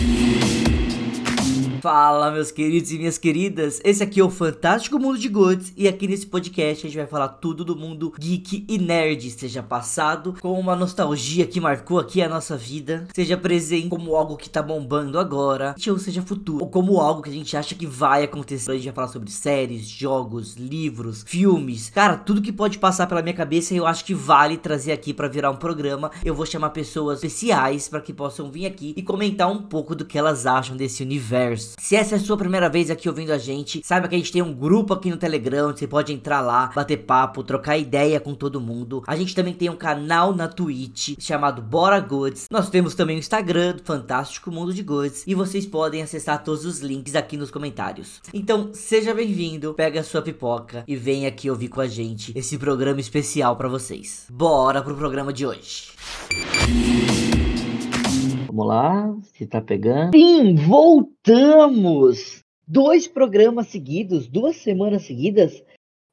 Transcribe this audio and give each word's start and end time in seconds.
Thank 0.00 0.20
you. 0.20 0.29
Fala, 1.80 2.30
meus 2.30 2.50
queridos 2.50 2.92
e 2.92 2.98
minhas 2.98 3.16
queridas. 3.16 3.80
Esse 3.82 4.02
aqui 4.02 4.20
é 4.20 4.24
o 4.24 4.28
Fantástico 4.28 4.98
Mundo 4.98 5.18
de 5.18 5.30
Goods 5.30 5.72
e 5.78 5.88
aqui 5.88 6.06
nesse 6.06 6.26
podcast 6.26 6.86
a 6.86 6.90
gente 6.90 6.98
vai 6.98 7.06
falar 7.06 7.28
tudo 7.28 7.64
do 7.64 7.74
mundo 7.74 8.12
geek 8.18 8.66
e 8.68 8.78
nerd, 8.78 9.30
seja 9.30 9.62
passado 9.62 10.36
com 10.42 10.60
uma 10.60 10.76
nostalgia 10.76 11.46
que 11.46 11.58
marcou 11.58 11.98
aqui 11.98 12.20
a 12.20 12.28
nossa 12.28 12.54
vida, 12.54 13.08
seja 13.14 13.34
presente 13.34 13.88
como 13.88 14.14
algo 14.14 14.36
que 14.36 14.50
tá 14.50 14.62
bombando 14.62 15.18
agora, 15.18 15.74
ou 15.88 15.98
seja 15.98 16.20
futuro, 16.20 16.64
ou 16.64 16.70
como 16.70 17.00
algo 17.00 17.22
que 17.22 17.30
a 17.30 17.32
gente 17.32 17.56
acha 17.56 17.74
que 17.74 17.86
vai 17.86 18.24
acontecer. 18.24 18.72
A 18.72 18.74
gente 18.74 18.84
vai 18.84 18.94
falar 18.94 19.08
sobre 19.08 19.30
séries, 19.30 19.88
jogos, 19.88 20.56
livros, 20.56 21.24
filmes, 21.26 21.88
cara, 21.88 22.18
tudo 22.18 22.42
que 22.42 22.52
pode 22.52 22.78
passar 22.78 23.06
pela 23.06 23.22
minha 23.22 23.34
cabeça 23.34 23.74
eu 23.74 23.86
acho 23.86 24.04
que 24.04 24.14
vale 24.14 24.58
trazer 24.58 24.92
aqui 24.92 25.14
para 25.14 25.28
virar 25.28 25.50
um 25.50 25.56
programa. 25.56 26.10
Eu 26.22 26.34
vou 26.34 26.44
chamar 26.44 26.70
pessoas 26.70 27.24
especiais 27.24 27.88
para 27.88 28.02
que 28.02 28.12
possam 28.12 28.50
vir 28.50 28.66
aqui 28.66 28.92
e 28.96 29.02
comentar 29.02 29.50
um 29.50 29.62
pouco 29.62 29.94
do 29.94 30.04
que 30.04 30.18
elas 30.18 30.44
acham 30.44 30.76
desse 30.76 31.02
universo. 31.02 31.69
Se 31.78 31.96
essa 31.96 32.14
é 32.14 32.18
a 32.18 32.20
sua 32.20 32.36
primeira 32.36 32.68
vez 32.68 32.90
aqui 32.90 33.08
ouvindo 33.08 33.32
a 33.32 33.38
gente, 33.38 33.82
saiba 33.84 34.08
que 34.08 34.14
a 34.14 34.18
gente 34.18 34.32
tem 34.32 34.42
um 34.42 34.52
grupo 34.52 34.94
aqui 34.94 35.10
no 35.10 35.16
Telegram, 35.16 35.68
você 35.68 35.86
pode 35.86 36.12
entrar 36.12 36.40
lá, 36.40 36.70
bater 36.74 36.98
papo, 36.98 37.42
trocar 37.42 37.76
ideia 37.76 38.20
com 38.20 38.34
todo 38.34 38.60
mundo. 38.60 39.02
A 39.06 39.16
gente 39.16 39.34
também 39.34 39.54
tem 39.54 39.68
um 39.68 39.76
canal 39.76 40.34
na 40.34 40.48
Twitch 40.48 41.14
chamado 41.18 41.62
Bora 41.62 42.00
Goods. 42.00 42.46
Nós 42.50 42.70
temos 42.70 42.94
também 42.94 43.16
o 43.16 43.18
Instagram 43.18 43.76
Fantástico 43.84 44.50
Mundo 44.50 44.72
de 44.72 44.82
Goods 44.82 45.24
e 45.26 45.34
vocês 45.34 45.66
podem 45.66 46.02
acessar 46.02 46.42
todos 46.42 46.64
os 46.64 46.80
links 46.80 47.14
aqui 47.14 47.36
nos 47.36 47.50
comentários. 47.50 48.20
Então, 48.32 48.70
seja 48.72 49.14
bem-vindo, 49.14 49.74
pega 49.74 50.00
a 50.00 50.04
sua 50.04 50.22
pipoca 50.22 50.84
e 50.86 50.96
vem 50.96 51.26
aqui 51.26 51.50
ouvir 51.50 51.68
com 51.68 51.80
a 51.80 51.86
gente 51.86 52.32
esse 52.36 52.58
programa 52.58 53.00
especial 53.00 53.56
para 53.56 53.68
vocês. 53.68 54.26
Bora 54.30 54.82
pro 54.82 54.96
programa 54.96 55.32
de 55.32 55.46
hoje. 55.46 55.90
Vamos 58.50 58.66
lá, 58.66 59.16
se 59.22 59.46
tá 59.46 59.60
pegando. 59.60 60.10
Sim, 60.12 60.56
voltamos! 60.56 62.42
Dois 62.66 63.06
programas 63.06 63.68
seguidos, 63.68 64.26
duas 64.26 64.56
semanas 64.56 65.02
seguidas. 65.02 65.62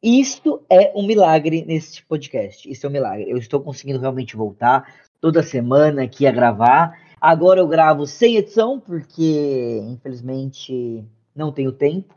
Isto 0.04 0.62
é 0.70 0.94
um 0.96 1.04
milagre 1.04 1.66
nesse 1.66 2.06
podcast. 2.06 2.70
Isso 2.70 2.86
é 2.86 2.90
um 2.90 2.94
milagre. 2.94 3.28
Eu 3.28 3.38
estou 3.38 3.60
conseguindo 3.60 4.00
realmente 4.00 4.36
voltar 4.36 4.88
toda 5.20 5.42
semana 5.42 6.04
aqui 6.04 6.28
a 6.28 6.32
gravar. 6.32 7.02
Agora 7.20 7.60
eu 7.60 7.68
gravo 7.68 8.06
sem 8.06 8.36
edição, 8.36 8.80
porque 8.80 9.82
infelizmente 9.88 11.04
não 11.36 11.52
tenho 11.52 11.72
tempo. 11.72 12.14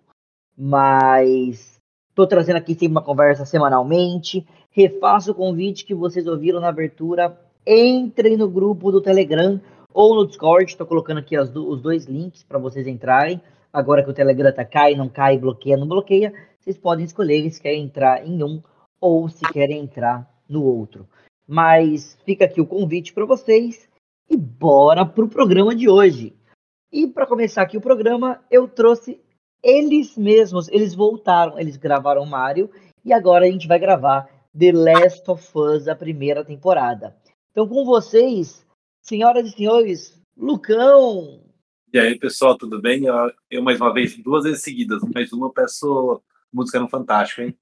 Mas 0.54 1.80
estou 2.10 2.26
trazendo 2.26 2.56
aqui 2.56 2.74
sempre 2.74 2.88
uma 2.88 3.02
conversa 3.02 3.46
semanalmente. 3.46 4.46
Refaço 4.70 5.30
o 5.30 5.34
convite 5.34 5.86
que 5.86 5.94
vocês 5.94 6.26
ouviram 6.26 6.60
na 6.60 6.68
abertura. 6.68 7.40
Entrem 7.66 8.36
no 8.36 8.50
grupo 8.50 8.92
do 8.92 9.00
Telegram 9.00 9.58
ou 9.92 10.14
no 10.14 10.26
Discord. 10.26 10.70
Estou 10.70 10.86
colocando 10.86 11.18
aqui 11.18 11.36
do, 11.44 11.68
os 11.68 11.80
dois 11.80 12.06
links 12.06 12.42
para 12.42 12.58
vocês 12.58 12.86
entrarem. 12.86 13.40
Agora 13.72 14.02
que 14.02 14.10
o 14.10 14.14
Telegram 14.14 14.52
tá 14.52 14.64
cai, 14.64 14.94
não 14.94 15.08
cai, 15.08 15.38
bloqueia, 15.38 15.76
não 15.76 15.86
bloqueia, 15.86 16.32
vocês 16.58 16.76
podem 16.76 17.04
escolher 17.04 17.48
se 17.50 17.60
querem 17.60 17.84
entrar 17.84 18.26
em 18.26 18.42
um 18.42 18.62
ou 19.00 19.28
se 19.28 19.44
querem 19.52 19.80
entrar 19.80 20.28
no 20.48 20.64
outro. 20.64 21.08
Mas 21.46 22.18
fica 22.24 22.44
aqui 22.44 22.60
o 22.60 22.66
convite 22.66 23.12
para 23.12 23.24
vocês 23.24 23.88
e 24.28 24.36
bora 24.36 25.06
pro 25.06 25.28
programa 25.28 25.74
de 25.74 25.88
hoje. 25.88 26.34
E 26.92 27.06
para 27.06 27.26
começar 27.26 27.62
aqui 27.62 27.76
o 27.76 27.80
programa, 27.80 28.40
eu 28.50 28.66
trouxe 28.66 29.20
eles 29.62 30.16
mesmos, 30.16 30.68
eles 30.68 30.94
voltaram, 30.94 31.58
eles 31.58 31.76
gravaram 31.76 32.26
Mario 32.26 32.70
e 33.04 33.12
agora 33.12 33.46
a 33.46 33.50
gente 33.50 33.68
vai 33.68 33.78
gravar 33.78 34.28
The 34.58 34.72
Last 34.72 35.30
of 35.30 35.48
Us, 35.54 35.86
a 35.86 35.94
primeira 35.94 36.44
temporada. 36.44 37.16
Então 37.50 37.66
com 37.66 37.84
vocês, 37.84 38.66
Senhoras 39.02 39.48
e 39.48 39.52
senhores, 39.52 40.22
Lucão! 40.36 41.42
E 41.92 41.98
aí, 41.98 42.18
pessoal, 42.18 42.56
tudo 42.56 42.80
bem? 42.80 43.04
Eu, 43.50 43.62
mais 43.62 43.80
uma 43.80 43.92
vez, 43.92 44.16
duas 44.16 44.44
vezes 44.44 44.62
seguidas, 44.62 45.02
mais 45.12 45.32
uma, 45.32 45.52
peço 45.52 46.22
música 46.52 46.78
no 46.78 46.88
Fantástico, 46.88 47.42
hein? 47.42 47.58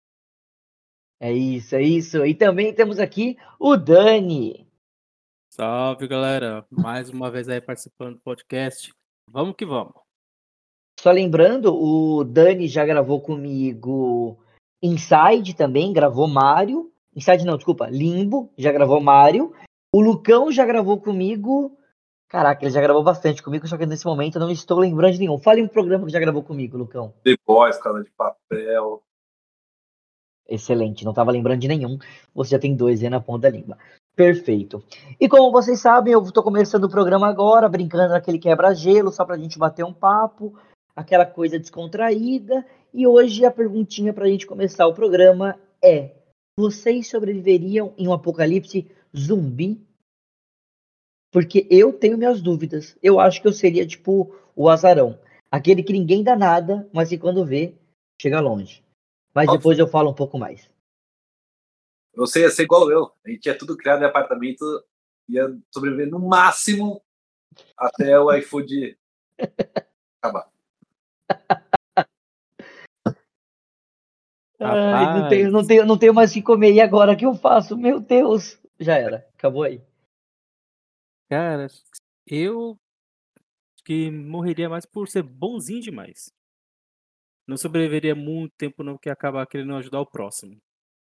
É 1.21 1.33
isso, 1.33 1.75
é 1.75 1.83
isso. 1.83 2.25
E 2.25 2.35
também 2.35 2.75
temos 2.75 2.99
aqui 2.99 3.37
o 3.59 3.77
Dani. 3.77 4.69
Salve, 5.51 6.07
galera. 6.07 6.67
Mais 6.71 7.09
uma 7.09 7.31
vez 7.31 7.49
aí 7.49 7.61
participando 7.61 8.15
do 8.15 8.21
podcast. 8.21 8.93
Vamos 9.31 9.57
que 9.57 9.65
vamos. 9.65 9.95
Só 11.01 11.11
lembrando, 11.11 11.75
o 11.75 12.23
Dani 12.25 12.69
já 12.69 12.85
gravou 12.85 13.21
comigo 13.21 14.39
Inside 14.83 15.55
também, 15.55 15.93
gravou 15.93 16.29
Mario. 16.29 16.93
Inside 17.17 17.45
não, 17.45 17.57
desculpa, 17.57 17.89
Limbo, 17.89 18.53
já 18.57 18.71
gravou 18.71 19.01
Mario. 19.01 19.53
O 19.93 20.01
Lucão 20.01 20.53
já 20.53 20.67
gravou 20.67 21.01
comigo. 21.01 21.77
Caraca, 22.29 22.63
ele 22.63 22.71
já 22.71 22.81
gravou 22.81 23.03
bastante 23.03 23.43
comigo, 23.43 23.67
só 23.67 23.79
que 23.79 23.87
nesse 23.87 24.05
momento 24.05 24.37
eu 24.37 24.41
não 24.41 24.51
estou 24.51 24.79
lembrando 24.79 25.15
de 25.15 25.21
nenhum. 25.21 25.39
Fale 25.39 25.63
um 25.63 25.69
programa 25.69 26.05
que 26.05 26.13
já 26.13 26.21
gravou 26.21 26.43
comigo, 26.43 26.77
Lucão. 26.77 27.15
The 27.25 27.37
Boys, 27.47 27.79
Casa 27.79 28.05
de 28.05 28.11
Papel. 28.11 29.03
Excelente, 30.47 31.05
não 31.05 31.13
estava 31.13 31.31
lembrando 31.31 31.61
de 31.61 31.69
nenhum. 31.69 31.99
Você 32.35 32.51
já 32.51 32.59
tem 32.59 32.77
dois 32.77 33.03
aí 33.03 33.09
na 33.09 33.21
ponta 33.21 33.51
da 33.51 33.57
língua. 33.57 33.79
Perfeito. 34.15 34.83
E 35.19 35.29
como 35.29 35.53
vocês 35.53 35.81
sabem, 35.81 36.13
eu 36.13 36.23
estou 36.23 36.43
começando 36.43 36.85
o 36.85 36.91
programa 36.91 37.29
agora, 37.29 37.69
brincando 37.69 38.13
naquele 38.13 38.39
quebra-gelo, 38.39 39.13
só 39.13 39.25
para 39.25 39.37
a 39.37 39.39
gente 39.39 39.59
bater 39.59 39.85
um 39.85 39.93
papo, 39.93 40.59
aquela 40.95 41.25
coisa 41.25 41.59
descontraída. 41.59 42.67
E 42.93 43.07
hoje 43.07 43.45
a 43.45 43.51
perguntinha 43.51 44.13
para 44.13 44.25
a 44.25 44.29
gente 44.29 44.47
começar 44.47 44.87
o 44.87 44.95
programa 44.95 45.59
é: 45.83 46.17
vocês 46.59 47.09
sobreviveriam 47.09 47.95
em 47.97 48.09
um 48.09 48.13
apocalipse 48.13 48.91
zumbi? 49.17 49.81
Porque 51.31 51.67
eu 51.71 51.93
tenho 51.93 52.17
minhas 52.17 52.41
dúvidas. 52.41 52.97
Eu 53.03 53.21
acho 53.21 53.41
que 53.41 53.49
eu 53.49 53.53
seria 53.53 53.87
tipo 53.87 54.35
o 54.57 54.69
azarão. 54.69 55.19
Aquele 55.51 55.83
que 55.83 55.93
ninguém 55.93 56.23
dá 56.23 56.37
nada, 56.37 56.89
mas 56.93 57.09
que 57.09 57.19
quando 57.19 57.45
vê, 57.45 57.75
chega 58.21 58.41
longe. 58.41 58.85
Mas 59.35 59.47
Nossa. 59.47 59.59
depois 59.59 59.79
eu 59.79 59.87
falo 59.87 60.11
um 60.11 60.15
pouco 60.15 60.39
mais. 60.39 60.69
Você 62.15 62.41
ia 62.41 62.51
ser 62.51 62.65
igual 62.65 62.91
eu. 62.91 63.13
A 63.25 63.31
gente 63.31 63.43
tinha 63.43 63.57
tudo 63.57 63.77
criado 63.77 64.03
em 64.03 64.07
apartamento, 64.07 64.65
ia 65.29 65.57
sobreviver 65.73 66.11
no 66.11 66.19
máximo 66.19 67.03
até 67.77 68.19
o 68.19 68.33
iFood 68.35 68.99
acabar. 70.21 70.51
Ai, 74.61 75.21
não, 75.21 75.29
tenho, 75.29 75.51
não, 75.53 75.67
tenho, 75.67 75.87
não 75.87 75.99
tenho 75.99 76.15
mais 76.15 76.31
o 76.31 76.35
que 76.35 76.43
comer. 76.43 76.73
E 76.73 76.81
agora 76.81 77.13
o 77.13 77.17
que 77.17 77.25
eu 77.25 77.35
faço? 77.35 77.77
Meu 77.77 78.01
Deus! 78.01 78.58
Já 78.79 78.97
era. 78.97 79.27
Acabou 79.35 79.63
aí. 79.65 79.83
Cara, 81.29 81.67
eu 82.27 82.79
que 83.85 84.11
morreria 84.11 84.69
mais 84.69 84.85
por 84.85 85.09
ser 85.09 85.23
bonzinho 85.23 85.81
demais. 85.81 86.31
Não 87.47 87.57
sobreviveria 87.57 88.15
muito 88.15 88.53
tempo 88.59 88.83
não, 88.83 88.99
que 88.99 89.09
acaba 89.09 89.47
querendo 89.47 89.75
ajudar 89.77 90.01
o 90.01 90.07
próximo. 90.07 90.61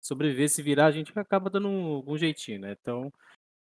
Sobreviver, 0.02 0.50
se 0.50 0.62
virar, 0.64 0.88
a 0.88 0.92
gente 0.92 1.12
acaba 1.18 1.50
dando 1.50 1.68
algum 1.68 2.18
jeitinho, 2.18 2.62
né? 2.62 2.76
Então, 2.80 3.12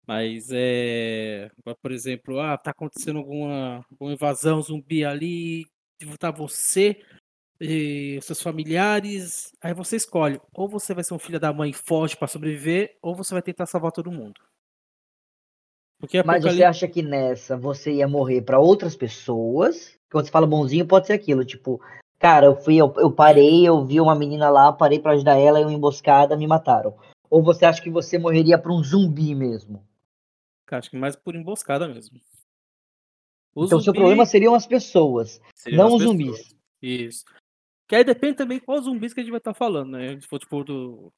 mas 0.07 0.49
é. 0.51 1.49
Por 1.81 1.91
exemplo, 1.91 2.39
ah, 2.39 2.57
tá 2.57 2.71
acontecendo 2.71 3.19
alguma, 3.19 3.85
alguma 3.91 4.13
invasão 4.13 4.61
zumbi 4.61 5.05
ali, 5.05 5.65
tá 6.19 6.31
você 6.31 7.01
e 7.59 8.19
seus 8.21 8.41
familiares, 8.41 9.53
aí 9.61 9.73
você 9.73 9.95
escolhe, 9.95 10.39
ou 10.53 10.67
você 10.67 10.93
vai 10.93 11.03
ser 11.03 11.13
um 11.13 11.19
filho 11.19 11.39
da 11.39 11.53
mãe 11.53 11.71
forte 11.71 12.17
para 12.17 12.27
sobreviver, 12.27 12.97
ou 13.01 13.15
você 13.15 13.33
vai 13.33 13.41
tentar 13.41 13.65
salvar 13.65 13.91
todo 13.91 14.11
mundo. 14.11 14.41
Porque 15.97 16.21
Mas 16.23 16.43
você 16.43 16.63
acha 16.63 16.87
que 16.87 17.01
nessa 17.01 17.55
você 17.55 17.93
ia 17.93 18.07
morrer 18.07 18.41
para 18.41 18.59
outras 18.59 18.95
pessoas? 18.95 19.97
Quando 20.11 20.25
você 20.25 20.31
fala 20.31 20.45
bonzinho, 20.45 20.85
pode 20.85 21.07
ser 21.07 21.13
aquilo, 21.13 21.45
tipo, 21.45 21.81
cara, 22.19 22.47
eu 22.47 22.55
fui, 22.55 22.75
eu, 22.75 22.93
eu 22.97 23.11
parei, 23.11 23.65
eu 23.67 23.85
vi 23.85 23.99
uma 24.01 24.15
menina 24.15 24.49
lá, 24.49 24.71
parei 24.73 24.99
para 24.99 25.13
ajudar 25.13 25.37
ela, 25.37 25.59
eu 25.59 25.69
emboscada, 25.69 26.37
me 26.37 26.45
mataram. 26.45 26.95
Ou 27.29 27.41
você 27.41 27.65
acha 27.65 27.81
que 27.81 27.89
você 27.89 28.17
morreria 28.17 28.57
para 28.57 28.71
um 28.71 28.83
zumbi 28.83 29.33
mesmo? 29.33 29.85
Cara, 30.65 30.79
acho 30.79 30.89
que 30.89 30.97
mais 30.97 31.15
por 31.15 31.35
emboscada 31.35 31.87
mesmo. 31.87 32.19
O 33.55 33.65
então, 33.65 33.79
zumbi... 33.79 33.83
seu 33.83 33.93
problema 33.93 34.25
seriam 34.25 34.53
as 34.53 34.67
pessoas, 34.67 35.41
seriam 35.55 35.87
não 35.87 35.95
os 35.95 36.03
pessoas. 36.03 36.17
zumbis. 36.17 36.55
Isso. 36.81 37.25
Que 37.87 37.95
aí 37.95 38.03
depende 38.03 38.37
também 38.37 38.59
qual 38.59 38.81
zumbis 38.81 39.13
que 39.13 39.19
a 39.19 39.23
gente 39.23 39.31
vai 39.31 39.39
estar 39.39 39.53
tá 39.53 39.57
falando, 39.57 39.91
né? 39.91 40.19
Se 40.19 40.27
for 40.27 40.39
tipo 40.39 40.63
do. 40.63 41.13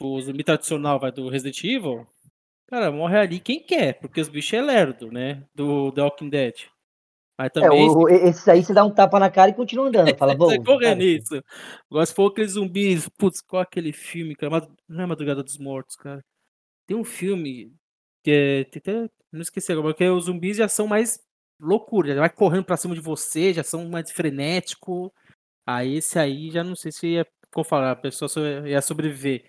O 0.00 0.20
zumbi 0.20 0.42
tradicional 0.42 0.98
vai 0.98 1.12
do 1.12 1.28
Resident 1.28 1.62
Evil, 1.62 2.06
cara, 2.66 2.90
morre 2.90 3.16
ali 3.16 3.38
quem 3.40 3.64
quer, 3.64 3.94
porque 4.00 4.20
os 4.20 4.28
bichos 4.28 4.52
é 4.52 4.60
lerdo, 4.60 5.10
né? 5.10 5.44
Do 5.54 5.92
The 5.92 6.02
Walking 6.02 6.28
Dead. 6.28 6.54
Mas 7.38 7.46
é, 7.46 7.50
também. 7.50 7.86
É, 7.86 7.90
o, 7.90 8.08
esse 8.08 8.50
aí 8.50 8.62
você 8.62 8.72
dá 8.72 8.84
um 8.84 8.92
tapa 8.92 9.18
na 9.18 9.30
cara 9.30 9.50
e 9.50 9.54
continua 9.54 9.88
andando. 9.88 10.14
Fala, 10.18 10.34
bom. 10.34 10.48
Você 10.48 10.58
corre 10.62 10.94
nisso. 10.94 11.42
Agora, 11.90 12.06
se 12.06 12.14
for 12.14 12.30
aqueles 12.30 12.52
zumbis, 12.52 13.08
putz, 13.08 13.40
qual 13.40 13.62
aquele 13.62 13.92
filme, 13.92 14.34
cara? 14.34 14.66
Não 14.88 15.04
é 15.04 15.06
Madrugada 15.06 15.42
dos 15.42 15.58
Mortos, 15.58 15.96
cara. 15.96 16.24
Tem 16.86 16.96
um 16.96 17.04
filme 17.04 17.72
que 18.22 18.30
é. 18.30 18.64
Tem 18.64 18.80
até, 18.80 19.10
não 19.32 19.40
esqueci 19.40 19.72
agora, 19.72 19.88
porque 19.88 20.08
os 20.08 20.24
zumbis 20.24 20.56
já 20.56 20.68
são 20.68 20.86
mais 20.86 21.20
loucura, 21.60 22.14
já 22.14 22.20
vai 22.20 22.30
correndo 22.30 22.64
pra 22.64 22.76
cima 22.76 22.94
de 22.94 23.00
você, 23.00 23.52
já 23.52 23.62
são 23.62 23.88
mais 23.88 24.10
frenéticos. 24.10 25.10
Aí 25.66 25.96
esse 25.96 26.18
aí 26.18 26.50
já 26.50 26.62
não 26.62 26.76
sei 26.76 26.92
se 26.92 27.06
ia, 27.06 27.26
como 27.52 27.64
falar, 27.64 27.92
a 27.92 27.96
pessoa 27.96 28.28
ia 28.68 28.82
sobreviver. 28.82 29.44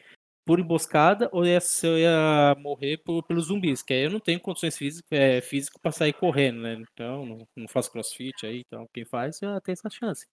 por 0.45 0.59
emboscada 0.59 1.29
ou 1.31 1.45
ia, 1.45 1.59
se 1.59 1.87
eu 1.87 1.97
ia 1.97 2.55
morrer 2.59 2.97
por, 2.97 3.23
pelos 3.23 3.47
zumbis, 3.47 3.81
que 3.81 3.93
aí 3.93 4.03
eu 4.03 4.11
não 4.11 4.19
tenho 4.19 4.39
condições 4.39 4.77
físicas 4.77 5.07
é, 5.11 5.41
físico 5.41 5.79
para 5.81 5.91
sair 5.91 6.13
correndo, 6.13 6.61
né? 6.61 6.83
Então, 6.93 7.25
não, 7.25 7.47
não, 7.55 7.67
faço 7.67 7.91
crossfit 7.91 8.45
aí, 8.45 8.61
então 8.65 8.87
quem 8.93 9.03
faz 9.05 9.39
já 9.39 9.59
tem 9.61 9.73
essa 9.73 9.89
chance. 9.89 10.27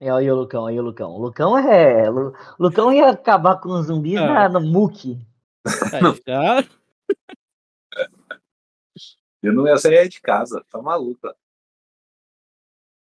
É, 0.00 0.10
aí 0.10 0.28
o 0.30 0.34
Lucão, 0.34 0.66
aí 0.66 0.78
o 0.78 0.82
Lucão. 0.82 1.12
O 1.12 1.18
Lucão 1.18 1.56
é. 1.56 2.10
O 2.10 2.34
Lucão 2.58 2.92
ia 2.92 3.10
acabar 3.10 3.60
com 3.60 3.68
os 3.70 3.86
zumbis 3.86 4.16
ah. 4.16 4.48
na, 4.48 4.48
no 4.48 4.60
muque. 4.60 5.16
Aí 5.92 6.02
já. 6.26 6.64
Eu 9.42 9.52
não 9.52 9.66
ia 9.66 9.76
sair 9.76 10.08
de 10.08 10.20
casa, 10.20 10.64
tá 10.70 10.82
maluca. 10.82 11.34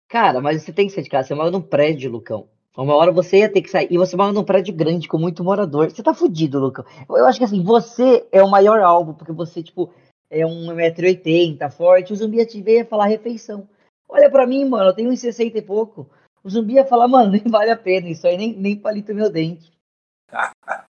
Cara, 0.09 0.41
mas 0.41 0.63
você 0.63 0.73
tem 0.73 0.87
que 0.87 0.93
sair 0.93 1.03
de 1.03 1.09
casa, 1.09 1.27
você 1.27 1.35
mora 1.35 1.51
num 1.51 1.61
prédio, 1.61 2.09
Lucão. 2.09 2.49
Uma 2.75 2.95
hora 2.95 3.11
você 3.11 3.39
ia 3.39 3.51
ter 3.51 3.61
que 3.61 3.69
sair. 3.69 3.87
E 3.91 3.97
você 3.97 4.15
mora 4.15 4.33
num 4.33 4.43
prédio 4.43 4.73
grande 4.73 5.07
com 5.07 5.19
muito 5.19 5.43
morador. 5.43 5.91
Você 5.91 6.01
tá 6.01 6.15
fudido, 6.15 6.59
Lucão. 6.59 6.83
Eu 7.07 7.27
acho 7.27 7.37
que 7.37 7.45
assim, 7.45 7.61
você 7.61 8.27
é 8.31 8.41
o 8.41 8.49
maior 8.49 8.79
alvo, 8.79 9.13
porque 9.13 9.31
você, 9.31 9.61
tipo, 9.61 9.93
é 10.29 10.39
1,80m, 10.39 11.69
forte. 11.71 12.11
O 12.11 12.15
zumbi 12.15 12.37
ia 12.37 12.45
te 12.45 12.59
ver 12.59 12.71
e 12.71 12.77
ia 12.77 12.85
falar 12.85 13.05
refeição. 13.05 13.69
Olha 14.07 14.31
pra 14.31 14.47
mim, 14.47 14.65
mano, 14.65 14.89
eu 14.89 14.95
tenho 14.95 15.11
1,60 15.11 15.55
e 15.55 15.61
pouco. 15.61 16.09
O 16.43 16.49
zumbi 16.49 16.73
ia 16.73 16.85
falar, 16.85 17.07
mano, 17.07 17.29
nem 17.33 17.43
vale 17.43 17.69
a 17.69 17.77
pena. 17.77 18.09
Isso 18.09 18.25
aí 18.25 18.35
nem, 18.35 18.55
nem 18.55 18.75
palito 18.75 19.13
meu 19.13 19.29
dente. 19.29 19.71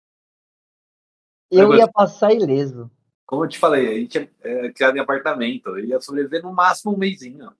eu 1.51 1.75
ia 1.75 1.89
passar 1.89 2.31
ileso. 2.31 2.89
Como 3.25 3.44
eu 3.44 3.50
te 3.50 3.60
falei, 3.60 3.88
a 3.88 4.00
gente 4.00 4.18
é, 4.18 4.68
é 4.68 4.71
criado 4.71 4.95
em 4.95 5.01
apartamento. 5.01 5.69
Eu 5.69 5.83
ia 5.83 6.00
sobreviver 6.00 6.42
no 6.42 6.54
máximo 6.54 6.94
um 6.94 6.98
mêsinho. 6.98 7.51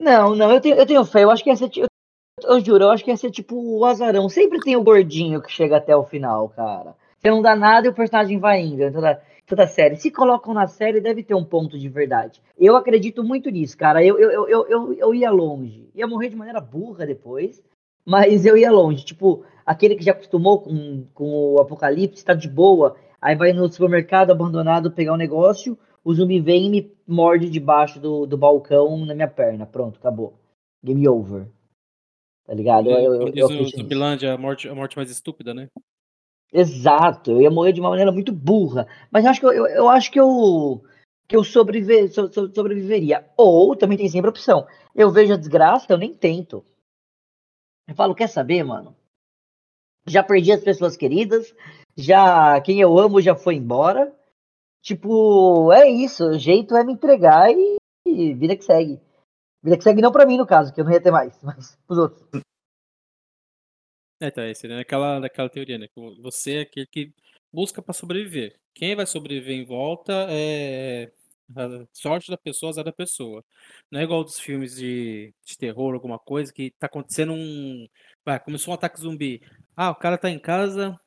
Não, 0.00 0.34
não, 0.34 0.50
eu 0.50 0.60
tenho, 0.62 0.76
eu 0.76 0.86
tenho 0.86 1.04
fé. 1.04 1.22
Eu 1.24 1.30
acho 1.30 1.44
que 1.44 1.50
ia 1.50 1.56
ser, 1.56 1.70
eu, 1.76 1.86
eu 2.42 2.60
juro, 2.64 2.84
eu 2.84 2.90
acho 2.90 3.04
que 3.04 3.10
ia 3.10 3.16
ser 3.18 3.30
tipo 3.30 3.54
o 3.54 3.84
azarão. 3.84 4.30
Sempre 4.30 4.58
tem 4.60 4.74
o 4.74 4.82
gordinho 4.82 5.42
que 5.42 5.52
chega 5.52 5.76
até 5.76 5.94
o 5.94 6.04
final, 6.04 6.48
cara. 6.48 6.96
Você 7.18 7.30
não 7.30 7.42
dá 7.42 7.54
nada 7.54 7.86
e 7.86 7.90
o 7.90 7.94
personagem 7.94 8.38
vai 8.38 8.62
indo. 8.62 8.90
Toda, 8.90 9.22
toda 9.46 9.66
série. 9.66 9.96
Se 9.96 10.10
colocam 10.10 10.54
na 10.54 10.66
série, 10.66 11.02
deve 11.02 11.22
ter 11.22 11.34
um 11.34 11.44
ponto 11.44 11.78
de 11.78 11.88
verdade. 11.90 12.40
Eu 12.58 12.76
acredito 12.76 13.22
muito 13.22 13.50
nisso, 13.50 13.76
cara. 13.76 14.02
Eu, 14.02 14.18
eu, 14.18 14.48
eu, 14.48 14.66
eu, 14.68 14.92
eu 14.94 15.14
ia 15.14 15.30
longe. 15.30 15.90
Ia 15.94 16.06
morrer 16.06 16.30
de 16.30 16.36
maneira 16.36 16.62
burra 16.62 17.04
depois, 17.04 17.62
mas 18.02 18.46
eu 18.46 18.56
ia 18.56 18.72
longe. 18.72 19.04
Tipo, 19.04 19.44
aquele 19.66 19.96
que 19.96 20.04
já 20.04 20.12
acostumou 20.12 20.62
com, 20.62 21.04
com 21.12 21.54
o 21.54 21.60
apocalipse, 21.60 22.24
tá 22.24 22.32
de 22.32 22.48
boa. 22.48 22.96
Aí 23.20 23.36
vai 23.36 23.52
no 23.52 23.70
supermercado 23.70 24.30
abandonado 24.30 24.90
pegar 24.90 25.12
um 25.12 25.18
negócio, 25.18 25.76
o 26.04 26.14
zumbi 26.14 26.40
vem 26.40 26.66
e 26.66 26.70
me 26.70 26.96
morde 27.06 27.50
debaixo 27.50 28.00
do, 28.00 28.26
do 28.26 28.36
balcão 28.36 29.04
na 29.04 29.14
minha 29.14 29.28
perna. 29.28 29.66
Pronto, 29.66 29.98
acabou. 29.98 30.38
Game 30.82 31.06
over. 31.08 31.46
Tá 32.46 32.54
ligado? 32.54 32.90
Eu, 32.90 33.14
eu, 33.14 33.28
eu, 33.28 33.50
eu 33.50 33.64
Zumbilândia, 33.66 34.34
a 34.34 34.38
morte, 34.38 34.68
a 34.68 34.74
morte 34.74 34.96
mais 34.96 35.10
estúpida, 35.10 35.54
né? 35.54 35.68
Exato, 36.52 37.30
eu 37.30 37.40
ia 37.40 37.50
morrer 37.50 37.72
de 37.72 37.80
uma 37.80 37.90
maneira 37.90 38.10
muito 38.10 38.32
burra. 38.32 38.88
Mas 39.10 39.24
acho 39.24 39.40
que 39.40 39.46
eu, 39.46 39.52
eu, 39.52 39.66
eu 39.66 39.88
acho 39.88 40.10
que 40.10 40.18
eu, 40.18 40.82
que 41.28 41.36
eu 41.36 41.44
sobrevive, 41.44 42.08
so, 42.08 42.32
so, 42.32 42.52
sobreviveria. 42.52 43.24
Ou 43.36 43.76
também 43.76 43.96
tem 43.96 44.08
sempre 44.08 44.28
a 44.28 44.30
opção. 44.30 44.66
Eu 44.94 45.10
vejo 45.10 45.32
a 45.32 45.36
desgraça, 45.36 45.86
eu 45.88 45.96
nem 45.96 46.12
tento. 46.12 46.64
Eu 47.86 47.94
falo, 47.94 48.14
quer 48.14 48.28
saber, 48.28 48.64
mano? 48.64 48.96
Já 50.06 50.22
perdi 50.22 50.50
as 50.50 50.62
pessoas 50.62 50.96
queridas, 50.96 51.54
já 51.96 52.60
quem 52.62 52.80
eu 52.80 52.98
amo 52.98 53.20
já 53.20 53.36
foi 53.36 53.54
embora. 53.54 54.12
Tipo, 54.82 55.72
é 55.72 55.88
isso, 55.88 56.24
o 56.24 56.38
jeito 56.38 56.74
é 56.74 56.82
me 56.82 56.92
entregar 56.92 57.50
e, 57.50 57.76
e 58.06 58.34
vida 58.34 58.56
que 58.56 58.64
segue. 58.64 59.00
Vida 59.62 59.76
que 59.76 59.84
segue 59.84 60.00
não 60.00 60.10
pra 60.10 60.24
mim, 60.24 60.38
no 60.38 60.46
caso, 60.46 60.72
que 60.72 60.80
eu 60.80 60.84
não 60.84 60.92
ia 60.92 61.02
ter 61.02 61.10
mais, 61.10 61.38
mas 61.44 61.76
pros 61.86 61.98
outros. 61.98 62.42
É, 64.20 64.30
tá, 64.30 64.46
esse, 64.46 64.68
né? 64.68 64.80
Aquela, 64.80 65.18
daquela 65.18 65.48
teoria, 65.48 65.78
né? 65.78 65.86
Você 66.22 66.58
é 66.58 66.60
aquele 66.60 66.86
que 66.86 67.14
busca 67.52 67.82
para 67.82 67.94
sobreviver. 67.94 68.58
Quem 68.74 68.94
vai 68.94 69.06
sobreviver 69.06 69.56
em 69.56 69.64
volta 69.64 70.26
é 70.28 71.10
a 71.56 71.86
sorte 71.92 72.30
da 72.30 72.36
pessoa, 72.36 72.70
azar 72.70 72.84
da 72.84 72.92
pessoa. 72.92 73.44
Não 73.90 74.00
é 74.00 74.04
igual 74.04 74.22
dos 74.22 74.38
filmes 74.38 74.76
de, 74.76 75.34
de 75.44 75.58
terror, 75.58 75.94
alguma 75.94 76.18
coisa, 76.18 76.52
que 76.52 76.70
tá 76.78 76.86
acontecendo 76.86 77.32
um. 77.32 77.88
Vai, 78.24 78.38
começou 78.38 78.72
um 78.72 78.74
ataque 78.74 79.00
zumbi. 79.00 79.42
Ah, 79.76 79.90
o 79.90 79.96
cara 79.96 80.18
tá 80.18 80.30
em 80.30 80.38
casa. 80.38 80.98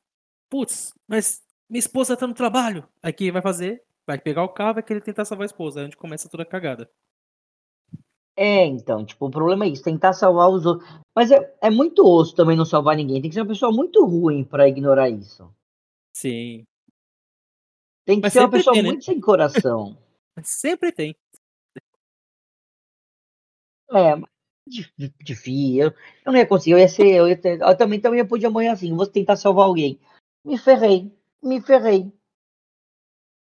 Putz, 0.50 0.94
mas 1.08 1.42
minha 1.74 1.80
esposa 1.80 2.16
tá 2.16 2.28
no 2.28 2.36
trabalho. 2.36 2.88
Aí 3.02 3.12
o 3.12 3.16
que 3.16 3.32
vai 3.32 3.42
fazer? 3.42 3.84
Vai 4.06 4.20
pegar 4.20 4.44
o 4.44 4.50
carro, 4.50 4.76
vai 4.76 4.84
querer 4.84 5.02
tentar 5.02 5.26
salvar 5.26 5.46
a 5.46 5.48
esposa. 5.48 5.80
Aí 5.80 5.84
é 5.84 5.88
onde 5.88 5.98
começa 5.98 6.30
toda 6.30 6.44
a 6.44 6.46
cagada. 6.46 6.88
É, 8.38 8.64
então, 8.64 9.04
tipo, 9.04 9.26
o 9.26 9.32
problema 9.32 9.66
é 9.66 9.70
isso, 9.70 9.84
tentar 9.84 10.14
salvar 10.14 10.50
os 10.50 10.68
outros. 10.68 10.88
Mas 11.16 11.32
é, 11.32 11.58
é 11.60 11.72
muito 11.72 12.06
osso 12.06 12.36
também 12.36 12.56
não 12.56 12.64
salvar 12.64 12.96
ninguém. 12.96 13.20
Tem 13.20 13.30
que 13.30 13.34
ser 13.34 13.42
uma 13.42 13.48
pessoa 13.48 13.72
muito 13.72 14.06
ruim 14.06 14.44
para 14.44 14.70
ignorar 14.70 15.10
isso. 15.10 15.52
Sim. 16.16 16.64
Tem 18.06 18.18
que 18.18 18.22
Mas 18.22 18.34
ser 18.34 18.40
uma 18.40 18.52
pessoa 18.52 18.76
tem, 18.76 18.84
né? 18.84 18.90
muito 18.90 19.06
sem 19.06 19.20
coração. 19.20 19.98
sempre 20.44 20.92
tem. 20.92 21.16
É, 23.92 24.14
difícil. 25.24 25.86
Eu, 25.86 25.94
eu 26.26 26.32
não 26.32 26.38
ia 26.38 26.46
conseguir. 26.46 26.74
Eu 26.74 26.80
ia 26.80 26.88
ser. 26.88 27.08
Eu, 27.08 27.28
ia 27.28 27.38
ter, 27.38 27.60
eu 27.60 27.78
também, 27.78 28.00
também 28.00 28.24
podia 28.28 28.50
morrer 28.52 28.68
assim. 28.68 28.96
Vou 28.96 29.08
tentar 29.08 29.38
salvar 29.38 29.66
alguém. 29.66 30.00
Me 30.46 30.56
ferrei. 30.56 31.12
Me 31.44 31.62
ferrei. 31.62 32.12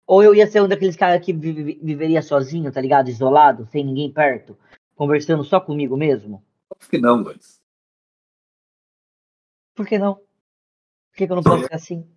Ou 0.05 0.23
eu 0.23 0.33
ia 0.33 0.47
ser 0.47 0.61
um 0.61 0.67
daqueles 0.67 0.95
caras 0.95 1.25
que 1.25 1.33
viveria 1.33 2.21
sozinho, 2.21 2.71
tá 2.71 2.79
ligado? 2.79 3.09
Isolado, 3.09 3.65
sem 3.65 3.83
ninguém 3.83 4.11
perto 4.11 4.57
conversando 4.97 5.43
só 5.43 5.61
comigo 5.61 5.95
mesmo? 5.95 6.43
Por 6.67 6.89
que 6.89 6.97
não, 6.97 7.17
Luiz? 7.17 7.61
Por 9.75 9.87
que 9.87 9.99
não? 9.99 10.15
Por 10.15 11.17
que, 11.17 11.27
que 11.27 11.31
eu 11.31 11.35
não 11.35 11.43
posso 11.43 11.65
ser 11.65 11.75
assim? 11.75 12.11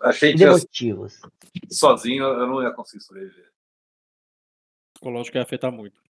Achei 0.00 0.34
que 0.34 0.46
motivos. 0.46 1.20
sozinho 1.68 2.24
eu 2.24 2.46
não 2.46 2.62
ia 2.62 2.72
conseguir 2.72 3.02
sobreviver. 3.02 3.52
Psicológico 4.94 5.36
ia 5.36 5.42
afetar 5.42 5.72
muito. 5.72 6.00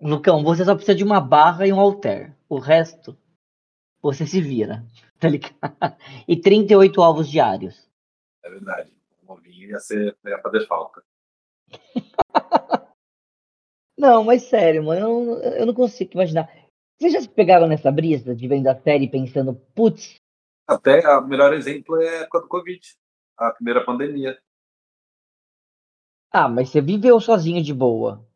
Lucão, 0.00 0.44
você 0.44 0.64
só 0.64 0.74
precisa 0.74 0.94
de 0.96 1.02
uma 1.02 1.20
barra 1.20 1.66
e 1.66 1.72
um 1.72 1.80
alter. 1.80 2.36
O 2.48 2.58
resto, 2.58 3.18
você 4.12 4.26
se 4.26 4.40
vira. 4.40 4.84
Tá 5.18 5.28
ligado? 5.28 5.96
E 6.28 6.36
38 6.36 7.00
alvos 7.00 7.30
diários. 7.30 7.88
É 8.44 8.50
verdade. 8.50 8.92
O 9.26 9.32
ovinho 9.32 9.70
ia, 9.70 9.80
ser, 9.80 10.14
ia 10.26 10.38
fazer 10.42 10.66
falta. 10.66 11.02
Não, 13.96 14.24
mas 14.24 14.42
sério, 14.42 14.84
mano, 14.84 15.00
eu, 15.00 15.24
não- 15.24 15.42
eu 15.42 15.66
não 15.66 15.72
consigo 15.74 16.12
imaginar. 16.14 16.50
Vocês 16.98 17.12
já 17.12 17.20
se 17.20 17.28
pegaram 17.28 17.66
nessa 17.66 17.90
brisa 17.90 18.34
de 18.34 18.46
vendo 18.48 18.66
a 18.66 18.78
série 18.78 19.08
pensando, 19.08 19.54
putz, 19.74 20.16
Até 20.66 21.06
o 21.16 21.26
melhor 21.26 21.54
exemplo 21.54 21.96
é 22.02 22.08
a 22.08 22.20
época 22.22 22.40
do 22.40 22.48
Covid, 22.48 22.80
a 23.38 23.50
primeira 23.52 23.84
pandemia. 23.84 24.38
ah, 26.32 26.48
mas 26.48 26.68
você 26.70 26.80
viveu 26.80 27.20
sozinho 27.20 27.62
de 27.62 27.72
boa. 27.72 28.26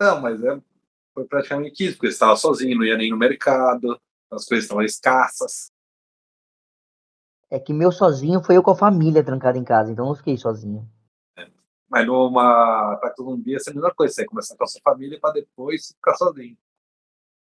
Não, 0.00 0.20
mas 0.20 0.42
é, 0.44 0.60
foi 1.14 1.24
praticamente 1.24 1.84
isso, 1.84 1.96
porque 1.96 2.08
estava 2.08 2.36
sozinho, 2.36 2.76
não 2.76 2.84
ia 2.84 2.96
nem 2.96 3.10
no 3.10 3.16
mercado, 3.16 3.98
as 4.30 4.44
coisas 4.44 4.64
estavam 4.64 4.84
escassas. 4.84 5.70
É 7.50 7.58
que 7.60 7.72
meu 7.72 7.92
sozinho 7.92 8.42
foi 8.42 8.56
eu 8.56 8.62
com 8.62 8.72
a 8.72 8.76
família 8.76 9.24
trancada 9.24 9.56
em 9.56 9.64
casa, 9.64 9.92
então 9.92 10.04
eu 10.04 10.08
não 10.08 10.16
fiquei 10.16 10.36
sozinho. 10.36 10.86
Mas 11.88 12.06
numa 12.06 12.94
ataque 12.94 13.22
zumbi 13.22 13.54
é 13.54 13.56
a 13.56 13.72
mesma 13.72 13.94
coisa, 13.94 14.12
você 14.12 14.26
começar 14.26 14.56
com 14.56 14.64
a 14.64 14.66
sua 14.66 14.80
família 14.82 15.20
para 15.20 15.34
depois 15.34 15.86
ficar 15.88 16.16
sozinho. 16.16 16.58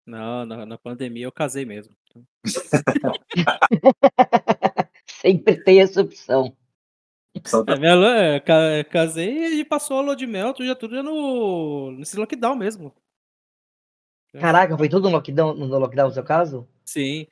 Não, 0.06 0.46
na, 0.46 0.66
na 0.66 0.78
pandemia 0.78 1.25
eu 1.25 1.32
casei 1.32 1.63
mesmo. 1.66 1.96
Sempre 5.08 5.63
tem 5.63 5.82
essa 5.82 6.02
opção. 6.02 6.54
É, 7.68 7.80
minha, 7.80 8.44
é, 8.46 8.84
casei 8.84 9.60
e 9.60 9.66
passou 9.66 9.98
a 9.98 10.02
lua 10.02 10.16
de 10.16 10.28
mel, 10.28 10.54
já 10.60 10.75
tudo 10.75 11.02
no, 11.02 11.92
nesse 11.92 12.16
lockdown 12.18 12.56
mesmo. 12.56 12.94
Caraca, 14.34 14.78
foi 14.78 14.90
tudo 14.90 15.10
no 15.10 15.16
lockdown, 15.16 15.56
no 15.56 15.80
lockdown 15.80 16.10
no 16.10 16.13
seu 16.13 16.24
caso? 16.24 16.68
Sim. 16.86 17.28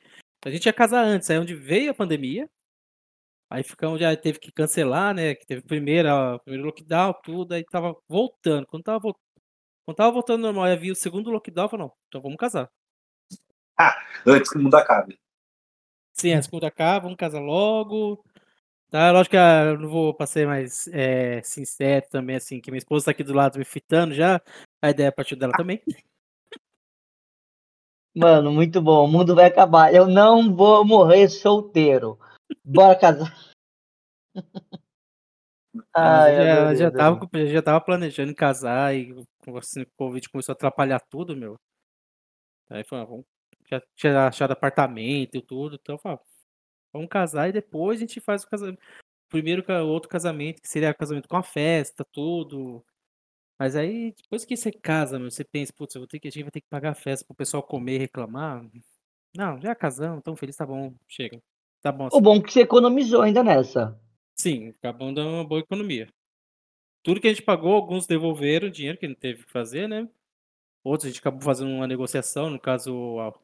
A 0.46 0.50
gente 0.50 0.65
ia 0.65 0.74
casar 0.74 1.03
antes, 1.03 1.29
aí 1.29 1.38
onde 1.38 1.55
veio 1.55 1.91
a 1.91 1.93
pandemia, 1.93 2.50
Aí 3.51 3.63
ficamos, 3.63 4.00
já 4.00 4.15
teve 4.15 4.39
que 4.39 4.50
cancelar, 4.50 5.13
né? 5.13 5.36
Que 5.36 5.46
teve 5.46 5.62
primeira, 5.62 6.39
primeiro 6.39 6.67
lockdown, 6.67 7.13
tudo, 7.22 7.53
aí 7.53 7.65
tava 7.65 7.93
voltando. 8.08 8.65
Quando 8.65 8.84
tava, 8.84 9.13
quando 9.84 9.98
tava 9.98 10.10
voltando 10.10 10.43
normal, 10.43 10.63
aí 10.63 10.72
havia 10.72 10.93
o 10.93 10.96
segundo 10.96 11.29
lockdown, 11.29 11.65
eu 11.65 11.70
falei, 11.70 11.86
não, 11.86 11.93
então 12.08 12.22
vamos 12.22 12.38
casar. 12.38 12.72
Ah, 13.77 13.93
antes 14.25 14.50
que 14.50 14.58
o 14.58 14.62
mundo 14.62 14.75
acabe. 14.75 15.20
Sim, 16.13 16.31
antes 16.31 16.48
que 16.48 16.53
o 16.53 16.55
mundo 16.55 16.63
acabe, 16.63 17.03
vamos 17.03 17.17
casar 17.17 17.41
logo. 17.41 18.24
Tá, 18.89 19.12
lógico 19.12 19.31
que 19.31 19.38
eu 19.38 19.79
não 19.79 19.89
vou 19.89 20.13
passar 20.13 20.48
mais 20.48 20.88
é, 20.88 21.41
sincero 21.43 22.05
também, 22.10 22.38
assim, 22.38 22.62
que 22.62 22.72
minha 22.72 22.77
esposa 22.77 23.05
tá 23.05 23.12
aqui 23.12 23.24
do 23.24 23.34
lado 23.34 23.60
me 23.60 23.65
fitando 23.65 24.13
já. 24.13 24.41
A 24.81 24.91
ideia 24.91 25.10
é 25.10 25.12
partir 25.12 25.36
dela 25.36 25.51
também. 25.58 25.81
Mano, 28.15 28.51
muito 28.51 28.82
bom. 28.82 29.06
O 29.06 29.08
mundo 29.08 29.34
vai 29.36 29.46
acabar. 29.46 29.94
Eu 29.94 30.08
não 30.08 30.53
vou 30.53 30.86
morrer 30.86 31.30
solteiro. 31.30 32.20
Bora 32.63 32.98
casar. 32.98 33.34
Ai, 35.96 36.36
já, 36.36 36.75
já, 36.75 36.91
tava, 36.91 37.30
já 37.48 37.62
tava 37.62 37.80
planejando 37.80 38.36
casar 38.36 38.94
e 38.94 39.15
assim, 39.58 39.84
o 39.84 39.88
Covid 39.98 40.30
começou 40.30 40.51
a 40.51 40.56
atrapalhar 40.56 41.00
tudo, 41.10 41.36
meu. 41.36 41.58
Aí 42.70 42.84
foi, 42.84 43.06
vamos 43.06 43.25
já 43.72 43.82
tinha 43.96 44.27
achado 44.27 44.51
apartamento 44.51 45.36
e 45.36 45.41
tudo. 45.41 45.77
Então 45.82 45.96
eu 45.96 46.00
falava, 46.00 46.22
vamos 46.94 47.10
casar 47.10 47.50
e 47.50 47.53
depois 47.53 48.00
a 48.00 48.01
gente 48.01 48.20
faz 48.20 48.44
o 48.44 48.50
casamento. 48.50 48.82
Primeiro 49.30 49.63
o 49.68 49.88
outro 49.88 50.10
casamento, 50.10 50.62
que 50.62 50.68
seria 50.68 50.94
casamento 50.94 51.30
com 51.30 51.38
a 51.38 51.44
festa, 51.44 52.06
tudo. 52.12 52.84
Mas 53.62 53.75
aí, 53.75 54.12
depois 54.20 54.44
que 54.44 54.58
você 54.58 54.72
casa, 54.72 55.20
meu, 55.20 55.30
você 55.30 55.44
pensa, 55.44 55.72
putz, 55.72 55.94
eu 55.94 56.01
vou 56.01 56.08
ter 56.08 56.20
que, 56.20 56.27
a 56.27 56.32
gente 56.32 56.41
vai 56.41 56.50
ter 56.50 56.62
que 56.62 56.68
pagar 56.68 56.94
a 56.94 56.96
festa 56.96 57.24
pro 57.24 57.36
pessoal 57.36 57.62
comer 57.62 57.94
e 57.94 58.00
reclamar. 58.00 58.65
Não, 59.38 59.62
já 59.62 59.75
casamos, 59.75 60.24
tão 60.24 60.36
feliz, 60.36 60.56
tá 60.56 60.65
bom, 60.65 60.96
chega. 61.08 61.39
Tá 61.80 61.91
bom. 61.91 62.10
O 62.12 62.20
bom 62.20 62.38
é 62.38 62.41
que 62.41 62.51
você 62.51 62.62
economizou 62.62 63.22
ainda 63.22 63.44
nessa. 63.44 63.96
Sim, 64.36 64.70
acabou 64.70 65.13
dando 65.13 65.30
uma 65.30 65.44
boa 65.44 65.62
economia. 65.62 66.08
Tudo 67.03 67.22
que 67.22 67.27
a 67.27 67.30
gente 67.30 67.44
pagou, 67.44 67.75
alguns 67.75 68.08
devolveram 68.08 68.68
o 68.68 68.72
dinheiro 68.72 68.98
que 68.98 69.06
a 69.06 69.10
gente 69.10 69.20
teve 69.20 69.44
que 69.44 69.51
fazer, 69.51 69.88
né? 69.88 70.10
Outros 70.84 71.06
a 71.06 71.10
gente 71.10 71.20
acabou 71.20 71.41
fazendo 71.41 71.70
uma 71.70 71.86
negociação, 71.86 72.50
no 72.50 72.60
caso, 72.60 72.91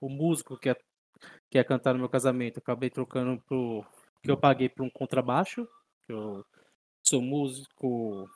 o 0.01 0.09
músico 0.09 0.57
que 0.57 0.69
ia, 0.69 0.77
que 1.47 1.59
ia 1.59 1.63
cantar 1.63 1.93
no 1.93 1.99
meu 1.99 2.09
casamento, 2.09 2.57
acabei 2.57 2.89
trocando 2.89 3.39
pro. 3.47 3.85
que 4.23 4.31
eu 4.31 4.37
paguei 4.37 4.67
por 4.67 4.83
um 4.83 4.89
contrabaixo, 4.89 5.67
que 6.07 6.11
eu 6.11 6.43
sou 7.03 7.21
músico 7.21 8.27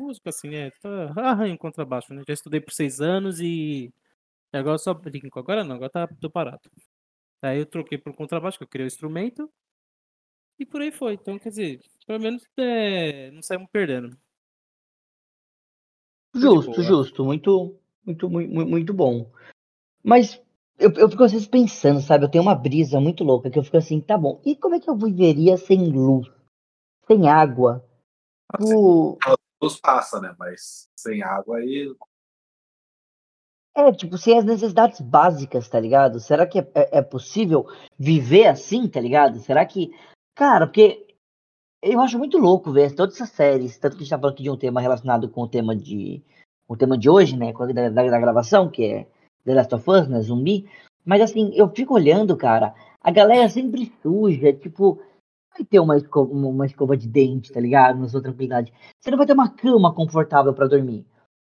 música, 0.00 0.30
assim, 0.30 0.48
né? 0.48 0.70
Tá, 0.80 1.12
arranho 1.16 1.58
contrabaixo, 1.58 2.14
né? 2.14 2.22
Já 2.26 2.34
estudei 2.34 2.60
por 2.60 2.72
seis 2.72 3.00
anos 3.00 3.40
e 3.40 3.92
agora 4.52 4.78
só 4.78 4.94
brinco. 4.94 5.38
Agora 5.38 5.64
não, 5.64 5.76
agora 5.76 5.90
tá 5.90 6.08
tô 6.20 6.30
parado. 6.30 6.70
Aí 7.42 7.58
eu 7.58 7.66
troquei 7.66 7.98
por 7.98 8.14
contrabaixo, 8.14 8.58
que 8.58 8.64
eu 8.64 8.68
criei 8.68 8.86
o 8.86 8.88
instrumento. 8.88 9.50
E 10.58 10.64
por 10.64 10.80
aí 10.80 10.90
foi. 10.90 11.14
Então, 11.14 11.38
quer 11.38 11.50
dizer, 11.50 11.80
pelo 12.06 12.20
menos 12.20 12.44
é, 12.56 13.30
não 13.30 13.42
saímos 13.42 13.68
perdendo. 13.70 14.16
Justo, 16.34 16.82
justo. 16.82 17.24
Muito, 17.24 17.78
muito, 18.04 18.30
muito, 18.30 18.66
muito 18.66 18.94
bom. 18.94 19.30
Mas 20.02 20.40
eu, 20.78 20.92
eu 20.92 21.08
fico 21.08 21.24
às 21.24 21.32
vezes 21.32 21.46
pensando, 21.46 22.00
sabe? 22.00 22.24
Eu 22.24 22.30
tenho 22.30 22.42
uma 22.42 22.54
brisa 22.54 23.00
muito 23.00 23.24
louca 23.24 23.50
que 23.50 23.58
eu 23.58 23.64
fico 23.64 23.76
assim, 23.76 24.00
tá 24.00 24.16
bom. 24.16 24.40
E 24.44 24.56
como 24.56 24.74
é 24.74 24.80
que 24.80 24.88
eu 24.88 24.96
viveria 24.96 25.56
sem 25.56 25.90
luz? 25.90 26.28
Sem 27.06 27.28
água? 27.28 27.84
Assim, 28.52 28.74
o 28.74 29.18
luz 29.60 29.80
passa, 29.80 30.20
né? 30.20 30.34
Mas 30.38 30.88
sem 30.96 31.22
água 31.22 31.58
aí. 31.58 31.94
É, 33.76 33.92
tipo, 33.92 34.18
sem 34.18 34.36
as 34.36 34.44
necessidades 34.44 35.00
básicas, 35.00 35.68
tá 35.68 35.78
ligado? 35.78 36.18
Será 36.18 36.46
que 36.46 36.58
é, 36.58 36.68
é, 36.74 36.98
é 36.98 37.02
possível 37.02 37.66
viver 37.98 38.46
assim, 38.46 38.88
tá 38.88 39.00
ligado? 39.00 39.38
Será 39.38 39.64
que. 39.64 39.94
Cara, 40.34 40.66
porque 40.66 41.06
eu 41.82 42.00
acho 42.00 42.18
muito 42.18 42.38
louco 42.38 42.72
ver 42.72 42.94
todas 42.94 43.14
essas 43.14 43.30
séries, 43.30 43.78
tanto 43.78 43.96
que 43.96 44.02
a 44.02 44.04
gente 44.04 44.10
tá 44.10 44.18
falando 44.18 44.34
aqui 44.34 44.42
de 44.42 44.50
um 44.50 44.56
tema 44.56 44.80
relacionado 44.80 45.28
com 45.28 45.42
o 45.42 45.48
tema 45.48 45.76
de. 45.76 46.22
O 46.66 46.76
tema 46.76 46.98
de 46.98 47.08
hoje, 47.08 47.36
né? 47.36 47.52
Da, 47.52 47.88
da, 47.88 48.10
da 48.10 48.20
gravação, 48.20 48.68
que 48.68 48.84
é 48.84 49.06
The 49.44 49.54
Last 49.54 49.74
of 49.74 49.90
Us, 49.90 50.08
né? 50.08 50.20
Zumbi. 50.20 50.68
Mas 51.04 51.22
assim, 51.22 51.52
eu 51.54 51.68
fico 51.70 51.94
olhando, 51.94 52.36
cara, 52.36 52.74
a 53.00 53.10
galera 53.10 53.48
sempre 53.48 53.92
suja, 54.02 54.52
tipo, 54.52 55.00
vai 55.52 55.64
ter 55.64 55.80
uma 55.80 55.96
escova, 55.96 56.32
uma 56.32 56.66
escova 56.66 56.96
de 56.96 57.08
dente, 57.08 57.52
tá 57.52 57.60
ligado? 57.60 57.98
Na 57.98 58.08
sua 58.08 58.22
tranquilidade. 58.22 58.72
Você 59.00 59.10
não 59.10 59.18
vai 59.18 59.26
ter 59.26 59.32
uma 59.32 59.48
cama 59.48 59.94
confortável 59.94 60.54
para 60.54 60.68
dormir. 60.68 61.06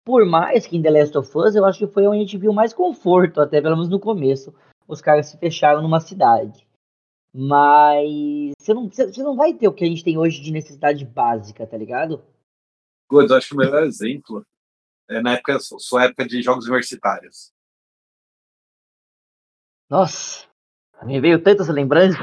Por 0.04 0.26
mais 0.26 0.66
que 0.66 0.76
em 0.76 0.82
The 0.82 0.90
Last 0.90 1.18
of 1.18 1.38
Us, 1.38 1.54
eu 1.54 1.64
acho 1.64 1.78
que 1.78 1.92
foi 1.92 2.06
onde 2.06 2.18
a 2.18 2.20
gente 2.20 2.38
viu 2.38 2.52
mais 2.52 2.72
conforto, 2.72 3.40
até 3.40 3.60
pelo 3.60 3.76
menos 3.76 3.88
no 3.88 4.00
começo. 4.00 4.52
Os 4.88 5.00
caras 5.00 5.26
se 5.26 5.38
fecharam 5.38 5.80
numa 5.80 6.00
cidade. 6.00 6.66
Mas 7.32 8.52
você 8.58 8.74
não, 8.74 8.90
você 8.90 9.22
não 9.22 9.36
vai 9.36 9.54
ter 9.54 9.68
o 9.68 9.72
que 9.72 9.84
a 9.84 9.86
gente 9.86 10.04
tem 10.04 10.18
hoje 10.18 10.42
de 10.42 10.50
necessidade 10.50 11.04
básica, 11.04 11.66
tá 11.66 11.76
ligado? 11.76 12.22
Good, 13.08 13.30
eu 13.30 13.36
acho 13.36 13.48
que 13.48 13.54
o 13.54 13.58
melhor 13.58 13.84
exemplo 13.84 14.44
é 15.08 15.20
na 15.20 15.34
época, 15.34 15.58
sua 15.60 16.04
época 16.04 16.26
de 16.26 16.42
jogos 16.42 16.64
universitários. 16.66 17.52
Nossa, 19.88 20.46
me 21.04 21.20
veio 21.20 21.42
tantas 21.42 21.68
lembranças. 21.68 22.18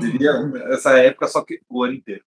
Diria 0.00 0.32
essa 0.72 0.98
época, 0.98 1.26
só 1.28 1.44
que 1.44 1.60
o 1.68 1.82
ano 1.82 1.94
inteiro. 1.94 2.24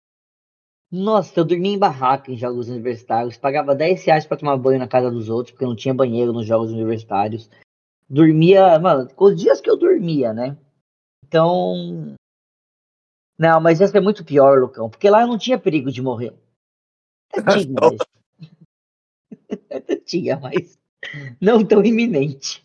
Nossa, 0.92 1.40
eu 1.40 1.46
dormia 1.46 1.74
em 1.74 1.80
barraca 1.80 2.32
em 2.32 2.38
jogos 2.38 2.70
universitários, 2.70 3.36
pagava 3.36 3.74
10 3.74 4.06
reais 4.06 4.26
pra 4.28 4.38
tomar 4.38 4.58
banho 4.58 4.78
na 4.78 4.88
casa 4.88 5.10
dos 5.10 5.28
outros, 5.28 5.52
porque 5.52 5.66
não 5.66 5.76
tinha 5.76 5.94
banheiro 5.94 6.32
nos 6.32 6.46
jogos 6.46 6.72
universitários. 6.72 7.50
Dormia, 8.08 8.78
mano, 8.78 9.10
os 9.18 9.36
dias 9.36 9.60
que 9.60 9.70
eu 9.70 9.76
dormia, 9.76 10.34
né? 10.34 10.56
Então. 11.26 12.16
Não, 13.40 13.60
mas 13.60 13.80
ia 13.80 13.88
ser 13.88 14.02
muito 14.02 14.24
pior, 14.24 14.60
Lucão, 14.60 14.88
porque 14.88 15.10
lá 15.10 15.22
eu 15.22 15.28
não 15.28 15.38
tinha 15.38 15.58
perigo 15.58 15.92
de 15.92 16.00
morrer. 16.00 16.32
tinha, 17.50 17.74
mas... 17.82 17.98
tinha, 20.06 20.40
mas 20.40 20.78
não 21.42 21.66
tão 21.66 21.84
iminente. 21.84 22.64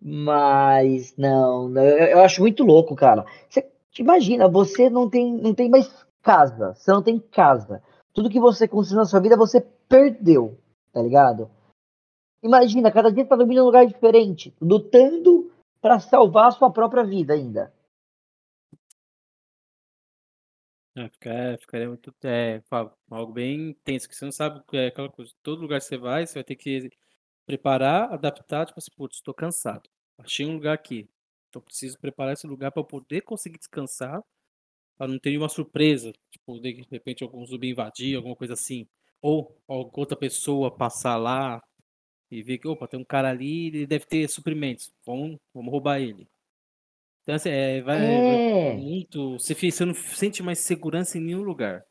Mas 0.00 1.16
não, 1.16 1.76
eu, 1.76 2.06
eu 2.06 2.20
acho 2.20 2.40
muito 2.40 2.62
louco, 2.64 2.94
cara. 2.94 3.24
Você 3.48 3.68
imagina, 3.98 4.48
você 4.48 4.88
não 4.88 5.10
tem, 5.10 5.32
não 5.32 5.54
tem 5.54 5.68
mais 5.68 5.90
casa, 6.22 6.74
você 6.74 6.92
não 6.92 7.02
tem 7.02 7.18
casa. 7.18 7.82
Tudo 8.12 8.30
que 8.30 8.40
você 8.40 8.68
construiu 8.68 9.00
na 9.00 9.06
sua 9.06 9.20
vida 9.20 9.36
você 9.36 9.60
perdeu, 9.88 10.58
tá 10.92 11.02
ligado? 11.02 11.50
Imagina, 12.42 12.92
cada 12.92 13.10
dia 13.10 13.24
você 13.24 13.28
tá 13.28 13.36
dormindo 13.36 13.58
em 13.58 13.62
um 13.62 13.66
lugar 13.66 13.86
diferente, 13.86 14.54
lutando 14.60 15.50
para 15.80 15.98
salvar 15.98 16.48
a 16.48 16.50
sua 16.52 16.70
própria 16.70 17.04
vida 17.04 17.34
ainda. 17.34 17.72
É, 20.96 21.08
ficaria, 21.08 21.58
ficaria 21.58 21.88
muito. 21.88 22.12
É, 22.24 22.62
algo 23.10 23.32
bem 23.32 23.72
tenso, 23.84 24.08
que 24.08 24.16
você 24.16 24.24
não 24.24 24.32
sabe 24.32 24.62
é 24.72 24.88
aquela 24.88 25.08
coisa. 25.08 25.32
Todo 25.42 25.62
lugar 25.62 25.78
que 25.78 25.86
você 25.86 25.96
vai, 25.96 26.26
você 26.26 26.34
vai 26.34 26.44
ter 26.44 26.56
que 26.56 26.90
preparar, 27.48 28.12
adaptar, 28.12 28.66
tipo 28.66 28.78
assim, 28.78 28.90
putz, 28.94 29.16
estou 29.16 29.32
cansado. 29.32 29.88
Achei 30.18 30.44
um 30.44 30.52
lugar 30.52 30.74
aqui. 30.74 31.08
Então 31.48 31.62
preciso 31.62 31.98
preparar 31.98 32.34
esse 32.34 32.46
lugar 32.46 32.70
para 32.70 32.84
poder 32.84 33.22
conseguir 33.22 33.56
descansar, 33.56 34.22
para 34.98 35.08
não 35.08 35.18
ter 35.18 35.30
nenhuma 35.30 35.48
surpresa, 35.48 36.12
tipo, 36.30 36.60
de 36.60 36.86
repente 36.90 37.24
algum 37.24 37.46
zumbi 37.46 37.70
invadir, 37.70 38.16
alguma 38.16 38.36
coisa 38.36 38.52
assim. 38.52 38.86
Ou 39.22 39.56
outra 39.66 40.14
pessoa 40.14 40.70
passar 40.70 41.16
lá 41.16 41.62
e 42.30 42.42
ver 42.42 42.58
que, 42.58 42.68
opa, 42.68 42.86
tem 42.86 43.00
um 43.00 43.04
cara 43.04 43.30
ali, 43.30 43.68
ele 43.68 43.86
deve 43.86 44.04
ter 44.04 44.28
suprimentos. 44.28 44.92
Vamos, 45.06 45.38
vamos 45.54 45.72
roubar 45.72 46.00
ele. 46.00 46.28
Então, 47.22 47.34
assim, 47.34 47.48
é, 47.48 47.80
vai, 47.80 47.96
é. 47.96 48.74
vai 48.74 48.76
muito. 48.76 49.38
Você, 49.38 49.54
você 49.54 49.84
não 49.86 49.94
sente 49.94 50.42
mais 50.42 50.58
segurança 50.58 51.16
em 51.16 51.22
nenhum 51.22 51.42
lugar. 51.42 51.82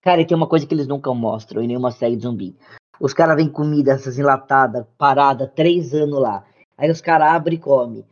Cara, 0.00 0.20
e 0.20 0.26
tem 0.26 0.36
uma 0.36 0.48
coisa 0.48 0.64
que 0.64 0.72
eles 0.72 0.86
nunca 0.86 1.12
mostram 1.12 1.60
em 1.60 1.66
nenhuma 1.66 1.90
série 1.90 2.14
de 2.14 2.22
zumbi. 2.22 2.56
Os 3.00 3.12
caras 3.12 3.36
vêm 3.36 3.48
comida, 3.48 3.92
essas 3.92 4.18
enlatadas, 4.18 4.86
parada, 4.96 5.46
três 5.46 5.92
anos 5.94 6.20
lá. 6.20 6.44
Aí 6.76 6.90
os 6.90 7.00
caras 7.00 7.28
abrem 7.28 7.58
e 7.58 7.60
comem. 7.60 8.06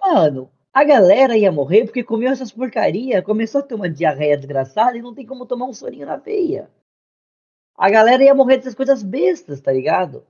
Mano, 0.00 0.50
a 0.72 0.84
galera 0.84 1.36
ia 1.36 1.50
morrer 1.50 1.84
porque 1.84 2.04
comeu 2.04 2.30
essas 2.30 2.52
porcaria, 2.52 3.22
começou 3.22 3.60
a 3.60 3.64
ter 3.64 3.74
uma 3.74 3.90
diarreia 3.90 4.36
desgraçada 4.36 4.96
e 4.96 5.02
não 5.02 5.14
tem 5.14 5.26
como 5.26 5.46
tomar 5.46 5.66
um 5.66 5.72
sorinho 5.72 6.06
na 6.06 6.16
veia. 6.16 6.70
A 7.76 7.90
galera 7.90 8.24
ia 8.24 8.34
morrer 8.34 8.58
dessas 8.58 8.74
coisas 8.74 9.02
bestas, 9.02 9.60
tá 9.60 9.72
ligado? 9.72 10.24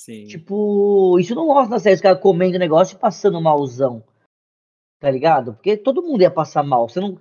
Sim. 0.00 0.26
Tipo, 0.26 1.18
isso 1.18 1.34
não 1.34 1.46
mostra 1.46 1.70
na 1.70 1.80
série, 1.80 1.94
os 1.94 2.00
caras 2.00 2.20
comendo 2.20 2.58
negócio 2.58 2.96
e 2.96 2.98
passando 2.98 3.40
malzão. 3.40 4.02
Tá 5.00 5.10
ligado? 5.10 5.54
Porque 5.54 5.76
todo 5.76 6.02
mundo 6.02 6.22
ia 6.22 6.30
passar 6.30 6.62
mal. 6.62 6.88
Você 6.88 7.00
não. 7.00 7.18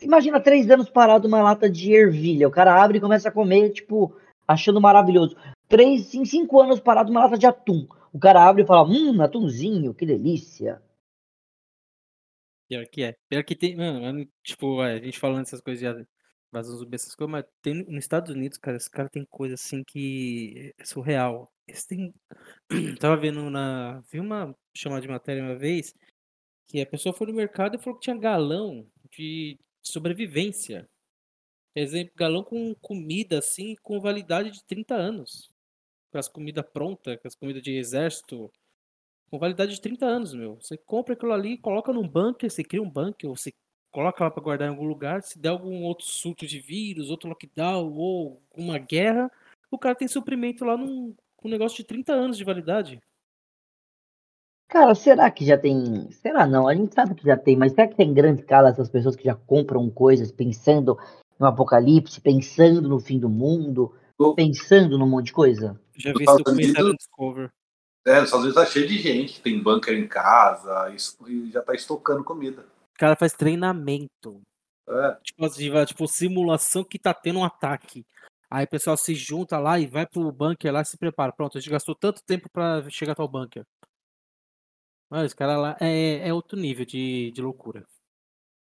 Imagina 0.00 0.40
três 0.40 0.70
anos 0.70 0.88
parado 0.88 1.26
uma 1.26 1.42
lata 1.42 1.68
de 1.68 1.92
ervilha. 1.92 2.48
O 2.48 2.50
cara 2.50 2.82
abre 2.82 2.98
e 2.98 3.00
começa 3.00 3.28
a 3.28 3.32
comer, 3.32 3.70
tipo, 3.70 4.16
achando 4.46 4.80
maravilhoso. 4.80 5.36
Três, 5.68 6.14
em 6.14 6.24
cinco 6.24 6.60
anos 6.60 6.80
parado 6.80 7.10
uma 7.10 7.24
lata 7.24 7.36
de 7.36 7.46
atum. 7.46 7.86
O 8.12 8.18
cara 8.18 8.48
abre 8.48 8.62
e 8.62 8.66
fala, 8.66 8.88
hum, 8.88 9.20
atumzinho, 9.20 9.94
que 9.94 10.06
delícia. 10.06 10.82
Pior 12.68 12.86
que 12.86 13.02
é. 13.02 13.16
Pior 13.28 13.44
que 13.44 13.54
tem, 13.54 13.76
mano, 13.76 14.26
tipo, 14.42 14.80
a 14.80 14.98
gente 14.98 15.18
falando 15.18 15.42
essas 15.42 15.60
coisas 15.60 15.80
de 15.80 16.06
invasão 16.52 16.76
zumbi, 16.76 16.94
essas 16.96 17.14
coisas, 17.14 17.30
mas 17.30 17.44
tem 17.62 17.74
nos 17.74 18.04
Estados 18.04 18.34
Unidos, 18.34 18.58
cara, 18.58 18.78
esse 18.78 18.90
cara 18.90 19.08
tem 19.10 19.24
coisa 19.26 19.54
assim 19.54 19.84
que 19.84 20.74
é 20.78 20.84
surreal. 20.84 21.52
Eles 21.66 21.84
têm. 21.86 22.14
Tava 23.00 23.16
vendo 23.16 23.50
na. 23.50 24.00
Vi 24.10 24.20
uma 24.20 24.54
chamada 24.74 25.02
de 25.02 25.08
matéria 25.08 25.42
uma 25.42 25.56
vez 25.56 25.94
que 26.66 26.80
a 26.80 26.86
pessoa 26.86 27.14
foi 27.14 27.26
no 27.26 27.34
mercado 27.34 27.76
e 27.76 27.78
falou 27.78 27.98
que 27.98 28.04
tinha 28.04 28.16
galão 28.16 28.86
de 29.10 29.58
sobrevivência. 29.82 30.88
Exemplo, 31.74 32.12
galão 32.16 32.42
com 32.42 32.74
comida 32.76 33.38
assim 33.38 33.76
com 33.82 34.00
validade 34.00 34.50
de 34.50 34.64
30 34.64 34.94
anos 34.94 35.57
com 36.10 36.18
as 36.18 36.28
comidas 36.28 36.64
prontas, 36.72 37.16
com 37.20 37.28
as 37.28 37.34
comidas 37.34 37.62
de 37.62 37.76
exército, 37.76 38.50
com 39.30 39.38
validade 39.38 39.74
de 39.74 39.80
30 39.80 40.06
anos, 40.06 40.34
meu. 40.34 40.56
Você 40.56 40.76
compra 40.76 41.14
aquilo 41.14 41.32
ali, 41.32 41.58
coloca 41.58 41.92
num 41.92 42.08
bunker, 42.08 42.50
você 42.50 42.64
cria 42.64 42.82
um 42.82 42.90
bunker, 42.90 43.28
ou 43.28 43.36
você 43.36 43.52
coloca 43.90 44.24
lá 44.24 44.30
para 44.30 44.42
guardar 44.42 44.68
em 44.68 44.70
algum 44.70 44.86
lugar, 44.86 45.22
se 45.22 45.38
der 45.38 45.48
algum 45.50 45.82
outro 45.82 46.06
surto 46.06 46.46
de 46.46 46.60
vírus, 46.60 47.10
outro 47.10 47.28
lockdown 47.28 47.92
ou 47.94 48.42
uma 48.56 48.78
guerra, 48.78 49.30
o 49.70 49.78
cara 49.78 49.94
tem 49.94 50.08
suprimento 50.08 50.64
lá 50.64 50.76
num 50.76 51.14
um 51.44 51.48
negócio 51.48 51.76
de 51.76 51.84
30 51.84 52.12
anos 52.12 52.36
de 52.36 52.44
validade. 52.44 53.00
Cara, 54.68 54.94
será 54.94 55.30
que 55.30 55.46
já 55.46 55.56
tem. 55.56 56.10
Será 56.10 56.46
não? 56.46 56.68
A 56.68 56.74
gente 56.74 56.94
sabe 56.94 57.14
que 57.14 57.24
já 57.24 57.36
tem, 57.36 57.56
mas 57.56 57.72
será 57.72 57.88
que 57.88 57.96
tem 57.96 58.12
grande 58.12 58.40
escala 58.40 58.68
essas 58.68 58.90
pessoas 58.90 59.16
que 59.16 59.24
já 59.24 59.34
compram 59.34 59.88
coisas 59.88 60.30
pensando 60.30 60.98
no 61.38 61.46
apocalipse, 61.46 62.20
pensando 62.20 62.88
no 62.88 62.98
fim 62.98 63.18
do 63.18 63.30
mundo, 63.30 63.94
pensando 64.34 64.98
num 64.98 65.08
monte 65.08 65.26
de 65.26 65.32
coisa? 65.32 65.80
Já 65.96 66.12
vi 66.12 66.24
esse 66.24 66.36
documentário 66.36 66.88
no 66.88 66.96
Discover. 66.96 67.50
É, 68.06 68.16
nos 68.20 68.24
Estados 68.24 68.44
Unidos 68.46 68.54
tá 68.64 68.66
cheio 68.70 68.88
de 68.88 68.98
gente 68.98 69.40
tem 69.42 69.62
bunker 69.62 69.94
em 69.98 70.08
casa 70.08 70.90
isso- 70.94 71.16
e 71.28 71.50
já 71.50 71.62
tá 71.62 71.74
estocando 71.74 72.24
comida. 72.24 72.62
O 72.62 72.98
cara 72.98 73.14
faz 73.16 73.32
treinamento. 73.34 74.40
É, 74.88 75.18
Tipo, 75.22 75.44
assim, 75.44 75.70
tipo, 75.84 76.06
simulação 76.08 76.82
que 76.82 76.98
tá 76.98 77.12
tendo 77.12 77.40
um 77.40 77.44
ataque. 77.44 78.04
Aí 78.50 78.64
o 78.64 78.68
pessoal 78.68 78.96
se 78.96 79.14
junta 79.14 79.58
lá 79.58 79.78
e 79.78 79.86
vai 79.86 80.06
pro 80.06 80.32
bunker 80.32 80.72
lá 80.72 80.80
e 80.80 80.84
se 80.86 80.96
prepara. 80.96 81.32
Pronto, 81.32 81.58
a 81.58 81.60
gente 81.60 81.70
gastou 81.70 81.94
tanto 81.94 82.22
tempo 82.24 82.48
pra 82.50 82.82
chegar 82.88 83.12
até 83.12 83.22
o 83.22 83.28
bunker. 83.28 83.64
Mas 85.10 85.26
esse 85.26 85.36
cara 85.36 85.56
lá 85.58 85.76
é, 85.80 86.26
é 86.28 86.32
outro 86.32 86.58
nível 86.58 86.84
de, 86.86 87.30
de 87.32 87.42
loucura. 87.42 87.86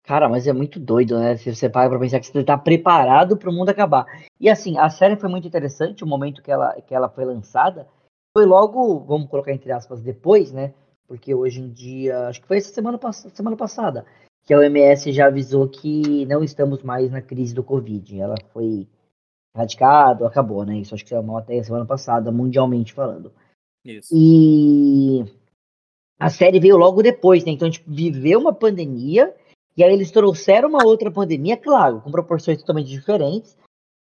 Cara, 0.05 0.29
mas 0.29 0.47
é 0.47 0.53
muito 0.53 0.79
doido, 0.79 1.19
né? 1.19 1.35
Se 1.37 1.55
você 1.55 1.69
para 1.69 1.89
pra 1.89 1.99
pensar 1.99 2.21
que 2.21 2.27
você 2.27 2.45
tá 2.45 2.59
preparado 2.59 3.39
pro 3.39 3.53
mundo 3.53 3.71
acabar. 3.71 4.07
E 4.39 4.51
assim, 4.51 4.77
a 4.77 4.91
série 4.91 5.17
foi 5.17 5.31
muito 5.31 5.49
interessante, 5.49 6.05
o 6.05 6.07
momento 6.07 6.43
que 6.43 6.53
ela, 6.53 6.75
que 6.83 6.95
ela 6.95 7.09
foi 7.09 7.25
lançada. 7.25 7.89
Foi 8.37 8.45
logo, 8.45 9.01
vamos 9.01 9.29
colocar 9.29 9.53
entre 9.53 9.73
aspas, 9.73 10.03
depois, 10.03 10.53
né? 10.53 10.75
Porque 11.09 11.35
hoje 11.35 11.61
em 11.61 11.71
dia, 11.71 12.29
acho 12.29 12.43
que 12.43 12.47
foi 12.47 12.59
essa 12.59 12.73
semana, 12.73 12.99
semana 13.13 13.57
passada, 13.57 14.05
que 14.45 14.53
a 14.53 14.59
OMS 14.59 15.11
já 15.11 15.27
avisou 15.27 15.69
que 15.69 16.27
não 16.27 16.45
estamos 16.45 16.83
mais 16.83 17.11
na 17.11 17.23
crise 17.23 17.55
do 17.55 17.65
Covid. 17.65 18.21
Ela 18.21 18.35
foi 18.53 18.87
radicado, 19.57 20.27
acabou, 20.27 20.67
né? 20.67 20.77
Isso 20.77 20.95
acho 20.95 21.05
que 21.05 21.11
saiu 21.11 21.23
uma 21.23 21.39
até 21.39 21.63
semana 21.63 21.87
passada, 21.87 22.31
mundialmente 22.31 22.93
falando. 22.93 23.33
Isso. 23.83 24.09
E 24.13 25.25
a 26.19 26.29
série 26.29 26.61
veio 26.61 26.77
logo 26.77 27.03
depois, 27.03 27.43
né? 27.45 27.53
Então 27.53 27.69
a 27.69 27.71
gente 27.71 27.85
viveu 27.87 28.39
uma 28.39 28.53
pandemia 28.53 29.35
e 29.77 29.83
aí 29.83 29.93
eles 29.93 30.11
trouxeram 30.11 30.69
uma 30.69 30.85
outra 30.85 31.11
pandemia, 31.11 31.57
claro, 31.57 32.01
com 32.01 32.11
proporções 32.11 32.59
totalmente 32.59 32.89
diferentes, 32.89 33.57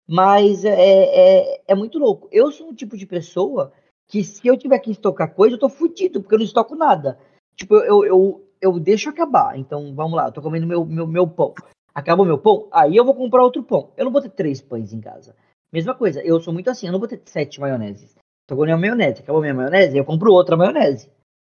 mas 0.07 0.63
é, 0.65 0.73
é, 0.73 1.61
é 1.67 1.75
muito 1.75 1.97
louco. 1.97 2.27
Eu 2.31 2.51
sou 2.51 2.69
um 2.69 2.75
tipo 2.75 2.95
de 2.95 3.05
pessoa 3.05 3.71
que 4.07 4.23
se 4.23 4.47
eu 4.47 4.57
tiver 4.57 4.79
que 4.79 4.91
estocar 4.91 5.33
coisa, 5.33 5.55
eu 5.55 5.59
tô 5.59 5.69
fudido, 5.69 6.21
porque 6.21 6.35
eu 6.35 6.39
não 6.39 6.45
estoco 6.45 6.75
nada. 6.75 7.17
Tipo, 7.55 7.75
eu, 7.75 8.05
eu, 8.05 8.47
eu 8.61 8.79
deixo 8.79 9.09
acabar. 9.09 9.57
Então, 9.57 9.93
vamos 9.95 10.15
lá, 10.15 10.27
eu 10.27 10.31
tô 10.31 10.41
comendo 10.41 10.67
meu, 10.67 10.85
meu, 10.85 11.07
meu 11.07 11.27
pão. 11.27 11.53
Acabou 11.93 12.25
meu 12.25 12.37
pão, 12.37 12.67
aí 12.71 12.95
eu 12.95 13.05
vou 13.05 13.15
comprar 13.15 13.43
outro 13.43 13.63
pão. 13.63 13.91
Eu 13.95 14.05
não 14.05 14.11
vou 14.11 14.21
ter 14.21 14.29
três 14.29 14.61
pães 14.61 14.93
em 14.93 15.01
casa. 15.01 15.35
Mesma 15.71 15.95
coisa, 15.95 16.21
eu 16.21 16.39
sou 16.39 16.53
muito 16.53 16.69
assim, 16.69 16.85
eu 16.87 16.91
não 16.91 16.99
vou 16.99 17.07
ter 17.07 17.21
sete 17.25 17.59
maioneses. 17.59 18.15
Tô 18.45 18.55
comendo 18.55 18.77
maionese, 18.77 19.21
acabou 19.21 19.41
minha 19.41 19.53
maionese, 19.53 19.97
eu 19.97 20.05
compro 20.05 20.31
outra 20.31 20.57
maionese. 20.57 21.09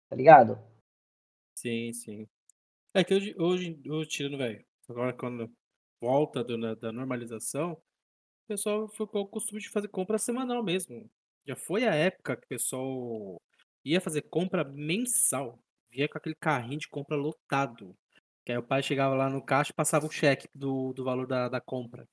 Tá 0.09 0.15
ligado? 0.15 0.59
Sim, 1.55 1.93
sim. 1.93 2.27
É 2.93 3.03
que 3.03 3.13
hoje, 3.13 3.35
hoje, 3.37 3.81
hoje 3.87 4.09
tirando, 4.09 4.37
velho, 4.37 4.63
agora 4.89 5.13
quando 5.13 5.51
volta 6.01 6.43
do- 6.43 6.57
na- 6.57 6.75
da 6.75 6.91
normalização, 6.91 7.73
o 7.73 7.81
pessoal 8.47 8.89
ficou 8.89 9.23
o 9.23 9.27
costume 9.27 9.61
de 9.61 9.69
fazer 9.69 9.89
compra 9.89 10.19
semanal 10.19 10.63
mesmo. 10.63 11.09
Já 11.47 11.55
foi 11.55 11.85
a 11.87 11.95
época 11.95 12.37
que 12.37 12.45
o 12.45 12.49
pessoal 12.49 13.41
ia 13.85 14.01
fazer 14.01 14.23
compra 14.23 14.63
mensal. 14.65 15.59
Via 15.91 16.09
com 16.09 16.17
aquele 16.17 16.35
carrinho 16.35 16.79
de 16.79 16.89
compra 16.89 17.17
lotado. 17.17 17.95
Que 18.45 18.51
aí 18.53 18.57
o 18.57 18.63
pai 18.63 18.83
chegava 18.83 19.15
lá 19.15 19.29
no 19.29 19.43
caixa 19.45 19.71
e 19.71 19.75
passava 19.75 20.07
o 20.07 20.11
cheque 20.11 20.47
do, 20.55 20.93
do 20.93 21.03
valor 21.05 21.27
da, 21.27 21.49
da 21.49 21.61
compra. 21.61 22.07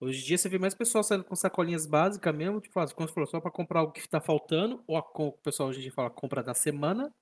Hoje 0.00 0.20
em 0.22 0.24
dia 0.26 0.38
você 0.38 0.48
vê 0.48 0.58
mais 0.58 0.74
pessoal 0.74 1.04
saindo 1.04 1.24
com 1.24 1.36
sacolinhas 1.36 1.86
básicas 1.86 2.34
mesmo, 2.34 2.60
tipo, 2.60 2.78
ah, 2.80 2.86
como 2.92 3.06
você 3.06 3.14
falou, 3.14 3.26
só 3.28 3.40
para 3.40 3.50
comprar 3.52 3.80
algo 3.80 3.92
que 3.92 4.06
tá 4.08 4.20
faltando, 4.20 4.82
ou 4.86 4.96
a, 4.96 5.02
com- 5.02 5.28
o 5.28 5.32
pessoal 5.38 5.68
hoje 5.68 5.78
em 5.78 5.82
dia 5.82 5.92
fala 5.92 6.10
compra 6.10 6.42
da 6.42 6.54
semana, 6.54 7.12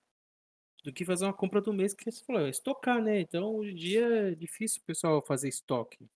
do 0.83 0.93
que 0.93 1.05
fazer 1.05 1.25
uma 1.25 1.33
compra 1.33 1.61
do 1.61 1.73
mês, 1.73 1.95
que 1.95 2.11
você 2.11 2.25
falou, 2.25 2.43
é 2.43 2.51
estocar, 2.51 3.03
né? 3.03 3.21
Então, 3.21 3.55
hoje 3.57 3.73
em 3.73 3.75
dia 3.75 4.07
é 4.31 4.35
difícil 4.35 4.81
o 4.83 4.87
pessoal 4.87 5.25
fazer 5.25 5.49
estoque. 5.49 6.07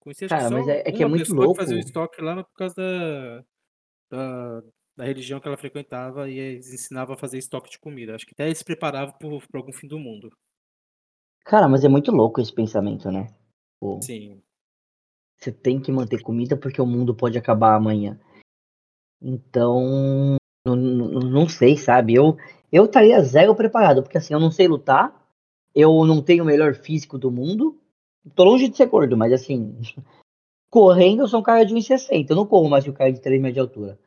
Conheci 0.00 0.26
Cara, 0.26 0.50
mas 0.50 0.66
é- 0.66 0.80
é 0.80 0.92
que 0.92 1.02
é 1.02 1.06
muito 1.06 1.24
que 1.24 1.30
fazia 1.30 1.74
o 1.74 1.78
louco. 1.78 1.86
estoque 1.86 2.20
lá 2.20 2.42
por 2.42 2.54
causa 2.54 2.74
da, 2.74 3.44
da, 4.10 4.62
da 4.96 5.04
religião 5.04 5.38
que 5.38 5.46
ela 5.46 5.56
frequentava 5.56 6.28
e 6.28 6.38
eles 6.38 6.72
ensinavam 6.72 7.14
a 7.14 7.18
fazer 7.18 7.38
estoque 7.38 7.70
de 7.70 7.78
comida. 7.78 8.14
Acho 8.14 8.26
que 8.26 8.32
até 8.32 8.46
eles 8.46 8.58
se 8.58 8.64
preparavam 8.64 9.14
para 9.16 9.60
algum 9.60 9.72
fim 9.72 9.86
do 9.86 9.98
mundo. 9.98 10.30
Cara, 11.44 11.68
mas 11.68 11.84
é 11.84 11.88
muito 11.88 12.10
louco 12.10 12.40
esse 12.40 12.52
pensamento, 12.52 13.10
né? 13.10 13.32
Pô, 13.80 14.00
Sim. 14.02 14.42
você 15.38 15.52
tem 15.52 15.80
que 15.80 15.92
manter 15.92 16.20
comida 16.22 16.56
porque 16.56 16.80
o 16.80 16.86
mundo 16.86 17.14
pode 17.14 17.36
acabar 17.38 17.74
amanhã. 17.76 18.18
Então, 19.20 20.36
não, 20.66 20.76
não, 20.76 21.20
não 21.20 21.48
sei, 21.48 21.76
sabe? 21.76 22.14
Eu, 22.14 22.36
eu 22.72 22.86
estaria 22.86 23.22
zero 23.22 23.54
preparado, 23.54 24.02
porque 24.02 24.16
assim, 24.16 24.32
eu 24.32 24.40
não 24.40 24.50
sei 24.50 24.66
lutar, 24.66 25.14
eu 25.74 26.04
não 26.06 26.22
tenho 26.22 26.42
o 26.42 26.46
melhor 26.46 26.74
físico 26.74 27.18
do 27.18 27.30
mundo, 27.30 27.78
tô 28.34 28.44
longe 28.44 28.68
de 28.68 28.76
ser 28.76 28.86
gordo, 28.86 29.16
mas 29.16 29.32
assim, 29.32 29.76
correndo 30.70 31.22
eu 31.22 31.28
sou 31.28 31.40
um 31.40 31.42
cara 31.42 31.64
de 31.64 31.74
1,60, 31.74 32.30
eu 32.30 32.36
não 32.36 32.46
corro 32.46 32.70
mais 32.70 32.82
que 32.82 32.90
o 32.90 32.94
cara 32.94 33.12
de 33.12 33.20
3 33.20 33.40
metros 33.40 33.54
de 33.54 33.60
altura. 33.60 33.98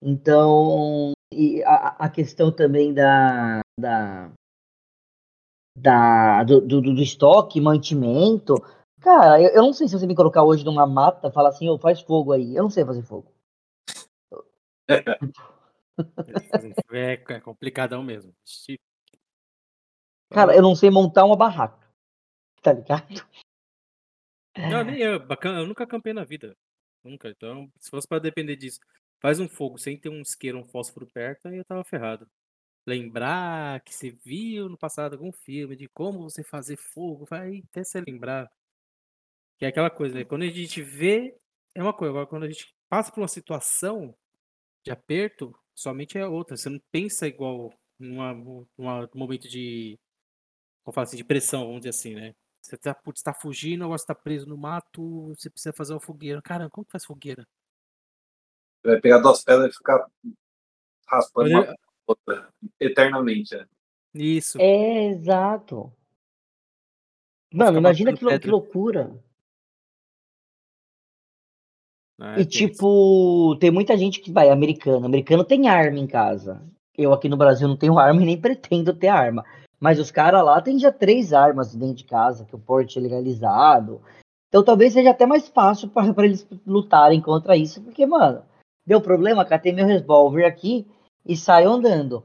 Então, 0.00 1.12
e 1.32 1.62
a, 1.64 2.06
a 2.06 2.08
questão 2.08 2.50
também 2.50 2.94
da, 2.94 3.60
da, 3.78 4.30
da 5.76 6.44
do, 6.44 6.60
do, 6.60 6.80
do 6.80 7.02
estoque, 7.02 7.60
mantimento, 7.60 8.54
cara, 9.00 9.40
eu, 9.42 9.50
eu 9.50 9.62
não 9.62 9.72
sei 9.72 9.88
se 9.88 9.98
você 9.98 10.06
me 10.06 10.14
colocar 10.14 10.42
hoje 10.42 10.64
numa 10.64 10.86
mata, 10.86 11.30
falar 11.30 11.50
assim, 11.50 11.68
ô, 11.68 11.78
faz 11.78 12.00
fogo 12.00 12.32
aí, 12.32 12.56
eu 12.56 12.62
não 12.62 12.70
sei 12.70 12.84
fazer 12.84 13.02
fogo. 13.02 13.30
É, 16.92 17.12
é 17.34 17.40
complicadão 17.40 18.02
mesmo. 18.02 18.34
Cara, 20.30 20.54
eu 20.54 20.62
não 20.62 20.74
sei 20.74 20.90
montar 20.90 21.24
uma 21.24 21.36
barraca. 21.36 21.86
Tá 22.62 22.72
ligado? 22.72 23.06
Não, 24.56 24.82
nem 24.84 24.98
eu. 24.98 25.24
Bacana, 25.24 25.60
eu 25.60 25.66
nunca 25.66 25.84
acampei 25.84 26.12
na 26.12 26.24
vida. 26.24 26.56
Nunca. 27.04 27.28
Então, 27.28 27.70
se 27.78 27.90
fosse 27.90 28.08
pra 28.08 28.18
depender 28.18 28.56
disso, 28.56 28.80
faz 29.20 29.38
um 29.38 29.48
fogo 29.48 29.78
sem 29.78 29.98
ter 29.98 30.08
um 30.08 30.20
isqueiro, 30.20 30.58
um 30.58 30.64
fósforo 30.64 31.06
perto, 31.06 31.48
aí 31.48 31.56
eu 31.56 31.64
tava 31.64 31.84
ferrado. 31.84 32.28
Lembrar 32.86 33.80
que 33.80 33.94
você 33.94 34.10
viu 34.10 34.68
no 34.68 34.78
passado 34.78 35.14
algum 35.14 35.32
filme 35.32 35.76
de 35.76 35.88
como 35.88 36.22
você 36.22 36.42
fazer 36.42 36.76
fogo, 36.76 37.24
vai 37.24 37.62
até 37.70 37.82
você 37.82 38.00
lembrar. 38.00 38.50
Que 39.58 39.64
é 39.64 39.68
aquela 39.68 39.90
coisa, 39.90 40.14
né? 40.14 40.24
Quando 40.24 40.42
a 40.42 40.48
gente 40.48 40.82
vê, 40.82 41.36
é 41.74 41.82
uma 41.82 41.92
coisa. 41.92 42.10
Agora, 42.10 42.26
quando 42.26 42.44
a 42.44 42.50
gente 42.50 42.74
passa 42.88 43.10
por 43.10 43.20
uma 43.20 43.28
situação 43.28 44.16
de 44.84 44.92
aperto, 44.92 45.56
somente 45.76 46.18
é 46.18 46.26
outra. 46.26 46.56
Você 46.56 46.68
não 46.70 46.80
pensa 46.90 47.28
igual 47.28 47.72
numa, 47.98 48.34
numa 48.76 49.02
num 49.02 49.08
momento 49.14 49.46
de. 49.48 49.98
Como 50.82 50.94
fala 50.94 51.04
assim, 51.04 51.16
de 51.16 51.24
pressão, 51.24 51.66
vamos 51.66 51.80
dizer 51.80 51.90
assim, 51.90 52.14
né? 52.14 52.34
Você 52.62 52.76
tá, 52.76 52.94
putz, 52.94 53.22
tá 53.22 53.32
fugindo, 53.34 53.84
agora 53.84 53.98
você 53.98 54.06
tá 54.06 54.14
preso 54.14 54.48
no 54.48 54.56
mato, 54.56 55.28
você 55.34 55.48
precisa 55.50 55.72
fazer 55.72 55.92
uma 55.92 56.00
fogueira. 56.00 56.42
Caramba, 56.42 56.70
como 56.70 56.84
que 56.84 56.90
faz 56.92 57.04
fogueira? 57.04 57.46
Vai 58.84 59.00
pegar 59.00 59.18
duas 59.18 59.44
pedras 59.44 59.72
e 59.72 59.76
ficar 59.76 60.04
raspando 61.06 61.50
Mas 61.50 61.68
uma 61.68 61.76
outra 62.06 62.48
eternamente. 62.80 63.54
né? 63.56 63.66
Isso. 64.14 64.60
É, 64.60 65.08
exato. 65.10 65.92
Mano, 67.52 67.78
imagina 67.78 68.16
que, 68.16 68.24
lou- 68.24 68.38
que 68.38 68.48
loucura. 68.48 69.24
Né, 72.18 72.36
E 72.38 72.40
isso. 72.40 72.50
tipo, 72.50 73.56
tem 73.60 73.70
muita 73.70 73.96
gente 73.96 74.20
que 74.20 74.32
vai, 74.32 74.50
americano. 74.50 75.06
Americano 75.06 75.44
tem 75.44 75.68
arma 75.68 75.98
em 75.98 76.06
casa. 76.06 76.62
Eu 76.96 77.12
aqui 77.12 77.28
no 77.28 77.36
Brasil 77.36 77.68
não 77.68 77.76
tenho 77.76 77.98
arma 77.98 78.22
e 78.22 78.26
nem 78.26 78.40
pretendo 78.40 78.94
ter 78.94 79.08
arma. 79.08 79.44
Mas 79.78 79.98
os 79.98 80.10
caras 80.10 80.44
lá 80.44 80.60
têm 80.60 80.78
já 80.78 80.90
três 80.90 81.32
armas 81.32 81.74
dentro 81.74 81.96
de 81.96 82.04
casa, 82.04 82.44
que 82.44 82.54
o 82.54 82.58
porte 82.58 82.98
é 82.98 83.02
legalizado. 83.02 84.00
Então 84.48 84.64
talvez 84.64 84.92
seja 84.92 85.10
até 85.10 85.26
mais 85.26 85.48
fácil 85.48 85.88
para 85.88 86.24
eles 86.24 86.48
lutarem 86.66 87.20
contra 87.20 87.56
isso, 87.56 87.82
porque, 87.82 88.06
mano, 88.06 88.42
deu 88.86 89.00
problema, 89.00 89.44
catei 89.44 89.72
meu 89.72 89.86
revólver 89.86 90.44
aqui 90.44 90.86
e 91.24 91.36
saio 91.36 91.70
andando. 91.70 92.24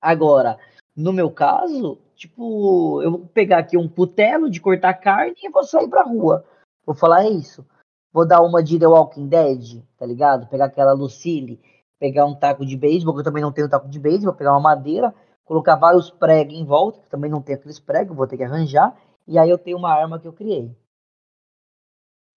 Agora, 0.00 0.58
no 0.94 1.12
meu 1.12 1.30
caso, 1.30 1.98
tipo, 2.14 3.00
eu 3.02 3.12
vou 3.12 3.20
pegar 3.26 3.58
aqui 3.58 3.76
um 3.76 3.88
cutelo 3.88 4.50
de 4.50 4.60
cortar 4.60 4.94
carne 4.94 5.34
e 5.42 5.48
vou 5.48 5.64
sair 5.64 5.88
pra 5.88 6.02
rua. 6.02 6.44
Vou 6.84 6.94
falar 6.94 7.24
é 7.24 7.30
isso. 7.30 7.64
Vou 8.12 8.26
dar 8.26 8.40
uma 8.42 8.62
de 8.62 8.78
The 8.78 8.86
Walking 8.86 9.28
Dead, 9.28 9.82
tá 9.96 10.06
ligado? 10.06 10.48
Pegar 10.48 10.66
aquela 10.66 10.92
Lucille, 10.92 11.60
pegar 11.98 12.26
um 12.26 12.34
taco 12.34 12.64
de 12.64 12.76
beisebol, 12.76 13.14
que 13.14 13.20
eu 13.20 13.24
também 13.24 13.42
não 13.42 13.52
tenho 13.52 13.68
taco 13.68 13.88
de 13.88 13.98
beisebol, 13.98 14.34
pegar 14.34 14.52
uma 14.52 14.60
madeira, 14.60 15.14
colocar 15.44 15.76
vários 15.76 16.10
pregos 16.10 16.54
em 16.54 16.64
volta, 16.64 17.00
que 17.00 17.10
também 17.10 17.30
não 17.30 17.42
tenho 17.42 17.58
aqueles 17.58 17.78
pregos, 17.78 18.16
vou 18.16 18.26
ter 18.26 18.36
que 18.36 18.44
arranjar, 18.44 18.96
e 19.26 19.38
aí 19.38 19.50
eu 19.50 19.58
tenho 19.58 19.76
uma 19.76 19.92
arma 19.92 20.18
que 20.18 20.26
eu 20.26 20.32
criei. 20.32 20.74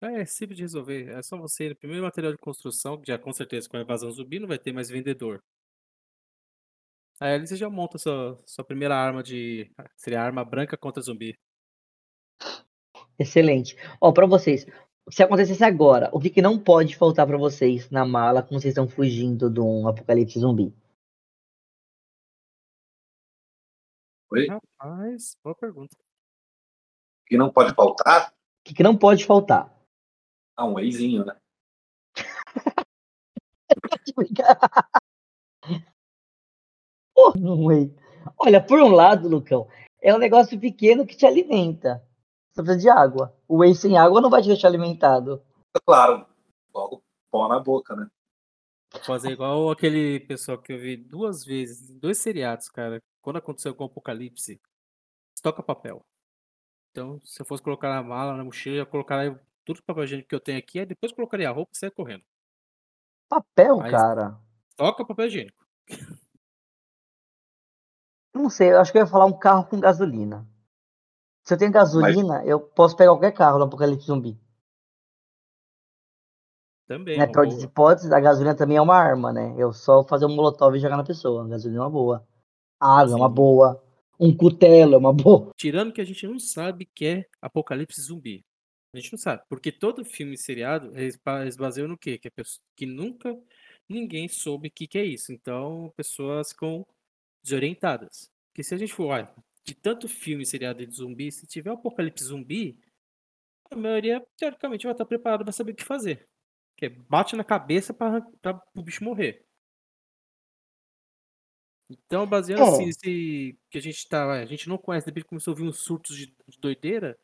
É, 0.02 0.22
é 0.22 0.26
simples 0.26 0.58
de 0.58 0.64
resolver. 0.64 1.10
É 1.10 1.22
só 1.22 1.38
você 1.38 1.66
ir 1.66 1.70
no 1.70 1.76
primeiro 1.76 2.04
material 2.04 2.32
de 2.32 2.40
construção, 2.40 3.00
que 3.00 3.12
já 3.12 3.20
com 3.20 3.32
certeza 3.32 3.70
com 3.70 3.78
a 3.78 3.82
invasão 3.82 4.12
zumbi 4.12 4.40
não 4.40 4.48
vai 4.48 4.58
ter 4.58 4.74
mais 4.74 4.90
vendedor. 4.90 5.42
Aí 7.20 7.36
ali 7.36 7.46
você 7.46 7.56
já 7.56 7.70
monta 7.70 8.00
sua, 8.00 8.42
sua 8.48 8.66
primeira 8.66 8.96
arma 8.96 9.22
de. 9.22 9.72
Seria 9.96 10.22
a 10.22 10.26
arma 10.26 10.44
branca 10.44 10.76
contra 10.76 11.04
zumbi. 11.04 11.38
Excelente. 13.20 13.78
Ó, 14.02 14.12
pra 14.12 14.26
vocês, 14.26 14.66
se 15.10 15.24
acontecesse 15.24 15.64
agora, 15.64 16.10
o 16.14 16.20
que, 16.20 16.30
que 16.30 16.42
não 16.42 16.60
pode 16.60 16.96
faltar 16.96 17.26
pra 17.26 17.38
vocês 17.38 17.90
na 17.90 18.06
mala 18.06 18.44
quando 18.44 18.62
vocês 18.62 18.72
estão 18.72 18.88
fugindo 18.88 19.50
de 19.50 19.60
um 19.60 19.88
apocalipse 19.88 20.40
zumbi? 20.40 20.74
Oi? 24.32 24.48
Rapaz, 24.48 25.36
boa 25.44 25.56
pergunta. 25.56 25.96
que 27.26 27.38
não 27.38 27.52
pode 27.52 27.74
faltar? 27.74 28.30
O 28.30 28.34
que, 28.64 28.74
que 28.74 28.84
não 28.84 28.98
pode 28.98 29.26
faltar? 29.26 29.76
Ah, 30.56 30.66
um 30.66 30.80
eizinho, 30.80 31.26
né? 31.26 31.36
Pô, 37.14 37.34
não 37.38 37.72
é. 37.72 37.90
Olha, 38.38 38.64
por 38.64 38.80
um 38.80 38.90
lado, 38.90 39.28
Lucão, 39.28 39.68
é 40.02 40.14
um 40.14 40.18
negócio 40.18 40.60
pequeno 40.60 41.06
que 41.06 41.16
te 41.16 41.26
alimenta. 41.26 42.02
Você 42.52 42.64
precisa 42.64 42.78
de 42.78 42.90
água. 42.90 43.34
O 43.48 43.58
whey 43.60 43.74
sem 43.74 43.98
água 43.98 44.20
não 44.22 44.30
vai 44.30 44.42
te 44.42 44.48
deixar 44.48 44.68
alimentado. 44.68 45.42
Claro, 45.86 46.26
logo 46.74 47.02
pó 47.30 47.48
na 47.48 47.60
boca, 47.60 47.96
né? 47.96 48.10
Fazer 49.06 49.32
igual 49.32 49.72
aquele 49.72 50.20
pessoal 50.20 50.58
que 50.58 50.74
eu 50.74 50.80
vi 50.80 50.98
duas 50.98 51.46
vezes, 51.46 51.90
dois 51.98 52.18
seriados, 52.18 52.68
cara. 52.68 53.02
Quando 53.22 53.38
aconteceu 53.38 53.74
com 53.74 53.86
o 53.86 53.88
apocalipse, 53.88 54.60
estoca 55.34 55.64
papel. 55.64 56.06
Então, 56.92 57.22
se 57.24 57.42
eu 57.42 57.46
fosse 57.46 57.64
colocar 57.64 57.88
na 57.90 58.04
mala, 58.04 58.36
na 58.36 58.44
mochila, 58.44 58.76
eu 58.76 58.86
colocaria 58.86 59.40
tudo 59.64 59.80
o 59.80 59.84
papel 59.84 60.04
higiênico 60.04 60.28
que 60.28 60.36
eu 60.36 60.42
tenho 60.42 60.58
aqui, 60.60 60.80
aí 60.80 60.86
depois 60.86 61.14
colocaria 61.14 61.48
a 61.48 61.54
roupa 61.54 61.72
e 61.74 61.78
saia 61.78 61.92
correndo. 61.92 62.24
Papel, 63.30 63.78
Mas- 63.78 63.92
cara. 63.92 64.38
Toca 64.76 65.06
papel 65.06 65.28
higiênico. 65.28 65.66
Não 68.34 68.50
sei, 68.50 68.72
eu 68.72 68.80
acho 68.80 68.92
que 68.92 68.98
eu 68.98 69.04
ia 69.04 69.08
falar 69.08 69.26
um 69.26 69.38
carro 69.38 69.66
com 69.68 69.80
gasolina. 69.80 70.46
Se 71.52 71.56
eu 71.56 71.60
tenho 71.60 71.72
gasolina, 71.74 72.46
eu 72.46 72.62
posso 72.62 72.96
pegar 72.96 73.12
qualquer 73.12 73.34
carro 73.34 73.58
no 73.58 73.66
Apocalipse 73.66 74.06
Zumbi. 74.06 74.40
Também. 76.88 77.18
Na 77.18 77.26
uma 77.26 77.32
pior 77.34 77.46
das 77.46 77.62
hipóteses, 77.62 78.10
a 78.10 78.22
gasolina 78.22 78.56
também 78.56 78.78
é 78.78 78.82
uma 78.82 78.96
arma, 78.96 79.34
né? 79.34 79.54
Eu 79.58 79.74
só 79.74 80.02
fazer 80.02 80.26
um 80.26 80.34
molotov 80.34 80.74
e 80.78 80.80
jogar 80.80 80.96
na 80.96 81.04
pessoa. 81.04 81.44
A 81.44 81.48
gasolina 81.50 81.82
é 81.82 81.84
uma 81.84 81.90
boa. 81.90 82.26
A 82.80 83.02
água 83.02 83.12
é 83.12 83.16
uma 83.18 83.28
Sim. 83.28 83.36
boa. 83.36 83.84
Um 84.18 84.34
cutelo 84.34 84.96
é 84.96 84.98
uma 84.98 85.12
boa. 85.12 85.52
Tirando 85.58 85.92
que 85.92 86.00
a 86.00 86.06
gente 86.06 86.26
não 86.26 86.40
sabe 86.40 86.86
que 86.86 87.06
é 87.06 87.26
apocalipse 87.42 88.02
zumbi. 88.02 88.46
A 88.96 88.98
gente 88.98 89.12
não 89.12 89.20
sabe. 89.20 89.44
Porque 89.50 89.74
todo 89.74 90.06
filme 90.06 90.38
seriado, 90.38 90.98
eles 90.98 91.18
ba- 91.18 91.42
eles 91.42 91.58
baseiam 91.58 91.90
no 91.90 91.98
quê? 91.98 92.18
Que, 92.18 92.30
a 92.30 92.32
pessoa, 92.32 92.64
que 92.78 92.86
nunca 92.86 93.38
ninguém 93.90 94.30
soube 94.30 94.70
o 94.70 94.72
que, 94.72 94.88
que 94.88 94.98
é 94.98 95.04
isso. 95.04 95.34
Então, 95.34 95.92
pessoas 95.98 96.54
ficam 96.54 96.88
desorientadas. 97.44 98.32
Porque 98.54 98.64
se 98.64 98.74
a 98.74 98.78
gente 98.78 98.94
for, 98.94 99.08
olha, 99.08 99.30
de 99.66 99.76
tanto 99.76 100.08
filme 100.08 100.46
seriado 100.46 100.86
de 100.86 100.96
zumbi, 100.96 101.32
se 101.32 101.48
tiver 101.48 101.72
um 101.72 101.76
apocalipse 101.76 102.24
zumbi, 102.26 102.80
a 103.72 103.76
maioria, 103.78 104.26
teoricamente, 104.38 104.86
vai 104.86 104.94
estar 104.94 105.06
preparada 105.06 105.44
para 105.46 105.54
saber 105.54 105.74
o 105.74 105.76
que 105.76 105.84
fazer. 105.86 106.30
Que 106.78 106.88
é 106.88 106.90
bate 106.90 107.36
na 107.36 107.44
cabeça 107.46 107.94
para 107.94 108.26
o 108.76 108.84
bicho 108.84 109.04
morrer. 109.04 109.46
Então, 111.90 112.26
baseando 112.28 112.64
É. 112.64 112.66
assim, 112.70 112.86
nesse 112.86 113.60
que 113.70 113.78
a 113.78 113.82
gente 113.82 114.08
tá, 114.08 114.32
a 114.32 114.46
gente 114.46 114.70
não 114.70 114.78
conhece, 114.78 115.06
depois 115.08 115.24
que 115.24 115.30
começou 115.30 115.52
a 115.52 115.54
ouvir 115.56 115.64
uns 115.68 115.80
surtos 115.84 116.16
de, 116.16 116.28
de 116.48 116.60
doideira, 116.60 117.18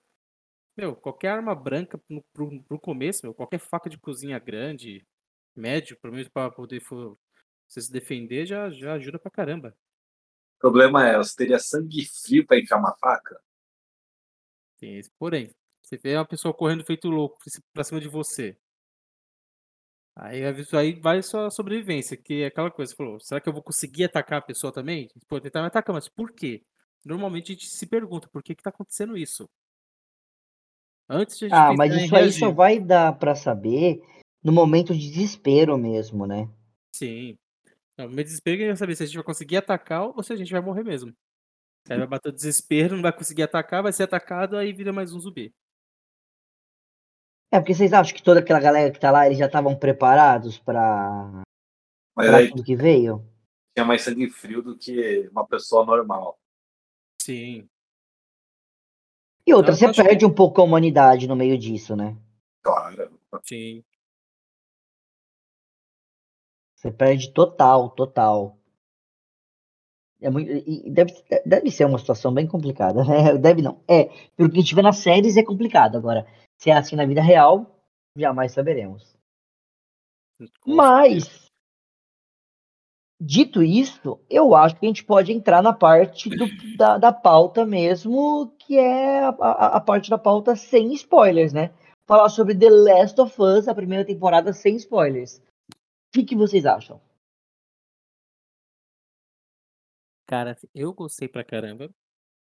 meu, 0.77 0.95
qualquer 0.95 1.29
arma 1.29 1.55
branca 1.55 2.01
no, 2.09 2.23
pro, 2.33 2.63
pro 2.63 2.79
começo, 2.79 3.25
meu, 3.25 3.33
qualquer 3.35 3.59
faca 3.59 3.89
de 3.89 3.97
cozinha 3.99 4.39
grande, 4.39 5.07
médio, 5.55 5.97
pelo 5.99 6.13
menos 6.13 6.29
para 6.29 6.51
poder 6.51 6.81
for- 6.81 7.17
você 7.67 7.81
se 7.81 7.91
defender, 7.91 8.45
já, 8.47 8.69
já 8.71 8.93
ajuda 8.95 9.19
pra 9.19 9.31
caramba. 9.31 9.77
O 10.57 10.59
problema 10.59 11.07
é, 11.07 11.17
você 11.17 11.35
teria 11.35 11.59
sangue 11.59 12.05
frio 12.05 12.45
pra 12.45 12.57
enfiar 12.59 12.77
uma 12.79 12.95
faca? 12.97 13.39
Tem 14.79 14.97
esse 14.97 15.11
porém. 15.17 15.49
Você 15.83 15.97
vê 15.97 16.15
uma 16.15 16.25
pessoa 16.25 16.53
correndo 16.53 16.83
feito 16.85 17.07
louco 17.09 17.37
pra 17.39 17.49
ci- 17.51 17.61
pra 17.73 17.83
cima 17.83 18.01
de 18.01 18.07
você. 18.09 18.57
Aí 20.15 20.41
isso 20.59 20.75
aí 20.75 20.99
vai 20.99 21.21
sua 21.21 21.51
sobrevivência, 21.51 22.17
que 22.17 22.41
é 22.41 22.47
aquela 22.47 22.71
coisa, 22.71 22.89
você 22.91 22.95
falou, 22.95 23.19
será 23.19 23.39
que 23.39 23.47
eu 23.47 23.53
vou 23.53 23.61
conseguir 23.61 24.05
atacar 24.05 24.39
a 24.39 24.41
pessoa 24.41 24.73
também? 24.73 25.07
Pô, 25.27 25.39
tentar 25.39 25.61
me 25.61 25.67
atacar, 25.67 25.93
mas 25.93 26.09
por 26.09 26.31
quê? 26.31 26.63
Normalmente 27.05 27.51
a 27.51 27.55
gente 27.55 27.67
se 27.69 27.85
pergunta, 27.85 28.27
por 28.27 28.41
que 28.41 28.55
que 28.55 28.63
tá 28.63 28.71
acontecendo 28.71 29.15
isso? 29.15 29.47
Antes 31.07 31.37
de 31.37 31.45
a 31.45 31.49
gente 31.49 31.57
Ah, 31.57 31.73
mas 31.73 31.93
isso 31.93 32.15
aí 32.15 32.21
reagir. 32.23 32.39
só 32.39 32.51
vai 32.51 32.79
dar 32.79 33.13
pra 33.17 33.35
saber 33.35 34.01
no 34.43 34.51
momento 34.51 34.93
de 34.93 35.07
desespero 35.11 35.77
mesmo, 35.77 36.25
né? 36.25 36.49
Sim. 36.95 37.37
Não, 37.97 38.07
meu 38.09 38.23
desespero 38.23 38.61
é 38.63 38.75
saber 38.75 38.95
se 38.95 39.03
a 39.03 39.05
gente 39.05 39.15
vai 39.15 39.23
conseguir 39.23 39.57
atacar 39.57 40.03
ou 40.03 40.21
se 40.21 40.31
a 40.31 40.35
gente 40.35 40.51
vai 40.51 40.61
morrer 40.61 40.83
mesmo. 40.83 41.13
Aí 41.89 41.97
vai 41.97 42.07
bater 42.07 42.29
o 42.29 42.33
desespero, 42.33 42.95
não 42.95 43.01
vai 43.01 43.13
conseguir 43.13 43.43
atacar, 43.43 43.81
vai 43.81 43.93
ser 43.93 44.03
atacado, 44.03 44.57
aí 44.57 44.73
vira 44.73 44.91
mais 44.93 45.13
um 45.13 45.19
zumbi. 45.19 45.53
É 47.51 47.59
porque 47.59 47.73
vocês 47.73 47.93
acham 47.93 48.13
que 48.13 48.21
toda 48.21 48.41
aquela 48.41 48.59
galera 48.59 48.91
que 48.91 48.99
tá 48.99 49.09
lá, 49.09 49.25
eles 49.25 49.37
já 49.37 49.45
estavam 49.45 49.73
preparados 49.77 50.59
pra, 50.59 51.43
Mas 52.15 52.27
pra 52.27 52.37
aí 52.37 52.49
tudo 52.49 52.63
que 52.63 52.75
veio? 52.75 53.25
tinha 53.73 53.85
mais 53.85 54.01
sangue 54.01 54.29
frio 54.29 54.61
do 54.61 54.77
que 54.77 55.27
uma 55.31 55.47
pessoa 55.47 55.85
normal. 55.85 56.37
Sim. 57.21 57.67
E 59.45 59.53
outra, 59.53 59.71
Eu 59.71 59.77
você 59.77 59.85
acho 59.85 60.01
que- 60.01 60.07
perde 60.07 60.25
um 60.25 60.33
pouco 60.33 60.59
a 60.59 60.63
humanidade 60.63 61.25
no 61.27 61.35
meio 61.37 61.57
disso, 61.57 61.95
né? 61.95 62.17
Claro. 62.61 63.17
Sim. 63.45 63.81
Você 66.77 66.91
perde 66.91 67.31
total, 67.33 67.89
total. 67.89 68.55
É 70.21 70.29
muito, 70.29 70.49
deve, 70.91 71.13
deve 71.45 71.71
ser 71.71 71.85
uma 71.85 71.97
situação 71.99 72.31
bem 72.33 72.47
complicada, 72.47 73.03
né? 73.03 73.35
Deve 73.37 73.61
não. 73.61 73.81
É, 73.87 74.05
pelo 74.35 74.49
que 74.49 74.57
a 74.57 74.61
gente 74.61 74.75
vê 74.75 74.81
nas 74.81 74.97
séries 74.97 75.37
é 75.37 75.43
complicado. 75.43 75.95
Agora, 75.97 76.25
se 76.57 76.69
é 76.69 76.73
assim 76.73 76.95
na 76.95 77.05
vida 77.05 77.21
real, 77.21 77.65
jamais 78.15 78.51
saberemos. 78.51 79.15
Mas, 80.65 81.47
dito 83.19 83.63
isso, 83.63 84.19
eu 84.29 84.55
acho 84.55 84.75
que 84.75 84.85
a 84.85 84.89
gente 84.89 85.03
pode 85.03 85.31
entrar 85.31 85.61
na 85.63 85.73
parte 85.73 86.29
do- 86.29 86.77
da, 86.77 86.97
da 86.97 87.11
pauta 87.11 87.65
mesmo, 87.65 88.51
que 88.59 88.77
é 88.77 89.19
a, 89.19 89.29
a- 89.29 89.77
a 89.77 89.79
parte 89.81 90.09
da 90.09 90.17
pauta 90.17 90.55
sem 90.55 90.93
spoilers, 90.93 91.53
né? 91.53 91.71
Falar 92.07 92.29
sobre 92.29 92.55
The 92.55 92.69
Last 92.69 93.19
of 93.19 93.35
Us, 93.41 93.67
a 93.67 93.75
primeira 93.75 94.05
temporada 94.05 94.53
sem 94.53 94.75
spoilers. 94.75 95.41
O 96.09 96.11
que, 96.13 96.23
que 96.25 96.35
vocês 96.35 96.65
acham? 96.65 97.01
Cara, 100.25 100.57
eu 100.75 100.93
gostei 100.93 101.27
pra 101.27 101.43
caramba 101.43 101.89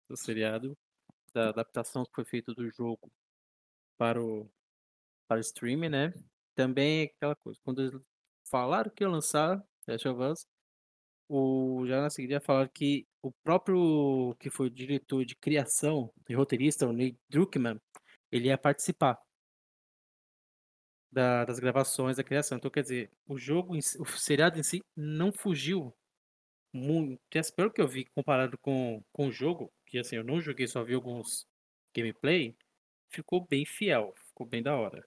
do 0.10 0.18
seriado, 0.18 0.76
da 1.34 1.50
adaptação 1.50 2.04
que 2.06 2.14
foi 2.14 2.26
feita 2.26 2.54
do 2.54 2.70
jogo 2.72 3.12
para 3.98 4.22
o 4.24 4.50
para 5.28 5.38
o 5.38 5.42
streaming, 5.42 5.90
né? 5.90 6.14
Também 6.56 7.02
é 7.02 7.04
aquela 7.06 7.36
coisa, 7.36 7.60
quando 7.64 7.82
eles 7.82 8.02
falaram 8.50 8.90
que 8.90 9.04
ia 9.04 9.10
lançar 9.10 9.64
Last 9.88 10.08
of 10.08 10.22
Us, 10.22 10.48
o, 11.30 11.86
já 11.88 12.02
na 12.02 12.10
seguida 12.10 12.40
falaram 12.42 12.70
que 12.74 13.06
o 13.22 13.32
próprio 13.44 14.36
que 14.40 14.50
foi 14.50 14.68
o 14.68 14.72
diretor 14.72 15.26
de 15.26 15.36
criação 15.36 16.12
e 16.30 16.34
roteirista, 16.34 16.88
o 16.88 16.94
Nate 16.94 17.18
Druckmann, 17.30 17.80
ele 18.32 18.48
ia 18.48 18.58
participar 18.58 19.20
da- 21.12 21.46
das 21.46 21.60
gravações, 21.60 22.18
da 22.18 22.24
criação. 22.24 22.58
Então, 22.58 22.72
quer 22.72 22.84
dizer, 22.84 23.12
o 23.28 23.38
jogo, 23.38 23.76
o 23.78 24.06
seriado 24.06 24.60
em 24.60 24.64
si 24.64 24.82
não 24.96 25.32
fugiu 25.32 25.94
muito, 26.74 27.20
pelo 27.56 27.72
que 27.72 27.82
eu 27.82 27.88
vi 27.88 28.06
comparado 28.06 28.58
com, 28.60 29.02
com 29.12 29.28
o 29.28 29.32
jogo, 29.32 29.72
que 29.86 29.98
assim, 30.00 30.18
eu 30.18 30.24
não 30.24 30.42
joguei, 30.42 30.68
só 30.68 30.84
vi 30.84 30.94
alguns 30.94 31.48
gameplay, 31.96 32.56
ficou 33.10 33.46
bem 33.46 33.66
fiel, 33.66 34.14
ficou 34.28 34.46
bem 34.46 34.62
da 34.62 34.76
hora. 34.76 35.04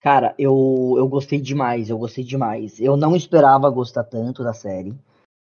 Cara, 0.00 0.34
eu, 0.38 0.94
eu 0.96 1.08
gostei 1.08 1.40
demais, 1.40 1.90
eu 1.90 1.98
gostei 1.98 2.22
demais. 2.24 2.80
Eu 2.80 2.96
não 2.96 3.16
esperava 3.16 3.68
gostar 3.70 4.04
tanto 4.04 4.44
da 4.44 4.52
série. 4.52 4.94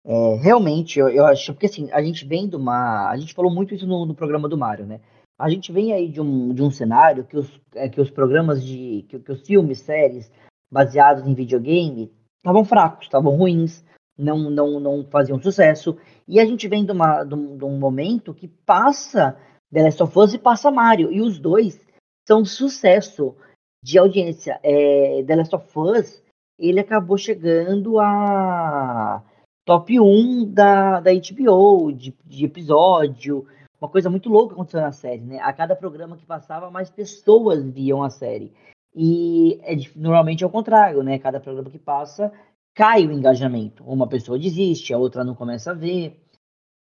É, 0.04 0.34
realmente, 0.36 0.98
eu, 0.98 1.08
eu 1.08 1.26
acho, 1.26 1.52
porque 1.54 1.66
assim, 1.66 1.90
a 1.92 2.02
gente 2.02 2.26
vem 2.26 2.48
de 2.48 2.56
uma. 2.56 3.10
A 3.10 3.16
gente 3.18 3.34
falou 3.34 3.52
muito 3.52 3.74
isso 3.74 3.86
no, 3.86 4.06
no 4.06 4.14
programa 4.14 4.48
do 4.48 4.58
Mario, 4.58 4.86
né? 4.86 5.00
A 5.38 5.48
gente 5.48 5.70
vem 5.70 5.92
aí 5.92 6.08
de 6.08 6.20
um, 6.20 6.52
de 6.52 6.62
um 6.62 6.70
cenário 6.70 7.24
que 7.24 7.36
os, 7.36 7.60
é, 7.74 7.88
que 7.88 8.00
os 8.00 8.10
programas 8.10 8.64
de. 8.64 9.04
Que, 9.08 9.18
que 9.20 9.32
os 9.32 9.42
filmes, 9.42 9.78
séries 9.78 10.30
baseados 10.70 11.26
em 11.26 11.34
videogame 11.34 12.12
estavam 12.38 12.64
fracos, 12.64 13.06
estavam 13.06 13.34
ruins, 13.36 13.84
não, 14.18 14.50
não, 14.50 14.80
não 14.80 15.04
faziam 15.04 15.40
sucesso. 15.40 15.96
E 16.26 16.40
a 16.40 16.44
gente 16.44 16.66
vem 16.66 16.84
de, 16.84 16.92
uma, 16.92 17.24
de, 17.24 17.34
um, 17.34 17.56
de 17.56 17.64
um 17.64 17.78
momento 17.78 18.34
que 18.34 18.48
passa 18.48 19.38
The 19.72 19.84
Last 19.84 20.02
of 20.02 20.18
Us 20.18 20.34
e 20.34 20.38
passa 20.38 20.70
Mario. 20.70 21.12
E 21.12 21.20
os 21.20 21.38
dois 21.38 21.80
são 22.26 22.44
sucesso 22.44 23.36
de 23.82 23.98
audiência. 23.98 24.58
É, 24.62 25.22
The 25.26 25.36
Last 25.36 25.54
of 25.54 25.78
Us, 25.78 26.22
ele 26.58 26.80
acabou 26.80 27.16
chegando 27.16 27.98
a 28.00 29.22
top 29.64 30.00
1 30.00 30.52
da, 30.52 31.00
da 31.00 31.10
HBO, 31.12 31.92
de, 31.92 32.14
de 32.24 32.44
episódio. 32.44 33.46
Uma 33.80 33.88
coisa 33.88 34.10
muito 34.10 34.28
louca 34.28 34.54
aconteceu 34.54 34.80
na 34.80 34.92
série, 34.92 35.22
né? 35.22 35.38
A 35.40 35.52
cada 35.52 35.76
programa 35.76 36.16
que 36.16 36.26
passava, 36.26 36.70
mais 36.70 36.90
pessoas 36.90 37.64
viam 37.64 38.02
a 38.02 38.10
série. 38.10 38.52
E 38.94 39.60
é, 39.62 39.76
normalmente 39.94 40.42
é 40.42 40.46
o 40.46 40.50
contrário, 40.50 41.02
né? 41.02 41.18
Cada 41.18 41.38
programa 41.38 41.70
que 41.70 41.78
passa, 41.78 42.32
cai 42.74 43.06
o 43.06 43.12
engajamento. 43.12 43.84
Uma 43.84 44.08
pessoa 44.08 44.38
desiste, 44.38 44.92
a 44.92 44.98
outra 44.98 45.22
não 45.22 45.34
começa 45.34 45.70
a 45.70 45.74
ver. 45.74 46.20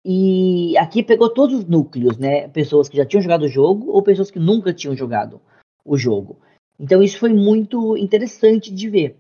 E 0.06 0.78
aqui 0.78 1.04
pegou 1.04 1.30
todos 1.30 1.60
os 1.60 1.66
núcleos, 1.66 2.18
né? 2.18 2.48
Pessoas 2.48 2.88
que 2.88 2.96
já 2.96 3.06
tinham 3.06 3.22
jogado 3.22 3.44
o 3.44 3.50
jogo 3.50 3.92
ou 3.92 4.02
pessoas 4.02 4.32
que 4.32 4.40
nunca 4.40 4.74
tinham 4.74 4.96
jogado 4.96 5.42
o 5.84 5.98
jogo. 5.98 6.40
Então 6.80 7.04
isso 7.04 7.20
foi 7.20 7.34
muito 7.34 7.98
interessante 7.98 8.74
de 8.74 8.90
ver. 8.90 9.20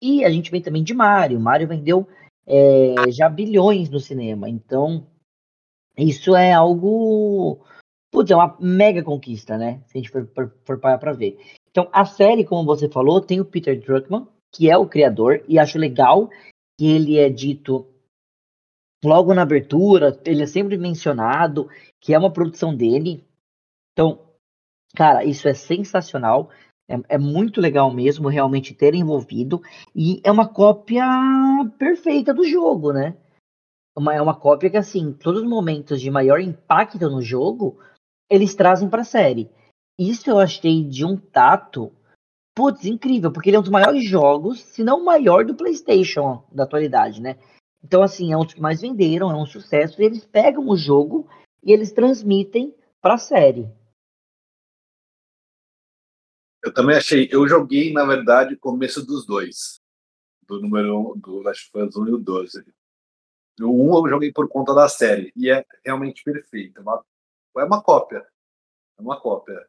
E 0.00 0.24
a 0.24 0.30
gente 0.30 0.52
vem 0.52 0.62
também 0.62 0.84
de 0.84 0.94
Mario. 0.94 1.40
Mario 1.40 1.66
vendeu 1.66 2.06
é, 2.46 2.94
já 3.10 3.28
bilhões 3.28 3.90
no 3.90 3.98
cinema. 3.98 4.48
Então 4.48 5.07
isso 6.04 6.34
é 6.34 6.52
algo. 6.52 7.64
Putz, 8.10 8.30
é 8.30 8.36
uma 8.36 8.56
mega 8.60 9.02
conquista, 9.02 9.58
né? 9.58 9.82
Se 9.86 9.98
a 9.98 10.00
gente 10.00 10.10
for, 10.10 10.26
for, 10.34 10.54
for 10.64 10.78
parar 10.78 10.98
pra 10.98 11.12
ver. 11.12 11.38
Então 11.70 11.88
a 11.92 12.04
série, 12.04 12.44
como 12.44 12.64
você 12.64 12.88
falou, 12.88 13.20
tem 13.20 13.40
o 13.40 13.44
Peter 13.44 13.78
Druckmann, 13.78 14.26
que 14.52 14.70
é 14.70 14.76
o 14.76 14.88
criador, 14.88 15.44
e 15.46 15.58
acho 15.58 15.78
legal 15.78 16.30
que 16.78 16.86
ele 16.86 17.18
é 17.18 17.28
dito 17.28 17.86
logo 19.04 19.34
na 19.34 19.42
abertura, 19.42 20.18
ele 20.24 20.42
é 20.42 20.46
sempre 20.46 20.76
mencionado 20.76 21.68
que 22.00 22.14
é 22.14 22.18
uma 22.18 22.32
produção 22.32 22.74
dele. 22.74 23.24
Então, 23.92 24.20
cara, 24.94 25.24
isso 25.24 25.48
é 25.48 25.54
sensacional. 25.54 26.50
É, 26.88 27.16
é, 27.16 27.18
muito 27.18 27.60
legal 27.60 27.92
mesmo 27.92 28.28
realmente 28.28 28.74
ter 28.74 28.94
envolvido. 28.94 29.60
E 29.94 30.20
é 30.24 30.32
uma 30.32 30.48
cópia 30.48 31.04
perfeita 31.78 32.32
do 32.32 32.44
jogo, 32.44 32.92
né? 32.92 33.14
Uma, 33.98 34.14
é 34.14 34.22
uma 34.22 34.38
cópia 34.38 34.70
que, 34.70 34.76
assim, 34.76 35.12
todos 35.12 35.42
os 35.42 35.48
momentos 35.48 36.00
de 36.00 36.08
maior 36.08 36.40
impacto 36.40 37.10
no 37.10 37.20
jogo, 37.20 37.80
eles 38.30 38.54
trazem 38.54 38.88
pra 38.88 39.02
série. 39.02 39.50
Isso 39.98 40.30
eu 40.30 40.38
achei 40.38 40.84
de 40.84 41.04
um 41.04 41.16
tato, 41.16 41.92
putz, 42.54 42.84
incrível, 42.84 43.32
porque 43.32 43.50
ele 43.50 43.56
é 43.56 43.58
um 43.58 43.62
dos 43.62 43.72
maiores 43.72 44.08
jogos, 44.08 44.60
se 44.60 44.84
não 44.84 45.00
o 45.00 45.04
maior 45.04 45.44
do 45.44 45.56
PlayStation 45.56 46.44
da 46.52 46.62
atualidade, 46.62 47.20
né? 47.20 47.40
Então, 47.82 48.00
assim, 48.00 48.32
é 48.32 48.36
um 48.36 48.44
dos 48.44 48.54
que 48.54 48.60
mais 48.60 48.80
venderam, 48.80 49.32
é 49.32 49.34
um 49.34 49.44
sucesso. 49.44 50.00
E 50.00 50.04
eles 50.04 50.24
pegam 50.24 50.68
o 50.68 50.76
jogo 50.76 51.28
e 51.60 51.72
eles 51.72 51.90
transmitem 51.90 52.72
pra 53.02 53.18
série. 53.18 53.68
Eu 56.62 56.72
também 56.72 56.96
achei. 56.96 57.28
Eu 57.32 57.48
joguei, 57.48 57.92
na 57.92 58.04
verdade, 58.04 58.54
o 58.54 58.58
começo 58.60 59.04
dos 59.04 59.26
dois. 59.26 59.80
Do 60.46 60.60
número 60.60 61.14
1, 61.14 61.18
do 61.18 61.42
Last 61.42 61.68
of 61.74 61.84
Us 61.84 61.96
1 61.96 62.08
e 62.08 62.12
o 62.12 62.18
12. 62.18 62.77
O 63.60 63.70
1 63.70 64.06
eu 64.06 64.10
joguei 64.10 64.32
por 64.32 64.48
conta 64.48 64.74
da 64.74 64.88
série. 64.88 65.32
E 65.36 65.50
é 65.50 65.64
realmente 65.84 66.22
perfeito. 66.22 66.78
É 66.78 66.82
uma, 66.82 67.04
é 67.58 67.64
uma 67.64 67.82
cópia. 67.82 68.26
É 68.98 69.02
uma 69.02 69.20
cópia. 69.20 69.66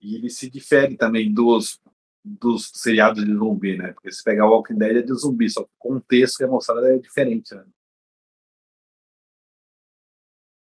E 0.00 0.16
ele 0.16 0.30
se 0.30 0.50
difere 0.50 0.96
também 0.96 1.32
dos, 1.32 1.80
dos 2.24 2.70
seriados 2.74 3.24
de 3.24 3.32
zumbi, 3.32 3.76
né? 3.76 3.92
Porque 3.92 4.10
se 4.10 4.22
pegar 4.22 4.46
o 4.46 4.50
Walking 4.50 4.76
Dead 4.76 4.96
é 4.96 5.02
de 5.02 5.14
zumbi, 5.14 5.48
só 5.48 5.62
que 5.62 5.70
o 5.70 5.78
contexto 5.78 6.38
que 6.38 6.44
é 6.44 6.46
mostrado 6.46 6.86
é 6.86 6.98
diferente, 6.98 7.54
né? 7.54 7.64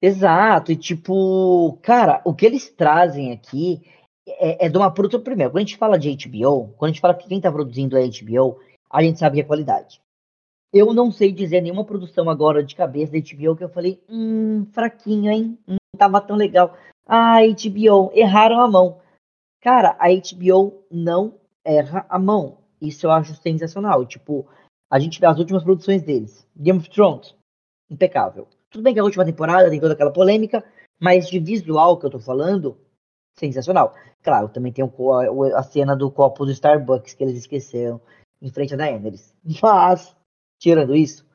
Exato, 0.04 0.72
e 0.72 0.76
tipo, 0.76 1.78
cara, 1.84 2.24
o 2.26 2.34
que 2.34 2.44
eles 2.44 2.68
trazem 2.72 3.32
aqui 3.32 3.84
é, 4.28 4.66
é 4.66 4.70
de 4.70 4.76
uma 4.76 4.92
produção. 4.92 5.22
Primeiro, 5.22 5.52
quando 5.52 5.58
a 5.58 5.66
gente 5.66 5.78
fala 5.78 6.00
de 6.00 6.10
HBO, 6.16 6.74
quando 6.76 6.90
a 6.90 6.94
gente 6.94 7.02
fala 7.02 7.14
que 7.14 7.28
quem 7.28 7.38
está 7.38 7.52
produzindo 7.52 7.96
é 7.96 8.08
HBO, 8.08 8.60
a 8.90 9.04
gente 9.04 9.20
sabe 9.20 9.36
que 9.36 9.42
é 9.42 9.46
qualidade. 9.46 10.02
Eu 10.74 10.94
não 10.94 11.12
sei 11.12 11.32
dizer 11.32 11.62
nenhuma 11.62 11.84
produção 11.84 12.30
agora 12.30 12.64
de 12.64 12.76
cabeça 12.76 13.12
da 13.12 13.20
HBO 13.20 13.56
que 13.56 13.64
eu 13.64 13.70
falei, 13.70 14.02
hum, 14.10 14.66
fraquinho, 14.72 15.30
hein? 15.30 15.58
Não 15.68 15.78
tava 15.98 16.22
tão 16.22 16.38
legal. 16.38 16.78
Ah, 17.06 17.40
HBO, 17.42 18.12
erraram 18.14 18.62
a 18.62 18.68
mão. 18.70 19.02
Cara, 19.62 19.98
a 20.00 20.08
HBO 20.10 20.86
não 20.90 21.36
erra 21.66 22.06
a 22.10 22.18
mão. 22.18 22.58
Isso 22.82 23.06
eu 23.06 23.12
acho 23.12 23.36
sensacional. 23.36 24.06
Tipo, 24.06 24.48
a 24.90 24.98
gente 24.98 25.20
vê 25.20 25.26
as 25.26 25.38
últimas 25.38 25.64
produções 25.64 26.04
deles. 26.04 26.48
Game 26.56 26.80
of 26.80 26.90
Thrones, 26.90 27.36
impecável. 27.90 28.48
Tudo 28.70 28.84
bem 28.84 28.94
que 28.94 29.00
a 29.00 29.04
última 29.04 29.26
temporada 29.26 29.70
tem 29.70 29.80
toda 29.80 29.94
aquela 29.94 30.12
polêmica, 30.12 30.64
mas 31.00 31.30
de 31.30 31.40
visual 31.40 31.98
que 32.00 32.06
eu 32.06 32.10
tô 32.10 32.20
falando, 32.20 32.78
sensacional. 33.38 33.94
Claro, 34.24 34.48
também 34.48 34.72
tem 34.72 34.90
a 35.56 35.64
cena 35.64 35.96
do 35.96 36.10
copo 36.10 36.46
do 36.46 36.52
Starbucks 36.52 37.14
que 37.14 37.24
eles 37.24 37.38
esqueceram 37.38 38.00
em 38.42 38.50
frente 38.50 38.74
a 38.74 38.78
Daenerys. 38.78 39.34
Mas, 39.62 40.16
tirando 40.62 40.96
isso, 40.96 41.26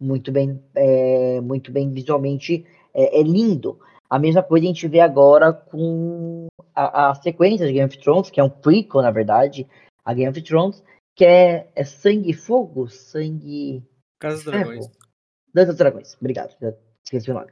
muito 0.00 0.30
bem, 0.30 0.62
é, 0.74 1.40
muito 1.40 1.72
bem 1.72 1.92
visualmente, 1.92 2.64
é, 2.94 3.20
é, 3.20 3.22
lindo. 3.22 3.78
A 4.08 4.18
mesma 4.18 4.42
coisa 4.42 4.64
a 4.64 4.68
gente 4.68 4.86
vê 4.86 5.00
agora 5.00 5.52
com 5.52 6.46
a, 6.74 7.10
a, 7.10 7.14
sequência 7.16 7.66
de 7.66 7.72
Game 7.72 7.86
of 7.86 7.98
Thrones, 7.98 8.30
que 8.30 8.40
é 8.40 8.44
um 8.44 8.48
prequel, 8.48 9.02
na 9.02 9.10
verdade, 9.10 9.68
a 10.04 10.14
Game 10.14 10.30
of 10.30 10.40
Thrones, 10.42 10.82
que 11.14 11.24
é, 11.24 11.68
é 11.74 11.84
Sangue 11.84 12.30
e 12.30 12.34
Fogo? 12.34 12.88
Sangue... 12.88 13.82
Casa 14.20 14.36
dos 14.36 14.44
Dragões. 14.44 14.86
Dança 15.52 15.68
dos 15.68 15.78
Dragões, 15.78 16.16
obrigado, 16.20 16.54
esqueci 17.04 17.30
o 17.30 17.34
nome. 17.34 17.50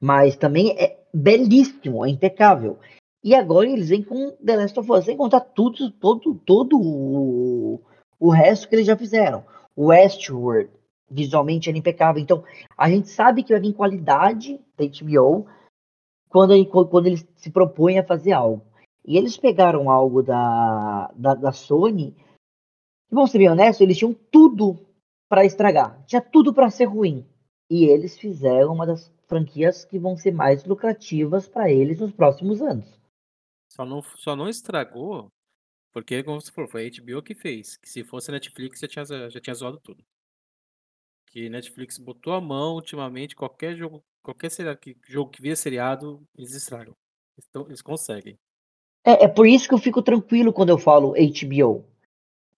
Mas 0.00 0.36
também 0.36 0.70
é 0.78 0.98
belíssimo, 1.12 2.06
é 2.06 2.08
impecável. 2.08 2.78
E 3.22 3.34
agora 3.34 3.68
eles 3.68 3.88
vêm 3.90 4.02
com 4.02 4.30
The 4.36 4.56
Last 4.56 4.78
of 4.78 4.90
Us, 4.92 5.04
sem 5.04 5.16
contar 5.16 5.40
tudo, 5.40 5.90
todo, 5.90 6.34
todo 6.46 6.80
o, 6.80 7.82
o 8.18 8.30
resto 8.30 8.68
que 8.68 8.76
eles 8.76 8.86
já 8.86 8.96
fizeram. 8.96 9.44
Westworld, 9.80 10.70
visualmente 11.10 11.68
era 11.68 11.78
impecável. 11.78 12.22
Então, 12.22 12.44
a 12.76 12.88
gente 12.90 13.08
sabe 13.08 13.42
que 13.42 13.52
vai 13.52 13.60
vir 13.60 13.72
qualidade 13.72 14.60
da 14.76 14.84
HBO 14.84 15.46
quando, 16.28 16.66
quando 16.66 17.06
eles 17.06 17.26
se 17.36 17.50
propõem 17.50 17.98
a 17.98 18.06
fazer 18.06 18.32
algo. 18.32 18.62
E 19.06 19.16
eles 19.16 19.36
pegaram 19.36 19.90
algo 19.90 20.22
da, 20.22 21.10
da, 21.16 21.34
da 21.34 21.52
Sony, 21.52 22.14
e 23.10 23.14
vamos 23.14 23.30
ser 23.30 23.38
bem 23.38 23.48
honestos, 23.48 23.80
eles 23.80 23.98
tinham 23.98 24.14
tudo 24.30 24.78
para 25.28 25.44
estragar, 25.44 26.04
tinha 26.06 26.20
tudo 26.20 26.52
para 26.52 26.70
ser 26.70 26.84
ruim. 26.84 27.26
E 27.70 27.84
eles 27.84 28.18
fizeram 28.18 28.74
uma 28.74 28.86
das 28.86 29.10
franquias 29.26 29.84
que 29.84 29.98
vão 29.98 30.16
ser 30.16 30.32
mais 30.32 30.64
lucrativas 30.64 31.48
para 31.48 31.70
eles 31.70 32.00
nos 32.00 32.12
próximos 32.12 32.60
anos. 32.60 32.86
Só 33.72 33.84
não, 33.84 34.02
só 34.02 34.36
não 34.36 34.48
estragou, 34.48 35.28
porque, 35.92 36.22
como 36.22 36.40
você 36.40 36.52
falou, 36.52 36.70
foi 36.70 36.86
a 36.86 36.90
HBO 36.90 37.22
que 37.22 37.34
fez. 37.34 37.76
Que 37.76 37.88
se 37.88 38.04
fosse 38.04 38.30
a 38.30 38.32
Netflix, 38.32 38.80
já 38.80 38.88
tinha, 38.88 39.04
já 39.30 39.40
tinha 39.40 39.54
zoado 39.54 39.80
tudo. 39.80 40.04
Que 41.26 41.48
Netflix 41.48 41.98
botou 41.98 42.32
a 42.32 42.40
mão 42.40 42.74
ultimamente, 42.74 43.36
qualquer 43.36 43.76
jogo, 43.76 44.02
qualquer 44.22 44.50
seriado 44.50 44.78
que, 44.78 44.96
jogo 45.06 45.30
que 45.30 45.42
via 45.42 45.56
seriado, 45.56 46.22
eles 46.36 46.54
estragam. 46.54 46.94
Então, 47.38 47.66
eles 47.66 47.82
conseguem. 47.82 48.38
É, 49.04 49.24
é 49.24 49.28
por 49.28 49.46
isso 49.46 49.68
que 49.68 49.74
eu 49.74 49.78
fico 49.78 50.02
tranquilo 50.02 50.52
quando 50.52 50.70
eu 50.70 50.78
falo 50.78 51.14
HBO. 51.14 51.84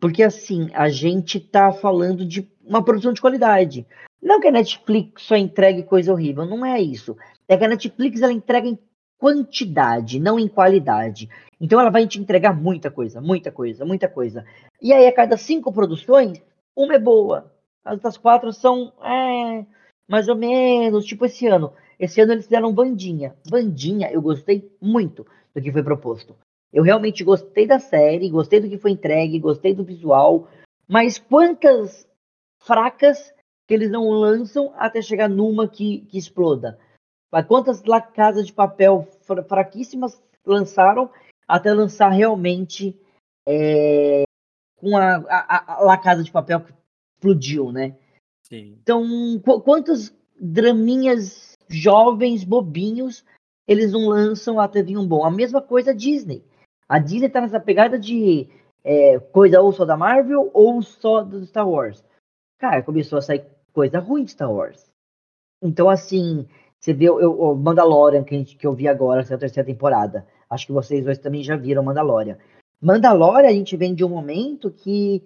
Porque 0.00 0.22
assim, 0.22 0.68
a 0.74 0.88
gente 0.88 1.38
tá 1.38 1.72
falando 1.72 2.26
de 2.26 2.50
uma 2.62 2.84
produção 2.84 3.12
de 3.12 3.20
qualidade. 3.20 3.86
Não 4.20 4.40
que 4.40 4.48
a 4.48 4.52
Netflix 4.52 5.22
só 5.22 5.36
entregue 5.36 5.84
coisa 5.84 6.12
horrível, 6.12 6.44
não 6.44 6.66
é 6.66 6.80
isso. 6.80 7.16
É 7.46 7.56
que 7.56 7.64
a 7.64 7.68
Netflix 7.68 8.20
ela 8.20 8.32
entrega 8.32 8.66
em 8.66 8.78
quantidade, 9.22 10.18
não 10.18 10.36
em 10.36 10.48
qualidade. 10.48 11.30
Então 11.60 11.78
ela 11.78 11.90
vai 11.90 12.08
te 12.08 12.18
entregar 12.18 12.52
muita 12.52 12.90
coisa, 12.90 13.20
muita 13.20 13.52
coisa, 13.52 13.84
muita 13.84 14.08
coisa. 14.08 14.44
E 14.80 14.92
aí, 14.92 15.06
a 15.06 15.14
cada 15.14 15.36
cinco 15.36 15.72
produções, 15.72 16.42
uma 16.74 16.96
é 16.96 16.98
boa. 16.98 17.48
As 17.84 17.94
outras 17.94 18.16
quatro 18.16 18.52
são 18.52 18.92
é, 19.00 19.64
mais 20.08 20.26
ou 20.26 20.34
menos, 20.34 21.04
tipo 21.04 21.24
esse 21.24 21.46
ano. 21.46 21.72
Esse 22.00 22.20
ano 22.20 22.32
eles 22.32 22.46
fizeram 22.46 22.74
Bandinha. 22.74 23.36
Bandinha, 23.48 24.10
eu 24.10 24.20
gostei 24.20 24.68
muito 24.80 25.24
do 25.54 25.62
que 25.62 25.70
foi 25.70 25.84
proposto. 25.84 26.34
Eu 26.72 26.82
realmente 26.82 27.22
gostei 27.22 27.64
da 27.64 27.78
série, 27.78 28.28
gostei 28.28 28.58
do 28.58 28.68
que 28.68 28.76
foi 28.76 28.90
entregue, 28.90 29.38
gostei 29.38 29.72
do 29.72 29.84
visual. 29.84 30.48
Mas 30.88 31.16
quantas 31.16 32.08
fracas 32.58 33.32
que 33.68 33.74
eles 33.74 33.88
não 33.88 34.10
lançam 34.10 34.74
até 34.76 35.00
chegar 35.00 35.28
numa 35.28 35.68
que, 35.68 36.00
que 36.08 36.18
exploda? 36.18 36.76
Mas 37.32 37.46
quantas 37.46 37.82
La 37.84 38.00
Casa 38.00 38.44
de 38.44 38.52
Papel 38.52 39.08
fraquíssimas 39.48 40.22
lançaram 40.44 41.10
até 41.48 41.72
lançar 41.72 42.10
realmente 42.10 42.94
é, 43.48 44.24
com 44.76 44.96
a, 44.96 45.16
a, 45.16 45.74
a, 45.74 45.82
La 45.82 45.96
Casa 45.96 46.22
de 46.22 46.30
Papel 46.30 46.60
que 46.60 46.74
explodiu, 47.16 47.72
né? 47.72 47.96
Sim. 48.42 48.76
Então, 48.82 49.02
qu 49.42 49.60
quantos 49.62 50.14
draminhas 50.38 51.56
jovens, 51.68 52.44
bobinhos, 52.44 53.24
eles 53.66 53.92
não 53.92 54.08
lançam 54.08 54.60
até 54.60 54.82
vir 54.82 54.98
um 54.98 55.06
bom? 55.06 55.24
A 55.24 55.30
mesma 55.30 55.62
coisa 55.62 55.92
a 55.92 55.94
Disney. 55.94 56.44
A 56.86 56.98
Disney 56.98 57.30
tá 57.30 57.40
nessa 57.40 57.58
pegada 57.58 57.98
de 57.98 58.48
é, 58.84 59.18
coisa 59.18 59.60
ou 59.62 59.72
só 59.72 59.86
da 59.86 59.96
Marvel 59.96 60.50
ou 60.52 60.82
só 60.82 61.22
do 61.22 61.46
Star 61.46 61.66
Wars. 61.66 62.04
Cara, 62.58 62.82
começou 62.82 63.18
a 63.18 63.22
sair 63.22 63.46
coisa 63.72 63.98
ruim 63.98 64.24
de 64.24 64.32
Star 64.32 64.52
Wars. 64.52 64.90
Então, 65.62 65.88
assim, 65.88 66.46
você 66.82 66.92
vê 66.92 67.08
o 67.08 67.54
Mandalorian, 67.54 68.24
que, 68.24 68.34
a 68.34 68.38
gente, 68.38 68.56
que 68.56 68.66
eu 68.66 68.74
vi 68.74 68.88
agora, 68.88 69.20
essa 69.20 69.38
terceira 69.38 69.64
temporada. 69.64 70.26
Acho 70.50 70.66
que 70.66 70.72
vocês 70.72 71.04
dois 71.04 71.16
também 71.16 71.40
já 71.44 71.56
viram 71.56 71.84
Mandalorian. 71.84 72.36
Mandalorian, 72.80 73.48
a 73.48 73.52
gente 73.52 73.76
vem 73.76 73.94
de 73.94 74.04
um 74.04 74.08
momento 74.08 74.68
que 74.68 75.22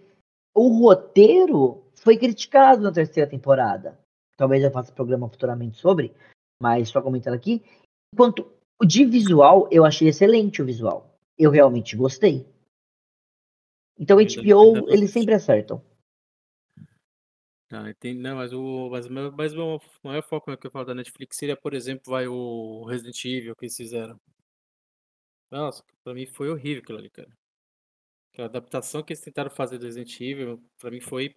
o 0.54 0.68
roteiro 0.68 1.82
foi 1.94 2.18
criticado 2.18 2.82
na 2.82 2.92
terceira 2.92 3.28
temporada. 3.28 3.98
Talvez 4.36 4.62
eu 4.62 4.70
faça 4.70 4.92
programa 4.92 5.30
futuramente 5.30 5.78
sobre, 5.78 6.12
mas 6.60 6.90
só 6.90 7.00
comentando 7.00 7.32
aqui. 7.32 7.64
Enquanto 8.12 8.46
de 8.84 9.06
visual, 9.06 9.66
eu 9.70 9.86
achei 9.86 10.08
excelente 10.08 10.60
o 10.60 10.66
visual. 10.66 11.18
Eu 11.38 11.50
realmente 11.50 11.96
gostei. 11.96 12.46
Então, 13.98 14.18
HBO, 14.18 14.90
eles 14.90 15.10
sempre 15.10 15.32
acertam. 15.32 15.80
Ah, 17.72 17.90
entendi. 17.90 18.20
Não, 18.20 18.36
mas 18.36 18.52
o, 18.52 18.88
mas, 18.90 19.08
mas 19.08 19.54
o 19.54 19.80
maior 20.04 20.22
foco 20.22 20.56
que 20.56 20.66
eu 20.66 20.70
falo 20.70 20.84
da 20.84 20.94
Netflix 20.94 21.36
seria, 21.36 21.56
por 21.56 21.74
exemplo, 21.74 22.12
vai 22.12 22.26
o 22.28 22.84
Resident 22.84 23.24
Evil 23.24 23.56
que 23.56 23.64
eles 23.64 23.76
fizeram. 23.76 24.20
Nossa, 25.50 25.84
pra 26.04 26.14
mim 26.14 26.26
foi 26.26 26.48
horrível 26.48 26.82
aquilo 26.82 26.98
ali, 26.98 27.10
cara. 27.10 27.30
Aquela 28.32 28.48
adaptação 28.48 29.02
que 29.02 29.12
eles 29.12 29.22
tentaram 29.22 29.50
fazer 29.50 29.78
do 29.78 29.86
Resident 29.86 30.20
Evil, 30.20 30.62
pra 30.78 30.90
mim 30.90 31.00
foi 31.00 31.34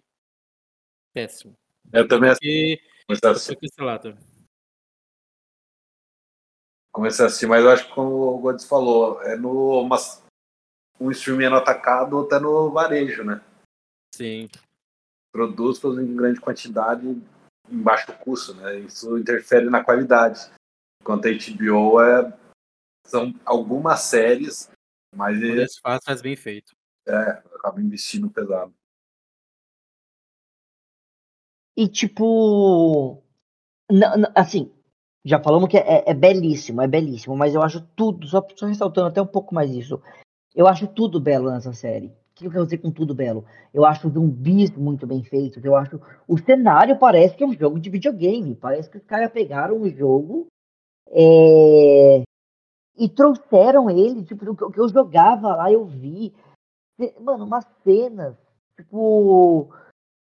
péssimo. 1.12 1.56
Eu 1.92 2.06
também 2.06 2.30
Porque 2.30 2.78
comecei 3.06 3.30
a 3.30 3.34
sou 3.34 3.56
cancelado. 3.56 4.18
comecei 6.92 7.24
a 7.24 7.28
assistir, 7.28 7.46
mas 7.46 7.64
eu 7.64 7.70
acho 7.70 7.86
que 7.88 7.94
como 7.94 8.14
o 8.14 8.38
Godes 8.38 8.66
falou, 8.66 9.22
é 9.22 9.36
no 9.36 9.80
uma, 9.80 9.96
um 11.00 11.10
streaming 11.10 11.46
atacado 11.46 12.16
ou 12.16 12.26
até 12.26 12.38
no 12.38 12.70
varejo, 12.70 13.24
né? 13.24 13.40
Sim. 14.14 14.48
Produz 15.32 15.82
em 15.84 16.16
grande 16.16 16.40
quantidade 16.40 17.06
em 17.06 17.82
baixo 17.82 18.12
custo, 18.18 18.54
né? 18.54 18.80
Isso 18.80 19.16
interfere 19.16 19.70
na 19.70 19.84
qualidade. 19.84 20.50
Enquanto 21.00 21.26
a 21.26 21.30
HBO 21.30 22.00
é, 22.00 22.38
são 23.06 23.32
algumas 23.44 24.00
séries, 24.00 24.70
mas 25.14 25.36
Quando 25.36 25.44
ele 25.44 25.60
eles 25.60 25.78
fazem, 25.78 26.00
faz 26.04 26.20
bem 26.20 26.36
feito. 26.36 26.74
é, 27.06 27.42
acaba 27.54 27.80
investindo 27.80 28.30
pesado. 28.30 28.74
E 31.76 31.88
tipo. 31.88 33.22
assim, 34.34 34.72
já 35.24 35.42
falamos 35.42 35.68
que 35.68 35.76
é, 35.76 36.10
é 36.10 36.14
belíssimo, 36.14 36.82
é 36.82 36.88
belíssimo, 36.88 37.36
mas 37.36 37.54
eu 37.54 37.62
acho 37.62 37.80
tudo, 37.94 38.26
só, 38.26 38.46
só 38.54 38.66
ressaltando 38.66 39.08
até 39.08 39.22
um 39.22 39.26
pouco 39.26 39.54
mais 39.54 39.70
isso. 39.70 40.02
Eu 40.54 40.66
acho 40.66 40.88
tudo 40.88 41.20
belo 41.20 41.50
nessa 41.50 41.72
série. 41.72 42.12
O 42.46 42.50
que 42.50 42.56
eu 42.56 42.64
dizer 42.64 42.78
com 42.78 42.90
tudo 42.90 43.14
belo? 43.14 43.44
Eu 43.72 43.84
acho 43.84 44.08
os 44.08 44.14
zumbis 44.14 44.70
muito 44.70 45.06
bem 45.06 45.22
feitos. 45.22 45.64
Eu 45.64 45.76
acho. 45.76 46.00
O 46.26 46.38
cenário 46.38 46.98
parece 46.98 47.36
que 47.36 47.44
é 47.44 47.46
um 47.46 47.52
jogo 47.52 47.78
de 47.78 47.90
videogame. 47.90 48.54
Parece 48.54 48.90
que 48.90 48.98
os 48.98 49.04
caras 49.04 49.30
pegaram 49.30 49.80
o 49.80 49.88
jogo 49.88 50.46
é, 51.08 52.22
e 52.96 53.08
trouxeram 53.08 53.90
ele. 53.90 54.24
Tipo, 54.24 54.50
o 54.50 54.72
que 54.72 54.80
eu 54.80 54.88
jogava 54.88 55.54
lá, 55.56 55.70
eu 55.70 55.84
vi. 55.84 56.34
Mano, 57.20 57.44
umas 57.44 57.66
cenas. 57.84 58.36
Tipo. 58.76 59.68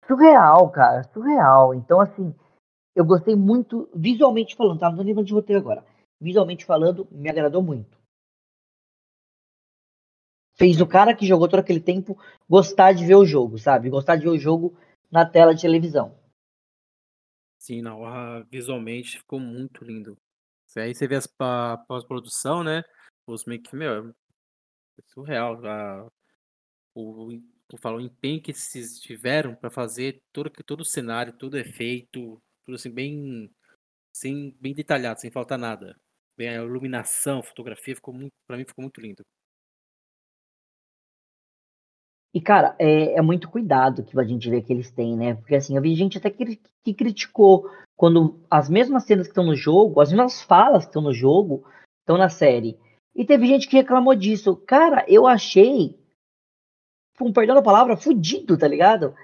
Surreal, 0.07 0.71
cara. 0.71 1.03
Surreal. 1.13 1.75
Então, 1.75 2.01
assim. 2.01 2.35
Eu 2.95 3.05
gostei 3.05 3.37
muito, 3.37 3.91
visualmente 3.95 4.57
falando, 4.57 4.81
tá 4.81 4.91
no 4.91 5.03
nível 5.03 5.23
de 5.23 5.35
roteiro 5.35 5.61
agora. 5.61 5.85
Visualmente 6.19 6.65
falando, 6.65 7.07
me 7.11 7.29
agradou 7.29 7.63
muito. 7.63 7.99
Fez 10.57 10.81
o 10.81 10.87
cara 10.87 11.15
que 11.15 11.27
jogou 11.27 11.49
todo 11.49 11.61
aquele 11.61 11.81
tempo 11.81 12.19
gostar 12.49 12.93
de 12.93 13.05
ver 13.05 13.15
o 13.17 13.25
jogo, 13.27 13.59
sabe? 13.59 13.91
Gostar 13.91 14.17
de 14.17 14.25
ver 14.25 14.31
o 14.31 14.39
jogo 14.39 14.77
na 15.11 15.25
tela 15.25 15.55
de 15.55 15.63
televisão. 15.63 16.15
Sim, 17.59 17.83
não, 17.83 18.05
ah, 18.05 18.43
visualmente 18.51 19.19
ficou 19.19 19.41
muito 19.41 19.85
lindo. 19.85 20.17
Aí 20.77 20.95
você 20.95 21.09
vê 21.09 21.17
pa- 21.39 21.79
pós-produção, 21.89 22.63
né? 22.63 22.83
Os 23.27 23.45
make, 23.45 23.75
meu, 23.75 24.11
é 24.11 24.13
surreal. 25.09 25.65
A, 25.67 26.09
o, 26.95 27.33
eu 27.73 27.79
falo, 27.79 27.99
o 27.99 28.01
empenho 28.01 28.43
que 28.43 28.53
eles 28.53 29.01
tiveram 29.01 29.55
para 29.57 29.71
fazer 29.71 30.21
todo, 30.33 30.51
todo 30.67 30.81
o 30.83 30.85
cenário, 30.85 31.37
todo 31.39 31.59
efeito, 31.59 32.41
tudo 32.65 32.77
assim, 32.77 32.91
bem, 32.91 33.51
sem, 34.15 34.53
bem 34.61 34.75
detalhado, 34.75 35.21
sem 35.21 35.31
faltar 35.31 35.59
nada. 35.59 35.97
Bem, 36.37 36.51
a 36.51 36.55
iluminação, 36.65 37.41
a 37.41 37.43
fotografia, 37.45 37.97
ficou 37.97 38.15
muito, 38.15 38.33
pra 38.47 38.57
mim 38.57 38.65
ficou 38.67 38.83
muito 38.83 39.01
lindo. 39.01 39.25
E, 42.37 42.41
cara, 42.43 42.77
é, 42.79 43.15
é 43.15 43.23
muito 43.23 43.49
cuidado 43.49 44.03
que 44.03 44.21
a 44.21 44.23
gente 44.23 44.51
vê 44.51 44.61
que 44.61 44.71
eles 44.71 44.91
têm, 44.91 45.17
né? 45.17 45.37
Porque, 45.37 45.55
assim, 45.55 45.75
eu 45.75 45.81
vi 45.81 45.95
gente 45.95 46.19
até 46.19 46.29
que, 46.29 46.61
que 46.85 46.93
criticou 46.93 47.67
quando 47.97 48.39
as 48.51 48.69
mesmas 48.69 49.05
cenas 49.05 49.27
que 49.27 49.31
estão 49.31 49.47
no 49.47 49.57
jogo, 49.57 50.03
as 50.03 50.13
mesmas 50.13 50.43
falas 50.43 50.85
que 50.85 50.91
estão 50.91 51.01
no 51.01 51.15
jogo, 51.15 51.65
estão 52.01 52.19
na 52.19 52.29
série. 52.29 52.79
E 53.15 53.25
teve 53.25 53.47
gente 53.47 53.67
que 53.67 53.79
reclamou 53.79 54.15
disso. 54.15 54.55
Cara, 54.55 55.03
eu 55.09 55.27
achei, 55.27 55.99
com 57.19 57.33
perdão 57.33 57.55
da 57.55 57.63
palavra, 57.63 57.97
fudido, 57.97 58.59
tá 58.59 58.69
ligado? 58.69 59.15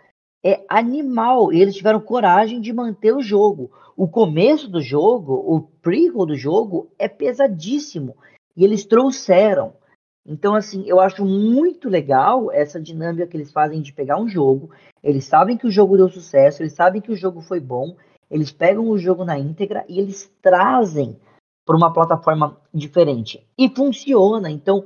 É 0.42 0.64
animal. 0.66 1.53
E 1.53 1.61
eles 1.61 1.77
tiveram 1.77 2.01
coragem 2.01 2.62
de 2.62 2.72
manter 2.72 3.12
o 3.14 3.20
jogo. 3.20 3.70
O 3.94 4.09
começo 4.09 4.70
do 4.70 4.81
jogo, 4.81 5.35
o 5.35 5.61
prequel 5.61 6.25
do 6.25 6.35
jogo, 6.35 6.90
é 6.98 7.09
pesadíssimo. 7.09 8.16
E 8.57 8.64
eles 8.64 8.87
trouxeram. 8.87 9.75
Então, 10.24 10.54
assim, 10.54 10.85
eu 10.87 11.00
acho 11.00 11.24
muito 11.24 11.88
legal 11.88 12.50
essa 12.52 12.80
dinâmica 12.80 13.26
que 13.26 13.37
eles 13.37 13.50
fazem 13.50 13.82
de 13.82 13.92
pegar 13.92 14.20
um 14.20 14.28
jogo. 14.28 14.70
Eles 15.02 15.24
sabem 15.24 15.56
que 15.56 15.66
o 15.66 15.70
jogo 15.70 15.96
deu 15.96 16.08
sucesso, 16.08 16.62
eles 16.62 16.74
sabem 16.74 17.00
que 17.00 17.11
o 17.11 17.16
jogo 17.16 17.40
foi 17.40 17.58
bom. 17.58 17.96
Eles 18.30 18.52
pegam 18.52 18.88
o 18.88 18.98
jogo 18.98 19.24
na 19.24 19.38
íntegra 19.38 19.85
e 19.88 19.98
eles 19.98 20.32
trazem 20.40 21.18
para 21.66 21.76
uma 21.76 21.92
plataforma 21.92 22.56
diferente. 22.72 23.46
E 23.58 23.68
funciona. 23.68 24.50
Então, 24.50 24.85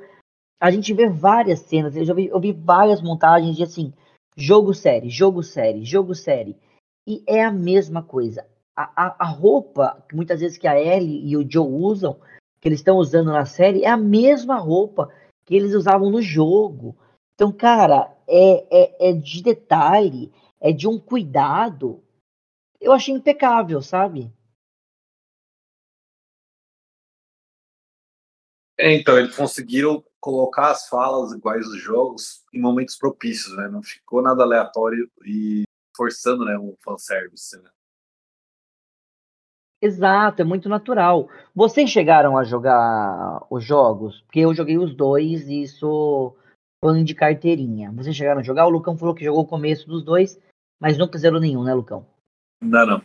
a 0.61 0.70
gente 0.70 0.92
vê 0.94 1.09
várias 1.09 1.61
cenas. 1.61 1.94
Eu 1.94 2.05
já 2.05 2.14
vi, 2.14 2.27
eu 2.27 2.40
vi 2.40 2.53
várias 2.53 3.03
montagens 3.03 3.57
de 3.57 3.62
assim: 3.62 3.92
jogo 4.37 4.72
série, 4.72 5.11
jogo 5.11 5.42
série, 5.42 5.85
jogo 5.85 6.14
série. 6.14 6.57
E 7.07 7.22
é 7.27 7.44
a 7.44 7.53
mesma 7.53 8.03
coisa. 8.03 8.46
A, 8.75 8.90
a, 8.96 9.16
a 9.20 9.27
roupa, 9.27 10.05
muitas 10.12 10.40
vezes 10.40 10.59
que 10.59 10.66
a 10.66 10.79
Ellie 10.79 11.27
e 11.29 11.37
o 11.37 11.46
Joe 11.49 11.66
usam, 11.66 12.16
que 12.61 12.68
eles 12.68 12.81
estão 12.81 12.96
usando 12.96 13.31
na 13.31 13.44
série, 13.44 13.85
é 13.85 13.88
a 13.88 13.96
mesma 13.96 14.57
roupa 14.57 15.11
que 15.47 15.55
eles 15.55 15.73
usavam 15.75 16.11
no 16.11 16.21
jogo. 16.21 16.99
Então, 17.35 17.53
cara, 17.53 18.13
é, 18.29 18.67
é, 18.71 19.11
é 19.11 19.13
de 19.13 19.43
detalhe, 19.43 20.33
é 20.61 20.73
de 20.73 20.89
um 20.89 20.99
cuidado. 20.99 22.03
Eu 22.81 22.93
achei 22.93 23.15
impecável, 23.15 23.81
sabe? 23.81 24.31
É, 28.79 28.95
então, 28.95 29.19
eles 29.19 29.35
conseguiram 29.35 30.05
colocar 30.21 30.73
as 30.73 30.89
falas 30.89 31.33
iguais 31.33 31.65
dos 31.67 31.81
jogos 31.81 32.45
em 32.53 32.61
momentos 32.61 32.97
propícios, 32.97 33.57
né? 33.57 33.69
Não 33.69 33.83
ficou 33.83 34.21
nada 34.21 34.43
aleatório 34.43 35.11
e 35.25 35.63
forçando, 35.97 36.45
né, 36.45 36.59
um 36.59 36.77
fanservice, 36.85 37.57
né? 37.63 37.71
Exato, 39.81 40.41
é 40.41 40.45
muito 40.45 40.69
natural. 40.69 41.29
Vocês 41.55 41.91
chegaram 41.91 42.37
a 42.37 42.45
jogar 42.45 43.47
os 43.51 43.65
jogos? 43.65 44.23
Porque 44.23 44.41
eu 44.41 44.55
joguei 44.55 44.79
os 44.79 44.95
dois 44.95 45.49
e 45.49 45.67
sou 45.69 46.37
fã 46.83 47.05
de 47.05 47.15
carteirinha. 47.15 47.93
Vocês 47.93 48.17
chegaram 48.17 48.41
a 48.41 48.45
jogar? 48.45 48.67
O 48.67 48.71
Lucão 48.71 48.97
falou 48.97 49.15
que 49.15 49.25
jogou 49.25 49.43
o 49.43 49.47
começo 49.47 49.87
dos 49.87 50.03
dois, 50.03 50.41
mas 50.81 50.97
nunca 50.97 51.19
zerou 51.19 51.41
nenhum, 51.41 51.62
né, 51.62 51.75
Lucão? 51.75 52.07
Não, 52.61 52.87
não. 52.87 53.03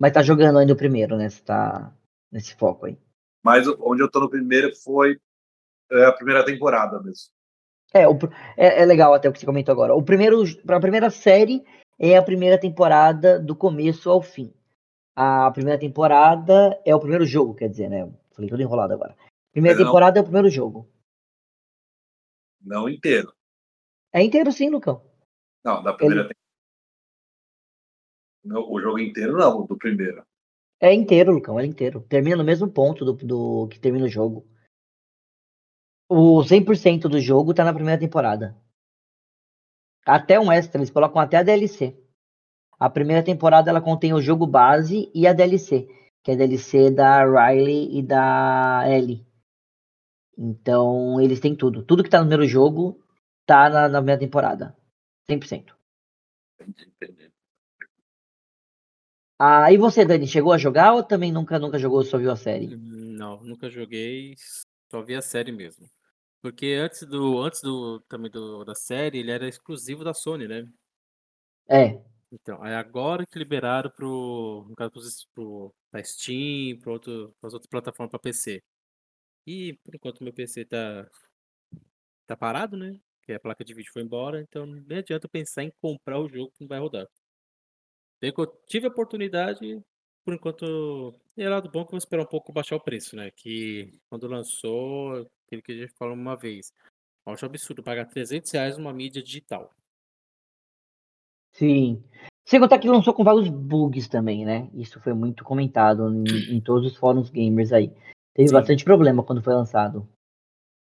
Mas 0.00 0.12
tá 0.12 0.22
jogando 0.22 0.58
ainda 0.58 0.72
o 0.72 0.76
primeiro, 0.76 1.16
né? 1.16 1.28
Você 1.28 1.42
tá 1.42 1.92
nesse 2.30 2.54
foco 2.54 2.86
aí. 2.86 2.96
Mas 3.44 3.66
onde 3.80 4.02
eu 4.02 4.10
tô 4.10 4.20
no 4.20 4.30
primeiro 4.30 4.74
foi 4.76 5.20
é, 5.90 6.06
a 6.06 6.12
primeira 6.12 6.44
temporada 6.44 7.00
mesmo. 7.02 7.30
É, 7.92 8.08
o, 8.08 8.16
é, 8.56 8.82
é, 8.82 8.84
legal 8.86 9.12
até 9.12 9.28
o 9.28 9.32
que 9.32 9.40
você 9.40 9.46
comentou 9.46 9.72
agora. 9.72 9.94
O 9.94 10.02
primeiro, 10.02 10.42
a 10.68 10.80
primeira 10.80 11.10
série 11.10 11.64
é 11.98 12.16
a 12.16 12.22
primeira 12.22 12.58
temporada 12.58 13.38
do 13.38 13.54
começo 13.54 14.08
ao 14.08 14.22
fim. 14.22 14.52
A 15.14 15.50
primeira 15.50 15.78
temporada 15.78 16.80
é 16.84 16.94
o 16.94 17.00
primeiro 17.00 17.26
jogo, 17.26 17.54
quer 17.54 17.68
dizer, 17.68 17.88
né? 17.90 18.10
Falei 18.32 18.48
tudo 18.48 18.62
enrolado 18.62 18.94
agora. 18.94 19.16
Primeira 19.52 19.78
Não. 19.78 19.84
temporada 19.84 20.18
é 20.18 20.22
o 20.22 20.24
primeiro 20.24 20.48
jogo. 20.48 20.88
Não 22.60 22.88
inteiro. 22.88 23.34
É 24.12 24.22
inteiro 24.22 24.50
sim, 24.52 24.70
Lucão. 24.70 25.04
Não, 25.64 25.82
da 25.82 25.92
primeira 25.92 26.22
temporada. 26.28 26.42
O 28.68 28.80
jogo 28.80 28.98
inteiro 28.98 29.36
não, 29.36 29.66
do 29.66 29.76
primeiro. 29.76 30.24
É 30.80 30.92
inteiro, 30.92 31.32
Lucão, 31.32 31.60
é 31.60 31.64
inteiro. 31.64 32.00
Termina 32.08 32.36
no 32.36 32.42
mesmo 32.42 32.68
ponto 32.68 33.04
do, 33.04 33.12
do 33.12 33.68
que 33.68 33.78
termina 33.78 34.06
o 34.06 34.08
jogo. 34.08 34.48
O 36.08 36.42
100% 36.42 37.02
do 37.02 37.20
jogo 37.20 37.54
tá 37.54 37.64
na 37.64 37.72
primeira 37.72 38.00
temporada. 38.00 38.60
Até 40.04 40.40
um 40.40 40.50
extra, 40.50 40.78
eles 40.80 40.90
colocam 40.90 41.20
até 41.20 41.36
a 41.36 41.42
DLC. 41.42 42.01
A 42.82 42.90
primeira 42.90 43.22
temporada 43.22 43.70
ela 43.70 43.80
contém 43.80 44.12
o 44.12 44.20
jogo 44.20 44.44
base 44.44 45.08
e 45.14 45.24
a 45.24 45.32
DLC, 45.32 45.86
que 46.20 46.32
é 46.32 46.34
a 46.34 46.36
DLC 46.36 46.90
da 46.90 47.24
Riley 47.24 47.96
e 47.96 48.02
da 48.02 48.82
Ellie. 48.88 49.24
Então, 50.36 51.20
eles 51.20 51.38
têm 51.38 51.54
tudo. 51.54 51.84
Tudo 51.84 52.02
que 52.02 52.10
tá 52.10 52.18
no 52.18 52.26
primeiro 52.26 52.44
jogo 52.44 53.00
tá 53.46 53.70
na, 53.70 53.88
na 53.88 53.98
primeira 53.98 54.18
temporada. 54.18 54.76
100%. 55.30 55.76
Entendi, 56.60 56.92
entendi. 57.00 57.32
Ah, 59.38 59.70
e 59.72 59.78
você, 59.78 60.04
Dani, 60.04 60.26
chegou 60.26 60.52
a 60.52 60.58
jogar 60.58 60.92
ou 60.92 61.04
também 61.04 61.30
nunca, 61.30 61.60
nunca 61.60 61.78
jogou, 61.78 62.02
só 62.02 62.18
viu 62.18 62.32
a 62.32 62.36
série? 62.36 62.76
Não, 62.76 63.44
nunca 63.44 63.70
joguei, 63.70 64.34
só 64.90 65.00
vi 65.02 65.14
a 65.14 65.22
série 65.22 65.52
mesmo. 65.52 65.88
Porque 66.40 66.76
antes 66.82 67.06
do 67.06 67.40
antes 67.40 67.62
do 67.62 68.00
também 68.08 68.28
do, 68.28 68.64
da 68.64 68.74
série, 68.74 69.18
ele 69.20 69.30
era 69.30 69.46
exclusivo 69.48 70.02
da 70.02 70.12
Sony, 70.12 70.48
né? 70.48 70.66
É, 71.68 72.02
Então, 72.32 72.62
aí 72.62 72.74
agora 72.74 73.26
que 73.26 73.38
liberaram 73.38 73.90
pro, 73.90 74.66
no 74.68 74.74
caso, 74.76 74.90
pros- 74.92 75.26
pro, 75.34 75.74
pra 75.90 76.02
Steam, 76.02 76.78
para 76.80 76.92
outro, 76.92 77.34
as 77.42 77.52
outras 77.52 77.68
plataformas 77.70 78.10
para 78.10 78.18
PC. 78.20 78.62
E 79.46 79.74
por 79.84 79.94
enquanto 79.96 80.24
meu 80.24 80.32
PC 80.34 80.64
tá 80.66 81.08
tá 82.26 82.36
parado, 82.36 82.76
né? 82.76 82.98
Que 83.22 83.32
a 83.32 83.40
placa 83.40 83.64
de 83.64 83.74
vídeo 83.74 83.92
foi 83.92 84.02
embora, 84.02 84.40
então 84.42 84.66
nem 84.66 84.98
adianta 84.98 85.28
pensar 85.28 85.62
em 85.64 85.72
comprar 85.80 86.18
o 86.18 86.28
jogo 86.28 86.50
que 86.52 86.60
não 86.62 86.68
vai 86.68 86.80
rodar. 86.80 87.06
Daí 88.20 88.32
que 88.32 88.40
eu 88.40 88.46
tive 88.66 88.86
a 88.86 88.90
oportunidade, 88.90 89.80
por 90.24 90.34
enquanto, 90.34 91.12
é 91.36 91.48
lado 91.48 91.70
bom 91.70 91.82
que 91.84 91.88
eu 91.88 91.92
vou 91.92 91.98
esperar 91.98 92.22
um 92.22 92.26
pouco 92.26 92.52
baixar 92.52 92.76
o 92.76 92.80
preço, 92.80 93.16
né? 93.16 93.30
Que 93.32 93.98
quando 94.08 94.28
lançou, 94.28 95.28
aquele 95.46 95.62
que 95.62 95.72
a 95.72 95.76
gente 95.76 95.92
falou 95.94 96.14
uma 96.14 96.36
vez, 96.36 96.72
eu 97.26 97.32
acho 97.32 97.46
absurdo 97.46 97.82
pagar 97.82 98.06
300 98.06 98.50
reais 98.52 98.78
numa 98.78 98.92
mídia 98.92 99.22
digital. 99.22 99.70
Sim. 101.52 102.02
Sem 102.44 102.60
contar 102.60 102.78
que 102.78 102.88
lançou 102.88 103.14
com 103.14 103.22
vários 103.22 103.48
bugs 103.48 104.08
também, 104.08 104.44
né? 104.44 104.68
Isso 104.74 105.00
foi 105.00 105.14
muito 105.14 105.44
comentado 105.44 106.12
em, 106.12 106.56
em 106.56 106.60
todos 106.60 106.90
os 106.90 106.96
fóruns 106.96 107.30
gamers 107.30 107.72
aí. 107.72 107.92
Teve 108.34 108.48
Sim. 108.48 108.54
bastante 108.54 108.84
problema 108.84 109.22
quando 109.22 109.42
foi 109.42 109.54
lançado. 109.54 110.08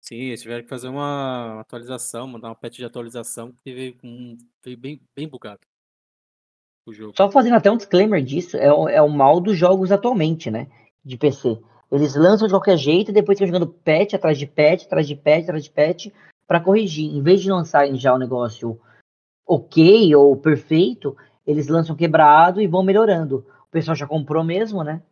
Sim, 0.00 0.16
eles 0.16 0.42
tiveram 0.42 0.62
que 0.62 0.68
fazer 0.68 0.88
uma 0.88 1.60
atualização, 1.60 2.26
mandar 2.26 2.48
uma 2.48 2.54
patch 2.54 2.76
de 2.76 2.84
atualização 2.84 3.52
que 3.62 3.72
veio, 3.72 3.96
com, 3.98 4.36
veio 4.64 4.78
bem, 4.78 5.00
bem 5.14 5.28
bugado. 5.28 5.60
o 6.86 6.92
jogo. 6.92 7.14
Só 7.16 7.30
fazendo 7.30 7.56
até 7.56 7.70
um 7.70 7.76
disclaimer 7.76 8.22
disso, 8.22 8.56
é 8.56 8.72
o, 8.72 8.88
é 8.88 9.02
o 9.02 9.08
mal 9.08 9.40
dos 9.40 9.56
jogos 9.56 9.92
atualmente, 9.92 10.50
né? 10.50 10.68
De 11.04 11.16
PC. 11.16 11.60
Eles 11.92 12.14
lançam 12.14 12.46
de 12.46 12.54
qualquer 12.54 12.76
jeito 12.76 13.10
e 13.10 13.14
depois 13.14 13.38
ficam 13.38 13.52
jogando 13.52 13.72
patch 13.72 14.14
atrás 14.14 14.38
de 14.38 14.46
patch, 14.46 14.84
atrás 14.84 15.06
de 15.06 15.16
patch, 15.16 15.42
atrás 15.42 15.64
de 15.64 15.70
patch, 15.70 16.06
para 16.46 16.60
corrigir. 16.60 17.14
Em 17.14 17.22
vez 17.22 17.42
de 17.42 17.50
lançarem 17.50 17.96
já 17.96 18.14
o 18.14 18.18
negócio 18.18 18.80
ok 19.50 20.14
ou 20.14 20.36
perfeito, 20.36 21.16
eles 21.44 21.66
lançam 21.66 21.96
quebrado 21.96 22.60
e 22.60 22.68
vão 22.68 22.82
melhorando. 22.82 23.44
O 23.62 23.70
pessoal 23.70 23.96
já 23.96 24.06
comprou 24.06 24.44
mesmo, 24.44 24.84
né? 24.84 25.02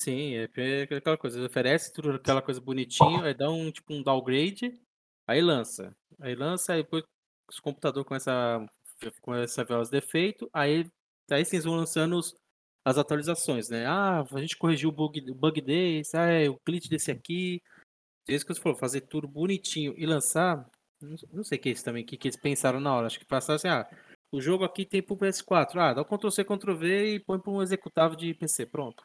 Sim, 0.00 0.34
é 0.34 0.82
aquela 0.94 1.18
coisa, 1.18 1.44
oferece 1.44 1.92
tudo 1.92 2.12
aquela 2.12 2.40
coisa 2.40 2.60
bonitinho, 2.60 3.24
aí 3.24 3.34
dá 3.34 3.50
um 3.50 3.72
tipo 3.72 3.92
um 3.92 4.02
downgrade, 4.02 4.80
aí 5.26 5.40
lança. 5.40 5.92
Aí 6.20 6.36
lança, 6.36 6.72
aí 6.72 6.82
depois 6.82 7.02
o 7.02 7.62
computador 7.62 8.04
começa 8.04 8.30
a, 8.30 9.10
começa 9.20 9.62
a 9.62 9.64
ver 9.64 9.74
os 9.74 9.90
defeitos, 9.90 10.48
aí, 10.52 10.88
aí 11.28 11.44
sim 11.44 11.58
vão 11.58 11.74
lançando 11.74 12.16
os, 12.16 12.36
as 12.84 12.96
atualizações, 12.96 13.68
né? 13.68 13.86
Ah, 13.86 14.24
a 14.32 14.40
gente 14.40 14.56
corrigiu 14.56 14.90
o 14.90 14.92
bug, 14.92 15.20
bug 15.34 15.60
desse, 15.60 16.16
ah, 16.16 16.26
é, 16.26 16.48
o 16.48 16.56
glitch 16.64 16.88
desse 16.88 17.10
aqui. 17.10 17.60
É 18.28 18.34
isso 18.34 18.46
que 18.46 18.54
você 18.54 18.60
falou, 18.60 18.78
fazer 18.78 19.00
tudo 19.00 19.26
bonitinho 19.26 19.94
e 19.96 20.06
lançar. 20.06 20.64
Não, 21.00 21.44
sei 21.44 21.58
o 21.58 21.60
que 21.60 21.68
é 21.68 21.72
isso 21.72 21.84
também, 21.84 22.04
que, 22.04 22.16
que 22.16 22.28
eles 22.28 22.36
pensaram 22.36 22.80
na 22.80 22.94
hora. 22.94 23.06
Acho 23.06 23.18
que 23.18 23.26
passaram 23.26 23.56
assim, 23.56 23.68
ah, 23.68 23.88
o 24.32 24.40
jogo 24.40 24.64
aqui 24.64 24.84
tem 24.84 25.02
pro 25.02 25.16
PS4. 25.16 25.76
Ah, 25.76 25.94
dá 25.94 26.02
o 26.02 26.04
Ctrl 26.04 26.30
C, 26.30 26.44
Ctrl 26.44 26.74
V 26.74 27.14
e 27.14 27.20
põe 27.20 27.38
para 27.38 27.52
um 27.52 27.62
executável 27.62 28.16
de 28.16 28.34
PC. 28.34 28.66
Pronto. 28.66 29.04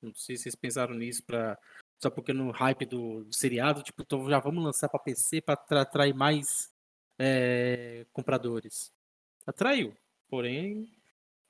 Não 0.00 0.14
sei 0.14 0.36
se 0.36 0.44
vocês 0.44 0.54
pensaram 0.54 0.94
nisso 0.94 1.22
para 1.24 1.58
só 2.00 2.10
porque 2.10 2.32
no 2.32 2.52
hype 2.52 2.86
do, 2.86 3.24
do, 3.24 3.34
seriado, 3.34 3.82
tipo, 3.82 4.02
então 4.02 4.28
já 4.30 4.38
vamos 4.38 4.62
lançar 4.62 4.88
para 4.88 5.00
PC 5.00 5.40
para 5.40 5.82
atrair 5.82 6.14
mais 6.14 6.70
é, 7.18 8.06
compradores. 8.12 8.92
Atraiu, 9.44 9.92
porém 10.28 10.88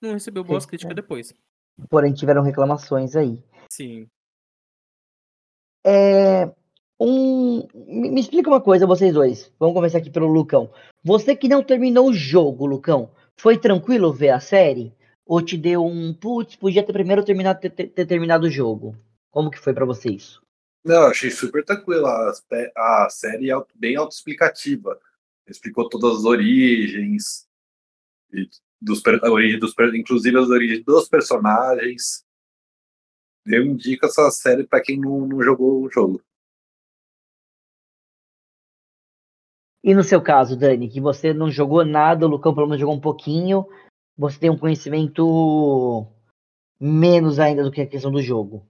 não 0.01 0.13
recebeu 0.13 0.43
boas 0.43 0.63
Sim, 0.65 0.71
críticas 0.71 0.93
é. 0.93 0.95
depois. 0.95 1.35
Porém 1.91 2.15
tiveram 2.15 2.43
reclamações 2.43 3.15
aí. 3.15 3.43
Sim. 3.71 4.09
É, 5.85 6.47
um, 7.01 7.69
me 7.87 8.21
explica 8.21 8.51
uma 8.51 8.61
coisa, 8.61 8.87
vocês 8.87 9.15
dois. 9.15 9.53
Vamos 9.59 9.75
começar 9.75 9.99
aqui 9.99 10.11
pelo 10.11 10.27
Lucão. 10.27 10.71
Você 11.05 11.37
que 11.37 11.49
não 11.49 11.63
terminou 11.63 12.09
o 12.09 12.15
jogo, 12.15 12.67
Lucão, 12.67 13.11
foi 13.37 13.57
tranquilo 13.57 14.13
ver 14.13 14.31
a 14.31 14.41
série? 14.41 14.93
Ou 15.25 15.43
te 15.43 15.57
deu 15.57 15.85
um 15.85 16.13
putz, 16.13 16.57
podia 16.57 16.83
ter 16.83 16.93
primeiro 16.93 17.25
terminado, 17.25 17.61
ter, 17.61 17.71
ter 17.71 18.07
terminado 18.07 18.47
o 18.47 18.51
jogo? 18.51 18.97
Como 19.31 19.51
que 19.51 19.59
foi 19.59 19.73
para 19.73 19.85
você 19.85 20.11
isso? 20.11 20.43
Não, 20.85 21.07
achei 21.07 21.31
super 21.31 21.65
tranquilo. 21.65 22.07
A, 22.07 22.33
a 22.77 23.09
série 23.11 23.51
é 23.51 23.55
bem 23.75 23.97
autoexplicativa. 23.97 24.99
Explicou 25.47 25.89
todas 25.89 26.19
as 26.19 26.25
origens, 26.25 27.47
dos, 28.81 29.03
origem 29.25 29.59
dos, 29.59 29.75
inclusive 29.95 30.39
as 30.39 30.49
origens 30.49 30.85
dos 30.85 31.09
personagens. 31.09 32.25
Eu 33.47 33.65
indico 33.65 34.07
essa 34.07 34.31
série 34.31 34.65
para 34.65 34.81
quem 34.81 34.99
não, 34.99 35.27
não 35.27 35.43
jogou 35.43 35.83
o 35.83 35.91
jogo. 35.91 36.23
E 39.89 39.95
no 39.95 40.05
seu 40.05 40.23
caso, 40.23 40.55
Dani, 40.55 40.87
que 40.87 41.01
você 41.01 41.33
não 41.33 41.51
jogou 41.51 41.83
nada, 41.83 42.27
o 42.27 42.29
Lucão 42.29 42.55
pelo 42.55 42.67
menos 42.67 42.79
jogou 42.79 42.95
um 42.95 43.01
pouquinho, 43.01 43.67
você 44.19 44.39
tem 44.39 44.51
um 44.51 44.59
conhecimento 44.59 46.07
menos 46.79 47.39
ainda 47.39 47.65
do 47.65 47.73
que 47.73 47.81
a 47.81 47.87
questão 47.87 48.13
do 48.13 48.21
jogo. 48.21 48.69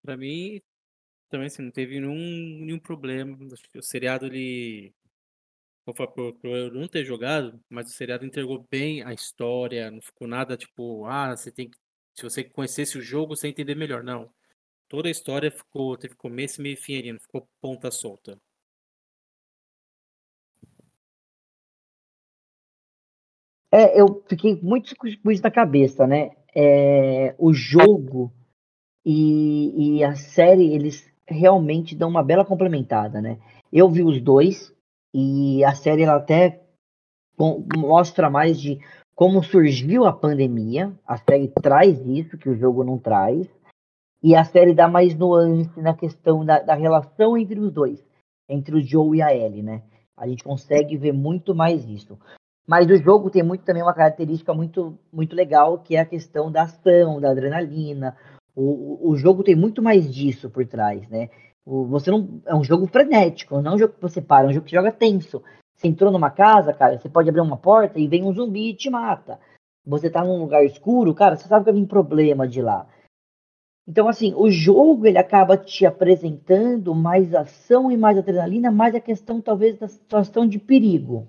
Para 0.00 0.16
mim, 0.16 0.62
também 1.28 1.48
assim, 1.48 1.60
não 1.60 1.70
teve 1.70 2.00
nenhum, 2.00 2.64
nenhum 2.64 2.78
problema. 2.78 3.36
O 3.76 3.82
seriado, 3.82 4.24
ele. 4.24 4.94
Por 5.84 6.38
eu 6.44 6.72
não 6.72 6.88
ter 6.88 7.04
jogado, 7.04 7.60
mas 7.68 7.90
o 7.90 7.92
seriado 7.92 8.24
entregou 8.24 8.66
bem 8.70 9.02
a 9.02 9.12
história, 9.12 9.90
não 9.90 10.00
ficou 10.00 10.26
nada 10.26 10.56
tipo, 10.56 11.04
ah, 11.04 11.36
você 11.36 11.52
tem 11.52 11.68
que. 11.68 11.76
Se 12.16 12.22
você 12.22 12.44
conhecesse 12.44 12.96
o 12.96 13.02
jogo, 13.02 13.36
você 13.36 13.46
entender 13.46 13.74
melhor. 13.74 14.02
Não. 14.02 14.32
Toda 14.88 15.08
a 15.08 15.10
história 15.10 15.50
ficou, 15.50 15.98
teve 15.98 16.14
começo, 16.14 16.62
meio 16.62 16.72
e 16.72 16.76
fim 16.76 16.96
ali, 16.96 17.12
não 17.12 17.20
ficou 17.20 17.46
ponta 17.60 17.90
solta. 17.90 18.40
É, 23.74 24.00
eu 24.00 24.22
fiquei 24.28 24.56
muito 24.62 24.94
com 24.94 25.32
isso 25.32 25.42
na 25.42 25.50
cabeça, 25.50 26.06
né? 26.06 26.30
É, 26.54 27.34
o 27.36 27.52
jogo 27.52 28.32
e, 29.04 29.96
e, 29.98 30.04
a 30.04 30.14
série, 30.14 30.72
eles 30.72 31.12
realmente 31.26 31.96
dão 31.96 32.08
uma 32.08 32.22
bela 32.22 32.44
complementada, 32.44 33.20
né? 33.20 33.36
Eu 33.72 33.90
vi 33.90 34.04
os 34.04 34.20
dois 34.20 34.72
e 35.12 35.64
a 35.64 35.74
série 35.74 36.04
ela 36.04 36.18
até 36.18 36.62
mostra 37.76 38.30
mais 38.30 38.60
de 38.60 38.78
como 39.12 39.42
surgiu 39.42 40.06
a 40.06 40.12
pandemia. 40.12 40.92
A 41.04 41.16
série 41.16 41.48
traz 41.48 41.98
isso 42.06 42.38
que 42.38 42.48
o 42.48 42.56
jogo 42.56 42.84
não 42.84 42.96
traz. 42.96 43.48
E 44.22 44.36
a 44.36 44.44
série 44.44 44.72
dá 44.72 44.86
mais 44.86 45.16
nuance 45.16 45.80
na 45.80 45.94
questão 45.94 46.44
da, 46.44 46.60
da 46.60 46.74
relação 46.74 47.36
entre 47.36 47.58
os 47.58 47.72
dois, 47.72 48.06
entre 48.48 48.76
o 48.76 48.80
Joe 48.80 49.18
e 49.18 49.22
a 49.22 49.34
Ellie, 49.34 49.64
né? 49.64 49.82
A 50.16 50.28
gente 50.28 50.44
consegue 50.44 50.96
ver 50.96 51.12
muito 51.12 51.56
mais 51.56 51.84
isso. 51.88 52.16
Mas 52.66 52.90
o 52.90 52.96
jogo 52.96 53.30
tem 53.30 53.42
muito 53.42 53.64
também 53.64 53.82
uma 53.82 53.92
característica 53.92 54.54
muito, 54.54 54.98
muito 55.12 55.36
legal, 55.36 55.78
que 55.78 55.96
é 55.96 56.00
a 56.00 56.06
questão 56.06 56.50
da 56.50 56.62
ação, 56.62 57.20
da 57.20 57.30
adrenalina. 57.30 58.16
O, 58.56 59.10
o 59.10 59.16
jogo 59.16 59.42
tem 59.42 59.54
muito 59.54 59.82
mais 59.82 60.12
disso 60.12 60.48
por 60.48 60.66
trás, 60.66 61.06
né? 61.08 61.28
O, 61.66 61.84
você 61.84 62.10
não 62.10 62.40
é 62.46 62.54
um 62.54 62.64
jogo 62.64 62.86
frenético, 62.86 63.60
não 63.60 63.72
é 63.72 63.74
um 63.74 63.78
jogo 63.78 63.94
que 63.94 64.02
você 64.02 64.22
para, 64.22 64.46
é 64.46 64.50
um 64.50 64.52
jogo 64.52 64.66
que 64.66 64.74
joga 64.74 64.90
tenso. 64.92 65.42
Você 65.76 65.88
entrou 65.88 66.10
numa 66.10 66.30
casa, 66.30 66.72
cara, 66.72 66.98
você 66.98 67.08
pode 67.08 67.28
abrir 67.28 67.40
uma 67.40 67.56
porta 67.56 67.98
e 67.98 68.08
vem 68.08 68.24
um 68.24 68.32
zumbi 68.32 68.70
e 68.70 68.74
te 68.74 68.88
mata. 68.88 69.38
Você 69.84 70.08
tá 70.08 70.24
num 70.24 70.38
lugar 70.38 70.64
escuro, 70.64 71.14
cara, 71.14 71.36
você 71.36 71.46
sabe 71.46 71.64
que 71.64 71.72
vai 71.72 71.80
vir 71.80 71.86
problema 71.86 72.48
de 72.48 72.62
lá. 72.62 72.86
Então, 73.86 74.08
assim, 74.08 74.32
o 74.34 74.50
jogo 74.50 75.06
ele 75.06 75.18
acaba 75.18 75.58
te 75.58 75.84
apresentando 75.84 76.94
mais 76.94 77.34
ação 77.34 77.92
e 77.92 77.96
mais 77.96 78.16
adrenalina, 78.16 78.70
mais 78.70 78.94
a 78.94 79.00
questão 79.00 79.42
talvez 79.42 79.78
da 79.78 79.88
situação 79.88 80.46
de 80.46 80.58
perigo. 80.58 81.28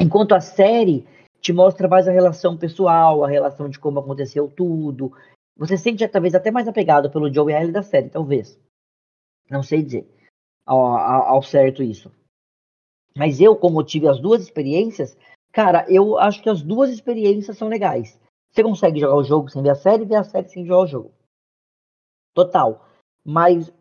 Enquanto 0.00 0.34
a 0.34 0.40
série 0.40 1.06
te 1.40 1.52
mostra 1.52 1.88
mais 1.88 2.08
a 2.08 2.12
relação 2.12 2.56
pessoal, 2.56 3.24
a 3.24 3.28
relação 3.28 3.68
de 3.68 3.78
como 3.78 3.98
aconteceu 3.98 4.48
tudo. 4.48 5.12
Você 5.56 5.76
sente 5.76 6.06
talvez 6.08 6.34
até 6.34 6.50
mais 6.50 6.66
apegado 6.66 7.10
pelo 7.10 7.32
Joe 7.32 7.52
e 7.52 7.56
Ellie 7.56 7.72
da 7.72 7.82
série, 7.82 8.08
talvez. 8.08 8.58
Não 9.50 9.62
sei 9.62 9.82
dizer 9.82 10.08
ao, 10.64 10.78
ao, 10.78 11.22
ao 11.34 11.42
certo 11.42 11.82
isso. 11.82 12.12
Mas 13.16 13.40
eu, 13.40 13.56
como 13.56 13.82
tive 13.82 14.08
as 14.08 14.20
duas 14.20 14.42
experiências, 14.42 15.16
cara, 15.52 15.84
eu 15.88 16.16
acho 16.18 16.42
que 16.42 16.48
as 16.48 16.62
duas 16.62 16.90
experiências 16.90 17.58
são 17.58 17.68
legais. 17.68 18.20
Você 18.52 18.62
consegue 18.62 19.00
jogar 19.00 19.16
o 19.16 19.24
jogo 19.24 19.48
sem 19.48 19.62
ver 19.62 19.70
a 19.70 19.74
série 19.74 20.04
e 20.04 20.06
ver 20.06 20.16
a 20.16 20.24
série 20.24 20.48
sem 20.48 20.64
jogar 20.64 20.82
o 20.82 20.86
jogo. 20.86 21.12
Total. 22.34 22.86
Mas 23.24 23.72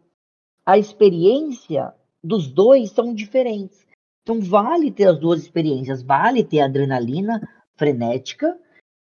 a 0.66 0.78
experiência 0.78 1.94
dos 2.24 2.52
dois 2.52 2.92
são 2.92 3.14
diferentes. 3.14 3.88
Então 4.30 4.40
vale 4.42 4.92
ter 4.92 5.06
as 5.06 5.20
duas 5.20 5.42
experiências, 5.42 6.04
vale 6.04 6.44
ter 6.44 6.60
a 6.60 6.66
adrenalina 6.66 7.42
frenética, 7.76 8.56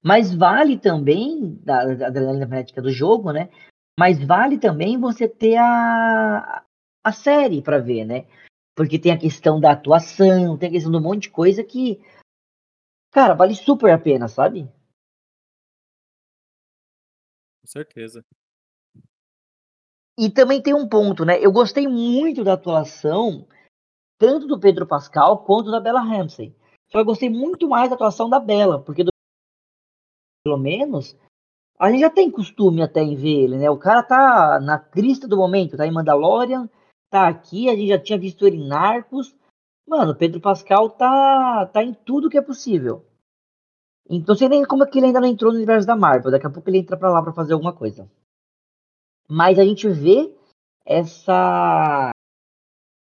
mas 0.03 0.33
vale 0.33 0.79
também 0.79 1.61
a 1.67 2.07
adrenalina 2.07 2.47
frenética 2.47 2.81
do 2.81 2.89
jogo, 2.89 3.31
né? 3.31 3.51
Mas 3.99 4.17
vale 4.25 4.57
também 4.57 4.99
você 4.99 5.29
ter 5.29 5.57
a, 5.57 6.65
a 7.03 7.11
série 7.11 7.61
para 7.61 7.77
ver, 7.77 8.03
né? 8.03 8.25
Porque 8.75 8.97
tem 8.97 9.11
a 9.11 9.19
questão 9.19 9.59
da 9.59 9.73
atuação, 9.73 10.57
tem 10.57 10.69
a 10.69 10.71
questão 10.71 10.91
de 10.91 10.97
um 10.97 11.01
monte 11.01 11.23
de 11.23 11.29
coisa 11.29 11.63
que, 11.63 12.03
cara, 13.11 13.35
vale 13.35 13.53
super 13.53 13.93
a 13.93 13.99
pena, 13.99 14.27
sabe? 14.27 14.63
Com 17.61 17.67
certeza. 17.67 18.25
E 20.17 20.31
também 20.31 20.59
tem 20.59 20.73
um 20.73 20.89
ponto, 20.89 21.23
né? 21.23 21.37
Eu 21.39 21.51
gostei 21.51 21.87
muito 21.87 22.43
da 22.43 22.53
atuação 22.53 23.47
tanto 24.21 24.45
do 24.45 24.59
Pedro 24.59 24.85
Pascal 24.85 25.39
quanto 25.39 25.71
da 25.71 25.79
Bella 25.79 25.99
Ramsey. 25.99 26.55
Só 26.91 26.99
eu 26.99 27.05
gostei 27.05 27.27
muito 27.27 27.67
mais 27.67 27.89
da 27.89 27.95
atuação 27.95 28.29
da 28.29 28.39
Bella, 28.39 28.79
porque 28.79 29.03
do... 29.03 29.09
pelo 30.45 30.59
menos 30.59 31.17
a 31.79 31.89
gente 31.89 32.01
já 32.01 32.09
tem 32.11 32.29
costume 32.29 32.83
até 32.83 33.01
em 33.01 33.15
ver 33.15 33.45
ele, 33.45 33.57
né? 33.57 33.67
O 33.71 33.79
cara 33.79 34.03
tá 34.03 34.59
na 34.59 34.77
crista 34.77 35.27
do 35.27 35.35
momento, 35.35 35.75
tá 35.75 35.87
em 35.87 35.91
Mandalorian, 35.91 36.69
tá 37.09 37.27
aqui, 37.27 37.67
a 37.67 37.75
gente 37.75 37.87
já 37.87 37.97
tinha 37.97 38.19
visto 38.19 38.45
ele 38.45 38.57
em 38.57 38.67
Narcos. 38.67 39.35
Mano, 39.87 40.15
Pedro 40.15 40.39
Pascal 40.39 40.91
tá, 40.91 41.65
tá 41.65 41.83
em 41.83 41.91
tudo 41.91 42.29
que 42.29 42.37
é 42.37 42.41
possível. 42.43 43.03
Então, 44.07 44.35
sei 44.35 44.47
nem 44.47 44.63
como 44.63 44.83
é 44.83 44.87
que 44.87 44.99
ele 44.99 45.07
ainda 45.07 45.19
não 45.19 45.27
entrou 45.27 45.51
no 45.51 45.57
universo 45.57 45.87
da 45.87 45.95
Marvel. 45.95 46.29
Daqui 46.29 46.45
a 46.45 46.49
pouco 46.51 46.69
ele 46.69 46.77
entra 46.77 46.95
pra 46.95 47.09
lá 47.09 47.23
pra 47.23 47.33
fazer 47.33 47.53
alguma 47.53 47.73
coisa. 47.73 48.07
Mas 49.27 49.57
a 49.57 49.65
gente 49.65 49.89
vê 49.89 50.31
essa 50.85 52.10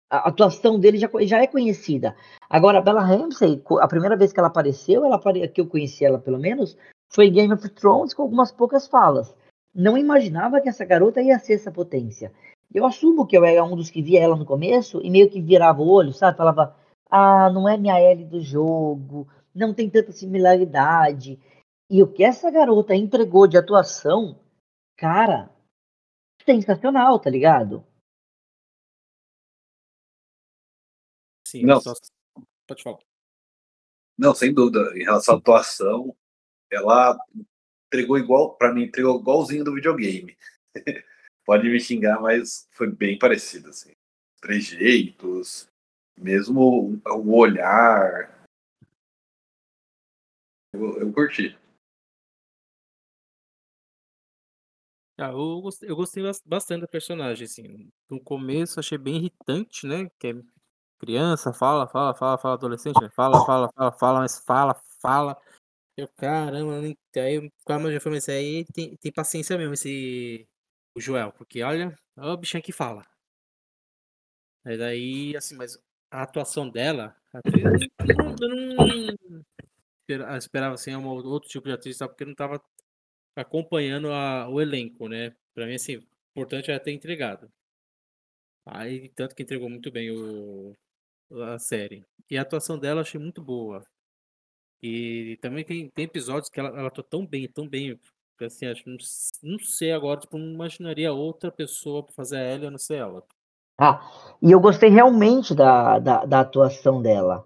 a 0.10 0.30
atuação 0.30 0.80
dele 0.80 0.98
já, 0.98 1.10
já 1.22 1.42
é 1.42 1.48
conhecida. 1.48 2.16
Agora, 2.50 2.80
a 2.80 2.82
Bella 2.82 3.02
Ramsey, 3.02 3.62
a 3.80 3.88
primeira 3.88 4.18
vez 4.18 4.34
que 4.34 4.40
ela 4.40 4.48
apareceu, 4.48 5.06
ela 5.06 5.22
que 5.48 5.62
eu 5.62 5.68
conheci 5.68 6.04
ela 6.04 6.18
pelo 6.18 6.40
menos, 6.40 6.76
foi 7.12 7.30
Game 7.30 7.54
of 7.54 7.68
Thrones 7.70 8.14
com 8.14 8.24
algumas 8.24 8.52
poucas 8.52 8.88
falas. 8.88 9.36
Não 9.74 9.98
imaginava 9.98 10.60
que 10.60 10.70
essa 10.70 10.84
garota 10.84 11.22
ia 11.22 11.38
ser 11.38 11.54
essa 11.54 11.72
potência. 11.72 12.34
Eu 12.74 12.86
assumo 12.86 13.26
que 13.26 13.38
eu 13.38 13.46
era 13.46 13.64
um 13.64 13.76
dos 13.76 13.90
que 13.90 14.02
via 14.02 14.22
ela 14.22 14.36
no 14.36 14.46
começo 14.46 15.00
e 15.04 15.10
meio 15.10 15.30
que 15.30 15.42
virava 15.42 15.82
o 15.82 15.90
olho, 15.90 16.14
sabe? 16.14 16.38
Falava, 16.38 16.76
ah, 17.10 17.50
não 17.52 17.68
é 17.68 17.78
minha 17.78 18.00
L 18.00 18.26
do 18.26 18.42
jogo, 18.42 19.28
não 19.54 19.74
tem 19.74 19.90
tanta 19.90 20.12
similaridade. 20.12 21.40
E 21.90 22.04
o 22.04 22.08
que 22.08 22.24
essa 22.24 22.52
garota 22.52 22.96
entregou 22.96 23.48
de 23.48 23.58
atuação, 23.58 24.40
cara, 24.98 25.50
sensacional, 26.46 27.20
tá 27.20 27.30
ligado? 27.30 27.84
Sim, 31.50 31.64
Não. 31.66 31.82
só- 31.82 31.94
pode 32.68 32.84
falar. 32.84 33.00
Não, 34.16 34.36
sem 34.36 34.54
dúvida. 34.54 34.96
Em 34.96 35.04
relação 35.04 35.34
à 35.34 35.38
atuação, 35.40 36.16
ela 36.72 37.18
entregou 37.88 38.20
igual, 38.20 38.56
pra 38.56 38.72
mim, 38.72 38.84
entregou 38.84 39.20
igualzinho 39.20 39.64
do 39.64 39.74
videogame. 39.74 40.38
Pode 41.44 41.68
me 41.68 41.80
xingar, 41.80 42.22
mas 42.22 42.68
foi 42.70 42.92
bem 42.92 43.18
parecido, 43.18 43.70
assim. 43.70 43.92
Trejeitos, 44.40 45.68
mesmo 46.16 47.02
o- 47.04 47.36
olhar. 47.36 48.46
Eu, 50.72 51.00
eu 51.00 51.12
curti. 51.12 51.58
Ah, 55.18 55.32
eu 55.32 55.62
gostei, 55.62 55.90
eu 55.90 55.96
gostei 55.96 56.22
bas- 56.22 56.44
bastante 56.46 56.82
da 56.82 56.88
personagem, 56.88 57.46
assim. 57.46 57.90
No 58.08 58.22
começo 58.24 58.80
achei 58.80 58.98
bem 59.00 59.16
irritante, 59.18 59.88
né? 59.88 60.08
Que 60.20 60.28
é 60.28 60.34
criança, 61.00 61.54
fala, 61.54 61.88
fala, 61.88 62.14
fala, 62.14 62.38
fala, 62.38 62.54
adolescente, 62.56 63.00
né? 63.02 63.10
Fala, 63.10 63.44
fala, 63.46 63.72
fala, 63.74 63.92
fala, 63.94 64.20
mas 64.20 64.40
fala, 64.40 64.76
fala. 65.02 65.38
Eu, 65.98 66.08
caramba, 66.10 66.80
nem- 66.82 66.98
aí 67.18 67.52
calma, 67.66 67.92
já 67.92 68.00
falei, 68.00 68.20
esse 68.20 68.32
aí 68.32 68.66
tem, 68.74 68.96
tem 68.98 69.12
paciência 69.12 69.58
mesmo, 69.58 69.74
esse 69.74 70.48
o 70.96 71.02
Joel, 71.02 71.32
porque 71.34 71.62
olha, 71.64 71.96
ó 72.18 72.34
o 72.34 72.38
bichinho 72.38 72.64
que 72.64 72.72
fala. 72.72 73.06
Aí 74.64 74.78
daí, 74.78 75.36
assim, 75.36 75.56
mas 75.56 75.78
a 76.12 76.24
atuação 76.24 76.70
dela, 76.70 77.16
a 77.34 77.40
atriz, 77.40 77.64
eu 78.42 78.50
não, 78.50 78.78
eu 78.82 79.30
não 79.30 79.46
espera- 80.02 80.38
esperava 80.38 80.76
assim, 80.76 80.96
uma, 80.96 81.12
outro 81.12 81.50
tipo 81.50 81.68
de 81.68 81.74
atriz, 81.74 81.98
sabe? 81.98 82.12
Porque 82.14 82.26
não 82.26 82.36
tava 82.36 82.62
acompanhando 83.36 84.12
a- 84.12 84.48
o 84.50 84.60
elenco, 84.62 85.08
né? 85.08 85.36
Pra 85.54 85.66
mim, 85.66 85.76
assim, 85.76 86.06
importante 86.32 86.72
era 86.72 86.80
ter 86.80 86.92
entregado. 86.92 87.52
Aí, 88.66 89.10
tanto 89.10 89.36
que 89.36 89.44
entregou 89.44 89.70
muito 89.70 89.92
bem 89.92 90.12
o, 90.12 90.76
a 91.32 91.60
série. 91.60 92.06
E 92.30 92.38
a 92.38 92.42
atuação 92.42 92.78
dela 92.78 93.00
eu 93.00 93.02
achei 93.02 93.20
muito 93.20 93.42
boa. 93.42 93.84
E 94.82 95.38
também 95.42 95.64
tem, 95.64 95.90
tem 95.90 96.06
episódios 96.06 96.50
que 96.50 96.60
ela, 96.60 96.70
ela 96.70 96.88
atua 96.88 97.04
tão 97.04 97.26
bem, 97.26 97.48
tão 97.48 97.68
bem. 97.68 98.00
que, 98.38 98.46
Assim, 98.46 98.66
acho, 98.66 98.84
não, 98.88 98.98
não 99.44 99.60
sei 99.60 99.92
agora, 99.92 100.20
tipo, 100.20 100.38
não 100.38 100.54
imaginaria 100.54 101.12
outra 101.12 101.52
pessoa 101.52 102.04
pra 102.04 102.14
fazer 102.14 102.38
a 102.38 102.54
Ellie 102.54 102.70
não 102.70 102.78
ser 102.78 102.98
ela. 102.98 103.24
Ah, 103.78 104.02
e 104.42 104.52
eu 104.52 104.60
gostei 104.60 104.90
realmente 104.90 105.56
da, 105.56 106.00
da, 106.00 106.26
da 106.26 106.40
atuação 106.42 107.02
dela. 107.02 107.46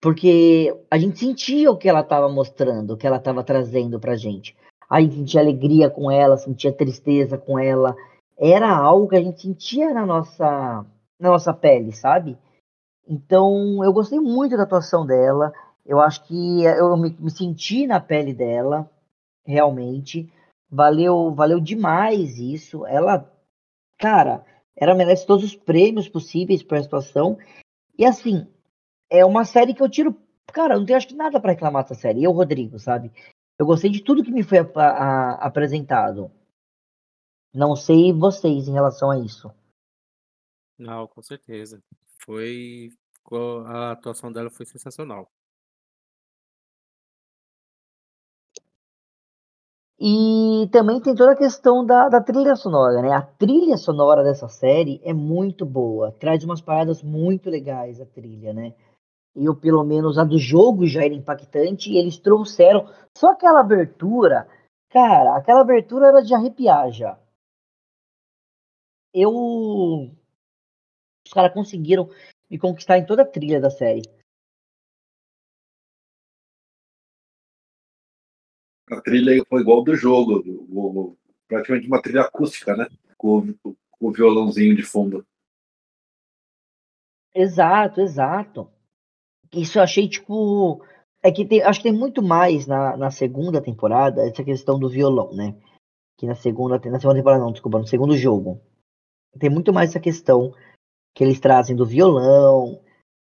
Porque 0.00 0.72
a 0.90 0.98
gente 0.98 1.18
sentia 1.18 1.70
o 1.70 1.76
que 1.76 1.88
ela 1.88 2.00
estava 2.00 2.28
mostrando, 2.28 2.92
o 2.92 2.96
que 2.96 3.06
ela 3.06 3.16
estava 3.16 3.42
trazendo 3.42 3.98
pra 3.98 4.16
gente. 4.16 4.56
A 4.88 5.00
gente 5.00 5.16
sentia 5.16 5.40
alegria 5.40 5.90
com 5.90 6.10
ela, 6.10 6.36
sentia 6.36 6.72
tristeza 6.72 7.36
com 7.36 7.58
ela. 7.58 7.96
Era 8.38 8.70
algo 8.70 9.08
que 9.08 9.16
a 9.16 9.22
gente 9.22 9.40
sentia 9.40 9.92
na 9.92 10.06
nossa, 10.06 10.86
na 11.18 11.30
nossa 11.30 11.52
pele, 11.52 11.92
sabe? 11.92 12.38
Então, 13.06 13.84
eu 13.84 13.92
gostei 13.92 14.18
muito 14.18 14.56
da 14.56 14.64
atuação 14.64 15.06
dela. 15.06 15.52
Eu 15.84 16.00
acho 16.00 16.24
que 16.24 16.64
eu 16.64 16.96
me, 16.96 17.10
me 17.18 17.30
senti 17.30 17.86
na 17.86 18.00
pele 18.00 18.34
dela, 18.34 18.90
realmente. 19.44 20.30
Valeu, 20.68 21.32
valeu 21.32 21.60
demais 21.60 22.38
isso. 22.38 22.84
Ela, 22.86 23.32
cara, 23.98 24.44
ela 24.74 24.94
merece 24.94 25.24
todos 25.26 25.44
os 25.44 25.54
prêmios 25.54 26.08
possíveis 26.08 26.62
para 26.62 26.78
a 26.78 26.82
situação. 26.82 27.38
E 27.96 28.04
assim, 28.04 28.46
é 29.08 29.24
uma 29.24 29.44
série 29.44 29.72
que 29.72 29.82
eu 29.82 29.88
tiro. 29.88 30.16
Cara, 30.52 30.74
eu 30.74 30.80
não 30.80 30.86
tenho 30.86 30.96
acho 30.96 31.08
que 31.08 31.14
nada 31.14 31.40
para 31.40 31.52
reclamar 31.52 31.82
dessa 31.84 31.94
série. 31.94 32.24
Eu, 32.24 32.32
Rodrigo, 32.32 32.78
sabe? 32.78 33.12
Eu 33.58 33.64
gostei 33.66 33.90
de 33.90 34.02
tudo 34.02 34.24
que 34.24 34.30
me 34.32 34.42
foi 34.42 34.58
ap- 34.58 34.76
a- 34.76 35.34
apresentado. 35.34 36.30
Não 37.54 37.74
sei 37.76 38.12
vocês 38.12 38.68
em 38.68 38.72
relação 38.72 39.10
a 39.10 39.18
isso. 39.18 39.50
Não, 40.78 41.06
com 41.06 41.22
certeza. 41.22 41.80
Foi. 42.26 42.90
A 43.66 43.92
atuação 43.92 44.30
dela 44.30 44.50
foi 44.50 44.66
sensacional. 44.66 45.28
E 49.98 50.68
também 50.70 51.00
tem 51.00 51.14
toda 51.14 51.32
a 51.32 51.36
questão 51.36 51.84
da, 51.84 52.08
da 52.08 52.20
trilha 52.20 52.54
sonora, 52.54 53.00
né? 53.00 53.12
A 53.12 53.22
trilha 53.22 53.76
sonora 53.78 54.22
dessa 54.22 54.46
série 54.48 55.00
é 55.02 55.12
muito 55.12 55.64
boa. 55.64 56.12
Traz 56.12 56.44
umas 56.44 56.60
paradas 56.60 57.02
muito 57.02 57.48
legais 57.48 58.00
a 58.00 58.06
trilha, 58.06 58.52
né? 58.52 58.74
Eu, 59.34 59.54
pelo 59.56 59.84
menos, 59.84 60.18
a 60.18 60.24
do 60.24 60.38
jogo 60.38 60.86
já 60.86 61.04
era 61.04 61.14
impactante 61.14 61.90
e 61.90 61.98
eles 61.98 62.18
trouxeram. 62.18 62.88
Só 63.16 63.32
aquela 63.32 63.60
abertura, 63.60 64.48
cara, 64.90 65.36
aquela 65.36 65.60
abertura 65.62 66.08
era 66.08 66.22
de 66.22 66.34
arrepiar 66.34 66.90
já. 66.90 67.18
Eu. 69.14 70.15
Os 71.26 71.32
caras 71.32 71.52
conseguiram 71.52 72.08
me 72.48 72.56
conquistar 72.58 72.98
em 72.98 73.04
toda 73.04 73.22
a 73.22 73.26
trilha 73.26 73.60
da 73.60 73.68
série. 73.68 74.02
A 78.88 79.00
trilha 79.00 79.44
foi 79.48 79.60
igual 79.60 79.82
do 79.82 79.96
jogo, 79.96 80.44
o- 80.70 81.16
praticamente 81.48 81.88
uma 81.88 82.00
trilha 82.00 82.22
acústica, 82.22 82.76
né? 82.76 82.86
Com, 83.18 83.38
o- 83.64 83.76
com 83.90 84.06
o 84.08 84.12
violãozinho 84.12 84.76
de 84.76 84.84
fundo. 84.84 85.26
Exato, 87.34 88.00
exato. 88.00 88.70
Isso 89.52 89.78
eu 89.78 89.82
achei, 89.82 90.08
tipo. 90.08 90.84
É 91.22 91.32
que 91.32 91.44
tem, 91.44 91.60
acho 91.62 91.80
que 91.80 91.88
tem 91.90 91.98
muito 91.98 92.22
mais 92.22 92.68
na, 92.68 92.96
na 92.96 93.10
segunda 93.10 93.60
temporada, 93.60 94.22
essa 94.28 94.44
questão 94.44 94.78
do 94.78 94.88
violão, 94.88 95.34
né? 95.34 95.56
Que 96.16 96.24
na 96.24 96.36
segunda, 96.36 96.78
na 96.88 97.00
segunda 97.00 97.18
temporada 97.18 97.42
não, 97.42 97.50
desculpa, 97.50 97.78
no 97.80 97.86
segundo 97.86 98.16
jogo. 98.16 98.60
Tem 99.40 99.50
muito 99.50 99.72
mais 99.72 99.90
essa 99.90 99.98
questão 99.98 100.54
que 101.16 101.24
eles 101.24 101.40
trazem 101.40 101.74
do 101.74 101.86
violão, 101.86 102.78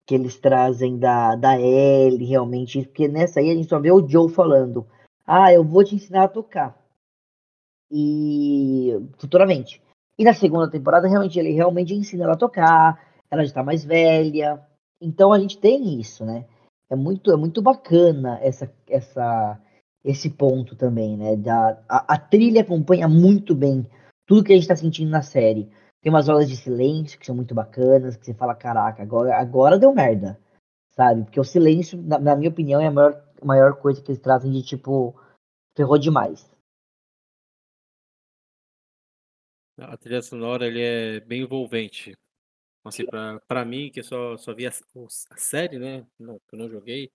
que 0.04 0.16
eles 0.16 0.40
trazem 0.40 0.98
da, 0.98 1.36
da 1.36 1.62
Ellie, 1.62 2.28
realmente, 2.28 2.82
porque 2.88 3.08
nessa 3.08 3.40
aí 3.40 3.52
a 3.52 3.54
gente 3.54 3.70
só 3.70 3.80
vê 3.80 3.92
o 3.92 4.06
Joe 4.06 4.34
falando, 4.34 4.88
ah, 5.28 5.54
eu 5.54 5.64
vou 5.64 5.84
te 5.84 5.94
ensinar 5.94 6.24
a 6.24 6.28
tocar. 6.28 6.76
E 7.92 8.94
futuramente. 9.20 9.80
E 10.18 10.24
na 10.24 10.34
segunda 10.34 10.68
temporada, 10.68 11.08
realmente, 11.08 11.38
ele 11.38 11.52
realmente 11.52 11.94
ensina 11.94 12.24
ela 12.24 12.34
a 12.34 12.38
tocar, 12.38 13.00
ela 13.30 13.46
já 13.46 13.54
tá 13.54 13.64
mais 13.64 13.86
velha. 13.86 14.60
Então 15.00 15.32
a 15.32 15.38
gente 15.38 15.60
tem 15.60 16.00
isso, 16.00 16.26
né? 16.26 16.48
É 16.90 16.96
muito, 16.96 17.32
é 17.32 17.38
muito 17.38 17.62
bacana 17.62 18.40
essa, 18.42 18.74
essa, 18.90 19.62
esse 20.04 20.32
ponto 20.32 20.76
também, 20.76 21.16
né? 21.16 21.36
Da, 21.36 21.80
a, 21.88 22.16
a 22.16 22.18
trilha 22.18 22.62
acompanha 22.62 23.08
muito 23.08 23.54
bem 23.54 23.86
tudo 24.26 24.44
que 24.44 24.52
a 24.52 24.56
gente 24.56 24.68
tá 24.68 24.76
sentindo 24.76 25.12
na 25.12 25.22
série. 25.22 25.70
Tem 26.02 26.12
umas 26.12 26.30
horas 26.30 26.48
de 26.48 26.56
silêncio 26.56 27.20
que 27.20 27.26
são 27.26 27.36
muito 27.36 27.56
bacanas, 27.56 28.16
que 28.16 28.26
você 28.26 28.34
fala, 28.34 28.56
caraca, 28.56 29.02
agora, 29.02 29.36
agora 29.36 29.80
deu 29.80 29.94
merda, 29.94 30.40
sabe? 30.92 31.24
Porque 31.24 31.40
o 31.40 31.44
silêncio, 31.44 32.02
na, 32.02 32.20
na 32.20 32.36
minha 32.36 32.50
opinião, 32.50 32.80
é 32.80 32.88
a 32.88 32.92
maior, 32.92 33.24
maior 33.44 33.76
coisa 33.76 34.02
que 34.02 34.12
eles 34.12 34.22
trazem 34.22 34.52
de 34.52 34.64
tipo, 34.64 35.20
ferrou 35.76 35.98
demais. 35.98 36.50
A 39.80 39.96
trilha 39.96 40.22
sonora 40.22 40.66
ele 40.66 40.82
é 40.82 41.20
bem 41.20 41.42
envolvente. 41.44 42.18
Assim, 42.84 43.06
pra, 43.06 43.40
pra 43.42 43.66
mim, 43.66 43.92
que 43.92 44.02
só, 44.02 44.38
só 44.38 44.54
vi 44.54 44.66
a, 44.66 44.70
a 44.70 45.38
série, 45.38 45.78
né? 45.78 46.08
Não, 46.18 46.40
que 46.40 46.56
eu 46.56 46.60
não 46.60 46.70
joguei. 46.70 47.12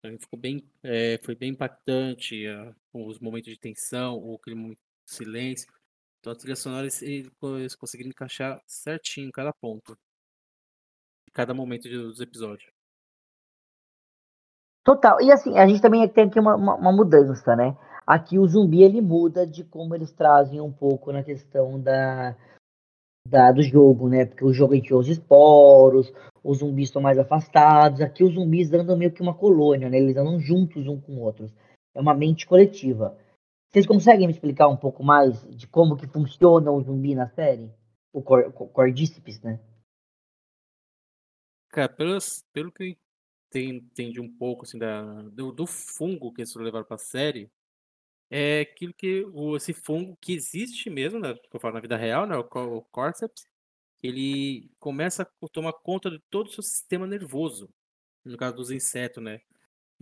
Pra 0.00 0.10
mim 0.10 0.18
ficou 0.18 0.38
bem, 0.38 0.62
é, 0.82 1.18
foi 1.24 1.34
bem 1.34 1.50
impactante. 1.50 2.46
ah, 2.46 2.74
os 2.92 3.18
momentos 3.18 3.50
de 3.50 3.58
tensão, 3.58 4.16
o 4.16 4.38
clima 4.38 4.68
de 4.68 4.78
silêncio. 5.06 5.72
Então 6.24 6.32
a 6.32 6.36
trilha 6.36 6.56
sonora 6.56 6.88
eles, 7.02 7.76
conseguiram 7.76 8.08
encaixar 8.08 8.58
certinho 8.66 9.30
cada 9.30 9.52
ponto. 9.52 9.94
Cada 11.34 11.52
momento 11.52 11.86
dos 11.86 12.18
episódios. 12.18 12.72
Total. 14.82 15.20
E 15.20 15.30
assim, 15.30 15.58
a 15.58 15.66
gente 15.68 15.82
também 15.82 16.08
tem 16.08 16.24
aqui 16.24 16.40
uma, 16.40 16.56
uma, 16.56 16.76
uma 16.76 16.92
mudança, 16.92 17.54
né? 17.54 17.76
Aqui 18.06 18.38
o 18.38 18.48
zumbi 18.48 18.82
ele 18.82 19.02
muda 19.02 19.46
de 19.46 19.64
como 19.64 19.94
eles 19.94 20.12
trazem 20.12 20.62
um 20.62 20.72
pouco 20.72 21.12
na 21.12 21.22
questão 21.22 21.78
da, 21.78 22.34
da 23.28 23.52
do 23.52 23.62
jogo, 23.62 24.08
né? 24.08 24.24
Porque 24.24 24.46
o 24.46 24.52
jogo 24.52 24.72
a 24.72 24.76
gente 24.76 24.88
vê 24.88 24.94
os 24.94 25.08
esporos, 25.08 26.10
os 26.42 26.58
zumbis 26.60 26.88
estão 26.88 27.02
mais 27.02 27.18
afastados. 27.18 28.00
Aqui 28.00 28.24
os 28.24 28.32
zumbis 28.32 28.72
andam 28.72 28.96
meio 28.96 29.12
que 29.12 29.20
uma 29.20 29.34
colônia, 29.34 29.90
né? 29.90 29.98
Eles 29.98 30.16
andam 30.16 30.40
juntos 30.40 30.86
um 30.86 30.98
com 30.98 31.18
outros. 31.18 31.52
É 31.94 32.00
uma 32.00 32.14
mente 32.14 32.46
coletiva. 32.46 33.14
Vocês 33.74 33.86
conseguem 33.88 34.28
me 34.28 34.32
explicar 34.32 34.68
um 34.68 34.76
pouco 34.76 35.02
mais 35.02 35.42
de 35.50 35.66
como 35.66 35.96
que 35.96 36.06
funciona 36.06 36.70
o 36.70 36.80
zumbi 36.80 37.12
na 37.12 37.28
série? 37.28 37.74
O 38.12 38.22
cor, 38.22 38.52
cor- 38.52 38.68
cordíceps, 38.68 39.40
né? 39.42 39.58
Cara, 41.70 41.88
pelas, 41.88 42.44
pelo 42.52 42.70
que 42.70 42.96
entendi, 43.54 44.20
um 44.20 44.32
pouco 44.36 44.64
assim, 44.64 44.78
da, 44.78 45.22
do, 45.22 45.52
do 45.52 45.66
fungo 45.66 46.32
que 46.32 46.42
eles 46.42 46.54
levaram 46.56 46.86
pra 46.86 46.98
série, 46.98 47.50
é 48.30 48.60
aquilo 48.62 48.94
que 48.94 49.24
o, 49.32 49.56
esse 49.56 49.72
fungo 49.74 50.16
que 50.20 50.34
existe 50.34 50.90
mesmo, 50.90 51.20
né, 51.20 51.34
que 51.34 51.56
eu 51.56 51.60
falo 51.60 51.74
na 51.74 51.80
vida 51.80 51.96
real, 51.96 52.26
né, 52.26 52.36
o, 52.36 52.42
o 52.42 52.82
Cordyceps, 52.86 53.46
ele 54.02 54.70
começa 54.80 55.24
a 55.24 55.48
tomar 55.52 55.72
conta 55.74 56.10
de 56.10 56.20
todo 56.30 56.48
o 56.48 56.52
seu 56.52 56.62
sistema 56.62 57.06
nervoso, 57.06 57.70
no 58.24 58.36
caso 58.38 58.56
dos 58.56 58.70
insetos, 58.70 59.22
né? 59.22 59.40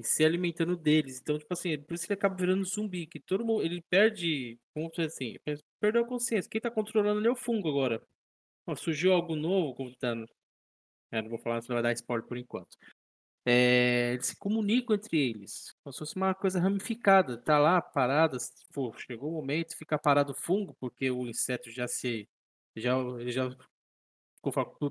E 0.03 0.07
se 0.07 0.25
alimentando 0.25 0.77
deles. 0.77 1.21
Então, 1.21 1.39
tipo 1.39 1.53
assim, 1.53 1.79
por 1.79 1.95
isso 1.95 2.07
ele 2.07 2.15
acaba 2.15 2.35
virando 2.37 2.65
zumbi, 2.65 3.07
que 3.07 3.21
todo 3.21 3.45
mundo, 3.45 3.63
ele 3.65 3.83
perde, 3.91 4.59
como 4.75 4.91
assim, 4.99 5.37
perdeu 5.81 6.03
a 6.05 6.07
consciência. 6.07 6.51
Quem 6.51 6.61
tá 6.61 6.71
controlando 6.71 7.21
ele 7.21 7.29
é 7.29 7.31
o 7.31 7.37
fungo 7.37 7.69
agora. 7.69 8.03
Ó, 8.67 8.75
surgiu 8.77 9.13
algo 9.13 9.37
novo, 9.37 9.75
como 9.75 9.95
tá 9.97 10.15
é, 11.13 11.23
não 11.23 11.29
vou 11.31 11.39
falar, 11.39 11.57
não 11.57 11.75
vai 11.77 11.83
dar 11.83 11.93
spoiler 11.93 12.27
por 12.27 12.39
enquanto. 12.39 12.77
É, 13.45 14.13
eles 14.15 14.27
se 14.27 14.37
comunicam 14.37 14.95
entre 14.97 15.19
eles, 15.19 15.75
como 15.83 15.93
se 15.93 15.99
fosse 15.99 16.17
uma 16.17 16.35
coisa 16.35 16.61
ramificada, 16.61 17.37
tá 17.37 17.59
lá 17.59 17.83
parada, 17.83 18.39
pô, 18.73 18.93
chegou 18.97 19.31
o 19.31 19.35
momento, 19.35 19.77
fica 19.77 19.99
parado 19.99 20.33
o 20.33 20.35
fungo, 20.35 20.77
porque 20.81 21.11
o 21.11 21.27
inseto 21.27 21.71
já 21.71 21.89
se, 21.89 22.29
já, 22.77 22.95
já 23.27 23.51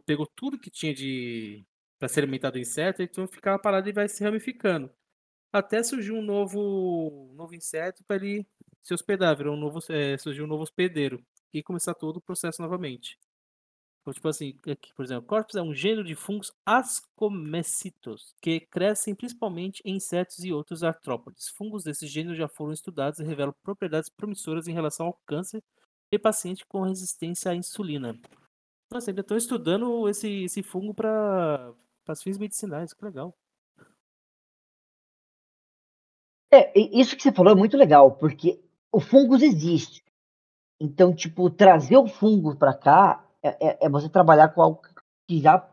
pegou 0.05 0.27
tudo 0.35 0.59
que 0.59 0.69
tinha 0.69 0.93
de 0.93 1.65
para 1.97 2.09
ser 2.09 2.21
alimentado 2.21 2.53
do 2.53 2.59
inseto, 2.59 3.03
então 3.03 3.27
ficava 3.27 3.59
parado 3.59 3.87
e 3.87 3.93
vai 3.93 4.09
se 4.09 4.23
ramificando. 4.23 4.91
Até 5.51 5.83
surgiu 5.83 6.15
um 6.15 6.21
novo, 6.21 7.31
novo 7.33 7.53
inseto 7.53 8.03
para 8.05 8.15
ele 8.15 8.45
se 8.81 8.93
hospedar, 8.93 9.35
virou 9.35 9.55
um 9.55 9.59
novo, 9.59 9.79
é, 9.89 10.17
surgiu 10.17 10.45
um 10.45 10.47
novo 10.47 10.63
hospedeiro 10.63 11.23
e 11.53 11.61
começar 11.61 11.93
todo 11.93 12.17
o 12.17 12.21
processo 12.21 12.61
novamente. 12.61 13.19
Então, 14.01 14.13
tipo 14.13 14.27
assim, 14.27 14.57
aqui, 14.67 14.91
por 14.95 15.05
exemplo, 15.05 15.27
Corpus 15.27 15.55
é 15.55 15.61
um 15.61 15.75
gênero 15.75 16.03
de 16.03 16.15
fungos 16.15 16.51
ascomecitos, 16.65 18.33
que 18.41 18.59
crescem 18.59 19.13
principalmente 19.13 19.81
em 19.85 19.97
insetos 19.97 20.39
e 20.39 20.51
outros 20.51 20.83
artrópodes. 20.83 21.49
Fungos 21.49 21.83
desse 21.83 22.07
gênero 22.07 22.35
já 22.35 22.47
foram 22.47 22.73
estudados 22.73 23.19
e 23.19 23.23
revelam 23.23 23.53
propriedades 23.61 24.09
promissoras 24.09 24.67
em 24.67 24.73
relação 24.73 25.05
ao 25.05 25.21
câncer 25.25 25.63
e 26.11 26.17
paciente 26.17 26.65
com 26.65 26.81
resistência 26.81 27.51
à 27.51 27.55
insulina. 27.55 28.19
Nossa, 28.91 29.11
ainda 29.11 29.21
estão 29.21 29.37
estudando 29.37 30.09
esse, 30.09 30.45
esse 30.45 30.63
fungo 30.63 30.93
para 30.95 31.73
fins 32.23 32.39
medicinais, 32.39 32.93
que 32.93 33.05
legal. 33.05 33.37
É, 36.53 36.77
isso 36.77 37.15
que 37.15 37.23
você 37.23 37.31
falou 37.31 37.53
é 37.53 37.55
muito 37.55 37.77
legal, 37.77 38.11
porque 38.11 38.59
o 38.91 38.99
fungos 38.99 39.41
existe. 39.41 40.03
Então, 40.79 41.13
tipo, 41.15 41.49
trazer 41.49 41.97
o 41.97 42.07
fungo 42.07 42.55
para 42.55 42.73
cá 42.73 43.25
é, 43.43 43.49
é, 43.69 43.77
é, 43.85 43.89
você 43.89 44.09
trabalhar 44.09 44.49
com 44.49 44.61
algo 44.61 44.81
que 45.27 45.39
já 45.39 45.65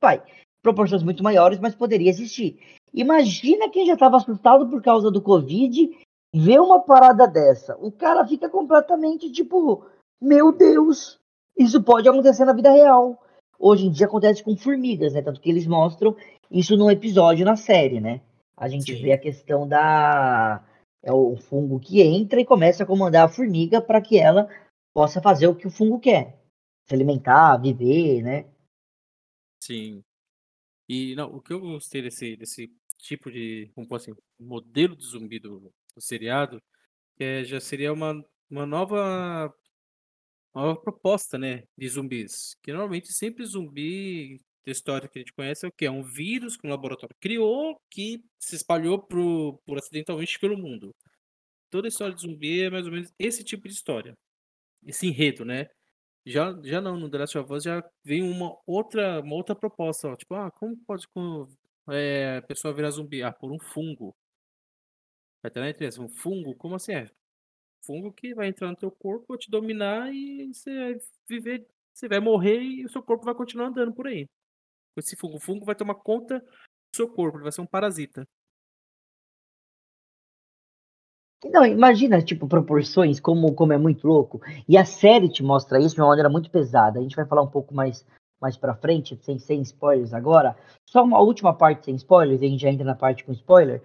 vai 0.00 0.22
proporções 0.62 1.02
muito 1.02 1.22
maiores, 1.22 1.58
mas 1.58 1.74
poderia 1.74 2.08
existir. 2.08 2.58
Imagina 2.94 3.68
quem 3.68 3.84
já 3.84 3.94
estava 3.94 4.16
assustado 4.16 4.68
por 4.68 4.80
causa 4.80 5.10
do 5.10 5.20
Covid, 5.20 5.90
vê 6.34 6.58
uma 6.58 6.80
parada 6.80 7.26
dessa. 7.26 7.76
O 7.80 7.90
cara 7.90 8.26
fica 8.26 8.48
completamente 8.48 9.30
tipo, 9.30 9.84
meu 10.20 10.52
Deus, 10.52 11.18
isso 11.58 11.82
pode 11.82 12.08
acontecer 12.08 12.44
na 12.44 12.52
vida 12.52 12.70
real. 12.70 13.20
Hoje 13.58 13.86
em 13.86 13.90
dia 13.90 14.06
acontece 14.06 14.42
com 14.42 14.56
formigas, 14.56 15.12
né? 15.12 15.22
Tanto 15.22 15.40
que 15.40 15.50
eles 15.50 15.66
mostram 15.66 16.16
isso 16.50 16.76
num 16.76 16.90
episódio 16.90 17.44
na 17.44 17.56
série, 17.56 18.00
né? 18.00 18.20
A 18.56 18.68
gente 18.68 18.94
Sim. 18.94 19.02
vê 19.02 19.12
a 19.12 19.18
questão 19.18 19.66
da. 19.66 20.64
É 21.02 21.12
o 21.12 21.36
fungo 21.36 21.80
que 21.80 22.00
entra 22.00 22.40
e 22.40 22.44
começa 22.44 22.84
a 22.84 22.86
comandar 22.86 23.26
a 23.26 23.28
formiga 23.28 23.82
para 23.82 24.00
que 24.00 24.18
ela 24.18 24.48
possa 24.94 25.20
fazer 25.20 25.48
o 25.48 25.56
que 25.56 25.66
o 25.66 25.70
fungo 25.70 25.98
quer. 25.98 26.40
Se 26.86 26.94
alimentar, 26.94 27.56
viver, 27.56 28.22
né? 28.22 28.50
Sim. 29.60 30.04
E 30.88 31.14
não, 31.16 31.34
o 31.34 31.40
que 31.40 31.52
eu 31.52 31.60
gostei 31.60 32.02
desse, 32.02 32.36
desse 32.36 32.70
tipo 32.98 33.30
de, 33.30 33.70
como 33.74 33.94
assim, 33.96 34.12
modelo 34.38 34.94
de 34.94 35.04
zumbi 35.04 35.40
do, 35.40 35.72
do 35.94 36.00
seriado, 36.00 36.62
é, 37.18 37.42
já 37.44 37.60
seria 37.60 37.92
uma, 37.92 38.24
uma 38.50 38.66
nova 38.66 39.52
uma 40.54 40.80
proposta, 40.80 41.38
né, 41.38 41.64
de 41.76 41.88
zumbis. 41.88 42.54
Que 42.62 42.72
normalmente 42.72 43.12
sempre 43.12 43.44
zumbi 43.44 44.40
história 44.70 45.08
que 45.08 45.18
a 45.18 45.22
gente 45.22 45.32
conhece 45.32 45.66
é 45.66 45.68
o 45.68 45.72
que? 45.72 45.86
É 45.86 45.90
um 45.90 46.02
vírus 46.02 46.56
que 46.56 46.66
um 46.66 46.70
laboratório 46.70 47.14
criou 47.20 47.80
que 47.90 48.22
se 48.38 48.56
espalhou 48.56 49.00
pro, 49.02 49.60
por 49.66 49.78
acidentalmente 49.78 50.38
pelo 50.38 50.56
mundo. 50.58 50.94
Toda 51.70 51.88
história 51.88 52.14
de 52.14 52.22
zumbi 52.22 52.62
é 52.62 52.70
mais 52.70 52.86
ou 52.86 52.92
menos 52.92 53.12
esse 53.18 53.44
tipo 53.44 53.68
de 53.68 53.74
história. 53.74 54.14
Esse 54.86 55.06
enredo, 55.08 55.44
né? 55.44 55.68
Já, 56.26 56.52
já 56.64 56.80
não, 56.80 56.98
no 56.98 57.10
The 57.10 57.18
Last 57.18 57.38
of 57.38 57.52
Us 57.52 57.64
já 57.64 57.82
vem 58.04 58.22
uma 58.22 58.56
outra, 58.66 59.20
uma 59.20 59.34
outra 59.36 59.54
proposta, 59.56 60.08
ó. 60.08 60.16
Tipo, 60.16 60.34
ah, 60.34 60.50
como 60.52 60.76
pode 60.86 61.06
é, 61.90 62.38
a 62.38 62.42
pessoa 62.42 62.74
virar 62.74 62.90
zumbi? 62.90 63.22
Ah, 63.22 63.32
por 63.32 63.52
um 63.52 63.58
fungo. 63.58 64.14
Vai 65.42 65.50
ter 65.50 65.60
na 65.60 65.70
interesse, 65.70 66.00
um 66.00 66.08
fungo? 66.08 66.54
Como 66.56 66.74
assim 66.76 66.94
é? 66.94 67.10
fungo 67.84 68.12
que 68.12 68.34
vai 68.34 68.48
entrar 68.48 68.68
no 68.68 68.76
teu 68.76 68.90
corpo, 68.90 69.26
vai 69.28 69.38
te 69.38 69.50
dominar 69.50 70.12
e 70.12 70.52
você 70.52 70.74
vai 70.74 71.00
viver, 71.28 71.66
você 71.92 72.08
vai 72.08 72.20
morrer 72.20 72.60
e 72.60 72.84
o 72.84 72.88
seu 72.88 73.02
corpo 73.02 73.24
vai 73.24 73.34
continuar 73.34 73.66
andando 73.68 73.92
por 73.92 74.06
aí. 74.06 74.28
Esse 74.96 75.16
fungo, 75.16 75.36
o 75.36 75.40
fungo 75.40 75.64
vai 75.64 75.74
tomar 75.74 75.94
conta 75.94 76.38
do 76.40 76.96
seu 76.96 77.08
corpo, 77.08 77.38
ele 77.38 77.44
vai 77.44 77.52
ser 77.52 77.60
um 77.60 77.66
parasita. 77.66 78.26
Não, 81.44 81.66
imagina, 81.66 82.22
tipo, 82.22 82.46
proporções, 82.46 83.18
como, 83.18 83.52
como 83.54 83.72
é 83.72 83.78
muito 83.78 84.06
louco. 84.06 84.40
E 84.68 84.78
a 84.78 84.84
série 84.84 85.28
te 85.28 85.42
mostra 85.42 85.80
isso 85.80 85.94
de 85.94 86.00
uma 86.00 86.08
maneira 86.08 86.28
muito 86.28 86.50
pesada. 86.50 86.98
A 87.00 87.02
gente 87.02 87.16
vai 87.16 87.26
falar 87.26 87.42
um 87.42 87.50
pouco 87.50 87.74
mais, 87.74 88.06
mais 88.40 88.56
pra 88.56 88.76
frente, 88.76 89.18
sem, 89.22 89.38
sem 89.38 89.60
spoilers 89.62 90.14
agora. 90.14 90.56
Só 90.88 91.02
uma 91.02 91.20
última 91.20 91.52
parte 91.52 91.86
sem 91.86 91.96
spoilers, 91.96 92.40
a 92.40 92.46
gente 92.46 92.62
já 92.62 92.70
entra 92.70 92.84
na 92.84 92.94
parte 92.94 93.24
com 93.24 93.32
spoiler, 93.32 93.82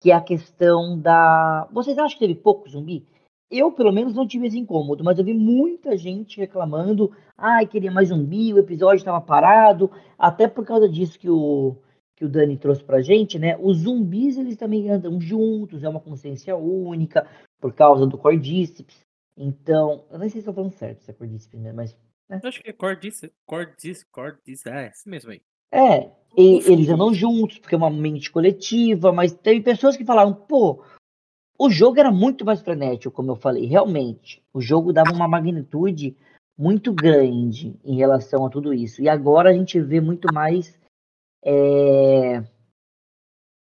que 0.00 0.12
é 0.12 0.14
a 0.14 0.20
questão 0.20 0.98
da. 1.00 1.66
Vocês 1.72 1.98
acham 1.98 2.16
que 2.16 2.26
teve 2.26 2.40
pouco 2.40 2.68
zumbi? 2.68 3.04
Eu, 3.50 3.72
pelo 3.72 3.90
menos, 3.90 4.14
não 4.14 4.26
tive 4.26 4.46
esse 4.46 4.58
incômodo, 4.58 5.02
mas 5.02 5.18
eu 5.18 5.24
vi 5.24 5.34
muita 5.34 5.96
gente 5.96 6.38
reclamando. 6.38 7.10
Ai, 7.36 7.66
queria 7.66 7.90
mais 7.90 8.08
zumbi, 8.08 8.54
o 8.54 8.58
episódio 8.58 8.98
estava 8.98 9.20
parado. 9.20 9.90
Até 10.16 10.46
por 10.46 10.64
causa 10.64 10.88
disso 10.88 11.18
que 11.18 11.28
o, 11.28 11.76
que 12.14 12.24
o 12.24 12.28
Dani 12.28 12.56
trouxe 12.56 12.84
pra 12.84 13.02
gente, 13.02 13.38
né? 13.38 13.56
Os 13.58 13.78
zumbis, 13.78 14.38
eles 14.38 14.56
também 14.56 14.88
andam 14.88 15.20
juntos, 15.20 15.82
é 15.82 15.88
uma 15.88 15.98
consciência 16.00 16.54
única, 16.56 17.26
por 17.60 17.72
causa 17.72 18.06
do 18.06 18.16
cordíceps. 18.16 19.04
Então, 19.36 20.04
eu 20.10 20.18
nem 20.18 20.28
sei 20.28 20.40
se 20.40 20.48
estou 20.48 20.54
falando 20.54 20.72
certo 20.72 21.02
se 21.02 21.10
é 21.10 21.14
cordíceps, 21.14 21.60
né? 21.60 21.72
Mas. 21.72 21.96
Né? 22.28 22.40
Eu 22.42 22.48
acho 22.48 22.62
que 22.62 22.70
é 22.70 22.72
cordíceps, 22.72 23.34
cordíceps, 23.44 24.04
cordíceps, 24.12 24.66
é, 24.66 24.88
esse 24.88 25.08
mesmo 25.08 25.32
aí. 25.32 25.40
É, 25.72 26.10
e, 26.36 26.58
eles 26.70 26.88
andam 26.88 27.12
juntos, 27.12 27.58
porque 27.58 27.74
é 27.74 27.78
uma 27.78 27.90
mente 27.90 28.30
coletiva, 28.30 29.10
mas 29.12 29.32
tem 29.32 29.62
pessoas 29.62 29.96
que 29.96 30.04
falaram, 30.04 30.34
pô, 30.34 30.84
o 31.60 31.68
jogo 31.68 32.00
era 32.00 32.10
muito 32.10 32.42
mais 32.42 32.62
frenético, 32.62 33.14
como 33.14 33.32
eu 33.32 33.36
falei, 33.36 33.66
realmente. 33.66 34.42
O 34.50 34.62
jogo 34.62 34.94
dava 34.94 35.12
uma 35.12 35.28
magnitude 35.28 36.16
muito 36.56 36.90
grande 36.90 37.78
em 37.84 37.96
relação 37.96 38.46
a 38.46 38.48
tudo 38.48 38.72
isso. 38.72 39.02
E 39.02 39.10
agora 39.10 39.50
a 39.50 39.52
gente 39.52 39.78
vê 39.78 40.00
muito 40.00 40.32
mais 40.32 40.74
é, 41.44 42.42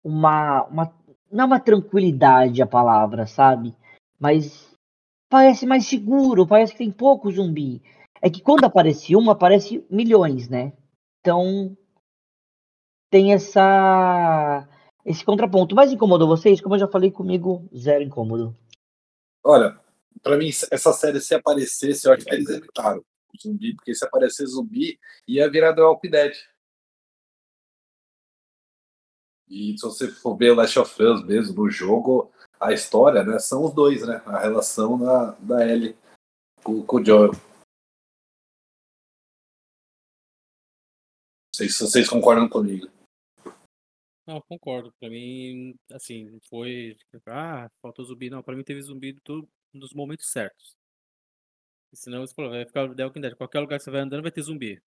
uma, 0.04 0.64
uma. 0.64 0.94
Não 1.32 1.44
é 1.44 1.46
uma 1.46 1.60
tranquilidade 1.60 2.60
a 2.60 2.66
palavra, 2.66 3.26
sabe? 3.26 3.74
Mas 4.20 4.70
parece 5.30 5.64
mais 5.64 5.86
seguro, 5.86 6.46
parece 6.46 6.72
que 6.72 6.78
tem 6.78 6.92
pouco 6.92 7.32
zumbi. 7.32 7.82
É 8.20 8.28
que 8.28 8.42
quando 8.42 8.64
aparece 8.64 9.16
uma, 9.16 9.32
aparece 9.32 9.82
milhões, 9.90 10.46
né? 10.50 10.74
Então 11.20 11.74
tem 13.10 13.32
essa 13.32 14.68
esse 15.08 15.24
contraponto. 15.24 15.74
Mas 15.74 15.90
incomodou 15.90 16.28
vocês? 16.28 16.60
Como 16.60 16.74
eu 16.74 16.80
já 16.80 16.86
falei 16.86 17.10
comigo, 17.10 17.66
zero 17.74 18.04
incômodo. 18.04 18.54
Olha, 19.42 19.80
para 20.22 20.36
mim, 20.36 20.50
essa 20.70 20.92
série, 20.92 21.20
se 21.20 21.34
aparecesse, 21.34 22.06
eu 22.06 22.12
acho 22.12 22.26
que 22.26 22.34
eles 22.34 22.50
evitaram 22.50 22.98
o 23.00 23.42
zumbi, 23.42 23.74
porque 23.74 23.94
se 23.94 24.04
aparecer 24.04 24.46
zumbi, 24.46 24.98
ia 25.26 25.50
virar 25.50 25.74
The 25.74 25.82
Walking 25.82 26.10
Dead. 26.10 26.34
E 29.48 29.78
se 29.78 29.82
você 29.82 30.08
for 30.08 30.36
ver 30.36 30.54
Last 30.54 30.78
of 30.78 31.02
Us 31.02 31.24
mesmo 31.24 31.64
no 31.64 31.70
jogo, 31.70 32.30
a 32.60 32.72
história, 32.72 33.24
né, 33.24 33.38
são 33.38 33.64
os 33.64 33.72
dois, 33.72 34.06
né? 34.06 34.20
A 34.26 34.38
relação 34.38 34.98
da, 34.98 35.30
da 35.40 35.66
Ellie 35.66 35.96
com, 36.62 36.84
com 36.84 36.96
o 36.98 37.04
Joel. 37.04 37.32
Não 37.32 37.38
sei 41.54 41.70
se 41.70 41.80
vocês 41.80 42.08
concordam 42.08 42.46
comigo. 42.46 42.97
Não, 44.28 44.40
concordo. 44.42 44.92
Pra 45.00 45.08
mim, 45.08 45.74
assim, 45.92 46.38
foi. 46.50 46.96
Ah, 47.26 47.70
faltou 47.80 48.04
zumbi. 48.04 48.28
Não, 48.30 48.42
pra 48.42 48.54
mim 48.54 48.62
teve 48.62 48.80
zumbi 48.82 49.14
tudo 49.24 49.48
nos 49.72 49.92
momentos 49.94 50.30
certos. 50.30 50.76
Senão 51.94 52.20
você 52.26 52.34
falou, 52.34 52.50
vai 52.50 52.66
ficar 52.66 52.94
The 52.94 53.04
Walking 53.04 53.20
Dead. 53.20 53.34
Qualquer 53.34 53.60
lugar 53.60 53.78
que 53.78 53.84
você 53.84 53.90
vai 53.90 54.00
andando 54.02 54.22
vai 54.22 54.30
ter 54.30 54.42
zumbi. 54.42 54.76
Se 54.76 54.82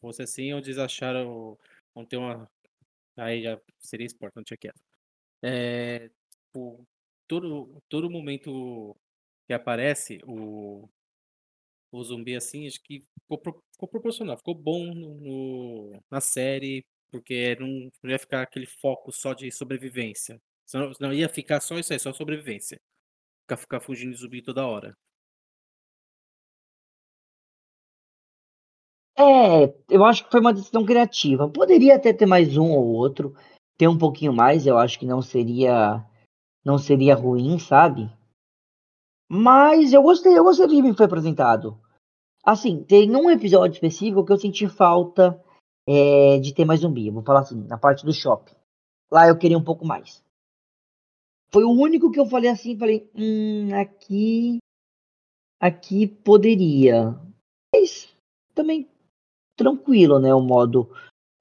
fosse 0.00 0.22
assim, 0.22 0.52
onde 0.54 0.68
eles 0.70 0.78
acharam. 0.78 1.58
Vão 1.94 2.06
ter 2.06 2.16
uma. 2.18 2.50
Aí 3.16 3.42
já 3.42 3.60
seria 3.80 4.06
esporte, 4.06 4.36
não 4.36 4.44
tinha 4.44 4.58
quieto. 4.58 4.80
É, 5.42 6.10
tipo, 6.46 6.86
todo, 7.28 7.82
todo 7.88 8.10
momento 8.10 8.96
que 9.48 9.54
aparece 9.54 10.20
o, 10.26 10.88
o 11.92 12.02
zumbi 12.02 12.34
assim, 12.36 12.66
acho 12.66 12.80
que 12.82 13.00
ficou, 13.22 13.40
ficou 13.72 13.88
proporcional, 13.88 14.36
ficou 14.36 14.54
bom 14.54 14.84
no, 14.94 15.14
no, 15.20 16.02
na 16.10 16.20
série, 16.20 16.84
porque 17.14 17.56
não, 17.60 17.92
não 18.02 18.10
ia 18.10 18.18
ficar 18.18 18.42
aquele 18.42 18.66
foco 18.66 19.12
só 19.12 19.32
de 19.32 19.48
sobrevivência. 19.52 20.42
Senão, 20.66 20.92
senão 20.92 21.12
ia 21.12 21.28
ficar 21.28 21.60
só 21.60 21.78
isso 21.78 21.92
aí, 21.92 21.98
só 22.00 22.12
sobrevivência. 22.12 22.80
Ficar, 23.42 23.56
ficar 23.56 23.80
fugindo 23.80 24.12
de 24.12 24.20
zumbi 24.20 24.42
toda 24.42 24.66
hora. 24.66 24.96
É, 29.16 29.72
eu 29.88 30.04
acho 30.04 30.24
que 30.24 30.30
foi 30.32 30.40
uma 30.40 30.52
decisão 30.52 30.84
criativa. 30.84 31.48
Poderia 31.48 31.94
até 31.94 32.12
ter 32.12 32.26
mais 32.26 32.56
um 32.56 32.72
ou 32.72 32.84
outro, 32.84 33.32
ter 33.78 33.86
um 33.86 33.96
pouquinho 33.96 34.32
mais, 34.32 34.66
eu 34.66 34.76
acho 34.76 34.98
que 34.98 35.06
não 35.06 35.22
seria 35.22 36.04
não 36.64 36.78
seria 36.78 37.14
ruim, 37.14 37.60
sabe? 37.60 38.10
Mas 39.28 39.92
eu 39.92 40.02
gostei, 40.02 40.36
eu 40.36 40.42
gostei 40.42 40.66
do 40.66 40.82
que 40.82 40.96
foi 40.96 41.06
apresentado. 41.06 41.80
Assim, 42.44 42.82
tem 42.82 43.14
um 43.14 43.30
episódio 43.30 43.74
específico 43.74 44.24
que 44.24 44.32
eu 44.32 44.38
senti 44.38 44.66
falta 44.66 45.40
é, 45.86 46.38
de 46.38 46.54
ter 46.54 46.64
mais 46.64 46.80
zumbi. 46.80 47.06
Eu 47.06 47.12
vou 47.12 47.22
falar 47.22 47.40
assim, 47.40 47.62
na 47.66 47.78
parte 47.78 48.04
do 48.04 48.12
shopping. 48.12 48.54
Lá 49.10 49.28
eu 49.28 49.38
queria 49.38 49.58
um 49.58 49.64
pouco 49.64 49.86
mais. 49.86 50.22
Foi 51.50 51.64
o 51.64 51.70
único 51.70 52.10
que 52.10 52.18
eu 52.18 52.26
falei 52.26 52.50
assim, 52.50 52.76
falei, 52.76 53.08
hum, 53.14 53.72
aqui, 53.74 54.58
aqui 55.60 56.06
poderia. 56.06 57.14
Mas 57.72 58.08
também 58.54 58.88
tranquilo, 59.56 60.18
né, 60.18 60.34
o 60.34 60.40
modo, 60.40 60.90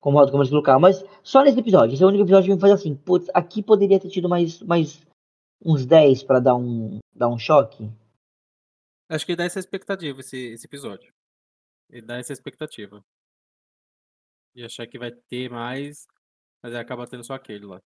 o 0.02 0.12
modo 0.12 0.32
como 0.32 0.44
eles 0.44 0.52
colocaram. 0.52 0.80
Mas 0.80 1.04
só 1.24 1.44
nesse 1.44 1.60
episódio, 1.60 1.94
esse 1.94 2.04
é 2.04 2.06
o 2.06 2.10
único 2.10 2.24
episódio 2.24 2.48
que 2.50 2.54
me 2.54 2.62
faz 2.62 2.74
assim, 2.74 2.96
putz, 2.96 3.28
aqui 3.34 3.64
poderia 3.64 4.00
ter 4.00 4.10
tido 4.10 4.30
mais, 4.30 4.62
mais 4.62 5.02
uns 5.64 5.86
10 5.86 6.24
para 6.24 6.40
dar 6.40 6.56
um, 6.56 7.00
dar 7.14 7.30
um 7.30 7.38
choque. 7.38 7.90
Acho 9.10 9.26
que 9.26 9.36
dá 9.36 9.46
essa 9.46 9.60
expectativa 9.60 10.20
esse, 10.20 10.38
esse 10.54 10.66
episódio. 10.66 11.14
Ele 11.90 12.06
dá 12.06 12.18
essa 12.18 12.34
expectativa. 12.34 13.04
E 14.56 14.64
achar 14.64 14.86
que 14.88 15.00
vai 15.00 15.12
ter 15.12 15.50
mais, 15.50 16.06
mas 16.62 16.76
acaba 16.76 17.08
tendo 17.08 17.24
só 17.24 17.34
aquele 17.34 17.66
lá. 17.66 17.82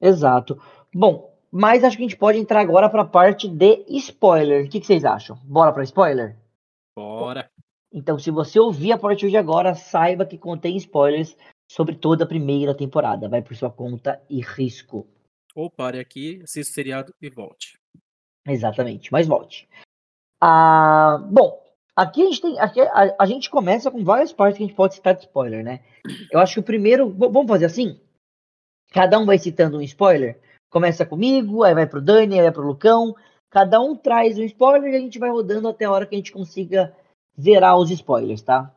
Exato. 0.00 0.60
Bom, 0.92 1.32
mas 1.50 1.84
acho 1.84 1.96
que 1.96 2.02
a 2.02 2.08
gente 2.08 2.18
pode 2.18 2.38
entrar 2.38 2.60
agora 2.60 2.90
para 2.90 3.02
a 3.02 3.08
parte 3.08 3.48
de 3.48 3.84
spoiler. 3.88 4.66
O 4.66 4.68
que, 4.68 4.80
que 4.80 4.86
vocês 4.86 5.04
acham? 5.04 5.36
Bora 5.44 5.72
para 5.72 5.84
spoiler? 5.84 6.36
Bora! 6.96 7.50
Então, 7.92 8.18
se 8.18 8.30
você 8.30 8.58
ouvir 8.58 8.92
a 8.92 8.98
partir 8.98 9.28
de 9.28 9.36
agora, 9.36 9.74
saiba 9.74 10.24
que 10.24 10.38
contém 10.38 10.76
spoilers 10.76 11.36
sobre 11.70 11.94
toda 11.94 12.24
a 12.24 12.26
primeira 12.26 12.74
temporada. 12.74 13.28
Vai 13.28 13.42
por 13.42 13.54
sua 13.54 13.70
conta 13.70 14.20
e 14.28 14.40
risco. 14.40 15.06
Ou 15.54 15.70
pare 15.70 16.00
aqui, 16.00 16.40
assista 16.42 16.70
o 16.70 16.74
seriado 16.74 17.14
e 17.20 17.28
volte. 17.28 17.78
Exatamente, 18.46 19.12
mas 19.12 19.26
volte. 19.26 19.68
Ah, 20.40 21.18
bom, 21.30 21.61
aqui 21.96 22.22
a 22.22 22.24
gente 22.26 22.40
tem. 22.40 22.58
Aqui 22.58 22.80
a, 22.80 23.14
a, 23.18 23.26
gente 23.26 23.50
começa 23.50 23.90
com 23.90 24.04
várias 24.04 24.32
partes 24.32 24.58
que 24.58 24.64
a 24.64 24.66
gente 24.66 24.76
pode 24.76 24.94
citar 24.94 25.14
de 25.14 25.22
spoiler, 25.22 25.64
né? 25.64 25.80
Eu 26.30 26.40
acho 26.40 26.54
que 26.54 26.60
o 26.60 26.64
primeiro. 26.64 27.10
Vamos 27.10 27.48
fazer 27.48 27.66
assim? 27.66 28.00
Cada 28.90 29.18
um 29.18 29.26
vai 29.26 29.38
citando 29.38 29.78
um 29.78 29.82
spoiler. 29.82 30.40
Começa 30.70 31.04
comigo, 31.04 31.62
aí 31.62 31.74
vai 31.74 31.86
pro 31.86 32.00
Dani, 32.00 32.36
aí 32.36 32.42
vai 32.42 32.52
pro 32.52 32.66
Lucão. 32.66 33.14
Cada 33.50 33.80
um 33.80 33.94
traz 33.94 34.38
um 34.38 34.42
spoiler 34.44 34.92
e 34.92 34.96
a 34.96 35.00
gente 35.00 35.18
vai 35.18 35.30
rodando 35.30 35.68
até 35.68 35.84
a 35.84 35.90
hora 35.90 36.06
que 36.06 36.14
a 36.14 36.18
gente 36.18 36.32
consiga 36.32 36.96
zerar 37.38 37.76
os 37.76 37.90
spoilers, 37.90 38.42
tá? 38.42 38.74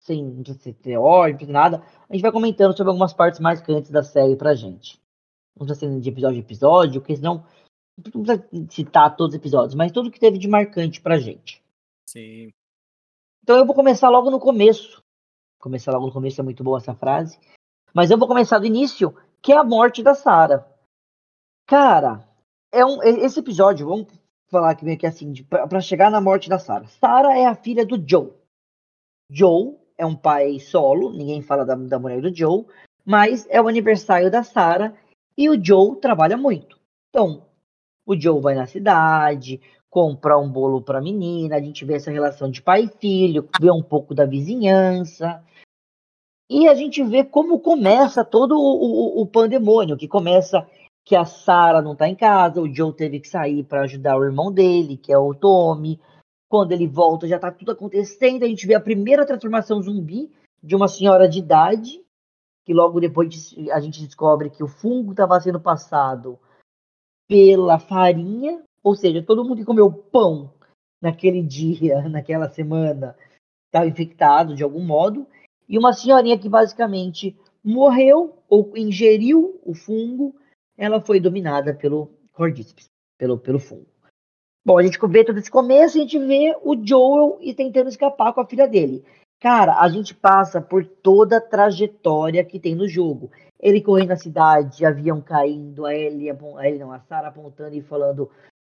Sem 0.00 0.42
ter 0.82 0.96
ordem, 0.96 1.46
não 1.46 1.52
nada. 1.52 1.82
A 2.08 2.14
gente 2.14 2.22
vai 2.22 2.32
comentando 2.32 2.74
sobre 2.74 2.90
algumas 2.90 3.12
partes 3.12 3.40
marcantes 3.40 3.90
da 3.90 4.02
série 4.02 4.36
pra 4.36 4.54
gente. 4.54 4.98
Não 5.58 5.66
precisa 5.66 5.92
ser 5.92 6.00
de 6.00 6.08
episódio 6.08 6.36
a 6.38 6.40
episódio, 6.40 7.00
porque 7.00 7.16
senão 7.16 7.44
não 8.14 8.22
precisa 8.22 8.48
citar 8.70 9.16
todos 9.16 9.34
os 9.34 9.40
episódios, 9.40 9.74
mas 9.74 9.92
tudo 9.92 10.10
que 10.10 10.20
teve 10.20 10.38
de 10.38 10.48
marcante 10.48 11.00
pra 11.00 11.18
gente. 11.18 11.62
Sim. 12.08 12.50
Então 13.42 13.58
eu 13.58 13.66
vou 13.66 13.74
começar 13.74 14.08
logo 14.08 14.30
no 14.30 14.40
começo. 14.40 15.02
Começar 15.60 15.92
logo 15.92 16.06
no 16.06 16.12
começo 16.12 16.40
é 16.40 16.44
muito 16.44 16.64
boa 16.64 16.78
essa 16.78 16.94
frase. 16.94 17.38
Mas 17.92 18.10
eu 18.10 18.16
vou 18.16 18.26
começar 18.26 18.58
do 18.58 18.64
início, 18.64 19.14
que 19.42 19.52
é 19.52 19.56
a 19.58 19.64
morte 19.64 20.02
da 20.02 20.14
Sarah. 20.14 20.66
Cara, 21.66 22.26
é 22.72 22.82
um, 22.82 23.02
esse 23.02 23.40
episódio, 23.40 23.86
vamos 23.86 24.06
falar 24.50 24.70
aqui 24.70 24.86
meio 24.86 24.96
que 24.96 25.06
assim, 25.06 25.34
para 25.44 25.80
chegar 25.82 26.10
na 26.10 26.18
morte 26.18 26.48
da 26.48 26.58
Sarah. 26.58 26.86
Sarah 26.86 27.36
é 27.36 27.44
a 27.44 27.54
filha 27.54 27.84
do 27.84 28.02
Joe. 28.08 28.32
Joe 29.30 29.76
é 29.98 30.06
um 30.06 30.16
pai 30.16 30.58
solo, 30.58 31.12
ninguém 31.12 31.42
fala 31.42 31.66
da, 31.66 31.74
da 31.74 31.98
mulher 31.98 32.22
do 32.22 32.34
Joe, 32.34 32.64
mas 33.04 33.46
é 33.50 33.60
o 33.60 33.68
aniversário 33.68 34.30
da 34.30 34.42
Sarah 34.42 34.96
e 35.36 35.50
o 35.50 35.62
Joe 35.62 36.00
trabalha 36.00 36.38
muito. 36.38 36.80
Então, 37.10 37.46
o 38.06 38.18
Joe 38.18 38.40
vai 38.40 38.54
na 38.54 38.66
cidade, 38.66 39.60
compra 39.90 40.38
um 40.38 40.50
bolo 40.50 40.82
para 40.82 40.98
a 40.98 41.02
menina, 41.02 41.56
a 41.56 41.60
gente 41.60 41.84
vê 41.84 41.94
essa 41.94 42.10
relação 42.10 42.50
de 42.50 42.62
pai 42.62 42.84
e 42.84 42.98
filho, 43.00 43.48
vê 43.60 43.70
um 43.70 43.82
pouco 43.82 44.14
da 44.14 44.26
vizinhança. 44.26 45.42
E 46.50 46.66
a 46.66 46.74
gente 46.74 47.02
vê 47.02 47.24
como 47.24 47.60
começa 47.60 48.24
todo 48.24 48.52
o, 48.52 49.18
o, 49.18 49.22
o 49.22 49.26
pandemônio, 49.26 49.96
que 49.96 50.08
começa 50.08 50.66
que 51.04 51.16
a 51.16 51.24
Sarah 51.24 51.80
não 51.80 51.92
está 51.92 52.06
em 52.06 52.14
casa, 52.14 52.60
o 52.60 52.72
Joe 52.72 52.92
teve 52.92 53.20
que 53.20 53.28
sair 53.28 53.64
para 53.64 53.82
ajudar 53.82 54.18
o 54.18 54.24
irmão 54.24 54.52
dele, 54.52 54.96
que 54.96 55.10
é 55.12 55.18
o 55.18 55.34
Tommy. 55.34 55.98
Quando 56.50 56.72
ele 56.72 56.86
volta, 56.86 57.26
já 57.26 57.36
está 57.36 57.50
tudo 57.50 57.72
acontecendo. 57.72 58.42
A 58.42 58.46
gente 58.46 58.66
vê 58.66 58.74
a 58.74 58.80
primeira 58.80 59.26
transformação 59.26 59.80
zumbi 59.82 60.30
de 60.62 60.76
uma 60.76 60.86
senhora 60.86 61.26
de 61.28 61.38
idade, 61.38 62.04
que 62.64 62.74
logo 62.74 63.00
depois 63.00 63.54
a 63.72 63.80
gente 63.80 64.04
descobre 64.04 64.50
que 64.50 64.62
o 64.62 64.68
fungo 64.68 65.12
estava 65.12 65.40
sendo 65.40 65.58
passado 65.60 66.38
pela 67.26 67.78
farinha, 67.78 68.62
ou 68.82 68.94
seja, 68.94 69.22
todo 69.22 69.44
mundo 69.44 69.58
que 69.58 69.64
comeu 69.64 69.90
pão 69.92 70.52
naquele 71.00 71.42
dia, 71.42 72.02
naquela 72.08 72.48
semana, 72.48 73.16
estava 73.66 73.86
infectado 73.86 74.54
de 74.54 74.62
algum 74.62 74.84
modo, 74.84 75.26
e 75.68 75.78
uma 75.78 75.92
senhorinha 75.92 76.38
que 76.38 76.48
basicamente 76.48 77.36
morreu 77.62 78.38
ou 78.48 78.72
ingeriu 78.76 79.60
o 79.64 79.74
fungo, 79.74 80.34
ela 80.76 81.00
foi 81.00 81.20
dominada 81.20 81.74
pelo 81.74 82.10
cordíceps, 82.32 82.86
pelo, 83.18 83.38
pelo 83.38 83.58
fungo. 83.58 83.86
Bom, 84.64 84.78
a 84.78 84.82
gente 84.82 84.98
vê 85.08 85.24
todo 85.24 85.38
esse 85.38 85.50
começo, 85.50 85.96
a 85.96 86.00
gente 86.00 86.18
vê 86.18 86.56
o 86.62 86.76
Joel 86.86 87.38
e 87.40 87.54
tentando 87.54 87.88
escapar 87.88 88.32
com 88.32 88.40
a 88.40 88.46
filha 88.46 88.68
dele. 88.68 89.04
Cara, 89.40 89.80
a 89.80 89.88
gente 89.88 90.14
passa 90.14 90.60
por 90.60 90.84
toda 90.84 91.36
a 91.36 91.40
trajetória 91.40 92.44
que 92.44 92.58
tem 92.58 92.74
no 92.74 92.88
jogo. 92.88 93.30
Ele 93.60 93.80
correndo 93.80 94.10
na 94.10 94.16
cidade, 94.16 94.84
avião 94.84 95.20
caindo, 95.20 95.86
a 95.86 95.94
ele, 95.94 96.28
a 96.28 96.34
não, 96.78 96.92
a 96.92 97.00
Sarah 97.00 97.28
apontando 97.28 97.74
e 97.76 97.82
falando: 97.82 98.30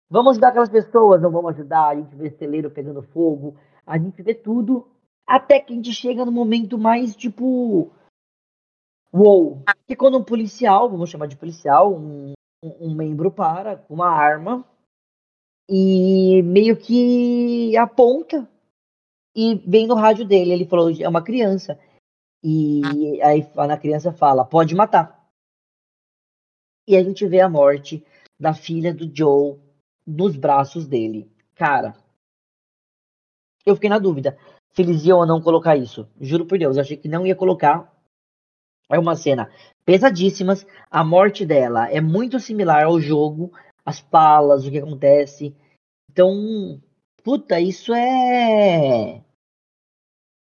Vamos 0.09 0.31
ajudar 0.31 0.49
aquelas 0.49 0.69
pessoas, 0.69 1.21
não 1.21 1.31
vamos 1.31 1.51
ajudar. 1.51 1.89
A 1.89 1.95
gente 1.95 2.15
vê 2.15 2.29
celeiro 2.31 2.71
pegando 2.71 3.01
fogo, 3.01 3.57
a 3.85 3.97
gente 3.97 4.21
vê 4.21 4.33
tudo, 4.33 4.87
até 5.25 5.59
que 5.59 5.73
a 5.73 5.75
gente 5.75 5.91
chega 5.91 6.23
no 6.25 6.31
momento 6.31 6.77
mais 6.77 7.15
tipo. 7.15 7.91
Uou! 9.13 9.63
Que 9.85 9.95
quando 9.95 10.17
um 10.17 10.23
policial, 10.23 10.89
vamos 10.89 11.09
chamar 11.09 11.27
de 11.27 11.35
policial, 11.35 11.93
um, 11.93 12.33
um 12.63 12.93
membro 12.93 13.31
para 13.31 13.77
com 13.77 13.93
uma 13.93 14.09
arma 14.09 14.65
e 15.69 16.41
meio 16.43 16.77
que 16.77 17.75
aponta 17.75 18.49
e 19.35 19.55
vem 19.67 19.87
no 19.87 19.95
rádio 19.95 20.25
dele. 20.25 20.53
Ele 20.53 20.65
falou: 20.65 20.89
é 20.89 21.07
uma 21.07 21.23
criança. 21.23 21.77
E 22.43 23.21
aí 23.21 23.45
a 23.55 23.77
criança 23.77 24.13
fala: 24.13 24.45
pode 24.45 24.73
matar. 24.73 25.27
E 26.87 26.95
a 26.95 27.03
gente 27.03 27.27
vê 27.27 27.41
a 27.41 27.49
morte 27.49 28.05
da 28.39 28.53
filha 28.53 28.93
do 28.93 29.13
Joe 29.13 29.66
nos 30.07 30.35
braços 30.35 30.87
dele. 30.87 31.29
Cara, 31.53 31.95
eu 33.65 33.75
fiquei 33.75 33.89
na 33.89 33.99
dúvida 33.99 34.37
se 34.73 34.81
eles 34.81 35.03
iam 35.05 35.19
ou 35.19 35.25
não 35.25 35.41
colocar 35.41 35.75
isso. 35.75 36.07
Juro 36.21 36.45
por 36.45 36.57
Deus, 36.57 36.77
achei 36.77 36.95
que 36.95 37.07
não 37.07 37.25
ia 37.25 37.35
colocar. 37.35 37.93
É 38.89 38.97
uma 38.97 39.15
cena 39.15 39.51
pesadíssimas. 39.83 40.65
A 40.89 41.03
morte 41.03 41.45
dela 41.45 41.89
é 41.91 41.99
muito 41.99 42.39
similar 42.39 42.85
ao 42.85 43.01
jogo, 43.01 43.51
as 43.85 43.99
palas, 43.99 44.65
o 44.65 44.71
que 44.71 44.77
acontece. 44.77 45.55
Então, 46.09 46.81
puta, 47.23 47.59
isso 47.59 47.93
é 47.93 49.21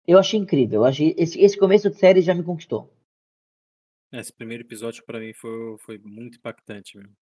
eu 0.08 0.18
achei 0.18 0.40
incrível. 0.40 0.82
Eu 0.82 0.86
achei, 0.86 1.14
esse, 1.18 1.40
esse 1.40 1.58
começo 1.58 1.90
de 1.90 1.98
série 1.98 2.22
já 2.22 2.34
me 2.34 2.44
conquistou. 2.44 2.90
Esse 4.14 4.32
primeiro 4.32 4.64
episódio 4.64 5.04
para 5.06 5.20
mim 5.20 5.34
foi, 5.34 5.78
foi 5.80 5.98
muito 5.98 6.38
impactante, 6.38 6.98
mesmo. 6.98 7.14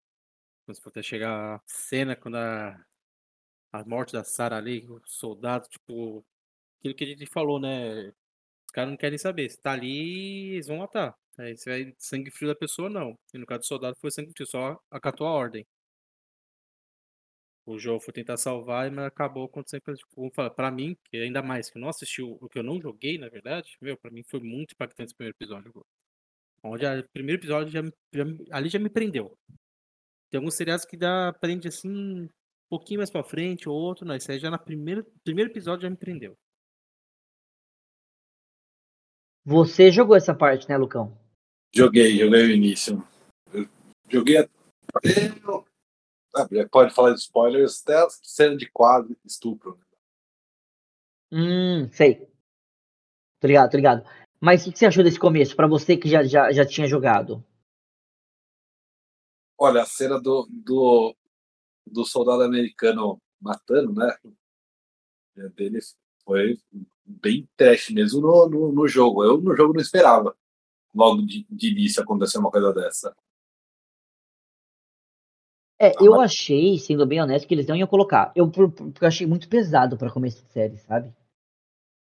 Quando 0.66 0.80
até 0.86 1.02
chegar 1.04 1.56
a 1.58 1.62
cena 1.66 2.16
quando 2.16 2.38
a, 2.38 2.86
a 3.74 3.86
morte 3.86 4.14
da 4.14 4.24
Sarah 4.24 4.58
ali, 4.58 4.88
o 4.90 5.02
soldado, 5.06 5.68
tipo, 5.70 6.26
aquilo 6.80 6.96
que 6.96 7.04
a 7.04 7.08
gente 7.08 7.26
falou, 7.28 7.60
né? 7.60 8.10
Os 8.10 8.72
caras 8.74 8.92
não 8.92 8.98
querem 8.98 9.18
saber. 9.18 9.50
Se 9.50 9.62
tá 9.62 9.74
ali, 9.74 10.54
eles 10.56 10.68
vão 10.68 10.78
matar. 10.78 11.16
Aí 11.38 11.58
se 11.58 11.70
vai 11.70 11.94
sangue 12.00 12.32
frio 12.32 12.50
da 12.50 12.56
pessoa, 12.56 12.90
não. 12.90 13.18
E 13.34 13.38
no 13.38 13.46
caso 13.46 13.62
do 13.62 13.66
soldado 13.68 13.98
foi 14.00 14.12
sangue 14.12 14.32
frio, 14.34 14.48
só 14.48 14.80
acatou 14.92 15.28
a 15.28 15.32
ordem 15.32 15.66
o 17.66 17.80
jogo 17.80 18.00
foi 18.00 18.14
tentar 18.14 18.38
salvar, 18.38 18.92
mas 18.92 19.06
acabou 19.06 19.46
acontecendo 19.46 19.82
tipo, 19.96 20.32
para 20.52 20.72
mim, 20.72 20.96
que 21.06 21.18
ainda 21.18 21.42
mais 21.42 21.70
que 21.70 21.78
eu 21.78 21.82
não 21.82 21.90
assisti 21.90 22.22
o 22.22 22.48
que 22.50 22.60
eu 22.60 22.64
não 22.64 22.80
joguei, 22.80 23.18
na 23.18 23.28
verdade, 23.30 23.76
meu, 23.82 23.98
para 23.98 24.12
mim 24.12 24.24
foi 24.24 24.40
muito 24.40 24.74
impactante 24.74 25.10
esse 25.10 25.16
primeiro 25.16 25.36
episódio. 25.38 25.86
Onde 26.64 26.86
o 26.86 27.10
primeiro 27.10 27.40
episódio 27.42 27.72
já, 27.72 27.82
já, 28.14 28.24
ali 28.52 28.70
já 28.70 28.80
me 28.80 28.90
prendeu. 28.90 29.38
Tem 30.36 30.40
alguns 30.40 30.56
seriados 30.56 30.84
que 30.84 30.98
dá 30.98 31.32
prende 31.40 31.70
assim 31.70 32.24
um 32.24 32.30
pouquinho 32.70 33.00
mais 33.00 33.10
para 33.10 33.24
frente, 33.24 33.70
ou 33.70 33.74
outro, 33.74 34.06
não, 34.06 34.18
isso 34.18 34.30
aí 34.30 34.38
já 34.38 34.52
na 34.52 34.58
primeira 34.58 35.02
primeiro 35.24 35.50
episódio 35.50 35.84
já 35.84 35.90
me 35.90 35.96
prendeu. 35.96 36.38
Você 39.46 39.90
jogou 39.90 40.14
essa 40.14 40.36
parte, 40.36 40.68
né, 40.68 40.76
Lucão? 40.76 41.18
Joguei, 41.74 42.18
joguei 42.18 42.48
o 42.48 42.52
início. 42.52 43.02
Eu 43.54 43.66
joguei 44.12 44.36
até 44.36 44.52
ah, 46.36 46.46
pode 46.70 46.94
falar 46.94 47.14
de 47.14 47.20
spoilers, 47.22 47.82
até 47.82 48.06
cena 48.22 48.58
de 48.58 48.70
quadro, 48.70 49.16
estupro. 49.24 49.80
Hum, 51.32 51.88
sei. 51.94 52.28
Tô 53.40 53.48
ligado, 53.48 53.72
tô 53.72 53.78
ligado. 53.78 54.06
Mas 54.42 54.68
o 54.68 54.72
que 54.74 54.80
você 54.80 54.86
achou 54.86 55.02
desse 55.02 55.18
começo, 55.18 55.56
para 55.56 55.66
você 55.66 55.96
que 55.96 56.10
já, 56.10 56.24
já, 56.24 56.52
já 56.52 56.66
tinha 56.66 56.88
jogado? 56.88 57.42
Olha, 59.58 59.82
a 59.82 59.86
cena 59.86 60.20
do, 60.20 60.48
do, 60.52 61.16
do 61.86 62.06
soldado 62.06 62.44
americano 62.44 63.22
matando, 63.42 63.94
né? 63.94 64.18
Dele 65.56 65.80
foi 66.24 66.58
bem 67.06 67.48
teste 67.56 67.94
mesmo 67.94 68.22
no, 68.22 68.50
no, 68.50 68.72
no, 68.72 68.88
jogo. 68.88 69.24
Eu 69.24 69.40
no 69.40 69.56
jogo 69.56 69.74
não 69.74 69.82
esperava 69.82 70.36
logo 70.94 71.22
de, 71.22 71.46
de 71.50 71.72
início 71.72 72.02
acontecer 72.02 72.38
uma 72.38 72.52
coisa 72.52 72.74
dessa. 72.74 73.16
É, 75.80 75.90
ah, 75.90 75.94
eu 76.00 76.12
mas... 76.12 76.32
achei, 76.32 76.80
sendo 76.80 77.06
bem 77.06 77.22
honesto, 77.22 77.48
que 77.48 77.54
eles 77.54 77.68
não 77.68 77.76
iam 77.76 77.88
colocar. 77.88 78.32
Eu, 78.36 78.50
eu 78.58 79.08
achei 79.08 79.28
muito 79.28 79.50
pesado 79.50 79.98
para 79.98 80.12
começo 80.12 80.42
de 80.42 80.50
série, 80.50 80.78
sabe? 80.78 81.14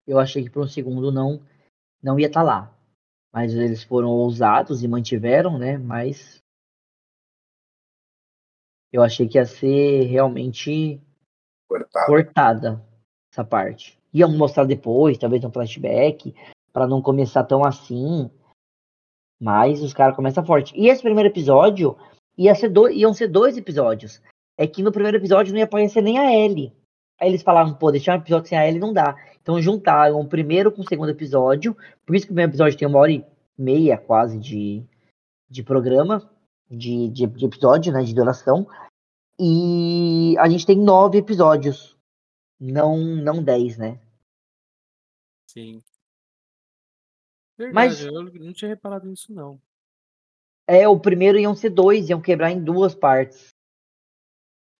Eu 0.07 0.17
achei 0.17 0.43
que 0.43 0.49
para 0.49 0.61
um 0.61 0.67
segundo 0.67 1.11
não 1.11 1.45
não 2.01 2.19
ia 2.19 2.27
estar 2.27 2.41
tá 2.41 2.45
lá. 2.45 2.77
Mas 3.33 3.53
eles 3.53 3.83
foram 3.83 4.09
ousados 4.09 4.83
e 4.83 4.87
mantiveram, 4.87 5.57
né? 5.57 5.77
Mas 5.77 6.41
eu 8.95 9.03
achei 9.03 9.27
que 9.27 9.37
ia 9.37 9.45
ser 9.45 10.03
realmente 10.03 11.01
cortada, 11.67 12.05
cortada 12.05 12.85
essa 13.29 13.43
parte. 13.43 13.99
Iam 14.13 14.31
mostrar 14.37 14.63
depois, 14.63 15.17
talvez 15.17 15.43
um 15.43 15.51
flashback, 15.51 16.33
para 16.71 16.87
não 16.87 17.01
começar 17.01 17.43
tão 17.43 17.65
assim. 17.65 18.31
Mas 19.37 19.81
os 19.81 19.93
caras 19.93 20.15
começam 20.15 20.45
forte. 20.45 20.73
E 20.77 20.87
esse 20.87 21.01
primeiro 21.01 21.27
episódio 21.27 21.97
ia 22.37 22.55
ser 22.55 22.69
do, 22.69 22.89
iam 22.89 23.13
ser 23.13 23.27
dois 23.27 23.57
episódios. 23.57 24.21
É 24.57 24.65
que 24.65 24.81
no 24.81 24.93
primeiro 24.93 25.17
episódio 25.17 25.51
não 25.51 25.59
ia 25.59 25.65
aparecer 25.65 26.01
nem 26.01 26.17
a 26.17 26.33
Ellie. 26.33 26.73
Aí 27.19 27.27
eles 27.27 27.43
falaram, 27.43 27.73
pô, 27.73 27.91
deixar 27.91 28.17
um 28.17 28.21
episódio 28.21 28.47
sem 28.47 28.57
a 28.57 28.65
Ellie 28.65 28.79
não 28.79 28.93
dá. 28.93 29.13
Então 29.41 29.61
juntaram 29.61 30.21
o 30.21 30.27
primeiro 30.27 30.71
com 30.71 30.81
o 30.81 30.87
segundo 30.87 31.09
episódio. 31.09 31.75
Por 32.05 32.15
isso 32.15 32.25
que 32.25 32.31
o 32.31 32.33
primeiro 32.33 32.51
episódio 32.51 32.77
tem 32.77 32.87
uma 32.87 32.99
hora 32.99 33.11
e 33.11 33.25
meia 33.57 33.97
quase 33.97 34.39
de, 34.39 34.85
de 35.49 35.63
programa, 35.63 36.29
de, 36.69 37.09
de, 37.09 37.27
de 37.27 37.45
episódio, 37.45 37.91
né? 37.91 38.03
De 38.03 38.13
duração. 38.13 38.67
E 39.39 40.35
a 40.39 40.47
gente 40.49 40.65
tem 40.65 40.77
nove 40.77 41.17
episódios. 41.17 41.95
Não, 42.59 42.97
não 42.97 43.43
dez, 43.43 43.77
né? 43.77 43.99
Sim. 45.47 45.81
Verdade, 47.57 47.73
Mas, 47.73 48.01
eu 48.03 48.23
não 48.23 48.53
tinha 48.53 48.69
reparado 48.69 49.07
nisso, 49.07 49.33
não. 49.33 49.59
É, 50.67 50.87
o 50.87 50.99
primeiro 50.99 51.37
iam 51.37 51.55
ser 51.55 51.69
dois, 51.69 52.09
iam 52.09 52.21
quebrar 52.21 52.51
em 52.51 52.63
duas 52.63 52.95
partes. 52.95 53.53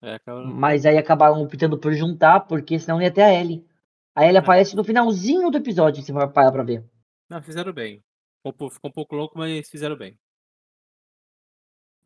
É, 0.02 0.16
acaba... 0.16 0.44
Mas 0.44 0.86
aí 0.86 0.98
acabaram 0.98 1.42
optando 1.42 1.78
por 1.78 1.94
juntar, 1.94 2.42
porque 2.42 2.80
senão 2.80 3.02
ia 3.02 3.14
ter 3.14 3.22
a 3.22 3.34
Ellie. 3.34 3.66
A 4.16 4.24
Ellie 4.24 4.38
é. 4.38 4.40
aparece 4.40 4.76
no 4.76 4.84
finalzinho 4.84 5.50
do 5.50 5.58
episódio, 5.58 6.04
se 6.04 6.12
você 6.12 6.28
parar 6.28 6.52
pra 6.52 6.64
ver. 6.64 6.84
Não, 7.30 7.42
fizeram 7.42 7.72
bem. 7.72 8.04
Ficou 8.38 8.70
um 8.84 8.92
pouco 8.92 9.16
louco, 9.16 9.38
mas 9.38 9.70
fizeram 9.70 9.96
bem. 9.96 10.18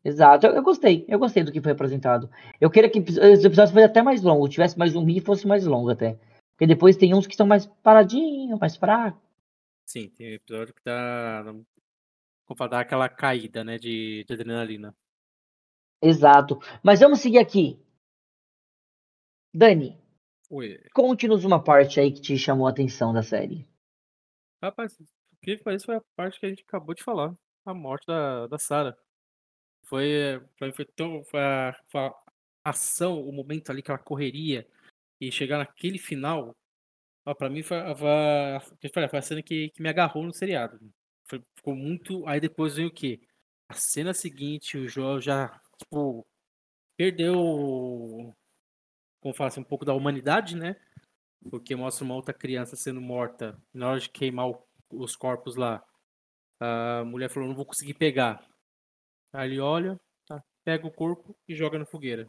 Exato, 0.02 0.46
eu, 0.46 0.54
eu, 0.54 0.62
gostei, 0.62 1.04
eu 1.08 1.18
gostei 1.18 1.42
do 1.42 1.52
que 1.52 1.60
foi 1.60 1.72
apresentado. 1.72 2.30
Eu 2.60 2.70
queria 2.70 2.90
que 2.90 3.00
os 3.00 3.44
episódios 3.44 3.70
fossem 3.70 3.84
até 3.84 4.02
mais 4.02 4.22
longos, 4.22 4.50
tivesse 4.50 4.78
mais 4.78 4.92
zumbi 4.92 5.18
e 5.18 5.20
fosse 5.20 5.46
mais 5.46 5.66
longo 5.66 5.90
até. 5.90 6.18
Porque 6.52 6.66
depois 6.66 6.96
tem 6.96 7.14
uns 7.14 7.26
que 7.26 7.36
são 7.36 7.46
mais 7.46 7.66
paradinhos, 7.66 8.58
mais 8.58 8.76
fracos. 8.76 9.20
Sim, 9.86 10.08
tem 10.10 10.34
episódio 10.34 10.74
que 10.74 10.82
dá. 10.84 11.44
Como 12.46 12.68
dar 12.68 12.80
aquela 12.80 13.08
caída, 13.08 13.62
né, 13.62 13.78
de, 13.78 14.24
de 14.24 14.32
adrenalina. 14.32 14.94
Exato. 16.02 16.58
Mas 16.82 17.00
vamos 17.00 17.20
seguir 17.20 17.38
aqui. 17.38 17.78
Dani, 19.52 20.00
conte-nos 20.94 21.44
uma 21.44 21.62
parte 21.62 22.00
aí 22.00 22.12
que 22.12 22.20
te 22.20 22.38
chamou 22.38 22.66
a 22.66 22.70
atenção 22.70 23.12
da 23.12 23.22
série. 23.22 23.68
Rapaz, 24.62 24.98
o 25.00 25.36
que 25.42 25.56
parece 25.58 25.86
foi 25.86 25.96
a 25.96 26.02
parte 26.16 26.38
que 26.38 26.46
a 26.46 26.48
gente 26.48 26.64
acabou 26.66 26.94
de 26.94 27.02
falar. 27.02 27.34
A 27.64 27.74
morte 27.74 28.06
da, 28.06 28.46
da 28.46 28.58
Sarah. 28.58 28.96
Foi, 29.90 30.40
foi, 30.56 30.72
foi, 30.72 30.84
tão, 30.86 31.24
foi, 31.24 31.40
a, 31.40 31.76
foi 31.88 32.00
a 32.00 32.14
ação, 32.64 33.20
o 33.20 33.32
momento 33.32 33.70
ali, 33.70 33.80
aquela 33.80 33.98
correria, 33.98 34.66
e 35.20 35.32
chegar 35.32 35.58
naquele 35.58 35.98
final, 35.98 36.56
ó, 37.26 37.34
pra 37.34 37.50
mim 37.50 37.62
foi, 37.62 37.78
foi, 37.96 39.08
foi 39.08 39.18
a 39.18 39.22
cena 39.22 39.42
que, 39.42 39.70
que 39.70 39.82
me 39.82 39.88
agarrou 39.88 40.24
no 40.24 40.32
seriado. 40.32 40.80
Foi, 41.28 41.42
ficou 41.56 41.74
muito. 41.74 42.26
Aí 42.26 42.40
depois 42.40 42.76
veio 42.76 42.88
o 42.88 42.92
quê? 42.92 43.20
A 43.68 43.74
cena 43.74 44.14
seguinte, 44.14 44.78
o 44.78 44.88
Joel 44.88 45.20
já, 45.20 45.60
tipo, 45.78 46.26
perdeu 46.96 48.34
como 49.20 49.34
fala 49.34 49.48
assim, 49.48 49.60
um 49.60 49.64
pouco 49.64 49.84
da 49.84 49.94
humanidade, 49.94 50.56
né? 50.56 50.76
Porque 51.50 51.76
mostra 51.76 52.04
uma 52.04 52.14
outra 52.14 52.34
criança 52.34 52.76
sendo 52.76 53.00
morta 53.00 53.60
na 53.72 53.90
hora 53.90 54.00
de 54.00 54.08
queimar 54.08 54.48
o, 54.48 54.66
os 54.90 55.16
corpos 55.16 55.56
lá. 55.56 55.84
A 56.60 57.04
mulher 57.04 57.30
falou: 57.30 57.48
não 57.48 57.56
vou 57.56 57.66
conseguir 57.66 57.94
pegar. 57.94 58.49
Aí 59.32 59.50
ele 59.50 59.60
olha, 59.60 59.98
tá, 60.26 60.42
pega 60.64 60.86
o 60.86 60.92
corpo 60.92 61.36
e 61.48 61.54
joga 61.54 61.78
na 61.78 61.86
fogueira. 61.86 62.28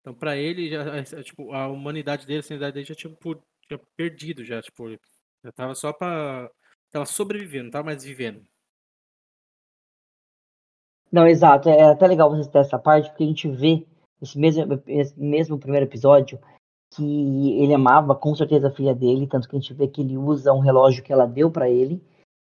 Então, 0.00 0.14
para 0.14 0.36
ele, 0.36 0.68
já, 0.68 0.96
é, 0.96 1.00
é, 1.00 1.22
tipo, 1.22 1.52
a 1.52 1.68
humanidade 1.68 2.26
dele, 2.26 2.40
a 2.40 2.42
sanidade 2.42 2.74
dele 2.74 2.86
já 2.86 2.94
tinha, 2.94 3.16
tinha 3.68 3.80
perdido, 3.96 4.44
já, 4.44 4.60
tipo, 4.60 4.90
já 4.90 5.52
tava 5.52 5.74
só 5.74 5.92
pra. 5.92 6.50
Tava 6.90 7.06
sobrevivendo, 7.06 7.64
não 7.64 7.70
tava 7.70 7.86
mais 7.86 8.04
vivendo. 8.04 8.44
Não, 11.10 11.26
exato. 11.26 11.68
É 11.68 11.84
até 11.84 12.06
legal 12.06 12.30
você 12.30 12.50
ter 12.50 12.58
essa 12.58 12.78
parte, 12.78 13.08
porque 13.08 13.24
a 13.24 13.26
gente 13.26 13.48
vê 13.48 13.86
esse 14.20 14.38
mesmo, 14.38 14.82
esse 14.86 15.18
mesmo 15.18 15.58
primeiro 15.58 15.86
episódio, 15.86 16.38
que 16.94 17.62
ele 17.62 17.72
amava 17.72 18.14
com 18.14 18.34
certeza 18.34 18.68
a 18.68 18.72
filha 18.72 18.94
dele, 18.94 19.26
tanto 19.26 19.48
que 19.48 19.56
a 19.56 19.58
gente 19.58 19.72
vê 19.72 19.88
que 19.88 20.00
ele 20.00 20.16
usa 20.16 20.52
um 20.52 20.60
relógio 20.60 21.02
que 21.02 21.12
ela 21.12 21.26
deu 21.26 21.50
para 21.50 21.68
ele, 21.68 22.02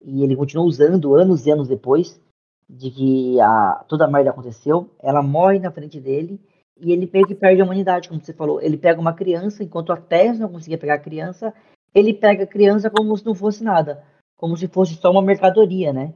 e 0.02 0.24
ele 0.24 0.36
continua 0.36 0.66
usando 0.66 1.16
anos 1.16 1.46
e 1.46 1.52
anos 1.52 1.68
depois 1.68 2.22
de 2.70 2.90
que 2.92 3.40
a, 3.40 3.86
toda 3.88 4.06
a 4.06 4.08
merda 4.08 4.32
aconteceu. 4.32 4.90
Ela 5.02 5.22
morre 5.22 5.60
na 5.60 5.72
frente 5.72 6.00
dele 6.00 6.40
e 6.78 6.92
ele 6.92 7.10
meio 7.12 7.28
que 7.28 7.36
perde 7.36 7.62
a 7.62 7.66
humanidade, 7.66 8.10
como 8.10 8.22
você 8.22 8.34
falou. 8.34 8.62
Ele 8.62 8.78
pega 8.78 9.00
uma 9.00 9.14
criança, 9.14 9.64
enquanto 9.64 9.94
a 9.94 9.98
Tess 9.98 10.40
não 10.40 10.50
conseguia 10.50 10.78
pegar 10.78 10.96
a 10.96 11.00
criança, 11.00 11.54
ele 11.94 12.14
pega 12.14 12.44
a 12.44 12.48
criança 12.48 12.90
como 12.90 13.16
se 13.16 13.26
não 13.26 13.36
fosse 13.36 13.64
nada, 13.64 14.04
como 14.36 14.58
se 14.58 14.68
fosse 14.68 14.96
só 14.96 15.12
uma 15.12 15.22
mercadoria, 15.22 15.94
né? 15.94 16.14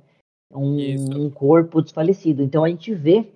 Um, 0.51 1.25
um 1.25 1.29
corpo 1.29 1.81
desfalecido. 1.81 2.41
Então 2.41 2.63
a 2.63 2.69
gente 2.69 2.93
vê 2.93 3.31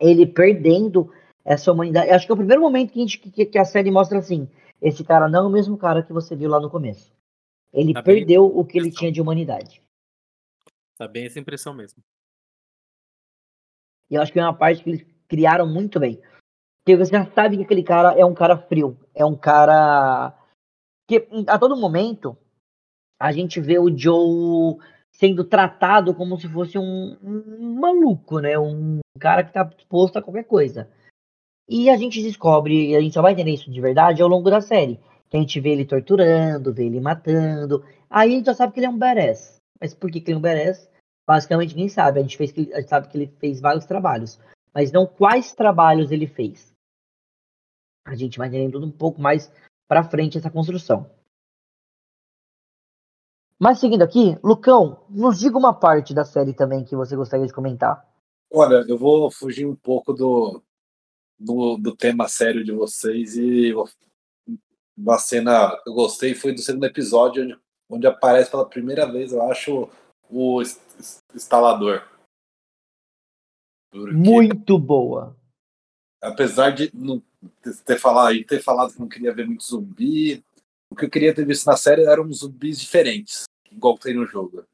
ele 0.00 0.26
perdendo 0.26 1.12
essa 1.44 1.70
humanidade. 1.70 2.10
Acho 2.10 2.26
que 2.26 2.32
é 2.32 2.34
o 2.34 2.38
primeiro 2.38 2.62
momento 2.62 2.92
que 2.92 2.98
a, 2.98 3.02
gente, 3.02 3.18
que, 3.18 3.46
que 3.46 3.58
a 3.58 3.64
série 3.64 3.90
mostra 3.90 4.18
assim: 4.18 4.48
esse 4.80 5.04
cara 5.04 5.28
não 5.28 5.44
é 5.44 5.46
o 5.48 5.50
mesmo 5.50 5.76
cara 5.76 6.02
que 6.02 6.12
você 6.12 6.34
viu 6.34 6.48
lá 6.48 6.58
no 6.58 6.70
começo. 6.70 7.12
Ele 7.72 7.92
tá 7.92 8.02
perdeu 8.02 8.46
o 8.46 8.64
que 8.64 8.78
ele 8.78 8.90
tinha 8.90 9.12
de 9.12 9.20
humanidade. 9.20 9.82
Tá 10.96 11.08
bem 11.08 11.26
essa 11.26 11.40
impressão 11.40 11.74
mesmo. 11.74 12.02
E 14.10 14.14
eu 14.14 14.22
acho 14.22 14.32
que 14.32 14.38
é 14.38 14.42
uma 14.42 14.54
parte 14.54 14.82
que 14.82 14.90
eles 14.90 15.06
criaram 15.28 15.66
muito 15.66 15.98
bem. 15.98 16.20
Porque 16.84 16.96
você 16.96 17.12
já 17.12 17.26
sabe 17.32 17.56
que 17.56 17.62
aquele 17.62 17.82
cara 17.82 18.12
é 18.18 18.24
um 18.24 18.34
cara 18.34 18.58
frio. 18.58 18.98
É 19.14 19.24
um 19.24 19.36
cara. 19.36 20.34
Que 21.08 21.26
a 21.46 21.58
todo 21.58 21.76
momento 21.76 22.36
a 23.18 23.32
gente 23.32 23.60
vê 23.60 23.78
o 23.78 23.96
Joe 23.96 24.76
sendo 25.12 25.44
tratado 25.44 26.14
como 26.14 26.38
se 26.38 26.48
fosse 26.48 26.78
um, 26.78 27.16
um 27.22 27.74
maluco, 27.80 28.40
né? 28.40 28.58
Um 28.58 29.00
cara 29.18 29.44
que 29.44 29.52
tá 29.52 29.62
disposto 29.64 30.18
a 30.18 30.22
qualquer 30.22 30.44
coisa. 30.44 30.90
E 31.68 31.88
a 31.88 31.96
gente 31.96 32.22
descobre, 32.22 32.90
e 32.90 32.96
a 32.96 33.00
gente 33.00 33.14
só 33.14 33.22
vai 33.22 33.32
entender 33.32 33.52
isso 33.52 33.70
de 33.70 33.80
verdade 33.80 34.20
ao 34.20 34.28
longo 34.28 34.50
da 34.50 34.60
série. 34.60 35.00
Que 35.30 35.36
a 35.36 35.40
gente 35.40 35.58
vê 35.60 35.70
ele 35.70 35.86
torturando, 35.86 36.74
vê 36.74 36.84
ele 36.84 37.00
matando. 37.00 37.82
Aí 38.10 38.32
a 38.32 38.36
gente 38.36 38.46
já 38.46 38.54
sabe 38.54 38.72
que 38.72 38.80
ele 38.80 38.86
é 38.86 38.90
um 38.90 38.98
badass. 38.98 39.56
Mas 39.80 39.94
por 39.94 40.10
que, 40.10 40.20
que 40.20 40.30
ele 40.30 40.36
é 40.36 40.38
um 40.38 40.42
badass? 40.42 40.88
Basicamente 41.26 41.74
ninguém 41.74 41.88
sabe. 41.88 42.20
A 42.20 42.22
gente, 42.22 42.36
fez, 42.36 42.50
a 42.72 42.80
gente 42.80 42.88
sabe 42.88 43.08
que 43.08 43.16
ele 43.16 43.34
fez 43.38 43.60
vários 43.60 43.84
trabalhos. 43.84 44.38
Mas 44.72 44.92
não 44.92 45.06
quais 45.06 45.52
trabalhos 45.52 46.10
ele 46.10 46.26
fez. 46.26 46.72
A 48.04 48.14
gente 48.14 48.38
vai 48.38 48.48
entendendo 48.48 48.84
um 48.84 48.90
pouco 48.90 49.20
mais 49.20 49.50
pra 49.88 50.04
frente 50.04 50.36
essa 50.36 50.50
construção. 50.50 51.10
Mas 53.58 53.78
seguindo 53.78 54.02
aqui, 54.02 54.36
Lucão, 54.42 55.04
nos 55.08 55.38
diga 55.38 55.56
uma 55.56 55.72
parte 55.72 56.12
da 56.12 56.24
série 56.24 56.52
também 56.52 56.84
que 56.84 56.96
você 56.96 57.16
gostaria 57.16 57.46
de 57.46 57.52
comentar. 57.52 58.06
Olha, 58.52 58.84
eu 58.88 58.98
vou 58.98 59.30
fugir 59.30 59.64
um 59.66 59.74
pouco 59.74 60.12
do, 60.12 60.62
do, 61.38 61.76
do 61.76 61.96
tema 61.96 62.28
sério 62.28 62.64
de 62.64 62.72
vocês 62.72 63.36
e 63.36 63.72
uma 64.96 65.18
cena 65.18 65.76
que 65.82 65.88
eu 65.88 65.94
gostei 65.94 66.34
foi 66.34 66.52
do 66.52 66.60
segundo 66.60 66.84
episódio, 66.84 67.42
onde, 67.42 67.58
onde 67.88 68.06
aparece 68.06 68.50
pela 68.50 68.68
primeira 68.68 69.10
vez, 69.10 69.32
eu 69.32 69.42
acho, 69.42 69.88
o 70.28 70.62
instalador. 71.34 72.06
Porque, 73.90 74.12
Muito 74.12 74.78
boa. 74.78 75.36
Apesar 76.20 76.70
de 76.70 76.90
não 76.94 77.22
ter 77.84 77.98
falado, 77.98 78.44
ter 78.44 78.62
falado 78.62 78.92
que 78.92 79.00
não 79.00 79.08
queria 79.08 79.34
ver 79.34 79.46
muito 79.46 79.64
zumbi, 79.64 80.44
o 80.90 80.96
que 80.96 81.04
eu 81.04 81.10
queria 81.10 81.34
ter 81.34 81.44
visto 81.44 81.66
na 81.66 81.76
série 81.76 82.04
eram 82.04 82.30
zumbis 82.32 82.80
diferentes, 82.80 83.44
igual 83.70 83.98
tem 83.98 84.14
no 84.14 84.26
jogo. 84.26 84.64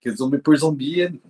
Que 0.00 0.10
zumbi 0.10 0.38
por 0.38 0.56
zumbi 0.56 1.20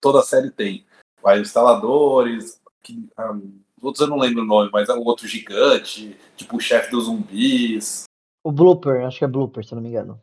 toda 0.00 0.20
a 0.20 0.22
série 0.22 0.50
tem. 0.50 0.84
Vai 1.22 1.40
instaladores, 1.40 2.60
que, 2.82 3.08
um, 3.18 3.60
outros 3.80 4.02
eu 4.02 4.08
não 4.08 4.18
lembro 4.18 4.42
o 4.42 4.46
nome, 4.46 4.70
mas 4.72 4.88
é 4.88 4.92
o 4.92 5.02
outro 5.02 5.26
gigante, 5.26 6.16
tipo 6.36 6.56
o 6.56 6.60
chefe 6.60 6.90
dos 6.90 7.04
zumbis. 7.04 8.04
O 8.42 8.52
Blooper, 8.52 9.06
acho 9.06 9.18
que 9.18 9.24
é 9.24 9.28
Blooper, 9.28 9.64
se 9.64 9.74
não 9.74 9.80
me 9.80 9.88
engano. 9.88 10.20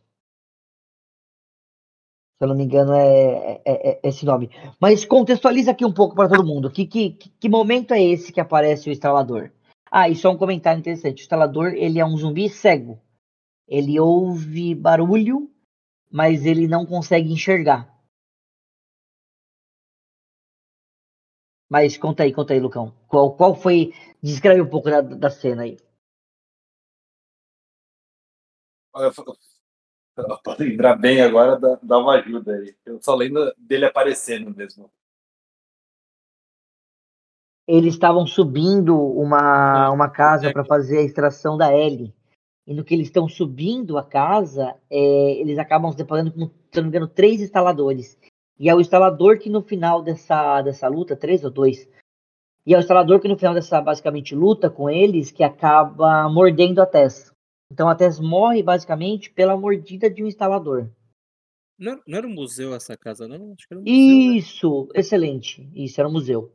Se 2.42 2.46
eu 2.46 2.48
não 2.50 2.56
me 2.56 2.64
engano, 2.64 2.92
é, 2.96 3.62
é, 3.64 4.00
é 4.04 4.10
esse 4.10 4.26
nome. 4.26 4.50
Mas 4.80 5.06
contextualiza 5.06 5.70
aqui 5.70 5.86
um 5.86 5.94
pouco 5.94 6.16
para 6.16 6.28
todo 6.28 6.44
mundo. 6.44 6.72
Que, 6.72 6.88
que, 6.88 7.12
que 7.12 7.48
momento 7.48 7.94
é 7.94 8.02
esse 8.02 8.34
que 8.34 8.42
aparece 8.42 8.90
o 8.90 8.92
instalador? 8.92 9.52
Ah, 9.92 10.10
e 10.10 10.16
só 10.16 10.32
um 10.32 10.38
comentário 10.40 10.80
interessante. 10.80 11.20
O 11.20 11.22
instalador, 11.22 11.76
ele 11.76 12.00
é 12.00 12.04
um 12.04 12.18
zumbi 12.18 12.50
cego. 12.50 13.00
Ele 13.68 14.00
ouve 14.00 14.74
barulho, 14.74 15.52
mas 16.12 16.44
ele 16.44 16.68
não 16.68 16.84
consegue 16.84 17.32
enxergar. 17.32 17.96
Mas 21.70 21.96
conta 21.96 22.24
aí, 22.24 22.34
conta 22.34 22.56
aí, 22.56 22.60
Lucão. 22.60 22.92
Qual, 23.08 23.36
qual 23.36 23.54
foi. 23.54 23.94
Descreve 24.20 24.64
um 24.64 24.68
pouco 24.68 24.90
da, 24.90 25.02
da 25.02 25.30
cena 25.30 25.62
aí. 25.62 25.78
Para 30.44 30.58
lembrar 30.60 30.96
bem 30.96 31.22
agora, 31.22 31.60
dá, 31.60 31.80
dá 31.82 31.98
uma 31.98 32.14
ajuda 32.14 32.54
aí. 32.54 32.76
Eu 32.86 33.02
só 33.02 33.16
lembro 33.16 33.54
dele 33.58 33.86
aparecendo 33.86 34.56
mesmo. 34.56 34.92
Eles 37.68 37.94
estavam 37.94 38.26
subindo 38.28 38.98
uma, 38.98 39.90
uma 39.92 40.10
casa 40.10 40.52
para 40.52 40.66
fazer 40.66 40.98
a 40.98 41.04
extração 41.04 41.58
da 41.58 41.72
L. 41.72 42.14
E 42.68 42.74
no 42.74 42.84
que 42.84 42.94
eles 42.94 43.08
estão 43.08 43.28
subindo 43.28 43.98
a 43.98 44.04
casa, 44.04 44.76
é, 44.90 45.34
eles 45.40 45.58
acabam 45.58 45.92
se 45.92 45.98
deparando 45.98 46.32
com, 46.32 46.48
se 46.48 46.78
não 46.78 46.84
me 46.84 46.90
engano, 46.90 47.08
três 47.08 47.42
instaladores. 47.42 48.18
E 48.60 48.70
é 48.70 48.76
o 48.76 48.82
instalador 48.82 49.40
que 49.40 49.50
no 49.50 49.62
final 49.62 50.02
dessa, 50.02 50.62
dessa 50.62 50.88
luta, 50.88 51.16
três 51.16 51.44
ou 51.44 51.50
dois, 51.50 51.88
e 52.66 52.74
é 52.74 52.78
o 52.78 52.80
instalador 52.80 53.20
que 53.20 53.28
no 53.28 53.38
final 53.38 53.54
dessa 53.54 53.82
basicamente 53.82 54.36
luta 54.36 54.70
com 54.70 54.90
eles 54.90 55.32
que 55.32 55.44
acaba 55.44 56.30
mordendo 56.30 56.80
a 56.80 56.86
Tess. 56.86 57.31
Então 57.72 57.88
a 57.88 57.96
Tess 57.96 58.20
morre 58.20 58.62
basicamente 58.62 59.32
pela 59.32 59.56
mordida 59.56 60.10
de 60.10 60.22
um 60.22 60.28
instalador. 60.28 60.90
Não, 61.80 62.02
não 62.06 62.18
era 62.18 62.28
um 62.28 62.34
museu 62.34 62.76
essa 62.76 62.98
casa, 62.98 63.30
não? 63.30 63.54
Acho 63.54 63.66
que 63.66 63.74
era 63.74 63.80
um 63.80 63.84
museu, 63.84 63.96
né? 63.96 64.38
Isso, 64.38 64.84
né? 64.84 65.00
excelente. 65.00 65.72
Isso, 65.74 66.02
era 66.02 66.10
um 66.10 66.12
museu. 66.12 66.54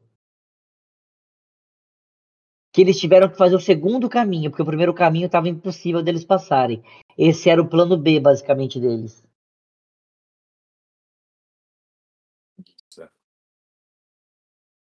Que 2.71 2.83
eles 2.83 3.01
tiveram 3.01 3.31
que 3.31 3.39
fazer 3.39 3.57
o 3.57 3.61
segundo 3.61 4.11
caminho, 4.11 4.51
porque 4.51 4.63
o 4.63 4.67
primeiro 4.67 4.93
caminho 4.93 5.25
estava 5.25 5.49
impossível 5.49 6.03
deles 6.03 6.23
passarem. 6.23 6.83
Esse 7.17 7.49
era 7.49 7.63
o 7.63 7.69
plano 7.69 7.97
B, 7.97 8.21
basicamente, 8.21 8.79
deles. 8.79 9.25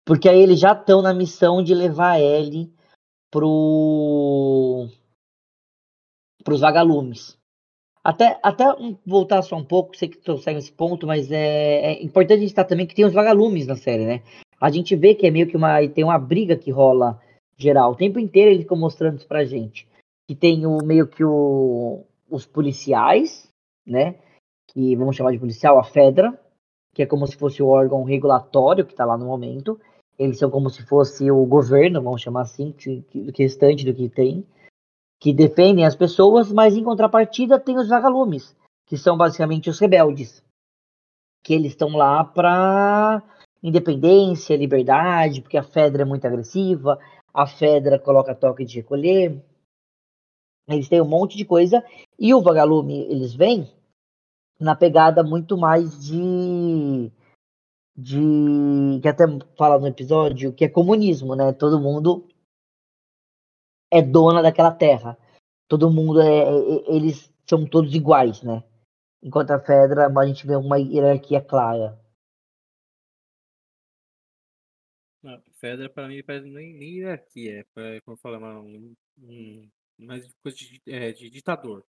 Porque 0.05 0.29
aí 0.29 0.41
eles 0.41 0.59
já 0.59 0.71
estão 0.71 1.01
na 1.01 1.13
missão 1.13 1.61
de 1.61 1.75
levar 1.75 2.13
a 2.13 2.19
Ellie 2.19 2.73
pro 3.29 4.87
os 6.47 6.61
vagalumes. 6.61 7.37
Até, 8.03 8.39
até 8.41 8.65
voltar 9.05 9.41
só 9.43 9.55
um 9.55 9.63
pouco, 9.63 9.95
sei 9.95 10.09
que 10.09 10.37
segue 10.39 10.57
esse 10.57 10.71
ponto, 10.71 11.05
mas 11.05 11.31
é, 11.31 11.93
é 11.93 12.03
importante 12.03 12.37
a 12.37 12.41
gente 12.41 12.49
estar 12.49 12.63
também 12.63 12.87
que 12.87 12.95
tem 12.95 13.05
os 13.05 13.13
vagalumes 13.13 13.67
na 13.67 13.75
série, 13.75 14.05
né? 14.05 14.23
A 14.59 14.71
gente 14.71 14.95
vê 14.95 15.13
que 15.13 15.27
é 15.27 15.31
meio 15.31 15.47
que 15.47 15.55
uma. 15.57 15.87
Tem 15.87 16.03
uma 16.03 16.17
briga 16.17 16.55
que 16.55 16.71
rola 16.71 17.19
geral. 17.57 17.91
O 17.91 17.95
tempo 17.95 18.19
inteiro 18.19 18.51
ele 18.51 18.63
ficou 18.63 18.77
mostrando 18.77 19.17
isso 19.17 19.27
pra 19.27 19.45
gente. 19.45 19.87
Que 20.27 20.35
tem 20.35 20.65
o 20.65 20.77
meio 20.83 21.07
que 21.07 21.23
o, 21.23 22.03
os 22.29 22.45
policiais, 22.45 23.51
né? 23.85 24.15
Que 24.67 24.95
vamos 24.95 25.15
chamar 25.15 25.31
de 25.31 25.39
policial, 25.39 25.79
a 25.79 25.83
Fedra, 25.83 26.39
que 26.93 27.03
é 27.03 27.05
como 27.05 27.27
se 27.27 27.35
fosse 27.35 27.61
o 27.61 27.67
órgão 27.67 28.03
regulatório 28.03 28.85
que 28.85 28.93
está 28.93 29.05
lá 29.05 29.17
no 29.17 29.25
momento. 29.25 29.79
Eles 30.17 30.37
são 30.37 30.49
como 30.49 30.69
se 30.69 30.83
fosse 30.85 31.29
o 31.31 31.45
governo, 31.45 32.01
vamos 32.01 32.21
chamar 32.21 32.41
assim, 32.41 32.71
que, 32.71 33.01
que 33.01 33.43
restante 33.43 33.85
do 33.85 33.93
que 33.93 34.07
tem, 34.07 34.45
que 35.21 35.31
defendem 35.31 35.85
as 35.85 35.95
pessoas, 35.95 36.51
mas 36.51 36.75
em 36.75 36.83
contrapartida 36.83 37.59
tem 37.59 37.77
os 37.77 37.87
vagalumes, 37.87 38.57
que 38.87 38.97
são 38.97 39.15
basicamente 39.15 39.69
os 39.69 39.79
rebeldes, 39.79 40.43
que 41.43 41.53
eles 41.53 41.73
estão 41.73 41.89
lá 41.89 42.23
para 42.23 43.21
independência, 43.61 44.57
liberdade, 44.57 45.41
porque 45.41 45.59
a 45.59 45.63
Fedra 45.63 46.01
é 46.01 46.05
muito 46.05 46.25
agressiva, 46.25 46.99
a 47.31 47.45
Fedra 47.45 47.99
coloca 47.99 48.33
toque 48.33 48.65
de 48.65 48.77
recolher, 48.77 49.39
eles 50.67 50.89
têm 50.89 51.01
um 51.01 51.07
monte 51.07 51.37
de 51.37 51.45
coisa, 51.45 51.85
e 52.17 52.33
o 52.33 52.41
vagalume, 52.41 53.01
eles 53.01 53.35
vêm 53.35 53.71
na 54.59 54.75
pegada 54.75 55.23
muito 55.23 55.55
mais 55.55 56.03
de 56.03 57.11
de 57.95 58.99
que 59.01 59.07
até 59.07 59.25
fala 59.57 59.77
no 59.77 59.85
episódio 59.85 60.53
que 60.53 60.65
é 60.65 60.69
comunismo, 60.69 61.35
né? 61.35 61.51
Todo 61.53 61.79
mundo 61.79 62.25
é 63.91 64.01
dona 64.01 64.41
daquela 64.41 64.71
terra. 64.71 65.17
Todo 65.67 65.91
mundo 65.91 66.21
é, 66.21 66.43
é 66.43 66.95
eles 66.95 67.31
são 67.47 67.65
todos 67.65 67.93
iguais, 67.93 68.41
né? 68.41 68.63
Enquanto 69.21 69.51
a 69.51 69.59
Fedra, 69.59 70.07
a 70.07 70.25
gente 70.25 70.47
vê 70.47 70.55
uma 70.55 70.79
hierarquia 70.79 71.41
clara. 71.41 71.99
Não, 75.21 75.39
Fedra 75.59 75.89
para 75.89 76.07
mim 76.07 76.23
parece 76.23 76.47
nem, 76.47 76.73
nem 76.73 76.97
hierarquia, 76.97 77.65
é, 77.75 78.01
como 78.01 78.17
falar, 78.17 78.59
um, 78.59 78.95
um, 79.19 79.69
mais 79.99 80.27
coisa 80.41 80.57
de, 80.57 80.81
é, 80.87 81.11
de 81.11 81.29
ditador. 81.29 81.85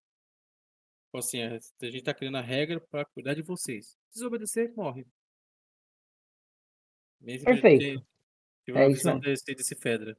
Tipo 1.06 1.18
assim, 1.18 1.42
a 1.42 1.58
gente 1.58 2.02
tá 2.02 2.12
criando 2.12 2.38
a 2.38 2.42
regra 2.42 2.80
para 2.80 3.04
cuidar 3.06 3.34
de 3.34 3.42
vocês. 3.42 3.96
Se 4.08 4.14
desobedecer, 4.14 4.74
morre. 4.74 5.06
Mesmo 7.20 7.44
Perfeito. 7.44 8.04
É 8.66 8.72
uma 8.72 8.88
visão 8.88 9.18
desse, 9.18 9.54
desse 9.54 9.76
Fedra. 9.76 10.16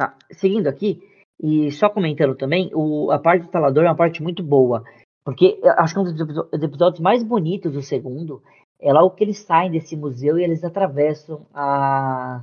Tá, 0.00 0.16
seguindo 0.32 0.66
aqui, 0.66 0.98
e 1.38 1.70
só 1.72 1.90
comentando 1.90 2.34
também, 2.34 2.70
o, 2.72 3.10
a 3.10 3.18
parte 3.18 3.42
do 3.42 3.44
instalador 3.44 3.84
é 3.84 3.88
uma 3.88 3.94
parte 3.94 4.22
muito 4.22 4.42
boa. 4.42 4.82
Porque 5.22 5.60
acho 5.76 5.92
que 5.92 6.00
é 6.00 6.02
um 6.02 6.14
dos 6.14 6.62
episódios 6.62 7.00
mais 7.00 7.22
bonitos 7.22 7.74
do 7.74 7.82
segundo 7.82 8.42
é 8.80 8.90
lá 8.94 9.02
o 9.02 9.10
que 9.10 9.22
eles 9.22 9.40
saem 9.40 9.70
desse 9.70 9.94
museu 9.94 10.38
e 10.38 10.42
eles 10.42 10.64
atravessam 10.64 11.46
a 11.52 12.42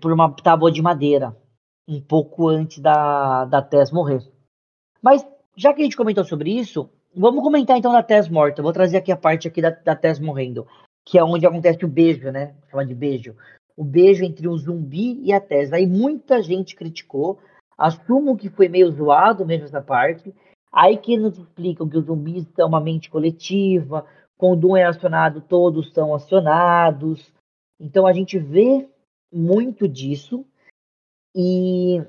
por 0.00 0.12
uma 0.12 0.32
tábua 0.32 0.70
de 0.70 0.80
madeira 0.80 1.36
um 1.88 2.00
pouco 2.00 2.46
antes 2.46 2.78
da, 2.78 3.44
da 3.44 3.60
Tess 3.60 3.90
morrer. 3.90 4.22
Mas, 5.02 5.26
já 5.56 5.74
que 5.74 5.80
a 5.80 5.84
gente 5.84 5.96
comentou 5.96 6.22
sobre 6.22 6.56
isso, 6.56 6.88
vamos 7.16 7.42
comentar 7.42 7.76
então 7.76 7.92
da 7.92 8.02
Tess 8.04 8.28
morta. 8.28 8.62
vou 8.62 8.72
trazer 8.72 8.98
aqui 8.98 9.10
a 9.10 9.16
parte 9.16 9.48
aqui 9.48 9.60
da, 9.60 9.70
da 9.70 9.96
Tess 9.96 10.20
morrendo, 10.20 10.68
que 11.04 11.18
é 11.18 11.24
onde 11.24 11.44
acontece 11.44 11.84
o 11.84 11.88
beijo, 11.88 12.30
né? 12.30 12.54
Chama 12.70 12.86
de 12.86 12.94
beijo. 12.94 13.34
O 13.78 13.84
beijo 13.84 14.24
entre 14.24 14.48
o 14.48 14.58
zumbi 14.58 15.20
e 15.22 15.32
a 15.32 15.40
Tess. 15.40 15.72
Aí 15.72 15.86
muita 15.86 16.42
gente 16.42 16.74
criticou, 16.74 17.38
assumo 17.78 18.36
que 18.36 18.50
foi 18.50 18.68
meio 18.68 18.90
zoado 18.90 19.46
mesmo 19.46 19.66
essa 19.66 19.80
parte. 19.80 20.34
Aí 20.72 20.96
que 20.96 21.16
nos 21.16 21.38
explicam 21.38 21.88
que 21.88 21.96
os 21.96 22.06
zumbis 22.06 22.44
são 22.56 22.66
uma 22.66 22.80
mente 22.80 23.08
coletiva, 23.08 24.04
quando 24.36 24.70
um 24.70 24.76
é 24.76 24.82
acionado, 24.82 25.40
todos 25.40 25.92
são 25.92 26.12
acionados. 26.12 27.32
Então 27.78 28.04
a 28.04 28.12
gente 28.12 28.36
vê 28.36 28.88
muito 29.32 29.86
disso. 29.86 30.44
E 31.32 32.02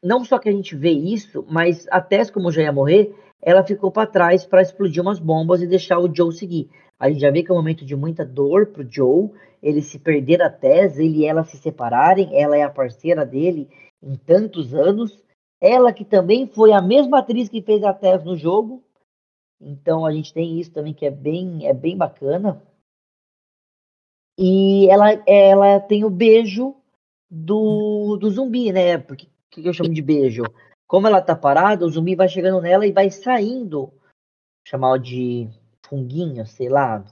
não 0.00 0.24
só 0.24 0.38
que 0.38 0.48
a 0.48 0.52
gente 0.52 0.76
vê 0.76 0.92
isso, 0.92 1.44
mas 1.50 1.88
a 1.90 2.00
Tess, 2.00 2.30
como 2.30 2.52
já 2.52 2.62
ia 2.62 2.72
morrer, 2.72 3.12
ela 3.42 3.64
ficou 3.64 3.90
para 3.90 4.06
trás 4.06 4.46
para 4.46 4.62
explodir 4.62 5.02
umas 5.02 5.18
bombas 5.18 5.60
e 5.60 5.66
deixar 5.66 5.98
o 5.98 6.14
Joe 6.14 6.32
seguir. 6.32 6.70
A 7.00 7.08
gente 7.08 7.22
já 7.22 7.30
vê 7.30 7.42
que 7.42 7.50
é 7.50 7.54
um 7.54 7.56
momento 7.56 7.82
de 7.82 7.96
muita 7.96 8.26
dor 8.26 8.66
pro 8.66 8.86
Joe, 8.88 9.30
ele 9.62 9.80
se 9.80 9.98
perder 9.98 10.42
a 10.42 10.50
Tess, 10.50 10.98
ele 10.98 11.20
e 11.20 11.24
ela 11.24 11.44
se 11.44 11.56
separarem, 11.56 12.38
ela 12.38 12.54
é 12.54 12.62
a 12.62 12.70
parceira 12.70 13.24
dele 13.24 13.70
em 14.02 14.14
tantos 14.16 14.74
anos. 14.74 15.18
Ela 15.58 15.94
que 15.94 16.04
também 16.04 16.46
foi 16.46 16.72
a 16.72 16.82
mesma 16.82 17.20
atriz 17.20 17.48
que 17.48 17.62
fez 17.62 17.82
a 17.82 17.94
Tess 17.94 18.22
no 18.22 18.36
jogo. 18.36 18.84
Então 19.58 20.04
a 20.04 20.12
gente 20.12 20.32
tem 20.32 20.60
isso 20.60 20.72
também 20.72 20.92
que 20.92 21.06
é 21.06 21.10
bem, 21.10 21.66
é 21.66 21.72
bem 21.72 21.96
bacana. 21.96 22.62
E 24.38 24.86
ela, 24.90 25.12
ela 25.26 25.80
tem 25.80 26.04
o 26.04 26.10
beijo 26.10 26.76
do, 27.30 28.18
do 28.18 28.30
zumbi, 28.30 28.72
né? 28.72 28.98
Porque 28.98 29.26
que 29.50 29.66
eu 29.66 29.72
chamo 29.72 29.92
de 29.92 30.02
beijo? 30.02 30.44
Como 30.86 31.06
ela 31.06 31.20
tá 31.20 31.34
parada, 31.34 31.84
o 31.84 31.90
zumbi 31.90 32.14
vai 32.14 32.28
chegando 32.28 32.60
nela 32.60 32.86
e 32.86 32.92
vai 32.92 33.10
saindo, 33.10 33.92
chamar 34.66 34.98
de 34.98 35.48
funguinho, 35.90 36.46
sei 36.46 36.68
lá, 36.68 37.04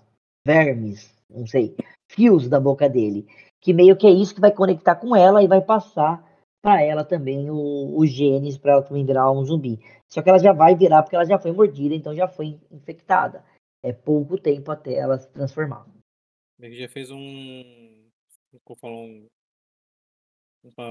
vermes, 0.47 1.13
não 1.29 1.47
sei, 1.47 1.77
fios 2.09 2.49
da 2.49 2.61
boca 2.61 2.89
dele, 2.89 3.27
que 3.61 3.75
meio 3.75 3.97
que 3.97 4.07
é 4.07 4.11
isso 4.11 4.35
que 4.35 4.41
vai 4.41 4.53
conectar 4.53 4.95
com 4.95 5.15
ela 5.15 5.43
e 5.43 5.49
vai 5.49 5.61
passar 5.61 6.25
para 6.63 6.81
ela 6.83 7.05
também 7.05 7.51
o, 7.51 7.99
os 7.99 8.09
genes 8.11 8.57
para 8.57 8.73
ela 8.73 8.83
também 8.83 9.05
virar 9.05 9.31
um 9.33 9.45
zumbi. 9.45 9.81
Só 10.09 10.23
que 10.23 10.29
ela 10.29 10.39
já 10.39 10.53
vai 10.53 10.75
virar 10.75 11.03
porque 11.03 11.17
ela 11.17 11.27
já 11.27 11.39
foi 11.39 11.53
mordida, 11.53 11.95
então 11.95 12.15
já 12.15 12.29
foi 12.29 12.59
infectada. 12.71 13.45
É 13.83 13.93
pouco 13.93 14.39
tempo 14.39 14.71
até 14.71 14.95
ela 14.95 15.19
se 15.19 15.29
transformar. 15.31 15.87
Ele 16.59 16.77
já 16.77 16.89
fez 16.89 17.11
um, 17.11 17.19
um 18.53 19.29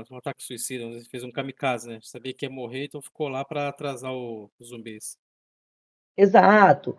um 0.10 0.18
ataque 0.18 0.42
suicida, 0.42 0.84
ele 0.86 1.04
fez 1.06 1.24
um 1.24 1.32
kamikaze, 1.32 1.90
né? 1.90 2.00
Sabia 2.02 2.34
que 2.34 2.46
ia 2.46 2.50
morrer, 2.50 2.86
então 2.86 3.02
ficou 3.02 3.28
lá 3.28 3.44
para 3.44 3.68
atrasar 3.68 4.14
o, 4.14 4.50
os 4.60 4.70
zumbis. 4.70 5.18
Exato. 6.16 6.98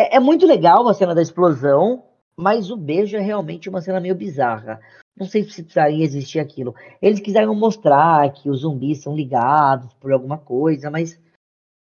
É, 0.00 0.16
é, 0.16 0.20
muito 0.20 0.46
legal 0.46 0.88
a 0.88 0.94
cena 0.94 1.14
da 1.14 1.20
explosão, 1.20 2.08
Mas 2.34 2.70
o 2.70 2.76
beijo 2.76 3.18
é 3.18 3.20
realmente 3.20 3.68
uma 3.68 3.82
cena 3.82 4.00
meio 4.00 4.14
bizarra. 4.14 4.80
Não 5.14 5.26
sei 5.26 5.44
se 5.44 5.62
precisaria 5.62 6.02
existir 6.02 6.38
aquilo. 6.38 6.74
Eles 7.02 7.20
quiseram 7.20 7.54
mostrar 7.54 8.32
que 8.32 8.48
os 8.48 8.60
zumbis 8.60 9.02
são 9.02 9.14
ligados 9.14 9.92
por 9.94 10.10
alguma 10.10 10.38
coisa, 10.38 10.90
mas 10.90 11.20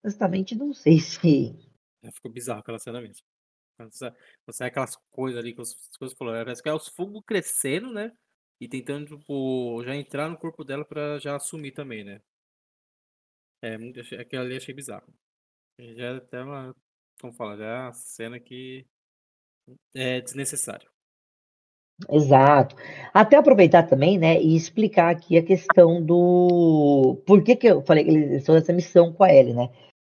honestamente 0.03 0.53
não 0.53 0.73
sei 0.73 0.99
se. 0.99 1.55
É, 2.03 2.11
ficou 2.11 2.29
bizarro 2.29 2.59
aquela 2.59 2.79
cena 2.79 2.99
mesmo. 2.99 3.23
Quando 3.77 3.93
sai 4.51 4.67
aquelas 4.67 4.97
coisas 5.09 5.39
ali 5.39 5.53
que 5.53 5.61
as 5.61 5.73
coisas 5.97 6.17
falaram, 6.17 6.43
parece 6.43 6.61
que 6.61 6.67
é 6.67 6.73
os 6.73 6.89
fogos 6.89 7.23
crescendo, 7.25 7.93
né? 7.93 8.11
E 8.59 8.67
tentando, 8.67 9.17
tipo, 9.17 9.81
já 9.85 9.95
entrar 9.95 10.29
no 10.29 10.37
corpo 10.37 10.65
dela 10.65 10.83
pra 10.83 11.17
já 11.17 11.37
assumir 11.37 11.71
também, 11.71 12.03
né? 12.03 12.21
É, 13.61 13.77
muito, 13.77 14.01
aquilo 14.01 14.41
ali 14.41 14.57
achei 14.57 14.73
bizarro. 14.73 15.07
Já 15.79 16.05
é 16.05 16.17
até 16.17 16.43
uma, 16.43 16.75
como 17.21 17.33
fala, 17.33 17.55
já 17.55 17.65
é 17.65 17.79
uma 17.83 17.93
cena 17.93 18.39
que 18.39 18.85
é 19.95 20.19
desnecessário. 20.19 20.89
Exato. 22.09 22.75
Até 23.13 23.37
aproveitar 23.37 23.83
também, 23.83 24.17
né, 24.17 24.41
e 24.41 24.55
explicar 24.55 25.11
aqui 25.11 25.37
a 25.37 25.45
questão 25.45 26.03
do. 26.03 27.21
Por 27.27 27.43
que, 27.43 27.55
que 27.55 27.67
eu 27.67 27.81
falei 27.83 28.03
que 28.03 28.09
eles 28.09 28.31
estão 28.31 28.55
nessa 28.55 28.73
missão 28.73 29.13
com 29.13 29.23
a 29.23 29.31
Ellie, 29.31 29.53
né? 29.53 29.69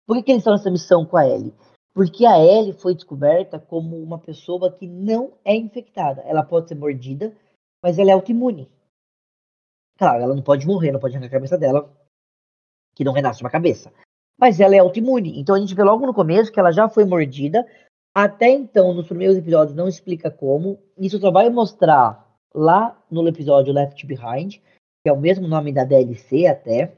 Por 0.07 0.17
que, 0.17 0.23
que 0.23 0.33
eles 0.33 0.41
estão 0.41 0.53
nessa 0.53 0.71
missão 0.71 1.07
com 1.07 1.17
a 1.17 1.27
Ellie? 1.27 1.55
Porque 1.95 2.27
a 2.27 2.39
Ellie 2.39 2.73
foi 2.73 2.95
descoberta 2.95 3.59
como 3.59 3.97
uma 3.97 4.19
pessoa 4.19 4.71
que 4.71 4.87
não 4.87 5.33
é 5.45 5.55
infectada. 5.57 6.23
Ela 6.23 6.43
pode 6.43 6.69
ser 6.69 6.75
mordida, 6.75 7.35
mas 7.83 7.99
ela 7.99 8.11
é 8.11 8.13
autoimune. 8.13 8.71
Claro, 9.99 10.23
ela 10.23 10.35
não 10.35 10.43
pode 10.43 10.67
morrer, 10.67 10.93
não 10.93 11.01
pode 11.01 11.17
arrancar 11.17 11.37
a 11.37 11.39
cabeça 11.39 11.59
dela, 11.59 11.93
que 12.95 13.03
não 13.03 13.13
renasce 13.13 13.43
uma 13.43 13.51
cabeça. 13.51 13.93
Mas 14.39 14.61
ela 14.61 14.75
é 14.75 14.79
autoimune. 14.79 15.39
Então 15.41 15.55
a 15.55 15.59
gente 15.59 15.75
vê 15.75 15.83
logo 15.83 16.07
no 16.07 16.15
começo 16.15 16.53
que 16.53 16.61
ela 16.61 16.71
já 16.71 16.89
foi 16.89 17.05
mordida. 17.05 17.67
Até 18.15 18.49
então, 18.49 18.95
nos 18.95 19.07
primeiros 19.07 19.37
episódios, 19.37 19.77
não 19.77 19.89
explica 19.89 20.31
como. 20.31 20.79
Isso 20.97 21.19
só 21.19 21.31
vai 21.31 21.51
mostrar 21.51 22.27
lá 22.55 23.01
no 23.11 23.27
episódio 23.29 23.73
Left 23.73 24.07
Behind, 24.07 24.57
que 24.57 25.09
é 25.09 25.13
o 25.13 25.21
mesmo 25.21 25.47
nome 25.47 25.73
da 25.73 25.85
DLC 25.85 26.47
até. 26.47 26.97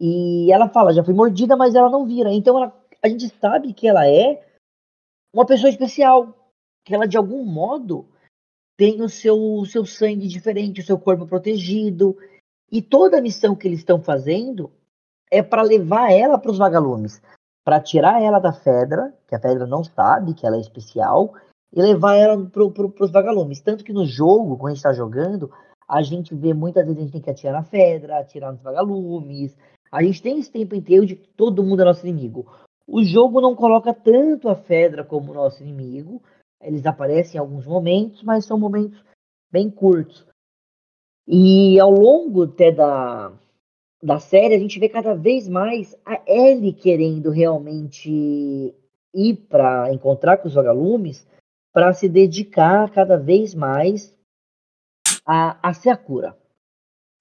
E 0.00 0.50
ela 0.52 0.68
fala, 0.68 0.92
já 0.92 1.04
foi 1.04 1.14
mordida, 1.14 1.56
mas 1.56 1.74
ela 1.74 1.90
não 1.90 2.06
vira. 2.06 2.32
Então 2.32 2.56
ela- 2.56 2.84
a 3.02 3.08
gente 3.08 3.28
sabe 3.40 3.72
que 3.72 3.86
ela 3.86 4.06
é 4.06 4.44
uma 5.34 5.46
pessoa 5.46 5.70
especial. 5.70 6.34
Que 6.84 6.94
ela, 6.94 7.06
de 7.06 7.16
algum 7.16 7.44
modo, 7.44 8.06
tem 8.76 9.02
o 9.02 9.08
seu, 9.08 9.36
o 9.36 9.66
seu 9.66 9.84
sangue 9.84 10.28
diferente, 10.28 10.80
o 10.80 10.84
seu 10.84 10.98
corpo 10.98 11.26
protegido. 11.26 12.16
E 12.70 12.82
toda 12.82 13.18
a 13.18 13.22
missão 13.22 13.56
que 13.56 13.66
eles 13.66 13.80
estão 13.80 14.02
fazendo 14.02 14.70
é 15.30 15.42
para 15.42 15.62
levar 15.62 16.12
ela 16.12 16.38
para 16.38 16.50
os 16.50 16.58
vagalumes, 16.58 17.20
para 17.64 17.80
tirar 17.80 18.22
ela 18.22 18.38
da 18.38 18.52
Fedra, 18.52 19.12
que 19.26 19.34
a 19.34 19.40
Fedra 19.40 19.66
não 19.66 19.82
sabe 19.82 20.34
que 20.34 20.46
ela 20.46 20.56
é 20.56 20.60
especial, 20.60 21.34
e 21.72 21.82
levar 21.82 22.14
ela 22.14 22.36
para 22.46 22.70
pro, 22.70 23.08
vagalumes. 23.10 23.60
Tanto 23.60 23.84
que 23.84 23.92
no 23.92 24.06
jogo, 24.06 24.56
quando 24.56 24.68
a 24.68 24.74
gente 24.74 24.78
está 24.78 24.92
jogando, 24.92 25.50
a 25.88 26.02
gente 26.02 26.34
vê 26.34 26.54
muitas 26.54 26.84
vezes 26.84 26.98
a 26.98 27.02
gente 27.02 27.12
tem 27.12 27.20
que 27.20 27.30
atirar 27.30 27.52
na 27.52 27.62
Fedra, 27.62 28.18
atirar 28.18 28.52
nos 28.52 28.62
vagalumes. 28.62 29.56
A 29.90 30.02
gente 30.02 30.22
tem 30.22 30.38
esse 30.38 30.50
tempo 30.50 30.74
inteiro 30.74 31.06
de 31.06 31.16
que 31.16 31.28
todo 31.28 31.62
mundo 31.62 31.82
é 31.82 31.84
nosso 31.84 32.06
inimigo. 32.06 32.46
O 32.86 33.02
jogo 33.02 33.40
não 33.40 33.54
coloca 33.54 33.92
tanto 33.92 34.48
a 34.48 34.54
Fedra 34.54 35.04
como 35.04 35.34
nosso 35.34 35.62
inimigo. 35.62 36.22
Eles 36.60 36.86
aparecem 36.86 37.36
em 37.36 37.40
alguns 37.40 37.66
momentos, 37.66 38.22
mas 38.22 38.44
são 38.44 38.58
momentos 38.58 39.02
bem 39.50 39.70
curtos. 39.70 40.26
E 41.26 41.78
ao 41.80 41.90
longo 41.90 42.44
até 42.44 42.70
da, 42.70 43.32
da 44.02 44.18
série, 44.18 44.54
a 44.54 44.58
gente 44.58 44.78
vê 44.78 44.88
cada 44.88 45.14
vez 45.14 45.48
mais 45.48 45.96
a 46.04 46.20
Ellie 46.26 46.72
querendo 46.72 47.30
realmente 47.30 48.74
ir 49.14 49.36
para 49.48 49.92
encontrar 49.92 50.38
com 50.38 50.48
os 50.48 50.54
vagalumes 50.54 51.26
para 51.72 51.92
se 51.92 52.08
dedicar 52.08 52.90
cada 52.90 53.18
vez 53.18 53.54
mais 53.54 54.14
a, 55.26 55.58
a 55.62 55.72
ser 55.74 55.90
a 55.90 55.96
cura. 55.96 56.36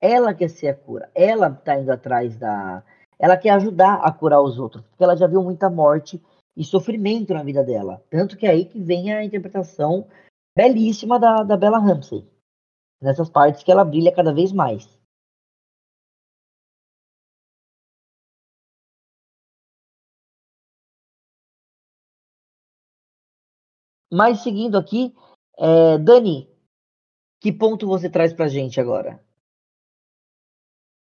Ela 0.02 0.34
quer 0.34 0.50
ser 0.50 0.68
a 0.68 0.76
cura. 0.76 1.10
Ela 1.16 1.50
tá 1.50 1.80
indo 1.80 1.92
atrás 1.92 2.38
da. 2.38 2.84
Ela 3.18 3.38
quer 3.38 3.52
ajudar 3.52 3.96
a 3.96 4.12
curar 4.12 4.42
os 4.42 4.60
outros, 4.60 4.86
porque 4.86 5.04
ela 5.04 5.16
já 5.16 5.26
viu 5.26 5.42
muita 5.42 5.70
morte 5.70 6.22
e 6.56 6.64
sofrimento 6.64 7.34
na 7.34 7.44
vida 7.44 7.64
dela. 7.64 8.04
Tanto 8.10 8.38
que 8.38 8.46
é 8.46 8.52
aí 8.52 8.66
que 8.66 8.80
vem 8.80 9.12
a 9.14 9.24
interpretação 9.24 10.08
belíssima 10.56 11.20
da, 11.20 11.44
da 11.44 11.58
Bella 11.58 11.80
Ramsey. 11.80 12.26
Nessas 13.02 13.30
partes 13.30 13.64
que 13.64 13.72
ela 13.72 13.84
brilha 13.84 14.14
cada 14.14 14.34
vez 14.34 14.52
mais. 14.52 14.95
Mas 24.16 24.44
seguindo 24.44 24.78
aqui, 24.78 25.14
é, 25.58 25.98
Dani, 25.98 26.50
que 27.42 27.52
ponto 27.52 27.86
você 27.86 28.10
traz 28.10 28.32
pra 28.32 28.48
gente 28.48 28.80
agora? 28.80 29.22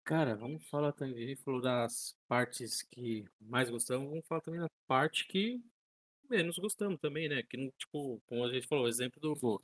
Cara, 0.03 0.35
vamos 0.35 0.69
falar 0.69 0.93
também. 0.93 1.23
A 1.23 1.29
gente 1.29 1.43
falou 1.43 1.61
das 1.61 2.17
partes 2.27 2.83
que 2.83 3.25
mais 3.41 3.71
gostamos, 3.71 4.09
vamos 4.09 4.27
falar 4.27 4.41
também 4.41 4.59
da 4.59 4.69
parte 4.89 5.25
que 5.29 5.63
menos 6.29 6.59
gostamos 6.59 6.99
também, 6.99 7.29
né? 7.29 7.45
Que 7.45 7.57
não, 7.57 7.71
tipo, 7.79 8.21
como 8.27 8.45
a 8.45 8.53
gente 8.53 8.67
falou, 8.67 8.87
o 8.87 8.89
exemplo 8.89 9.21
do, 9.21 9.63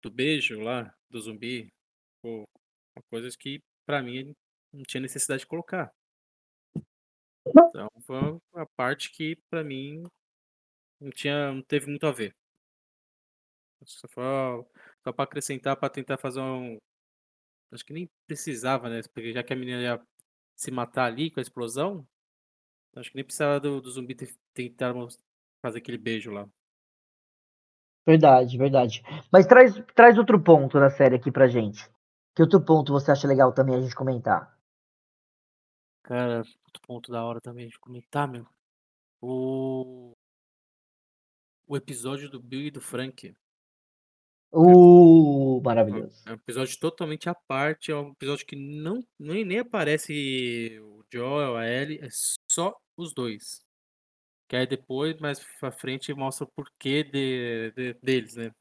do 0.00 0.10
beijo 0.10 0.58
lá, 0.58 0.94
do 1.10 1.20
zumbi, 1.20 1.70
pô, 2.22 2.48
coisas 3.10 3.36
que 3.36 3.62
pra 3.84 4.02
mim 4.02 4.34
não 4.72 4.84
tinha 4.84 5.02
necessidade 5.02 5.40
de 5.40 5.46
colocar. 5.46 5.92
Então 7.46 7.90
foi 8.06 8.16
uma 8.54 8.66
parte 8.74 9.10
que 9.10 9.36
pra 9.50 9.62
mim 9.62 10.04
não 10.98 11.10
tinha, 11.10 11.52
não 11.52 11.60
teve 11.60 11.88
muito 11.88 12.06
a 12.06 12.10
ver. 12.10 12.34
Só, 13.86 14.08
foi- 14.08 14.64
só 15.02 15.12
pra 15.12 15.24
acrescentar, 15.24 15.76
pra 15.76 15.88
tentar 15.90 16.16
fazer 16.18 16.40
um. 16.40 16.76
Acho 17.72 17.84
que 17.84 17.92
nem 17.92 18.08
precisava, 18.26 18.88
né? 18.88 19.00
Porque 19.12 19.32
já 19.32 19.42
que 19.42 19.52
a 19.52 19.56
menina 19.56 19.82
ia 19.82 20.06
se 20.56 20.70
matar 20.70 21.06
ali 21.06 21.30
com 21.30 21.40
a 21.40 21.42
explosão, 21.42 22.06
acho 22.96 23.10
que 23.10 23.16
nem 23.16 23.24
precisava 23.24 23.58
do, 23.58 23.80
do 23.80 23.90
zumbi 23.90 24.14
ter, 24.14 24.32
tentar 24.54 24.94
fazer 25.60 25.78
aquele 25.78 25.98
beijo 25.98 26.30
lá. 26.30 26.48
Verdade, 28.06 28.58
verdade. 28.58 29.02
Mas 29.32 29.46
traz, 29.46 29.74
traz 29.94 30.18
outro 30.18 30.42
ponto 30.42 30.78
da 30.78 30.90
série 30.90 31.16
aqui 31.16 31.32
pra 31.32 31.48
gente. 31.48 31.88
Que 32.36 32.42
outro 32.42 32.62
ponto 32.64 32.92
você 32.92 33.10
acha 33.10 33.26
legal 33.26 33.52
também 33.52 33.76
a 33.76 33.80
gente 33.80 33.94
comentar? 33.94 34.54
Cara, 36.02 36.38
outro 36.66 36.82
ponto 36.86 37.10
da 37.10 37.24
hora 37.24 37.40
também 37.40 37.68
de 37.68 37.78
comentar, 37.78 38.28
meu. 38.28 38.46
O. 39.22 40.12
O 41.66 41.76
episódio 41.76 42.28
do 42.28 42.38
Bill 42.38 42.66
e 42.66 42.70
do 42.70 42.80
Frank. 42.80 43.34
Uh, 44.56 45.60
maravilhoso. 45.62 46.22
É 46.26 46.30
um 46.30 46.34
episódio 46.34 46.78
totalmente 46.78 47.28
à 47.28 47.34
parte, 47.34 47.90
é 47.90 47.96
um 47.96 48.10
episódio 48.10 48.46
que 48.46 48.54
não 48.54 49.04
nem, 49.18 49.44
nem 49.44 49.58
aparece 49.58 50.78
o 50.80 51.04
Joel, 51.12 51.56
a 51.56 51.66
Ellie, 51.66 51.98
é 52.00 52.08
só 52.50 52.76
os 52.96 53.12
dois. 53.12 53.62
Que 54.48 54.56
aí 54.56 54.66
depois, 54.66 55.18
mais 55.18 55.40
pra 55.58 55.72
frente, 55.72 56.12
mostra 56.14 56.44
o 56.44 56.50
porquê 56.54 57.02
de, 57.02 57.72
de- 57.74 57.94
deles, 58.02 58.36
né? 58.36 58.52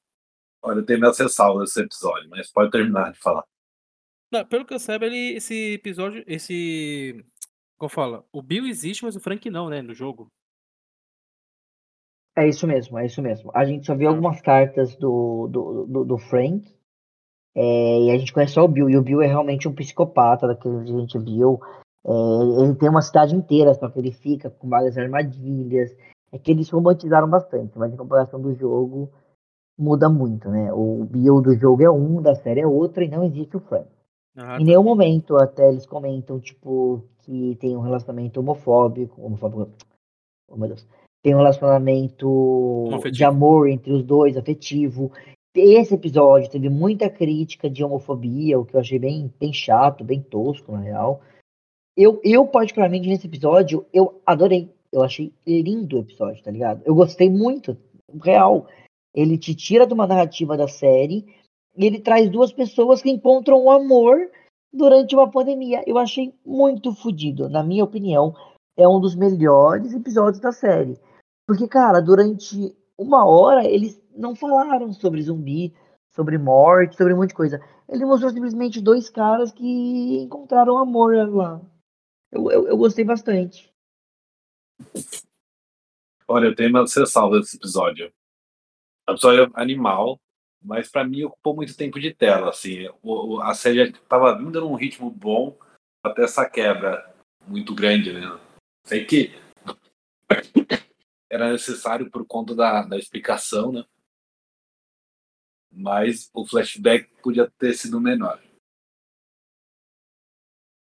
Olha, 0.63 0.79
eu 0.79 0.85
tenho 0.85 0.99
minhas 0.99 1.17
ressalvas 1.19 1.69
nesse 1.69 1.81
episódio, 1.81 2.29
mas 2.29 2.51
pode 2.51 2.71
terminar 2.71 3.11
de 3.11 3.19
falar. 3.19 3.43
Não, 4.31 4.45
pelo 4.45 4.65
que 4.65 4.73
eu 4.73 4.79
saiba, 4.79 5.05
ele, 5.05 5.35
esse 5.35 5.73
episódio, 5.73 6.23
esse. 6.25 7.23
Como 7.77 7.89
fala? 7.89 8.25
O 8.31 8.41
Bill 8.41 8.65
existe, 8.65 9.03
mas 9.03 9.15
o 9.15 9.19
Frank 9.19 9.47
não, 9.49 9.69
né? 9.69 9.81
No 9.81 9.93
jogo. 9.93 10.31
É 12.35 12.47
isso 12.47 12.65
mesmo, 12.65 12.97
é 12.97 13.05
isso 13.05 13.21
mesmo. 13.21 13.51
A 13.53 13.63
gente 13.65 13.85
só 13.85 13.95
viu 13.95 14.07
Ah. 14.07 14.11
algumas 14.11 14.41
cartas 14.41 14.95
do, 14.95 15.47
do, 15.47 15.85
do, 15.85 16.05
do 16.05 16.17
Frank. 16.17 16.73
é, 17.55 17.99
e 18.05 18.11
a 18.11 18.17
gente 18.17 18.33
conhece 18.33 18.53
só 18.53 18.63
o 18.63 18.67
Bill. 18.67 18.89
E 18.89 18.97
o 18.97 19.03
Bill 19.03 19.21
é 19.21 19.27
realmente 19.27 19.67
um 19.67 19.75
psicopata 19.75 20.47
daquele 20.47 20.83
que 20.83 20.91
a 20.91 20.99
gente 20.99 21.19
viu. 21.19 21.59
É, 22.05 22.11
ele 22.63 22.75
tem 22.75 22.89
uma 22.89 23.01
cidade 23.03 23.35
inteira, 23.35 23.73
só 23.75 23.87
que 23.89 23.99
ele 23.99 24.11
fica 24.11 24.49
com 24.49 24.67
várias 24.67 24.97
armadilhas. 24.97 25.95
É 26.31 26.39
que 26.39 26.49
eles 26.49 26.67
romantizaram 26.71 27.29
bastante, 27.29 27.77
mas 27.77 27.93
em 27.93 27.97
comparação 27.97 28.41
do 28.41 28.55
jogo, 28.55 29.11
muda 29.77 30.09
muito, 30.09 30.49
né? 30.49 30.73
O 30.73 31.05
Bill 31.05 31.41
do 31.41 31.55
jogo 31.55 31.83
é 31.83 31.91
um, 31.91 32.19
da 32.23 32.33
série 32.33 32.61
é 32.61 32.65
outro, 32.67 33.03
e 33.03 33.07
não 33.07 33.23
existe 33.23 33.55
o 33.55 33.59
Frank. 33.59 33.87
Ah, 34.35 34.55
Em 34.55 34.59
tá. 34.59 34.65
nenhum 34.65 34.83
momento 34.83 35.35
até 35.37 35.69
eles 35.69 35.85
comentam, 35.85 36.39
tipo, 36.39 37.03
que 37.19 37.55
tem 37.57 37.77
um 37.77 37.81
relacionamento 37.81 38.39
homofóbico, 38.39 39.21
homofóbico, 39.23 39.69
oh 40.49 40.57
meu 40.57 40.69
Deus, 40.69 40.87
tem 41.23 41.33
um 41.33 41.37
relacionamento 41.37 42.89
de 43.11 43.23
amor 43.23 43.69
entre 43.69 43.93
os 43.93 44.03
dois, 44.03 44.35
afetivo. 44.35 45.09
Esse 45.55 45.95
episódio 45.95 46.51
teve 46.51 46.69
muita 46.69 47.09
crítica 47.09 47.69
de 47.69 47.83
homofobia, 47.83 48.59
o 48.59 48.65
que 48.65 48.75
eu 48.75 48.79
achei 48.81 48.99
bem, 48.99 49.33
bem 49.39 49.53
chato, 49.53 50.03
bem 50.03 50.21
tosco, 50.21 50.73
na 50.73 50.79
real. 50.79 51.21
Eu, 51.95 52.19
eu, 52.23 52.45
particularmente, 52.45 53.07
nesse 53.07 53.27
episódio, 53.27 53.85
eu 53.93 54.21
adorei. 54.25 54.69
Eu 54.91 55.01
achei 55.01 55.31
lindo 55.47 55.97
o 55.97 55.99
episódio, 56.01 56.43
tá 56.43 56.51
ligado? 56.51 56.81
Eu 56.85 56.93
gostei 56.93 57.29
muito, 57.29 57.77
real. 58.21 58.67
Ele 59.15 59.37
te 59.37 59.55
tira 59.55 59.87
de 59.87 59.93
uma 59.93 60.05
narrativa 60.05 60.57
da 60.57 60.67
série 60.67 61.25
e 61.77 61.85
ele 61.85 61.99
traz 61.99 62.29
duas 62.29 62.51
pessoas 62.51 63.01
que 63.01 63.09
encontram 63.09 63.63
o 63.63 63.71
amor 63.71 64.17
durante 64.73 65.15
uma 65.15 65.29
pandemia. 65.29 65.83
Eu 65.87 65.97
achei 65.97 66.33
muito 66.45 66.93
fodido, 66.93 67.47
na 67.47 67.63
minha 67.63 67.83
opinião. 67.83 68.35
É 68.75 68.87
um 68.87 68.99
dos 68.99 69.15
melhores 69.15 69.93
episódios 69.93 70.41
da 70.41 70.51
série. 70.51 70.99
Porque, 71.47 71.67
cara, 71.67 72.01
durante 72.01 72.75
uma 72.97 73.25
hora 73.25 73.65
eles 73.65 74.01
não 74.15 74.35
falaram 74.35 74.91
sobre 74.93 75.21
zumbi, 75.21 75.73
sobre 76.11 76.37
morte, 76.37 76.95
sobre 76.95 77.13
um 77.13 77.17
monte 77.17 77.29
de 77.29 77.35
coisa. 77.35 77.61
Ele 77.89 78.05
mostrou 78.05 78.31
simplesmente 78.31 78.81
dois 78.81 79.09
caras 79.09 79.51
que 79.51 80.19
encontraram 80.19 80.77
amor 80.77 81.15
lá. 81.29 81.61
Eu, 82.31 82.49
eu, 82.49 82.67
eu 82.69 82.77
gostei 82.77 83.03
bastante. 83.03 83.71
Olha, 86.27 86.47
eu 86.47 86.55
tenho 86.55 86.69
uma 86.69 86.81
ressalva 86.81 87.39
desse 87.39 87.57
episódio. 87.57 88.11
O 89.07 89.11
episódio 89.11 89.43
é 89.43 89.61
animal, 89.61 90.19
mas 90.63 90.89
para 90.89 91.03
mim 91.03 91.23
ocupou 91.23 91.55
muito 91.55 91.75
tempo 91.75 91.99
de 91.99 92.13
tela. 92.13 92.49
Assim, 92.49 92.87
o, 93.01 93.41
a 93.41 93.53
série 93.53 93.89
estava 93.89 94.37
vindo 94.37 94.61
num 94.61 94.75
ritmo 94.75 95.09
bom 95.09 95.57
até 96.03 96.23
essa 96.23 96.49
quebra 96.49 97.13
muito 97.47 97.75
grande, 97.75 98.13
né? 98.13 98.39
Sei 98.85 99.05
que 99.05 99.31
era 101.33 101.51
necessário 101.51 102.11
por 102.11 102.25
conta 102.27 102.53
da, 102.53 102.83
da 102.83 102.95
explicação, 102.95 103.71
né? 103.71 103.83
Mas 105.71 106.29
o 106.31 106.45
flashback 106.45 107.09
podia 107.23 107.49
ter 107.57 107.73
sido 107.73 107.99
menor. 107.99 108.39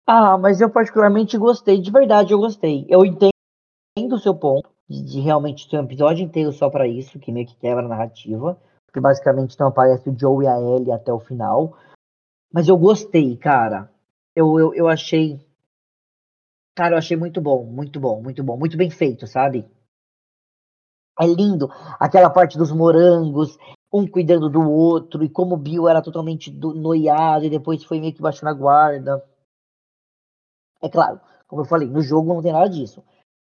Ah, 0.05 0.37
mas 0.37 0.59
eu 0.59 0.69
particularmente 0.69 1.37
gostei, 1.37 1.79
de 1.79 1.89
verdade 1.89 2.33
eu 2.33 2.37
gostei. 2.37 2.85
Eu 2.89 3.05
entendo 3.05 3.31
o 4.11 4.19
seu 4.19 4.35
ponto 4.35 4.69
de 4.89 5.21
realmente 5.21 5.69
ter 5.69 5.79
um 5.79 5.85
episódio 5.85 6.25
inteiro 6.25 6.51
só 6.51 6.69
para 6.69 6.85
isso, 6.85 7.17
que 7.19 7.31
meio 7.31 7.47
que 7.47 7.55
quebra 7.55 7.85
a 7.85 7.87
narrativa, 7.87 8.61
porque 8.85 8.99
basicamente 8.99 9.57
não 9.57 9.67
aparece 9.67 10.09
o 10.09 10.19
Joe 10.19 10.43
e 10.43 10.47
a 10.47 10.59
Ellie 10.59 10.91
até 10.91 11.13
o 11.13 11.21
final. 11.21 11.77
Mas 12.51 12.67
eu 12.67 12.77
gostei, 12.77 13.37
cara. 13.37 13.89
Eu, 14.35 14.59
eu, 14.59 14.73
eu 14.73 14.89
achei. 14.89 15.39
Cara, 16.75 16.95
eu 16.95 16.97
achei 16.97 17.15
muito 17.15 17.39
bom, 17.39 17.63
muito 17.63 17.97
bom, 17.97 18.21
muito 18.21 18.43
bom, 18.43 18.57
muito 18.57 18.75
bem 18.75 18.89
feito, 18.89 19.25
sabe? 19.25 19.65
É 21.19 21.27
lindo 21.27 21.69
aquela 21.99 22.29
parte 22.29 22.57
dos 22.57 22.71
morangos, 22.71 23.57
um 23.91 24.07
cuidando 24.07 24.49
do 24.49 24.61
outro, 24.61 25.23
e 25.23 25.29
como 25.29 25.53
o 25.53 25.57
Bill 25.57 25.87
era 25.87 26.01
totalmente 26.01 26.49
do, 26.49 26.73
noiado 26.73 27.45
e 27.45 27.49
depois 27.49 27.83
foi 27.83 27.99
meio 27.99 28.13
que 28.13 28.21
baixando 28.21 28.49
a 28.49 28.53
guarda. 28.53 29.23
É 30.81 30.89
claro, 30.89 31.21
como 31.47 31.61
eu 31.61 31.65
falei, 31.65 31.87
no 31.87 32.01
jogo 32.01 32.33
não 32.33 32.41
tem 32.41 32.51
nada 32.51 32.67
disso. 32.67 33.03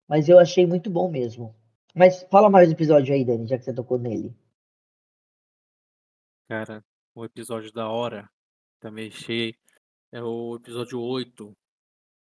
Mas 0.09 0.29
eu 0.29 0.39
achei 0.39 0.67
muito 0.67 0.89
bom 0.89 1.11
mesmo. 1.11 1.55
Mas 1.95 2.23
fala 2.31 2.49
mais 2.49 2.69
do 2.69 2.75
episódio 2.75 3.13
aí, 3.13 3.25
Dani, 3.25 3.47
já 3.47 3.59
que 3.59 3.65
você 3.65 3.75
tocou 3.75 3.99
nele. 3.99 4.35
Cara, 6.49 6.83
o 7.15 7.25
episódio 7.25 7.73
da 7.73 7.89
hora, 7.89 8.31
também 8.81 9.09
achei, 9.09 9.55
é 10.13 10.23
o 10.23 10.57
episódio 10.57 11.01
8, 11.01 11.53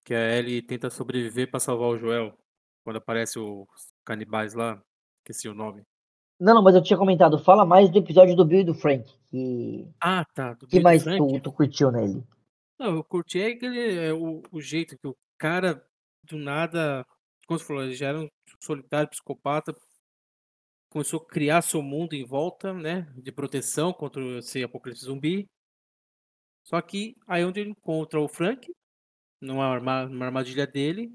que 0.05 0.15
a 0.15 0.39
Ellie 0.39 0.63
tenta 0.63 0.89
sobreviver 0.89 1.51
para 1.51 1.61
salvar 1.61 1.89
o 1.89 1.99
Joel, 1.99 2.39
quando 2.85 2.97
aparece 2.97 3.39
os 3.39 3.67
canibais 4.05 4.55
lá, 4.55 4.81
esqueci 5.27 5.49
o 5.49 5.55
nome. 5.55 5.83
Não, 6.39 6.55
não, 6.55 6.63
mas 6.63 6.75
eu 6.75 6.83
tinha 6.83 6.99
comentado, 6.99 7.39
fala 7.39 7.65
mais 7.65 7.91
do 7.91 7.99
episódio 7.99 8.37
do 8.37 8.45
Bill 8.45 8.61
e 8.61 8.65
do 8.65 8.75
Frank, 8.75 9.11
que... 9.29 9.89
Ah, 10.01 10.25
tá, 10.35 10.53
do 10.53 10.67
que 10.67 10.77
Bill 10.77 10.83
mais 10.83 11.03
tu, 11.03 11.41
tu 11.41 11.53
curtiu 11.53 11.91
nele? 11.91 12.23
Não, 12.79 12.97
eu 12.97 13.05
curti 13.05 13.41
é 13.41 13.47
aquele, 13.47 13.99
é, 13.99 14.13
o, 14.13 14.43
o 14.53 14.61
jeito 14.61 14.99
que 14.99 15.09
o 15.09 15.17
cara, 15.39 15.83
do 16.25 16.37
nada, 16.37 17.07
como 17.47 17.59
você 17.59 17.65
falou, 17.65 17.83
ele 17.83 17.95
já 17.95 18.09
era 18.09 18.21
um 18.21 18.29
solitário, 18.61 19.09
psicopata, 19.09 19.75
começou 20.91 21.21
a 21.21 21.27
criar 21.27 21.63
seu 21.63 21.81
mundo 21.83 22.13
em 22.13 22.25
volta, 22.25 22.75
né, 22.75 23.11
de 23.17 23.33
proteção 23.33 23.93
contra 23.93 24.23
esse 24.39 24.63
apocalipse 24.63 25.07
zumbi. 25.07 25.47
Só 26.65 26.81
que 26.83 27.17
aí 27.27 27.45
onde 27.45 27.61
ele 27.61 27.71
encontra 27.71 28.21
o 28.21 28.29
Frank, 28.29 28.71
numa 29.41 29.67
armadilha 29.71 30.67
dele, 30.67 31.11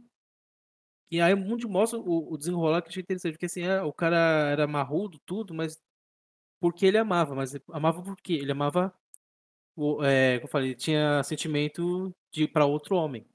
e 1.12 1.22
aí 1.22 1.34
o 1.34 1.38
mundo 1.38 1.68
mostra 1.70 2.00
o, 2.00 2.34
o 2.34 2.38
desenrolar 2.38 2.82
que 2.82 2.90
achei 2.90 3.02
interessante, 3.04 3.34
porque 3.34 3.46
assim, 3.48 3.64
é, 3.64 3.82
o 3.84 3.94
cara 3.94 4.18
era 4.50 4.68
marrudo, 4.68 5.20
tudo, 5.26 5.54
mas 5.54 5.78
porque 6.62 6.86
ele 6.86 6.98
amava, 6.98 7.36
mas 7.36 7.54
amava 7.72 8.04
por 8.04 8.16
quê? 8.18 8.34
Ele 8.34 8.52
amava, 8.52 8.94
o, 9.76 10.04
é, 10.04 10.38
como 10.40 10.48
eu 10.48 10.52
falei, 10.52 10.70
ele 10.70 10.76
tinha 10.76 11.24
sentimento 11.24 12.16
de 12.32 12.48
para 12.48 12.66
outro 12.66 12.96
homem. 12.96 13.28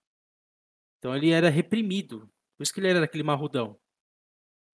Então 0.99 1.15
ele 1.17 1.31
era 1.31 1.51
reprimido, 1.51 2.29
por 2.57 2.63
isso 2.65 2.73
que 2.73 2.81
ele 2.81 2.89
era 2.89 3.05
aquele 3.05 3.23
marrudão. 3.25 3.79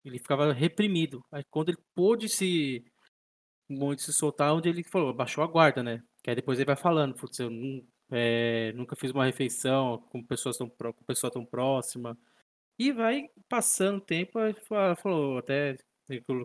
Ele 0.04 0.18
ficava 0.18 0.52
reprimido. 0.52 1.24
Aí 1.32 1.44
quando 1.50 1.70
ele 1.70 1.78
pôde 1.94 2.28
se 2.28 2.84
muito 3.68 4.02
se 4.02 4.12
soltar, 4.12 4.54
onde 4.54 4.68
ele 4.68 4.84
falou, 4.84 5.14
baixou 5.14 5.42
a 5.44 5.46
guarda, 5.46 5.82
né? 5.82 6.02
Que 6.22 6.30
aí 6.30 6.36
depois 6.36 6.58
ele 6.58 6.66
vai 6.66 6.76
falando, 6.76 7.14
putz, 7.14 7.38
eu 7.38 7.50
é, 8.10 8.72
nunca 8.74 8.94
fiz 8.96 9.10
uma 9.10 9.24
refeição 9.26 9.98
com 10.10 10.22
pessoas 10.24 10.56
tão, 10.58 10.68
com 10.68 11.04
pessoa 11.06 11.30
tão 11.32 11.44
próxima. 11.44 12.16
E 12.78 12.92
vai 12.92 13.28
passando 13.48 13.98
o 13.98 14.00
tempo, 14.00 14.38
falou, 14.96 15.38
até 15.38 15.76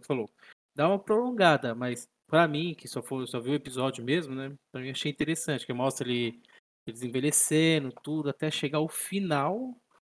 falou, 0.06 0.30
dá 0.76 0.88
uma 0.88 1.00
prolongada, 1.00 1.74
mas 1.74 2.08
pra 2.28 2.48
mim, 2.48 2.76
que 2.76 2.88
só, 2.88 3.02
foi, 3.02 3.26
só 3.28 3.40
viu 3.40 3.54
o 3.54 3.56
episódio 3.56 4.04
mesmo, 4.04 4.36
né? 4.36 4.56
Pra 4.72 4.82
mim 4.82 4.92
achei 4.92 5.12
interessante, 5.12 5.66
que 5.66 5.74
mostra 5.74 6.08
ele, 6.08 6.42
eles 6.86 7.02
envelhecendo, 7.02 7.92
tudo, 8.04 8.30
até 8.30 8.52
chegar 8.52 8.80
ao 8.80 8.90
final, 8.90 9.76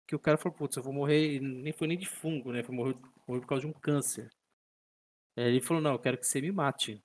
que 0.06 0.16
o 0.16 0.18
cara 0.18 0.38
falou, 0.38 0.56
putz, 0.56 0.76
eu 0.76 0.82
vou 0.82 0.92
morrer, 0.92 1.40
nem 1.40 1.72
foi 1.72 1.86
nem 1.86 1.98
de 1.98 2.06
fungo, 2.06 2.52
né? 2.52 2.62
Foi 2.64 2.74
morrer, 2.74 2.96
morrer 3.26 3.40
por 3.40 3.46
causa 3.46 3.66
de 3.66 3.70
um 3.70 3.72
câncer. 3.72 4.30
Aí 5.36 5.44
ele 5.44 5.60
falou, 5.60 5.82
não, 5.82 5.92
eu 5.92 5.98
quero 5.98 6.18
que 6.18 6.26
você 6.26 6.40
me 6.40 6.50
mate. 6.50 7.02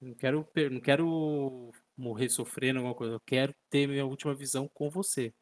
Não 0.00 0.14
quero, 0.14 0.46
não 0.70 0.80
quero 0.80 1.72
morrer 1.96 2.28
sofrendo 2.28 2.78
alguma 2.78 2.94
coisa. 2.94 3.14
Eu 3.14 3.20
quero 3.20 3.54
ter 3.70 3.86
minha 3.88 4.04
última 4.04 4.34
visão 4.34 4.68
com 4.68 4.90
você. 4.90 5.32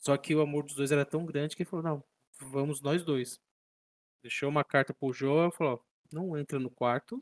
Só 0.00 0.16
que 0.16 0.34
o 0.34 0.40
amor 0.40 0.64
dos 0.64 0.74
dois 0.74 0.90
era 0.90 1.04
tão 1.04 1.24
grande 1.26 1.54
que 1.54 1.62
ele 1.62 1.70
falou, 1.70 1.84
não, 1.84 2.04
vamos 2.50 2.80
nós 2.80 3.04
dois. 3.04 3.38
Deixou 4.22 4.48
uma 4.48 4.64
carta 4.64 4.94
pro 4.94 5.12
Joel, 5.12 5.50
falou, 5.50 5.74
ó, 5.74 5.78
não 6.12 6.36
entra 6.36 6.58
no 6.58 6.70
quarto, 6.70 7.18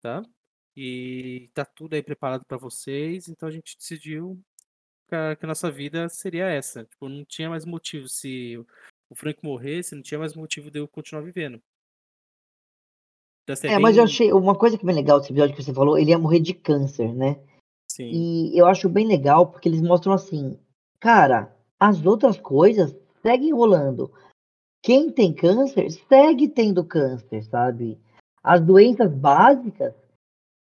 tá? 0.00 0.22
E 0.76 1.50
tá 1.54 1.64
tudo 1.64 1.94
aí 1.94 2.02
preparado 2.02 2.44
pra 2.44 2.58
vocês, 2.58 3.28
então 3.28 3.48
a 3.48 3.52
gente 3.52 3.76
decidiu 3.76 4.40
que 5.08 5.14
a, 5.14 5.36
que 5.36 5.44
a 5.44 5.48
nossa 5.48 5.70
vida 5.70 6.08
seria 6.08 6.46
essa. 6.46 6.84
Tipo, 6.84 7.08
não 7.08 7.24
tinha 7.24 7.48
mais 7.48 7.64
motivo 7.64 8.08
se 8.08 8.56
o 9.08 9.14
Frank 9.14 9.38
morresse, 9.42 9.94
não 9.94 10.02
tinha 10.02 10.18
mais 10.18 10.34
motivo 10.34 10.70
de 10.70 10.80
eu 10.80 10.88
continuar 10.88 11.22
vivendo. 11.22 11.62
Então, 13.42 13.52
assim, 13.52 13.68
É, 13.68 13.78
mas 13.78 13.96
eu 13.96 14.04
achei 14.04 14.32
uma 14.32 14.56
coisa 14.56 14.76
que 14.76 14.84
é 14.84 14.86
bem 14.86 14.96
legal 14.96 15.20
desse 15.20 15.32
episódio 15.32 15.54
que 15.54 15.62
você 15.62 15.72
falou, 15.72 15.98
ele 15.98 16.10
ia 16.10 16.18
morrer 16.18 16.40
de 16.40 16.54
câncer, 16.54 17.14
né? 17.14 17.42
Sim. 17.90 18.10
E 18.10 18.58
eu 18.58 18.66
acho 18.66 18.88
bem 18.88 19.06
legal 19.06 19.50
porque 19.50 19.68
eles 19.68 19.82
mostram 19.82 20.12
assim, 20.12 20.58
cara, 20.98 21.53
as 21.78 22.04
outras 22.04 22.38
coisas 22.38 22.94
seguem 23.22 23.52
rolando. 23.52 24.10
Quem 24.82 25.10
tem 25.10 25.32
câncer 25.32 25.90
segue 25.90 26.48
tendo 26.48 26.84
câncer, 26.84 27.42
sabe? 27.44 27.98
As 28.42 28.60
doenças 28.60 29.10
básicas, 29.12 29.94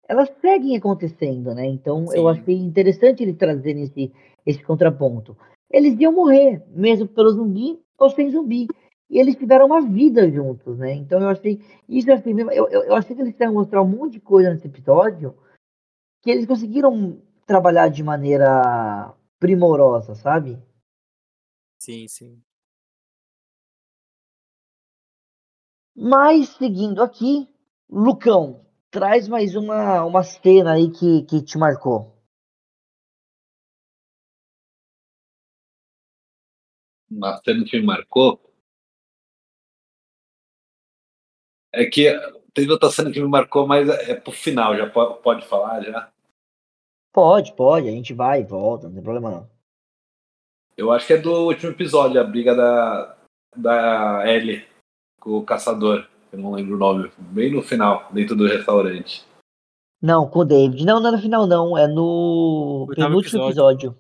elas 0.08 0.30
seguem 0.40 0.78
acontecendo, 0.78 1.54
né? 1.54 1.66
Então 1.66 2.06
eu 2.14 2.24
Sim. 2.24 2.40
achei 2.40 2.56
interessante 2.56 3.24
eles 3.24 3.36
trazerem 3.36 3.84
esse, 3.84 4.12
esse 4.46 4.64
contraponto. 4.64 5.38
Eles 5.70 6.00
iam 6.00 6.14
morrer, 6.14 6.64
mesmo 6.70 7.08
pelo 7.08 7.32
zumbi 7.32 7.80
ou 7.98 8.10
sem 8.10 8.32
zumbi. 8.32 8.68
E 9.10 9.20
eles 9.20 9.36
tiveram 9.36 9.68
uma 9.68 9.82
vida 9.82 10.30
juntos, 10.32 10.78
né? 10.78 10.94
Então 10.94 11.22
eu 11.22 11.30
achei. 11.30 11.62
Isso 11.88 12.10
eu 12.10 12.16
achei 12.16 12.34
mesmo. 12.34 12.52
Eu, 12.52 12.68
eu, 12.70 12.84
eu 12.84 12.96
achei 12.96 13.16
que 13.16 13.22
eles 13.22 13.34
quiseram 13.34 13.54
mostrar 13.54 13.82
um 13.82 13.88
monte 13.88 14.14
de 14.14 14.20
coisa 14.20 14.50
nesse 14.50 14.68
episódio 14.68 15.36
que 16.22 16.32
eles 16.32 16.48
conseguiram 16.48 17.22
trabalhar 17.46 17.88
de 17.90 18.02
maneira 18.02 19.14
primorosa, 19.40 20.16
sabe? 20.16 20.58
Sim, 21.86 22.08
sim. 22.08 22.44
Mas 25.94 26.50
seguindo 26.52 27.04
aqui, 27.04 27.50
Lucão, 27.90 28.66
traz 28.90 29.28
mais 29.28 29.56
uma, 29.58 30.06
uma 30.06 30.24
cena 30.24 30.72
aí 30.76 30.90
que, 30.90 31.24
que 31.24 31.42
te 31.42 31.58
marcou. 31.58 32.16
Uma 37.10 37.42
cena 37.44 37.66
que 37.66 37.80
me 37.80 37.86
marcou 37.88 38.40
é 41.72 41.86
que 41.86 42.06
teve 42.54 42.72
outra 42.72 42.90
cena 42.90 43.12
que 43.12 43.20
me 43.22 43.28
marcou, 43.28 43.68
mas 43.68 43.88
é 43.90 44.16
pro 44.16 44.32
final, 44.32 44.76
já 44.78 44.90
po- 44.90 45.16
pode 45.16 45.46
falar 45.48 45.82
já. 45.84 46.12
Pode, 47.12 47.54
pode, 47.56 47.88
a 47.88 47.92
gente 47.92 48.14
vai 48.14 48.42
e 48.42 48.44
volta, 48.44 48.86
não 48.88 48.94
tem 48.94 49.02
problema 49.04 49.32
não. 49.32 49.55
Eu 50.78 50.92
acho 50.92 51.08
que 51.08 51.14
é 51.14 51.18
do 51.18 51.32
último 51.48 51.72
episódio, 51.72 52.20
a 52.20 52.24
briga 52.24 52.54
da, 52.54 53.18
da 53.56 54.24
Ellie 54.28 54.66
com 55.20 55.38
o 55.38 55.46
caçador. 55.46 56.08
Eu 56.32 56.40
não 56.40 56.52
lembro 56.52 56.76
o 56.76 56.80
nome. 56.80 57.12
Bem 57.18 57.52
no 57.52 57.62
final, 57.62 58.10
dentro 58.12 58.36
do 58.36 58.46
restaurante. 58.46 59.26
Não, 60.02 60.30
com 60.30 60.40
o 60.40 60.46
David. 60.46 60.86
Não, 60.86 61.00
não 61.00 61.10
é 61.10 61.12
no 61.14 61.22
final, 61.22 61.48
não. 61.48 61.78
É 61.78 61.88
no 61.88 62.86
Oitavo 62.90 63.08
penúltimo 63.08 63.44
episódio. 63.46 63.98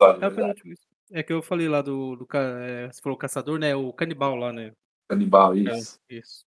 episódio. 0.00 0.24
É, 0.24 0.28
o 0.28 0.34
penúltimo. 0.34 0.74
É 1.12 1.22
que 1.22 1.32
eu 1.32 1.42
falei 1.42 1.68
lá 1.68 1.80
do. 1.80 2.16
do 2.16 2.26
é, 2.36 2.90
você 2.90 3.00
falou 3.00 3.16
caçador, 3.16 3.58
né? 3.58 3.74
O 3.74 3.92
canibal 3.92 4.34
lá, 4.36 4.52
né? 4.52 4.72
Canibal, 5.08 5.54
É, 5.54 5.58
isso. 5.58 5.98
isso. 6.08 6.44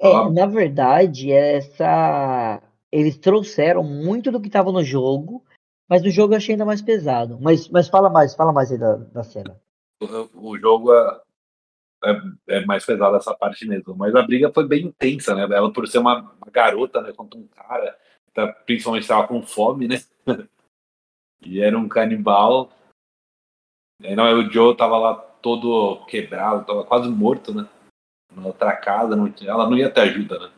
É, 0.00 0.08
Ó. 0.08 0.30
na 0.30 0.46
verdade, 0.46 1.32
essa. 1.32 2.62
Eles 2.92 3.16
trouxeram 3.18 3.82
muito 3.82 4.30
do 4.30 4.40
que 4.40 4.46
estava 4.48 4.70
no 4.70 4.84
jogo, 4.84 5.44
mas 5.88 6.02
no 6.02 6.10
jogo 6.10 6.32
eu 6.32 6.38
achei 6.38 6.54
ainda 6.54 6.64
mais 6.64 6.82
pesado. 6.82 7.38
Mas, 7.40 7.68
mas 7.68 7.88
fala 7.88 8.10
mais, 8.10 8.34
fala 8.34 8.52
mais 8.52 8.70
aí 8.72 8.78
da, 8.78 8.96
da 8.96 9.22
cena. 9.22 9.60
O, 10.00 10.50
o 10.50 10.58
jogo, 10.58 10.92
é- 10.92 11.20
é, 12.04 12.56
é, 12.58 12.64
mais 12.66 12.84
pesada 12.84 13.16
essa 13.16 13.34
parte 13.34 13.66
mesmo. 13.66 13.94
Mas 13.96 14.14
a 14.14 14.22
briga 14.22 14.52
foi 14.52 14.66
bem 14.66 14.86
intensa, 14.86 15.34
né? 15.34 15.42
Ela 15.42 15.72
por 15.72 15.86
ser 15.88 15.98
uma, 15.98 16.20
uma 16.20 16.50
garota, 16.52 17.00
né? 17.00 17.12
Contra 17.12 17.38
um 17.38 17.46
cara, 17.48 17.98
tá, 18.32 18.48
principalmente 18.48 19.02
estava 19.02 19.26
com 19.26 19.42
fome, 19.42 19.88
né? 19.88 19.96
e 21.42 21.60
era 21.60 21.78
um 21.78 21.88
canibal. 21.88 22.70
E, 24.00 24.14
não, 24.14 24.24
o 24.38 24.50
Joe 24.50 24.76
tava 24.76 24.98
lá 24.98 25.14
todo 25.14 26.04
quebrado, 26.06 26.66
tava 26.66 26.84
quase 26.84 27.08
morto, 27.08 27.54
né? 27.54 27.68
Na 28.34 28.46
outra 28.46 28.76
casa, 28.76 29.14
não, 29.14 29.32
ela 29.42 29.68
não 29.68 29.76
ia 29.76 29.90
ter 29.90 30.02
ajuda, 30.02 30.38
né? 30.38 30.53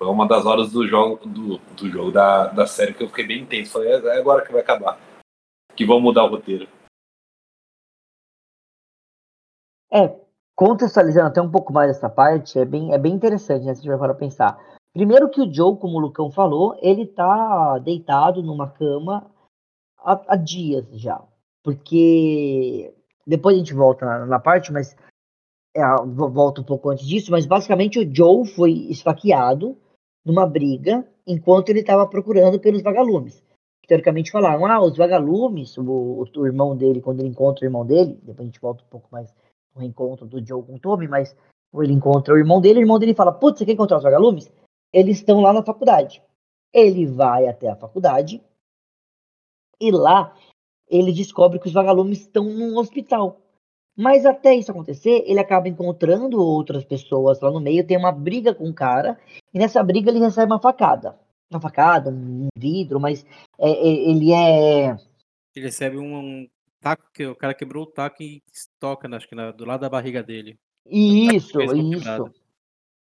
Foi 0.00 0.08
uma 0.08 0.26
das 0.26 0.46
horas 0.46 0.72
do 0.72 0.88
jogo, 0.88 1.28
do, 1.28 1.58
do 1.58 1.90
jogo 1.90 2.10
da, 2.10 2.46
da 2.46 2.66
série 2.66 2.94
que 2.94 3.02
eu 3.04 3.08
fiquei 3.08 3.26
bem 3.26 3.42
intenso. 3.42 3.72
Falei, 3.72 3.92
é, 3.92 3.98
é 3.98 4.18
agora 4.18 4.42
que 4.42 4.50
vai 4.50 4.62
acabar. 4.62 4.98
Que 5.76 5.84
vão 5.84 6.00
mudar 6.00 6.24
o 6.24 6.30
roteiro. 6.30 6.66
É, 9.92 10.18
contextualizando 10.56 11.26
até 11.26 11.42
um 11.42 11.50
pouco 11.50 11.70
mais 11.70 11.90
essa 11.90 12.08
parte, 12.08 12.58
é 12.58 12.64
bem, 12.64 12.94
é 12.94 12.98
bem 12.98 13.12
interessante, 13.12 13.66
né? 13.66 13.74
Se 13.74 13.80
a 13.80 13.82
gente 13.82 13.90
vai 13.90 13.98
para 13.98 14.14
pensar. 14.14 14.58
Primeiro 14.94 15.28
que 15.28 15.42
o 15.42 15.52
Joe, 15.52 15.76
como 15.76 15.98
o 15.98 16.00
Lucão 16.00 16.30
falou, 16.30 16.78
ele 16.80 17.06
tá 17.06 17.78
deitado 17.78 18.42
numa 18.42 18.70
cama 18.70 19.30
há, 19.98 20.18
há 20.28 20.36
dias 20.36 20.86
já. 20.98 21.22
Porque 21.62 22.94
depois 23.26 23.54
a 23.54 23.58
gente 23.58 23.74
volta 23.74 24.06
na, 24.06 24.24
na 24.24 24.40
parte, 24.40 24.72
mas 24.72 24.96
é, 25.76 25.82
volta 26.06 26.62
um 26.62 26.64
pouco 26.64 26.88
antes 26.88 27.06
disso, 27.06 27.30
mas 27.30 27.44
basicamente 27.44 27.98
o 27.98 28.14
Joe 28.14 28.46
foi 28.46 28.72
esfaqueado 28.88 29.76
numa 30.30 30.46
briga 30.46 31.04
enquanto 31.26 31.68
ele 31.68 31.80
estava 31.80 32.06
procurando 32.06 32.60
pelos 32.60 32.82
vagalumes. 32.82 33.42
Teoricamente 33.86 34.30
falaram, 34.30 34.64
ah, 34.66 34.80
os 34.80 34.96
vagalumes, 34.96 35.76
o, 35.76 36.24
o, 36.36 36.46
irmão 36.46 36.76
dele, 36.76 37.00
quando 37.00 37.20
ele 37.20 37.28
encontra 37.28 37.64
o 37.64 37.66
irmão 37.66 37.84
dele, 37.84 38.20
depois 38.22 38.40
a 38.40 38.44
gente 38.44 38.60
volta 38.60 38.84
um 38.84 38.88
pouco 38.88 39.08
mais 39.10 39.34
no 39.74 39.80
reencontro 39.80 40.26
do 40.26 40.44
Joe 40.44 40.62
com 40.62 40.76
o 40.76 40.78
Tommy, 40.78 41.08
mas 41.08 41.36
ele 41.74 41.92
encontra 41.92 42.34
o 42.34 42.38
irmão 42.38 42.60
dele, 42.60 42.78
o 42.78 42.82
irmão 42.82 43.00
dele 43.00 43.14
fala, 43.14 43.32
putz, 43.32 43.58
você 43.58 43.66
quer 43.66 43.72
encontrar 43.72 43.98
os 43.98 44.04
vagalumes? 44.04 44.48
Eles 44.92 45.18
estão 45.18 45.40
lá 45.40 45.52
na 45.52 45.64
faculdade. 45.64 46.22
Ele 46.72 47.04
vai 47.04 47.48
até 47.48 47.68
a 47.68 47.76
faculdade 47.76 48.40
e 49.80 49.90
lá 49.90 50.36
ele 50.88 51.12
descobre 51.12 51.58
que 51.58 51.66
os 51.66 51.72
vagalumes 51.72 52.20
estão 52.20 52.44
num 52.44 52.76
hospital. 52.76 53.39
Mas 54.00 54.24
até 54.24 54.54
isso 54.54 54.70
acontecer, 54.70 55.24
ele 55.26 55.38
acaba 55.38 55.68
encontrando 55.68 56.42
outras 56.42 56.82
pessoas 56.82 57.38
lá 57.38 57.50
no 57.50 57.60
meio, 57.60 57.86
tem 57.86 57.98
uma 57.98 58.10
briga 58.10 58.54
com 58.54 58.70
o 58.70 58.72
cara, 58.72 59.20
e 59.52 59.58
nessa 59.58 59.82
briga 59.82 60.10
ele 60.10 60.18
recebe 60.18 60.50
uma 60.50 60.58
facada. 60.58 61.18
Uma 61.50 61.60
facada, 61.60 62.08
um 62.08 62.48
vidro, 62.56 62.98
mas 62.98 63.26
é, 63.58 63.70
é, 63.70 64.10
ele 64.10 64.32
é. 64.32 64.96
Ele 65.54 65.66
recebe 65.66 65.98
um, 65.98 66.16
um 66.16 66.48
taco, 66.80 67.10
que 67.12 67.26
o 67.26 67.36
cara 67.36 67.52
quebrou 67.52 67.82
o 67.82 67.86
taco 67.86 68.22
e 68.22 68.42
toca, 68.78 69.06
acho 69.14 69.28
que 69.28 69.34
na, 69.34 69.50
do 69.50 69.66
lado 69.66 69.80
da 69.80 69.90
barriga 69.90 70.22
dele. 70.22 70.58
Isso, 70.86 71.60
isso. 71.60 72.30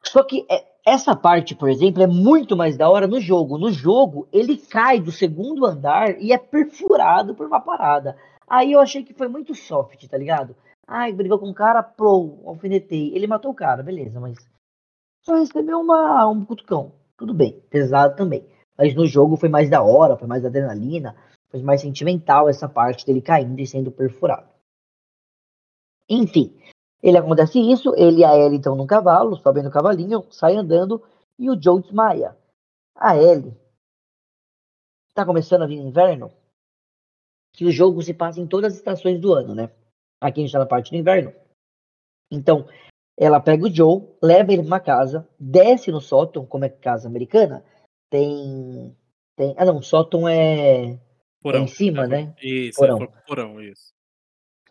Só 0.02 0.23
que 0.23 0.44
é, 0.51 0.66
essa 0.85 1.16
parte, 1.16 1.55
por 1.55 1.70
exemplo, 1.70 2.02
é 2.02 2.06
muito 2.06 2.59
mais 2.59 2.77
da 2.77 2.90
hora 2.90 3.06
no 3.06 3.23
jogo. 3.23 3.56
No 3.56 3.73
jogo, 3.73 4.28
ele 4.31 4.59
cai 4.59 5.01
do 5.01 5.11
segundo 5.11 5.65
andar 5.65 6.20
e 6.20 6.31
é 6.31 6.36
perfurado 6.36 7.35
por 7.35 7.47
uma 7.47 7.61
parada. 7.61 8.19
Aí 8.47 8.73
eu 8.73 8.81
achei 8.81 9.02
que 9.02 9.15
foi 9.15 9.28
muito 9.28 9.55
soft, 9.55 10.06
tá 10.06 10.19
ligado? 10.19 10.55
Ai, 10.86 11.12
brigou 11.12 11.39
com 11.39 11.51
o 11.51 11.55
cara, 11.55 11.82
pô, 11.82 12.40
alfinetei. 12.44 13.15
Ele 13.15 13.27
matou 13.27 13.51
o 13.51 13.55
cara, 13.55 13.82
beleza, 13.82 14.20
mas 14.20 14.36
só 15.23 15.35
recebeu 15.36 15.81
uma, 15.81 16.28
um 16.28 16.44
cutucão. 16.44 16.93
Tudo 17.16 17.32
bem, 17.32 17.61
pesado 17.70 18.16
também. 18.16 18.47
Mas 18.77 18.94
no 18.94 19.06
jogo 19.06 19.36
foi 19.36 19.48
mais 19.48 19.70
da 19.70 19.82
hora, 19.82 20.16
foi 20.16 20.27
mais 20.27 20.44
adrenalina, 20.44 21.16
foi 21.48 21.62
mais 21.62 21.81
sentimental 21.81 22.48
essa 22.48 22.69
parte 22.69 23.06
dele 23.06 23.23
caindo 23.23 23.59
e 23.61 23.66
sendo 23.66 23.90
perfurado. 23.90 24.48
Enfim, 26.09 26.55
ele 27.02 27.16
acontece 27.16 27.59
isso, 27.59 27.94
ele 27.97 28.20
e 28.20 28.24
a 28.24 28.36
Ellie 28.36 28.59
estão 28.59 28.74
no 28.74 28.86
cavalo, 28.86 29.36
sobem 29.36 29.62
no 29.62 29.70
cavalinho, 29.70 30.27
sai 30.31 30.56
andando 30.56 31.02
e 31.39 31.48
o 31.48 31.61
Joe 31.61 31.81
desmaia. 31.81 32.36
A 32.94 33.16
Ellie 33.16 33.56
tá 35.15 35.24
começando 35.24 35.62
a 35.62 35.66
vir 35.66 35.78
inverno, 35.78 36.31
que 37.52 37.65
o 37.65 37.70
jogo 37.70 38.02
se 38.02 38.12
passa 38.12 38.40
em 38.40 38.47
todas 38.47 38.73
as 38.73 38.78
estações 38.78 39.20
do 39.20 39.32
ano, 39.32 39.55
né? 39.55 39.70
Aqui 40.24 40.40
a 40.40 40.42
gente 40.42 40.46
está 40.46 40.59
na 40.59 40.64
parte 40.64 40.90
do 40.90 40.96
inverno. 40.96 41.34
Então, 42.32 42.66
ela 43.14 43.38
pega 43.40 43.66
o 43.66 43.70
Joe, 43.70 44.09
leva 44.22 44.55
ele 44.55 44.62
para 44.62 44.66
uma 44.66 44.80
casa, 44.80 45.28
desce 45.38 45.92
no 45.92 46.01
sótão, 46.01 46.46
como 46.46 46.64
é 46.64 46.70
casa 46.70 47.06
americana. 47.06 47.62
Tem. 48.09 48.96
tem 49.36 49.55
ah, 49.59 49.66
não, 49.66 49.82
sótão 49.82 50.26
é. 50.26 50.98
Porão. 51.42 51.60
É 51.60 51.62
em 51.64 51.66
cima, 51.66 52.05
é, 52.05 52.06
né? 52.06 52.34
Isso, 52.42 52.80
porão. 52.80 53.02
É 53.02 53.06
porão, 53.26 53.60
isso. 53.60 53.92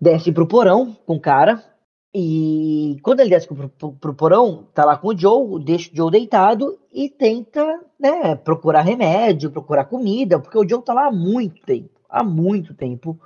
Desce 0.01 0.31
pro 0.31 0.47
porão 0.47 0.91
com 1.05 1.17
o 1.17 1.21
cara. 1.21 1.63
E 2.11 2.97
quando 3.03 3.19
ele 3.19 3.30
desce 3.30 3.47
pro, 3.47 3.69
pro, 3.69 3.93
pro, 3.93 4.15
porão, 4.15 4.67
tá 4.73 4.84
lá 4.84 4.97
com 4.97 5.09
o 5.09 5.17
Joe, 5.17 5.63
deixa 5.63 5.91
o 5.91 5.95
Joe 5.95 6.11
deitado 6.11 6.80
e 6.91 7.09
tenta, 7.09 7.63
né, 7.99 8.35
procurar 8.35 8.81
remédio, 8.81 9.51
procurar 9.51 9.85
comida, 9.85 10.39
porque 10.39 10.57
o 10.57 10.67
Joe 10.67 10.84
tá 10.84 10.93
lá 10.93 11.07
há 11.07 11.11
muito 11.11 11.63
tempo. 11.63 12.01
Há 12.09 12.23
muito 12.23 12.73
tempo 12.73 13.19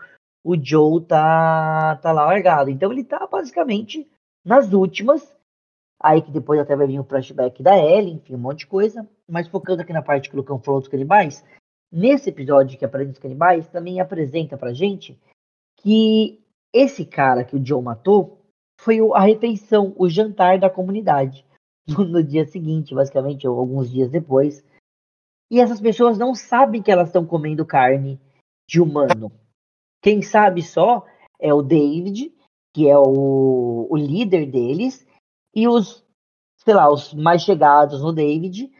o 0.44 0.56
Joe 0.56 1.04
tá, 1.04 1.98
tá 1.98 2.12
lá 2.12 2.26
largado. 2.26 2.70
Então 2.70 2.92
ele 2.92 3.04
tá 3.04 3.26
basicamente 3.28 4.10
nas 4.46 4.72
últimas. 4.74 5.36
Aí 6.00 6.22
que 6.22 6.32
depois 6.32 6.60
até 6.60 6.76
vai 6.76 6.88
vir 6.88 7.00
o 7.00 7.04
flashback 7.04 7.64
da 7.64 7.78
Ellie, 7.78 8.14
enfim, 8.14 8.36
um 8.36 8.40
monte 8.40 8.60
de 8.60 8.68
coisa. 8.68 9.08
Mas 9.28 9.48
focando 9.48 9.82
aqui 9.82 9.92
na 9.92 10.02
parte 10.02 10.30
que 10.30 10.36
o 10.36 10.38
Lucão 10.38 10.60
falou 10.60 10.80
dos 10.80 10.90
canibais, 10.90 11.44
nesse 11.92 12.30
episódio 12.30 12.78
que 12.78 12.86
apresenta 12.86 13.14
os 13.14 13.20
canibais, 13.22 13.68
também 13.68 14.00
apresenta 14.00 14.58
pra 14.58 14.74
gente 14.74 15.20
que 15.78 16.40
esse 16.74 17.06
cara 17.06 17.44
que 17.44 17.56
o 17.56 17.66
Joe 17.66 17.82
matou 17.82 18.38
foi 18.80 19.00
a 19.14 19.20
refeição, 19.20 19.94
o 19.98 20.08
jantar 20.08 20.60
da 20.60 20.70
comunidade. 20.70 21.46
No 21.88 22.22
dia 22.22 22.46
seguinte, 22.46 22.94
basicamente, 22.94 23.48
ou 23.48 23.58
alguns 23.58 23.90
dias 23.90 24.10
depois. 24.10 24.62
E 25.50 25.62
essas 25.62 25.80
pessoas 25.80 26.18
não 26.18 26.36
sabem 26.36 26.84
que 26.84 26.92
elas 26.92 27.08
estão 27.08 27.26
comendo 27.26 27.66
carne 27.66 28.20
de 28.70 28.82
humano. 28.82 29.32
Quem 30.02 30.22
sabe 30.22 30.62
só 30.62 31.06
é 31.40 31.54
o 31.54 31.62
David, 31.62 32.34
que 32.74 32.90
é 32.90 32.98
o, 32.98 33.88
o 33.90 33.96
líder 33.96 34.46
deles, 34.46 35.06
e 35.56 35.68
os, 35.68 36.06
sei 36.58 36.74
lá, 36.74 36.92
os 36.92 37.14
mais 37.14 37.42
chegados 37.42 38.02
no 38.02 38.14
David, 38.14 38.72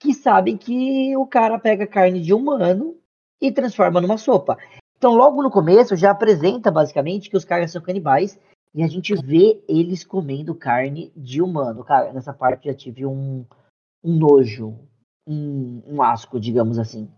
que 0.00 0.12
sabem 0.12 0.56
que 0.56 1.16
o 1.16 1.26
cara 1.26 1.58
pega 1.58 1.86
carne 1.86 2.20
de 2.20 2.34
humano 2.34 2.98
e 3.40 3.50
transforma 3.50 4.00
numa 4.00 4.18
sopa. 4.18 4.58
Então, 4.96 5.14
logo 5.14 5.42
no 5.42 5.50
começo, 5.50 5.96
já 5.96 6.10
apresenta 6.10 6.70
basicamente 6.70 7.30
que 7.30 7.36
os 7.36 7.44
caras 7.44 7.70
são 7.72 7.82
canibais 7.82 8.38
e 8.74 8.82
a 8.82 8.86
gente 8.86 9.14
vê 9.14 9.62
eles 9.68 10.04
comendo 10.04 10.54
carne 10.54 11.12
de 11.16 11.42
humano. 11.42 11.84
Cara, 11.84 12.12
nessa 12.12 12.32
parte 12.32 12.66
já 12.66 12.74
tive 12.74 13.04
um, 13.04 13.44
um 14.02 14.16
nojo, 14.16 14.78
um, 15.26 15.82
um 15.86 16.02
asco, 16.02 16.38
digamos 16.38 16.78
assim. 16.78 17.10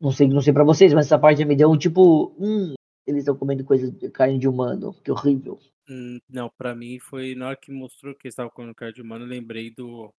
Não 0.00 0.10
sei, 0.10 0.28
não 0.28 0.40
sei 0.42 0.52
para 0.52 0.64
vocês, 0.64 0.92
mas 0.92 1.06
essa 1.06 1.18
parte 1.18 1.44
me 1.44 1.56
deu 1.56 1.70
um 1.70 1.78
tipo, 1.78 2.34
hum, 2.38 2.74
eles 3.06 3.20
estão 3.20 3.36
comendo 3.36 3.64
coisa 3.64 3.90
de 3.90 4.10
carne 4.10 4.38
de 4.38 4.48
humano, 4.48 4.94
que 5.02 5.10
horrível. 5.10 5.58
Hum, 5.88 6.18
não, 6.28 6.50
para 6.58 6.74
mim 6.74 6.98
foi 6.98 7.34
na 7.34 7.48
hora 7.48 7.56
que 7.56 7.72
mostrou 7.72 8.14
que 8.14 8.26
eles 8.26 8.32
estavam 8.32 8.50
comendo 8.50 8.74
carne 8.74 8.94
de 8.94 9.02
humano, 9.02 9.24
eu 9.24 9.28
lembrei 9.28 9.70
do 9.70 10.12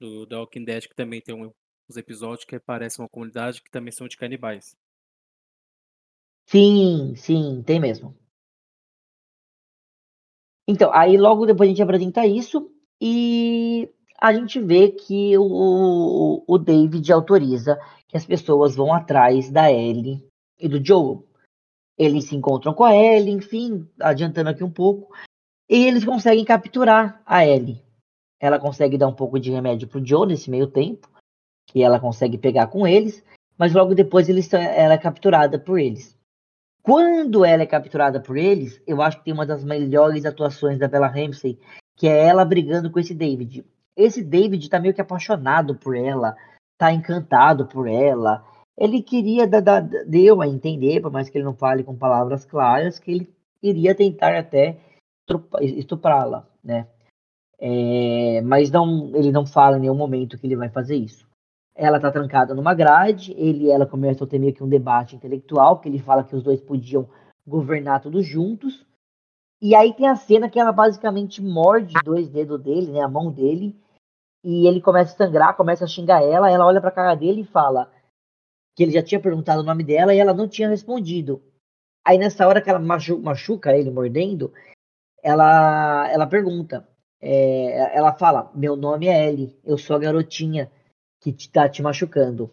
do 0.00 0.26
The 0.26 0.36
Walking 0.36 0.64
Dead 0.64 0.86
que 0.88 0.94
também 0.94 1.20
tem 1.20 1.34
um, 1.34 1.50
uns 1.88 1.96
episódios 1.96 2.44
que 2.44 2.56
aparecem 2.56 3.02
uma 3.02 3.08
comunidade 3.08 3.62
que 3.62 3.70
também 3.70 3.92
são 3.92 4.08
de 4.08 4.16
canibais. 4.16 4.76
Sim, 6.46 7.14
sim, 7.16 7.62
tem 7.66 7.78
mesmo. 7.80 8.16
Então, 10.66 10.90
aí 10.92 11.16
logo 11.16 11.46
depois 11.46 11.68
a 11.68 11.70
gente 11.70 11.82
apresenta 11.82 12.26
isso 12.26 12.70
e 13.00 13.88
a 14.20 14.32
gente 14.32 14.60
vê 14.60 14.90
que 14.90 15.36
o, 15.36 16.42
o 16.46 16.58
David 16.58 17.12
autoriza 17.12 17.78
que 18.08 18.16
as 18.16 18.24
pessoas 18.24 18.74
vão 18.74 18.92
atrás 18.92 19.50
da 19.50 19.70
Ellie 19.70 20.26
e 20.58 20.68
do 20.68 20.84
Joel. 20.84 21.26
Eles 21.98 22.24
se 22.24 22.36
encontram 22.36 22.74
com 22.74 22.84
a 22.84 22.94
Ellie, 22.94 23.34
enfim, 23.34 23.88
adiantando 24.00 24.50
aqui 24.50 24.64
um 24.64 24.70
pouco, 24.70 25.14
e 25.68 25.86
eles 25.86 26.04
conseguem 26.04 26.44
capturar 26.44 27.22
a 27.24 27.46
Ellie. 27.46 27.82
Ela 28.40 28.58
consegue 28.58 28.98
dar 28.98 29.08
um 29.08 29.14
pouco 29.14 29.38
de 29.38 29.50
remédio 29.50 29.88
pro 29.88 30.04
Joe 30.04 30.26
nesse 30.26 30.50
meio 30.50 30.66
tempo, 30.66 31.08
que 31.66 31.82
ela 31.82 32.00
consegue 32.00 32.36
pegar 32.36 32.66
com 32.66 32.86
eles, 32.86 33.24
mas 33.56 33.72
logo 33.72 33.94
depois 33.94 34.28
eles, 34.28 34.52
ela 34.52 34.94
é 34.94 34.98
capturada 34.98 35.58
por 35.58 35.78
eles. 35.78 36.18
Quando 36.82 37.44
ela 37.44 37.62
é 37.62 37.66
capturada 37.66 38.20
por 38.20 38.36
eles, 38.36 38.82
eu 38.86 39.00
acho 39.00 39.18
que 39.18 39.24
tem 39.24 39.32
uma 39.32 39.46
das 39.46 39.64
melhores 39.64 40.26
atuações 40.26 40.78
da 40.78 40.86
Bella 40.86 41.06
Ramsey, 41.06 41.58
que 41.96 42.06
é 42.06 42.26
ela 42.26 42.44
brigando 42.44 42.90
com 42.90 42.98
esse 42.98 43.14
David. 43.14 43.64
Esse 43.96 44.22
David 44.22 44.68
tá 44.68 44.80
meio 44.80 44.94
que 44.94 45.00
apaixonado 45.00 45.76
por 45.76 45.96
ela, 45.96 46.36
tá 46.78 46.92
encantado 46.92 47.66
por 47.66 47.86
ela. 47.86 48.44
Ele 48.76 49.02
queria, 49.02 49.46
da, 49.46 49.60
da, 49.60 49.80
deu 49.80 50.40
a 50.40 50.48
entender, 50.48 51.00
por 51.00 51.12
mais 51.12 51.28
que 51.28 51.38
ele 51.38 51.44
não 51.44 51.54
fale 51.54 51.84
com 51.84 51.96
palavras 51.96 52.44
claras, 52.44 52.98
que 52.98 53.10
ele 53.10 53.34
iria 53.62 53.94
tentar 53.94 54.36
até 54.36 54.78
estuprá-la, 55.60 56.46
né? 56.62 56.86
É, 57.58 58.40
mas 58.42 58.70
não, 58.70 59.12
ele 59.14 59.30
não 59.30 59.46
fala 59.46 59.78
em 59.78 59.80
nenhum 59.80 59.94
momento 59.94 60.36
que 60.36 60.46
ele 60.46 60.56
vai 60.56 60.68
fazer 60.68 60.96
isso. 60.96 61.26
Ela 61.74 62.00
tá 62.00 62.10
trancada 62.10 62.54
numa 62.54 62.74
grade, 62.74 63.32
ele 63.36 63.64
e 63.64 63.70
ela 63.70 63.86
começam 63.86 64.26
a 64.26 64.30
ter 64.30 64.38
meio 64.38 64.52
que 64.52 64.62
um 64.62 64.68
debate 64.68 65.16
intelectual, 65.16 65.80
que 65.80 65.88
ele 65.88 65.98
fala 65.98 66.24
que 66.24 66.36
os 66.36 66.42
dois 66.42 66.60
podiam 66.60 67.08
governar 67.46 68.00
todos 68.00 68.26
juntos. 68.26 68.86
E 69.62 69.74
aí 69.74 69.94
tem 69.94 70.06
a 70.06 70.16
cena 70.16 70.48
que 70.48 70.58
ela 70.58 70.72
basicamente 70.72 71.42
morde 71.42 71.94
dois 72.04 72.28
dedos 72.28 72.60
dele, 72.60 72.92
né, 72.92 73.00
a 73.00 73.08
mão 73.08 73.30
dele, 73.30 73.74
e 74.44 74.66
ele 74.66 74.80
começa 74.80 75.14
a 75.14 75.16
sangrar, 75.16 75.56
começa 75.56 75.84
a 75.84 75.88
xingar 75.88 76.22
ela, 76.22 76.50
ela 76.50 76.66
olha 76.66 76.80
pra 76.80 76.90
cara 76.90 77.14
dele 77.14 77.40
e 77.40 77.46
fala 77.46 77.90
que 78.76 78.82
ele 78.82 78.92
já 78.92 79.02
tinha 79.02 79.20
perguntado 79.20 79.62
o 79.62 79.64
nome 79.64 79.82
dela 79.82 80.14
e 80.14 80.18
ela 80.18 80.34
não 80.34 80.46
tinha 80.46 80.68
respondido. 80.68 81.42
Aí 82.04 82.18
nessa 82.18 82.46
hora 82.46 82.60
que 82.60 82.68
ela 82.68 82.78
machuca 82.78 83.74
ele 83.74 83.90
mordendo, 83.90 84.52
ela, 85.22 86.06
ela 86.10 86.26
pergunta, 86.26 86.86
é, 87.20 87.96
ela 87.96 88.12
fala, 88.12 88.50
meu 88.54 88.76
nome 88.76 89.06
é 89.06 89.26
Ellie, 89.26 89.58
eu 89.64 89.78
sou 89.78 89.96
a 89.96 89.98
garotinha 89.98 90.70
que 91.22 91.30
está 91.30 91.66
te 91.66 91.82
machucando. 91.82 92.50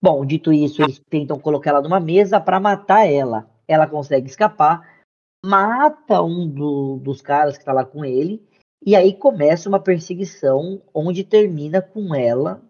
Bom, 0.00 0.24
dito 0.24 0.52
isso, 0.52 0.80
eles 0.80 1.00
tentam 1.10 1.40
colocar 1.40 1.70
ela 1.70 1.82
numa 1.82 1.98
mesa 1.98 2.40
para 2.40 2.60
matar 2.60 3.04
ela. 3.04 3.50
Ela 3.66 3.88
consegue 3.88 4.28
escapar, 4.28 5.02
mata 5.44 6.22
um 6.22 6.48
do, 6.48 6.98
dos 6.98 7.20
caras 7.20 7.54
que 7.54 7.62
está 7.62 7.72
lá 7.72 7.84
com 7.84 8.04
ele, 8.04 8.47
e 8.84 8.94
aí 8.94 9.12
começa 9.12 9.68
uma 9.68 9.80
perseguição 9.80 10.80
onde 10.94 11.24
termina 11.24 11.82
com 11.82 12.14
ela 12.14 12.62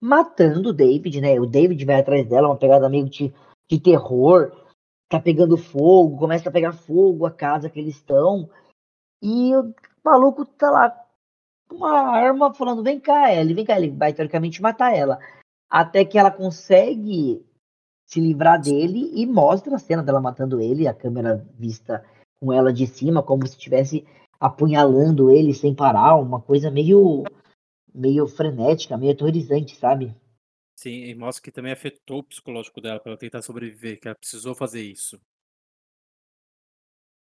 matando 0.00 0.70
o 0.70 0.72
David, 0.72 1.20
né? 1.20 1.38
O 1.40 1.46
David 1.46 1.84
vai 1.84 2.00
atrás 2.00 2.26
dela, 2.26 2.48
uma 2.48 2.56
pegada 2.56 2.88
meio 2.88 3.08
de, 3.08 3.32
de 3.68 3.80
terror, 3.80 4.52
tá 5.08 5.20
pegando 5.20 5.56
fogo, 5.56 6.18
começa 6.18 6.48
a 6.48 6.52
pegar 6.52 6.72
fogo 6.72 7.26
a 7.26 7.30
casa 7.30 7.70
que 7.70 7.80
eles 7.80 7.96
estão, 7.96 8.48
e 9.22 9.54
o 9.56 9.74
maluco 10.04 10.44
tá 10.44 10.70
lá 10.70 11.04
com 11.68 11.76
uma 11.76 11.98
arma 12.00 12.54
falando: 12.54 12.82
vem 12.82 13.00
cá, 13.00 13.32
Ellie, 13.32 13.54
vem 13.54 13.64
cá, 13.64 13.76
ele 13.76 13.90
vai 13.90 14.12
teoricamente 14.12 14.62
matar 14.62 14.94
ela. 14.94 15.18
Até 15.68 16.04
que 16.04 16.18
ela 16.18 16.30
consegue 16.30 17.44
se 18.06 18.20
livrar 18.20 18.60
dele 18.60 19.10
e 19.14 19.26
mostra 19.26 19.74
a 19.74 19.78
cena 19.78 20.02
dela 20.02 20.20
matando 20.20 20.60
ele, 20.60 20.86
a 20.86 20.94
câmera 20.94 21.44
vista 21.54 22.04
com 22.38 22.52
ela 22.52 22.72
de 22.72 22.86
cima, 22.86 23.22
como 23.22 23.46
se 23.46 23.54
estivesse 23.54 24.06
apunhalando 24.38 25.30
ele 25.30 25.52
sem 25.54 25.74
parar, 25.74 26.16
uma 26.16 26.40
coisa 26.40 26.70
meio 26.70 27.24
meio 27.94 28.26
frenética, 28.26 28.96
meio 28.96 29.12
aterrorizante, 29.12 29.74
sabe? 29.74 30.14
Sim, 30.78 31.04
e 31.04 31.14
mostra 31.14 31.42
que 31.42 31.50
também 31.50 31.72
afetou 31.72 32.18
o 32.18 32.24
psicológico 32.24 32.80
dela 32.80 33.00
para 33.00 33.12
ela 33.12 33.18
tentar 33.18 33.40
sobreviver, 33.40 33.98
que 33.98 34.06
ela 34.06 34.14
precisou 34.14 34.54
fazer 34.54 34.82
isso. 34.82 35.18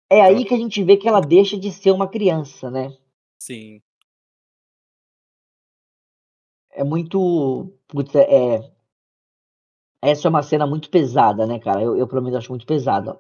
É 0.07 0.21
aí 0.21 0.45
que 0.45 0.53
a 0.53 0.57
gente 0.57 0.83
vê 0.83 0.97
que 0.97 1.07
ela 1.07 1.21
deixa 1.21 1.57
de 1.57 1.71
ser 1.71 1.91
uma 1.91 2.07
criança, 2.07 2.69
né? 2.69 2.95
Sim. 3.41 3.81
É 6.69 6.83
muito. 6.83 7.73
Putz, 7.87 8.13
é, 8.13 8.55
é 8.55 8.71
essa 10.01 10.27
é 10.27 10.29
uma 10.29 10.43
cena 10.43 10.67
muito 10.67 10.89
pesada, 10.89 11.47
né, 11.47 11.59
cara? 11.59 11.81
Eu, 11.81 11.95
eu 11.95 12.07
pelo 12.07 12.21
menos 12.21 12.37
acho 12.37 12.49
muito 12.49 12.65
pesada. 12.65 13.19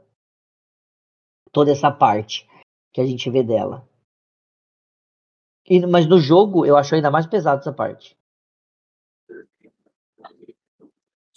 Toda 1.51 1.71
essa 1.71 1.91
parte 1.91 2.47
que 2.91 3.01
a 3.01 3.05
gente 3.05 3.29
vê 3.29 3.43
dela. 3.43 3.87
E, 5.65 5.85
mas 5.85 6.07
no 6.07 6.19
jogo 6.19 6.65
eu 6.65 6.75
acho 6.75 6.95
ainda 6.95 7.11
mais 7.11 7.27
pesado 7.27 7.61
essa 7.61 7.71
parte. 7.71 8.17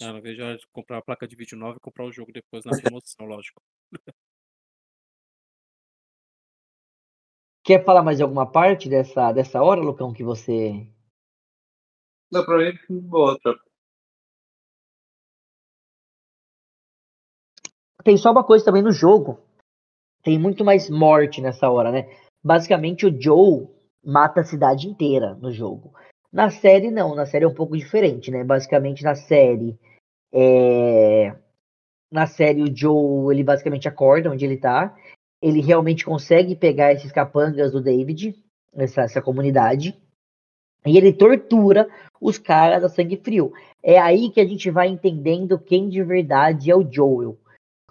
Ah, 0.01 0.11
não 0.11 0.21
vejo 0.21 0.43
a 0.43 0.47
hora 0.47 0.57
de 0.57 0.67
comprar 0.67 0.97
a 0.97 1.01
placa 1.01 1.27
de 1.27 1.35
vídeo 1.35 1.57
nova 1.57 1.77
e 1.77 1.79
comprar 1.79 2.05
o 2.05 2.11
jogo 2.11 2.31
depois 2.31 2.65
na 2.65 2.77
promoção, 2.77 3.25
lógico. 3.25 3.61
Quer 7.63 7.83
falar 7.83 8.03
mais 8.03 8.17
de 8.17 8.23
alguma 8.23 8.51
parte 8.51 8.89
dessa, 8.89 9.31
dessa 9.31 9.63
hora, 9.63 9.81
Lucão, 9.81 10.13
que 10.13 10.23
você. 10.23 10.85
Não, 12.31 12.45
pra 12.45 12.57
mim, 12.57 12.73
outra. 13.11 13.55
Tem 18.03 18.17
só 18.17 18.31
uma 18.31 18.43
coisa 18.43 18.63
também 18.63 18.83
no 18.83 18.91
jogo. 18.91 19.44
Tem 20.25 20.39
muito 20.39 20.65
mais 20.65 20.89
morte 20.89 21.39
nessa 21.39 21.69
hora, 21.69 21.91
né? 21.91 22.09
Basicamente, 22.43 23.05
o 23.05 23.21
Joe 23.21 23.67
mata 24.03 24.41
a 24.41 24.43
cidade 24.43 24.87
inteira 24.87 25.35
no 25.35 25.51
jogo. 25.51 25.93
Na 26.33 26.49
série, 26.49 26.89
não. 26.89 27.13
Na 27.13 27.27
série 27.27 27.45
é 27.45 27.47
um 27.47 27.53
pouco 27.53 27.77
diferente, 27.77 28.31
né? 28.31 28.43
Basicamente, 28.43 29.03
na 29.03 29.13
série. 29.13 29.77
É... 30.33 31.31
Na 32.11 32.25
série, 32.25 32.63
o 32.63 32.75
Joe, 32.75 33.31
ele 33.35 33.43
basicamente 33.43 33.87
acorda 33.87 34.31
onde 34.31 34.43
ele 34.43 34.57
tá. 34.57 34.97
Ele 35.39 35.61
realmente 35.61 36.03
consegue 36.03 36.55
pegar 36.55 36.91
esses 36.91 37.11
capangas 37.11 37.71
do 37.71 37.79
David, 37.79 38.35
essa, 38.73 39.01
essa 39.01 39.21
comunidade. 39.21 39.95
E 40.83 40.97
ele 40.97 41.13
tortura 41.13 41.87
os 42.19 42.39
caras 42.39 42.83
a 42.83 42.89
sangue 42.89 43.17
frio. 43.17 43.53
É 43.83 43.99
aí 43.99 44.31
que 44.31 44.41
a 44.41 44.45
gente 44.45 44.71
vai 44.71 44.87
entendendo 44.87 45.59
quem 45.59 45.87
de 45.87 46.01
verdade 46.03 46.71
é 46.71 46.75
o 46.75 46.91
Joel. 46.91 47.37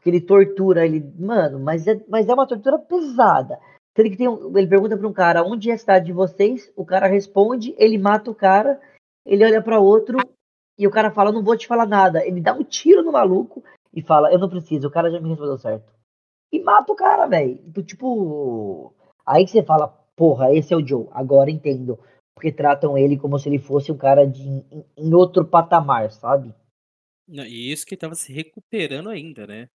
Porque 0.04 0.10
ele 0.10 0.20
tortura 0.20 0.84
ele. 0.84 1.00
Mano, 1.18 1.58
mas 1.58 1.86
é, 1.86 1.98
mas 2.06 2.28
é 2.28 2.34
uma 2.34 2.46
tortura 2.46 2.78
pesada. 2.78 3.58
Ele, 3.96 4.10
que 4.10 4.18
tem 4.18 4.28
um, 4.28 4.56
ele 4.58 4.66
pergunta 4.66 4.98
para 4.98 5.08
um 5.08 5.12
cara 5.14 5.42
onde 5.42 5.70
é 5.70 5.74
a 5.74 5.78
cidade 5.78 6.04
de 6.04 6.12
vocês, 6.12 6.70
o 6.76 6.84
cara 6.84 7.06
responde, 7.06 7.74
ele 7.78 7.96
mata 7.96 8.30
o 8.30 8.34
cara, 8.34 8.78
ele 9.24 9.42
olha 9.42 9.62
para 9.62 9.80
outro 9.80 10.18
e 10.78 10.86
o 10.86 10.90
cara 10.90 11.10
fala: 11.10 11.32
Não 11.32 11.42
vou 11.42 11.56
te 11.56 11.66
falar 11.66 11.86
nada. 11.86 12.22
Ele 12.26 12.42
dá 12.42 12.52
um 12.52 12.62
tiro 12.62 13.02
no 13.02 13.12
maluco 13.12 13.64
e 13.94 14.02
fala: 14.02 14.30
Eu 14.30 14.38
não 14.38 14.50
preciso, 14.50 14.88
o 14.88 14.90
cara 14.90 15.10
já 15.10 15.18
me 15.18 15.30
respondeu 15.30 15.56
certo. 15.56 15.90
E 16.52 16.60
mata 16.60 16.92
o 16.92 16.96
cara, 16.96 17.26
velho. 17.26 17.58
Tipo, 17.82 18.92
aí 19.24 19.48
você 19.48 19.62
fala: 19.62 19.88
Porra, 20.14 20.54
esse 20.54 20.74
é 20.74 20.76
o 20.76 20.86
Joe, 20.86 21.08
agora 21.12 21.50
entendo. 21.50 21.98
Porque 22.34 22.52
tratam 22.52 22.98
ele 22.98 23.16
como 23.16 23.38
se 23.38 23.48
ele 23.48 23.58
fosse 23.58 23.90
um 23.90 23.96
cara 23.96 24.26
de, 24.26 24.42
em, 24.42 24.84
em 24.98 25.14
outro 25.14 25.46
patamar, 25.46 26.10
sabe? 26.10 26.52
E 27.26 27.72
isso 27.72 27.86
que 27.86 27.96
tava 27.96 28.14
se 28.14 28.32
recuperando 28.34 29.08
ainda, 29.08 29.46
né? 29.46 29.68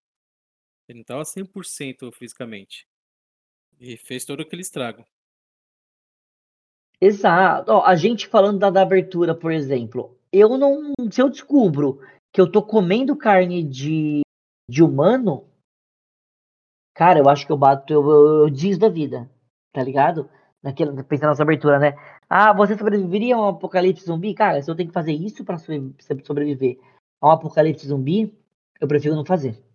Ele 0.88 1.00
não 1.00 1.06
tava 1.06 1.24
100% 1.24 2.12
fisicamente. 2.14 2.88
E 3.80 3.98
fez 3.98 4.26
todo 4.26 4.42
aquele 4.42 4.62
estrago. 4.62 5.06
Exato. 7.00 7.72
Ó, 7.72 7.86
a 7.86 7.96
gente 7.96 8.28
falando 8.28 8.60
da, 8.60 8.70
da 8.70 8.82
abertura, 8.82 9.36
por 9.36 9.52
exemplo, 9.52 10.18
eu 10.32 10.58
não. 10.58 10.94
Se 11.12 11.22
eu 11.22 11.30
descubro 11.30 12.00
que 12.34 12.42
eu 12.42 12.52
tô 12.52 12.64
comendo 12.64 13.16
carne 13.16 13.64
de, 13.64 14.22
de 14.70 14.84
humano, 14.84 15.48
cara, 16.96 17.20
eu 17.20 17.30
acho 17.30 17.46
que 17.46 17.52
eu 17.52 17.58
bato, 17.58 17.94
eu, 17.94 18.10
eu, 18.10 18.48
eu 18.48 18.78
da 18.80 18.90
vida, 18.90 19.30
tá 19.74 19.84
ligado? 19.84 20.30
Naquela, 20.64 21.04
pensando 21.04 21.30
nessa 21.30 21.44
abertura, 21.44 21.78
né? 21.78 21.94
Ah, 22.28 22.52
você 22.52 22.76
sobreviveria 22.76 23.36
a 23.36 23.42
um 23.42 23.48
apocalipse 23.50 24.06
zumbi? 24.06 24.34
Cara, 24.34 24.62
se 24.62 24.70
eu 24.70 24.76
tenho 24.76 24.90
que 24.90 24.94
fazer 24.94 25.14
isso 25.14 25.46
pra 25.46 25.58
sobreviver 25.58 26.80
a 27.22 27.28
um 27.28 27.32
apocalipse 27.32 27.88
zumbi, 27.88 28.36
eu 28.82 28.88
prefiro 28.88 29.16
não 29.16 29.24
fazer. 29.24 29.67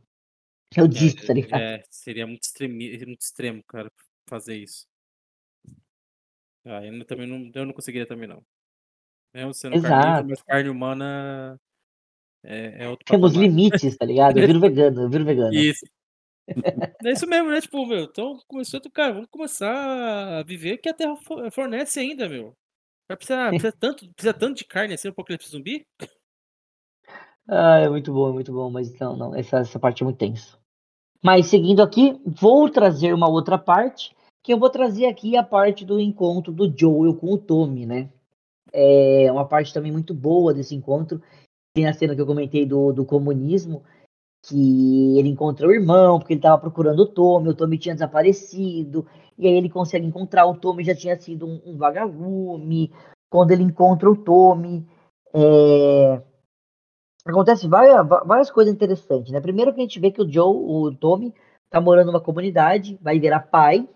Eu 0.76 0.88
disse, 0.88 1.26
tá 1.26 1.32
ligado? 1.32 1.60
É, 1.60 1.82
seria 1.90 2.26
muito, 2.26 2.42
extremi, 2.44 3.04
muito 3.06 3.20
extremo, 3.20 3.62
cara, 3.64 3.90
fazer 4.28 4.56
isso. 4.56 4.86
Ah, 6.64 6.84
eu 6.84 7.04
também 7.04 7.26
não, 7.26 7.50
eu 7.54 7.66
não 7.66 7.72
conseguiria 7.72 8.06
também, 8.06 8.28
não. 8.28 8.42
Mesmo 9.34 9.54
sendo 9.54 9.76
Exato. 9.76 9.94
carnívoro, 9.94 10.28
mas 10.28 10.42
carne 10.42 10.68
humana 10.68 11.60
é, 12.44 12.84
é 12.84 12.88
outro 12.88 13.04
Temos 13.04 13.32
patamar. 13.32 13.48
limites, 13.48 13.96
tá 13.96 14.04
ligado? 14.04 14.38
Eu 14.38 14.46
viro 14.46 14.60
vegano, 14.60 15.02
eu 15.02 15.10
viro 15.10 15.24
vegano. 15.24 15.54
Isso. 15.54 15.84
É 17.04 17.12
isso 17.12 17.26
mesmo, 17.26 17.50
né? 17.50 17.60
Tipo, 17.60 17.86
meu, 17.86 18.04
então 18.04 18.38
começou, 18.46 18.80
cara, 18.92 19.12
vamos 19.14 19.28
começar 19.30 20.38
a 20.38 20.42
viver 20.42 20.78
que 20.78 20.88
a 20.88 20.94
Terra 20.94 21.16
fornece 21.52 22.00
ainda, 22.00 22.28
meu. 22.28 22.56
Vai 23.08 23.16
precisar, 23.16 23.50
precisa 23.50 23.72
tanto, 23.72 24.12
precisa 24.12 24.34
tanto 24.34 24.58
de 24.58 24.64
carne 24.64 24.94
assim, 24.94 25.08
o 25.08 25.12
apocalipse 25.12 25.50
zumbi? 25.50 25.86
Ah, 27.48 27.78
é 27.78 27.88
muito 27.88 28.12
bom, 28.12 28.30
é 28.30 28.32
muito 28.32 28.52
bom, 28.52 28.70
mas 28.70 28.92
não, 28.98 29.16
não, 29.16 29.34
essa, 29.34 29.58
essa 29.58 29.78
parte 29.78 30.02
é 30.02 30.04
muito 30.04 30.18
tenso. 30.18 30.61
Mas 31.22 31.46
seguindo 31.46 31.82
aqui, 31.82 32.20
vou 32.26 32.68
trazer 32.68 33.14
uma 33.14 33.28
outra 33.28 33.56
parte, 33.56 34.14
que 34.42 34.52
eu 34.52 34.58
vou 34.58 34.68
trazer 34.68 35.06
aqui 35.06 35.36
a 35.36 35.42
parte 35.42 35.84
do 35.84 36.00
encontro 36.00 36.52
do 36.52 36.72
Joel 36.76 37.14
com 37.14 37.32
o 37.32 37.38
Tommy, 37.38 37.86
né? 37.86 38.10
É 38.72 39.30
uma 39.30 39.46
parte 39.46 39.72
também 39.72 39.92
muito 39.92 40.12
boa 40.12 40.52
desse 40.52 40.74
encontro. 40.74 41.22
Tem 41.74 41.86
a 41.86 41.92
cena 41.92 42.14
que 42.14 42.20
eu 42.20 42.26
comentei 42.26 42.66
do, 42.66 42.92
do 42.92 43.04
comunismo, 43.04 43.84
que 44.44 45.16
ele 45.16 45.28
encontra 45.28 45.68
o 45.68 45.72
irmão, 45.72 46.18
porque 46.18 46.32
ele 46.32 46.40
estava 46.40 46.60
procurando 46.60 47.00
o 47.00 47.06
Tommy, 47.06 47.50
o 47.50 47.54
Tommy 47.54 47.78
tinha 47.78 47.94
desaparecido, 47.94 49.06
e 49.38 49.46
aí 49.46 49.54
ele 49.54 49.70
consegue 49.70 50.04
encontrar 50.04 50.46
o 50.46 50.56
Tommy, 50.56 50.82
já 50.82 50.94
tinha 50.94 51.18
sido 51.18 51.46
um, 51.46 51.60
um 51.64 51.76
vagalume. 51.76 52.92
Quando 53.30 53.52
ele 53.52 53.62
encontra 53.62 54.10
o 54.10 54.16
Tommy, 54.16 54.86
é, 55.32 56.20
acontece 57.24 57.68
várias, 57.68 58.06
várias 58.06 58.50
coisas 58.50 58.72
interessantes, 58.72 59.32
né? 59.32 59.40
Primeiro 59.40 59.72
que 59.72 59.80
a 59.80 59.82
gente 59.84 60.00
vê 60.00 60.10
que 60.10 60.22
o 60.22 60.30
Joe, 60.30 60.54
o 60.54 60.94
Tommy, 60.94 61.34
tá 61.70 61.80
morando 61.80 62.06
numa 62.06 62.20
comunidade, 62.20 62.98
vai 63.00 63.18
virar 63.18 63.40
pai, 63.40 63.88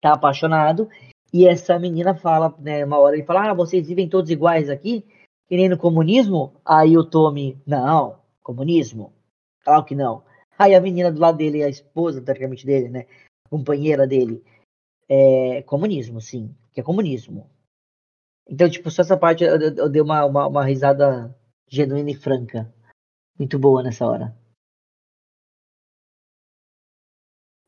tá 0.00 0.12
apaixonado, 0.12 0.88
e 1.32 1.46
essa 1.46 1.78
menina 1.78 2.14
fala, 2.14 2.54
né, 2.58 2.84
uma 2.84 2.98
hora 2.98 3.16
ele 3.16 3.24
fala, 3.24 3.50
ah, 3.50 3.54
vocês 3.54 3.86
vivem 3.86 4.08
todos 4.08 4.30
iguais 4.30 4.70
aqui, 4.70 5.04
que 5.46 5.56
nem 5.56 5.68
no 5.68 5.78
comunismo? 5.78 6.54
Aí 6.64 6.96
o 6.96 7.04
Tommy, 7.04 7.60
não, 7.66 8.18
comunismo? 8.42 9.12
Claro 9.64 9.84
que 9.84 9.94
não. 9.94 10.22
Aí 10.58 10.74
a 10.74 10.80
menina 10.80 11.10
do 11.10 11.20
lado 11.20 11.38
dele, 11.38 11.62
a 11.62 11.68
esposa, 11.68 12.22
praticamente 12.22 12.64
dele, 12.64 12.88
né, 12.88 13.06
companheira 13.50 14.06
dele, 14.06 14.42
é 15.08 15.62
comunismo, 15.62 16.20
sim, 16.20 16.54
que 16.72 16.80
é 16.80 16.82
comunismo. 16.82 17.50
Então, 18.48 18.68
tipo, 18.68 18.90
só 18.90 19.02
essa 19.02 19.16
parte 19.16 19.44
eu, 19.44 19.56
eu, 19.56 19.74
eu 19.74 19.88
dei 19.88 20.00
uma, 20.00 20.24
uma, 20.24 20.46
uma 20.46 20.64
risada 20.64 21.34
genuína 21.68 22.10
e 22.10 22.14
franca. 22.14 22.72
Muito 23.38 23.58
boa 23.58 23.82
nessa 23.82 24.06
hora. 24.06 24.36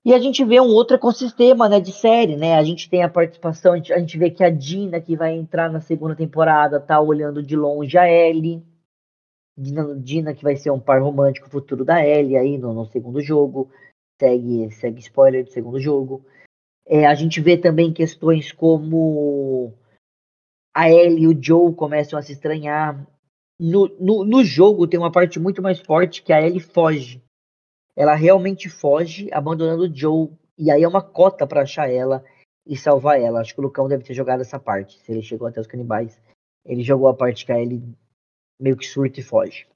E 0.05 0.15
a 0.15 0.19
gente 0.19 0.43
vê 0.45 0.59
um 0.59 0.69
outro 0.69 0.97
ecossistema, 0.97 1.69
né, 1.69 1.79
de 1.79 1.93
série, 1.93 2.35
né? 2.35 2.55
A 2.55 2.65
gente 2.65 2.89
tem 2.89 3.03
a 3.03 3.09
participação, 3.09 3.75
a 3.75 3.77
gente, 3.77 3.93
a 3.93 3.99
gente 3.99 4.19
vê 4.19 4.31
que 4.31 4.43
a 4.43 4.49
Dina, 4.49 5.01
que 5.01 5.15
vai 5.15 5.35
entrar 5.35 5.71
na 5.71 5.81
segunda 5.81 6.17
temporada, 6.17 6.81
tá 6.81 6.99
olhando 7.01 7.43
de 7.43 7.55
longe 7.55 7.99
a 7.99 8.11
Ellie. 8.11 8.65
Dina, 9.57 9.95
Dina 9.97 10.35
que 10.35 10.43
vai 10.43 10.57
ser 10.57 10.71
um 10.71 10.81
par 10.81 11.03
romântico 11.03 11.51
futuro 11.51 11.85
da 11.85 12.05
Ellie 12.05 12.37
aí 12.37 12.57
no, 12.57 12.73
no 12.73 12.87
segundo 12.87 13.21
jogo. 13.21 13.71
Segue, 14.19 14.71
segue 14.71 15.01
spoiler 15.01 15.45
do 15.45 15.51
segundo 15.51 15.79
jogo. 15.79 16.25
É, 16.87 17.07
a 17.07 17.15
gente 17.15 17.41
vê 17.41 17.59
também 17.59 17.93
questões 17.93 18.53
como 18.53 19.75
a 20.75 20.91
Ellie 20.91 21.25
e 21.25 21.29
o 21.29 21.43
Joe 21.43 21.75
começam 21.75 22.19
a 22.19 22.23
se 22.23 22.33
estranhar. 22.33 23.07
No, 23.61 24.25
no, 24.25 24.43
jogo 24.43 24.87
tem 24.87 24.99
uma 24.99 25.13
parte 25.13 25.39
muito 25.39 25.61
mais 25.61 25.79
forte 25.81 26.23
que 26.23 26.33
a 26.33 26.41
Ellie 26.41 26.61
foge 26.61 27.23
ela 28.01 28.15
realmente 28.15 28.71
foge, 28.71 29.29
abandonando 29.31 29.83
o 29.83 29.95
Joe. 29.95 30.31
E 30.57 30.71
aí 30.71 30.83
é 30.83 30.89
uma 30.89 31.03
cota 31.03 31.47
para 31.47 31.63
achar 31.63 31.91
ela 31.91 32.25
e 32.67 32.75
salvar 32.75 33.21
ela. 33.21 33.41
Acho 33.41 33.55
que 33.55 33.61
o 33.61 33.63
Lucão 33.63 33.89
deve 33.89 34.05
ter 34.05 34.15
jogado 34.15 34.41
essa 34.41 34.59
parte. 34.59 34.99
Se 35.01 35.13
ele 35.13 35.21
chegou 35.21 35.47
até 35.47 35.61
os 35.61 35.67
canibais, 35.67 36.19
ele 36.65 36.83
jogou 36.83 37.09
a 37.09 37.15
parte 37.15 37.45
que 37.45 37.53
a 37.53 37.61
ele 37.61 37.83
meio 38.59 38.75
que 38.75 38.87
surta 38.87 39.21
e 39.21 39.23
foge. 39.23 39.67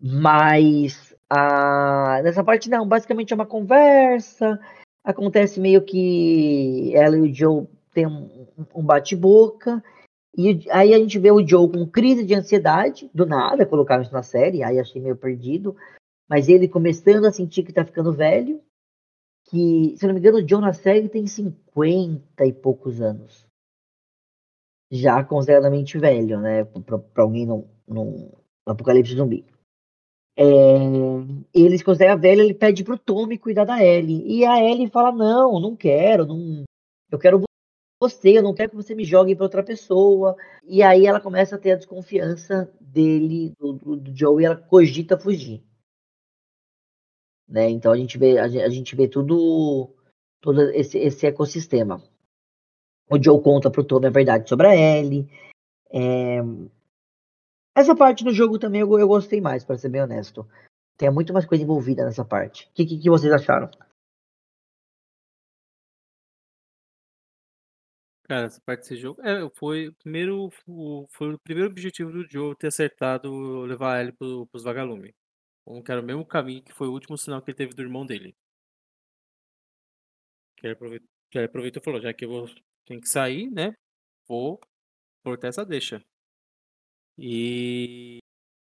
Mas 0.00 1.12
a... 1.28 2.22
nessa 2.22 2.44
parte 2.44 2.70
não, 2.70 2.86
basicamente 2.86 3.32
é 3.32 3.34
uma 3.34 3.46
conversa. 3.46 4.58
Acontece 5.02 5.58
meio 5.58 5.84
que 5.84 6.92
ela 6.94 7.16
e 7.16 7.20
o 7.20 7.34
Joe 7.34 7.66
têm 7.92 8.06
um, 8.06 8.46
um 8.74 8.84
bate-boca. 8.84 9.82
E 10.36 10.70
aí 10.70 10.94
a 10.94 10.98
gente 10.98 11.18
vê 11.18 11.30
o 11.30 11.46
Joe 11.46 11.70
com 11.70 11.86
crise 11.86 12.24
de 12.24 12.34
ansiedade, 12.34 13.10
do 13.12 13.26
nada, 13.26 13.66
colocaram 13.66 14.02
isso 14.02 14.12
na 14.12 14.22
série, 14.22 14.62
aí 14.62 14.78
achei 14.78 15.00
meio 15.00 15.16
perdido 15.16 15.76
mas 16.30 16.48
ele 16.48 16.68
começando 16.68 17.24
a 17.24 17.32
sentir 17.32 17.64
que 17.64 17.72
tá 17.72 17.84
ficando 17.84 18.12
velho, 18.12 18.62
que, 19.46 19.96
se 19.96 20.06
não 20.06 20.14
me 20.14 20.20
engano, 20.20 20.38
o 20.38 20.42
John 20.44 20.60
na 20.60 20.72
série 20.72 21.08
tem 21.08 21.26
50 21.26 22.46
e 22.46 22.52
poucos 22.52 23.00
anos. 23.00 23.44
Já 24.92 25.24
consideradamente 25.24 25.98
velho, 25.98 26.40
né? 26.40 26.64
Pra, 26.64 27.00
alguém 27.16 27.46
no, 27.46 27.68
no 27.86 28.30
apocalipse 28.64 29.16
zumbi. 29.16 29.44
É, 30.36 30.44
ele 31.52 31.76
se 31.76 31.84
considera 31.84 32.16
velho, 32.16 32.42
ele 32.42 32.54
pede 32.54 32.84
pro 32.84 32.96
Tommy 32.96 33.36
cuidar 33.36 33.64
da 33.64 33.82
Ellie. 33.82 34.22
E 34.24 34.44
a 34.44 34.62
Ellie 34.62 34.88
fala: 34.88 35.10
Não, 35.10 35.60
não 35.60 35.74
quero, 35.74 36.24
não, 36.24 36.62
eu 37.10 37.18
quero 37.18 37.42
você, 38.00 38.38
eu 38.38 38.42
não 38.42 38.54
quero 38.54 38.70
que 38.70 38.76
você 38.76 38.94
me 38.94 39.04
jogue 39.04 39.36
para 39.36 39.44
outra 39.44 39.62
pessoa. 39.62 40.34
E 40.64 40.82
aí 40.82 41.06
ela 41.06 41.20
começa 41.20 41.56
a 41.56 41.58
ter 41.58 41.72
a 41.72 41.76
desconfiança 41.76 42.72
dele, 42.80 43.52
do, 43.58 43.74
do, 43.74 43.96
do 43.96 44.16
Joe, 44.16 44.42
e 44.42 44.46
ela 44.46 44.56
cogita 44.56 45.18
fugir. 45.18 45.62
Né? 47.46 47.68
Então 47.68 47.92
a 47.92 47.96
gente 47.96 48.16
vê, 48.16 48.38
a 48.38 48.48
gente 48.70 48.96
vê 48.96 49.06
tudo, 49.06 49.90
todo 50.40 50.62
esse, 50.70 50.96
esse 50.98 51.26
ecossistema. 51.26 52.02
O 53.10 53.22
Joe 53.22 53.42
conta 53.42 53.70
pro 53.70 53.84
Tommy 53.84 54.06
a 54.06 54.10
verdade 54.10 54.48
sobre 54.48 54.68
a 54.68 54.74
Ellie. 54.74 55.28
É... 55.92 56.38
Essa 57.76 57.94
parte 57.94 58.24
do 58.24 58.32
jogo 58.32 58.58
também 58.58 58.80
eu, 58.80 58.98
eu 58.98 59.08
gostei 59.08 59.40
mais, 59.40 59.64
para 59.64 59.76
ser 59.76 59.88
bem 59.90 60.02
honesto. 60.02 60.48
Tem 60.96 61.10
muito 61.10 61.32
mais 61.32 61.44
coisa 61.44 61.64
envolvida 61.64 62.04
nessa 62.04 62.24
parte. 62.24 62.66
O 62.66 62.74
que, 62.74 62.86
que, 62.86 62.98
que 62.98 63.10
vocês 63.10 63.32
acharam? 63.32 63.68
Cara, 68.30 68.46
essa 68.46 68.60
parte 68.60 68.82
desse 68.82 68.96
jogo 68.96 69.20
é, 69.22 69.50
foi, 69.56 69.88
o 69.88 69.94
primeiro, 69.94 70.50
foi 71.08 71.34
o 71.34 71.38
primeiro 71.40 71.68
objetivo 71.68 72.12
do 72.12 72.30
Joe 72.30 72.54
ter 72.54 72.68
acertado 72.68 73.62
levar 73.62 74.00
ele 74.00 74.12
pro, 74.12 74.46
pros 74.46 74.62
vagalumes. 74.62 75.12
Um 75.66 75.82
que 75.82 75.90
era 75.90 76.00
o 76.00 76.04
mesmo 76.04 76.24
caminho 76.24 76.62
que 76.62 76.72
foi 76.72 76.86
o 76.86 76.92
último 76.92 77.18
sinal 77.18 77.42
que 77.42 77.50
ele 77.50 77.58
teve 77.58 77.74
do 77.74 77.82
irmão 77.82 78.06
dele. 78.06 78.32
Que 80.56 80.66
ele 80.66 80.74
aproveitou, 80.74 81.08
que 81.28 81.38
ele 81.38 81.46
aproveitou 81.46 81.80
e 81.82 81.84
falou, 81.84 82.00
já 82.00 82.14
que 82.14 82.24
eu 82.24 82.28
vou, 82.28 82.46
tenho 82.86 83.00
que 83.00 83.08
sair, 83.08 83.50
né? 83.50 83.74
Vou 84.28 84.60
cortar 85.24 85.48
essa 85.48 85.64
deixa. 85.66 86.00
E 87.18 88.18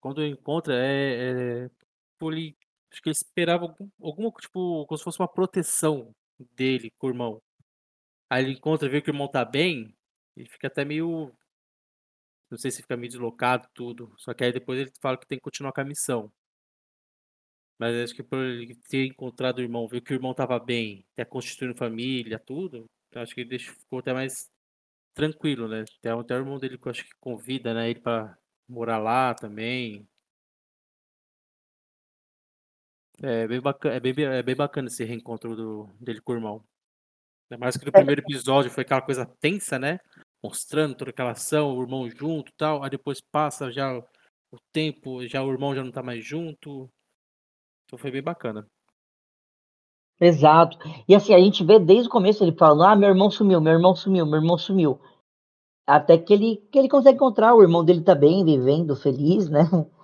quando 0.01 0.25
encontra, 0.25 0.75
é, 0.75 1.65
é 1.65 1.69
ele, 2.21 2.57
acho 2.91 3.01
que 3.01 3.09
ele 3.09 3.15
esperava 3.15 3.63
algum, 3.65 3.89
alguma, 4.01 4.31
tipo, 4.31 4.85
como 4.85 4.97
se 4.97 5.03
fosse 5.03 5.19
uma 5.19 5.31
proteção 5.31 6.11
dele 6.55 6.91
com 6.99 7.07
o 7.07 7.09
irmão. 7.11 7.41
Aí 8.29 8.43
ele 8.43 8.53
encontra, 8.53 8.89
vê 8.89 9.01
que 9.01 9.09
o 9.09 9.13
irmão 9.13 9.27
tá 9.27 9.45
bem, 9.45 9.95
e 10.35 10.45
fica 10.45 10.67
até 10.67 10.83
meio. 10.85 11.31
Não 12.49 12.57
sei 12.57 12.71
se 12.71 12.81
fica 12.81 12.97
meio 12.97 13.11
deslocado, 13.11 13.67
tudo. 13.73 14.13
Só 14.17 14.33
que 14.33 14.43
aí 14.43 14.51
depois 14.51 14.79
ele 14.79 14.91
fala 15.01 15.17
que 15.17 15.27
tem 15.27 15.37
que 15.37 15.43
continuar 15.43 15.71
com 15.73 15.81
a 15.81 15.85
missão. 15.85 16.31
Mas 17.77 17.95
acho 17.95 18.15
que 18.15 18.23
por 18.23 18.39
ele 18.39 18.75
ter 18.89 19.05
encontrado 19.05 19.59
o 19.59 19.61
irmão, 19.61 19.87
ver 19.87 20.01
que 20.01 20.13
o 20.13 20.15
irmão 20.15 20.31
estava 20.31 20.57
bem, 20.59 21.05
ter 21.13 21.25
constituindo 21.25 21.75
família, 21.75 22.39
tudo, 22.39 22.89
acho 23.15 23.33
que 23.35 23.41
ele 23.41 23.59
ficou 23.59 23.99
até 23.99 24.13
mais 24.13 24.49
tranquilo, 25.15 25.67
né? 25.67 25.85
Até, 25.99 26.11
até 26.11 26.35
o 26.35 26.39
irmão 26.39 26.59
dele 26.59 26.79
acho 26.85 27.05
que 27.05 27.15
convida, 27.19 27.73
né, 27.73 27.89
ele 27.89 28.01
para 28.01 28.37
morar 28.67 28.99
lá 28.99 29.33
também. 29.35 30.07
É 33.21 33.47
bem 33.47 33.61
bacana, 33.61 33.95
é 33.95 33.99
bem, 33.99 34.13
é 34.25 34.43
bem 34.43 34.55
bacana 34.55 34.87
esse 34.87 35.03
reencontro 35.03 35.55
do, 35.55 35.85
dele 35.99 36.21
com 36.21 36.33
o 36.33 36.35
irmão. 36.35 36.65
Ainda 37.49 37.59
mais 37.59 37.77
que 37.77 37.85
no 37.85 37.91
primeiro 37.91 38.21
episódio 38.21 38.71
foi 38.71 38.83
aquela 38.83 39.01
coisa 39.01 39.25
tensa, 39.39 39.77
né? 39.77 39.99
Mostrando 40.43 40.95
toda 40.95 41.11
aquela 41.11 41.31
ação, 41.31 41.75
o 41.75 41.81
irmão 41.81 42.09
junto 42.09 42.51
e 42.51 42.55
tal. 42.55 42.83
Aí 42.83 42.89
depois 42.89 43.21
passa 43.21 43.71
já 43.71 43.95
o 43.97 44.57
tempo, 44.71 45.25
já 45.27 45.43
o 45.43 45.51
irmão 45.51 45.75
já 45.75 45.83
não 45.83 45.91
tá 45.91 46.01
mais 46.01 46.25
junto. 46.25 46.89
Então 47.85 47.99
foi 47.99 48.11
bem 48.11 48.23
bacana. 48.23 48.67
Exato. 50.19 50.77
E 51.07 51.13
assim, 51.13 51.33
a 51.33 51.39
gente 51.39 51.63
vê 51.63 51.77
desde 51.77 52.07
o 52.07 52.11
começo 52.11 52.43
ele 52.43 52.55
falando: 52.57 52.83
ah, 52.83 52.95
meu 52.95 53.09
irmão 53.09 53.29
sumiu, 53.29 53.61
meu 53.61 53.73
irmão 53.73 53.95
sumiu, 53.95 54.25
meu 54.25 54.39
irmão 54.39 54.57
sumiu. 54.57 54.99
Até 55.85 56.17
que 56.17 56.33
ele, 56.33 56.57
que 56.71 56.79
ele 56.79 56.89
consegue 56.89 57.15
encontrar, 57.15 57.53
o 57.53 57.61
irmão 57.61 57.85
dele 57.85 58.01
tá 58.01 58.15
bem, 58.15 58.43
vivendo, 58.43 58.95
feliz, 58.95 59.49
né? 59.49 59.63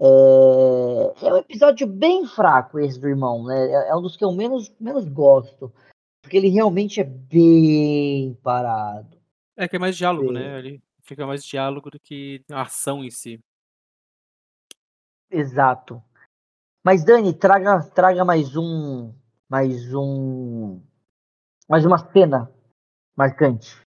É, 0.00 1.26
é 1.26 1.34
um 1.34 1.38
episódio 1.38 1.84
bem 1.84 2.24
fraco 2.24 2.78
esse 2.78 3.00
do 3.00 3.08
irmão, 3.08 3.42
né? 3.42 3.68
É, 3.68 3.88
é 3.88 3.96
um 3.96 4.00
dos 4.00 4.16
que 4.16 4.24
eu 4.24 4.30
menos, 4.30 4.72
menos 4.78 5.04
gosto. 5.08 5.72
Porque 6.28 6.36
ele 6.36 6.50
realmente 6.50 7.00
é 7.00 7.04
bem 7.04 8.34
parado. 8.42 9.18
É 9.56 9.66
que 9.66 9.76
é 9.76 9.78
mais 9.78 9.96
diálogo, 9.96 10.30
né? 10.30 10.58
Ele 10.58 10.82
fica 11.00 11.26
mais 11.26 11.42
diálogo 11.42 11.90
do 11.90 11.98
que 11.98 12.44
a 12.50 12.60
ação 12.60 13.02
em 13.02 13.10
si. 13.10 13.42
Exato. 15.30 16.04
Mas 16.84 17.02
Dani, 17.02 17.32
traga, 17.32 17.82
traga 17.94 18.26
mais 18.26 18.54
um, 18.56 19.10
mais 19.48 19.94
um, 19.94 20.82
mais 21.66 21.86
uma 21.86 21.96
cena 22.12 22.52
marcante. 23.16 23.80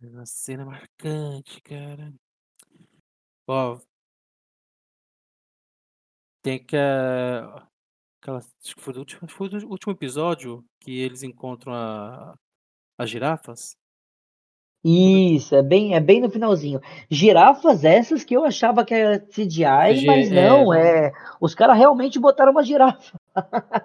Uma 0.00 0.26
cena 0.26 0.64
marcante, 0.64 1.60
cara. 1.60 2.14
Ó, 3.48 3.80
tem 6.40 6.64
que 6.64 6.76
aquela, 8.20 8.38
acho 8.38 8.74
que 8.74 8.80
foi 8.80 8.92
do 8.92 9.00
último, 9.00 9.28
foi 9.28 9.48
do 9.48 9.68
último 9.68 9.92
episódio 9.92 10.64
que 10.80 10.98
eles 10.98 11.22
encontram 11.22 11.72
a, 11.72 12.34
as 12.98 13.10
girafas. 13.10 13.76
Isso, 14.84 15.56
é 15.56 15.62
bem, 15.62 15.94
é 15.94 16.00
bem 16.00 16.20
no 16.20 16.30
finalzinho. 16.30 16.80
Girafas 17.10 17.84
essas 17.84 18.22
que 18.22 18.36
eu 18.36 18.44
achava 18.44 18.84
que 18.84 18.94
era 18.94 19.18
CGI, 19.18 20.06
mas 20.06 20.30
é, 20.30 20.48
não, 20.48 20.72
é. 20.72 21.12
Os 21.40 21.52
caras 21.52 21.76
realmente 21.76 22.18
botaram 22.18 22.52
uma 22.52 22.62
girafa. 22.62 23.18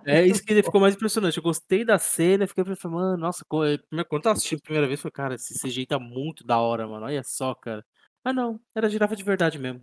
É 0.05 0.21
isso 0.25 0.45
que 0.45 0.61
ficou 0.61 0.79
mais 0.79 0.93
impressionante. 0.93 1.37
Eu 1.37 1.43
gostei 1.43 1.83
da 1.83 1.97
cena, 1.97 2.45
fiquei 2.45 2.63
pensando, 2.63 2.93
mano, 2.93 3.17
nossa, 3.17 3.43
quando 3.49 3.81
eu 3.91 4.21
tava 4.21 4.33
assistindo 4.33 4.59
a 4.59 4.63
primeira 4.63 4.87
vez, 4.87 5.01
foi, 5.01 5.09
cara, 5.09 5.33
esse 5.33 5.59
CGI 5.59 5.87
tá 5.87 5.97
muito 5.97 6.45
da 6.45 6.59
hora, 6.59 6.87
mano. 6.87 7.07
Olha 7.07 7.23
só, 7.23 7.55
cara. 7.55 7.83
Ah, 8.23 8.31
não, 8.31 8.59
era 8.75 8.87
girafa 8.87 9.15
de 9.15 9.23
verdade 9.23 9.57
mesmo. 9.57 9.81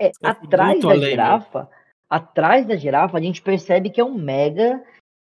É, 0.00 0.10
atrás 0.22 0.80
da 0.80 0.90
além, 0.90 1.10
girafa, 1.10 1.62
né? 1.62 1.68
Atrás 2.08 2.66
da 2.66 2.76
girafa, 2.76 3.18
a 3.18 3.20
gente 3.20 3.42
percebe 3.42 3.90
que 3.90 4.00
é 4.00 4.04
um 4.04 4.14
mega, 4.14 4.82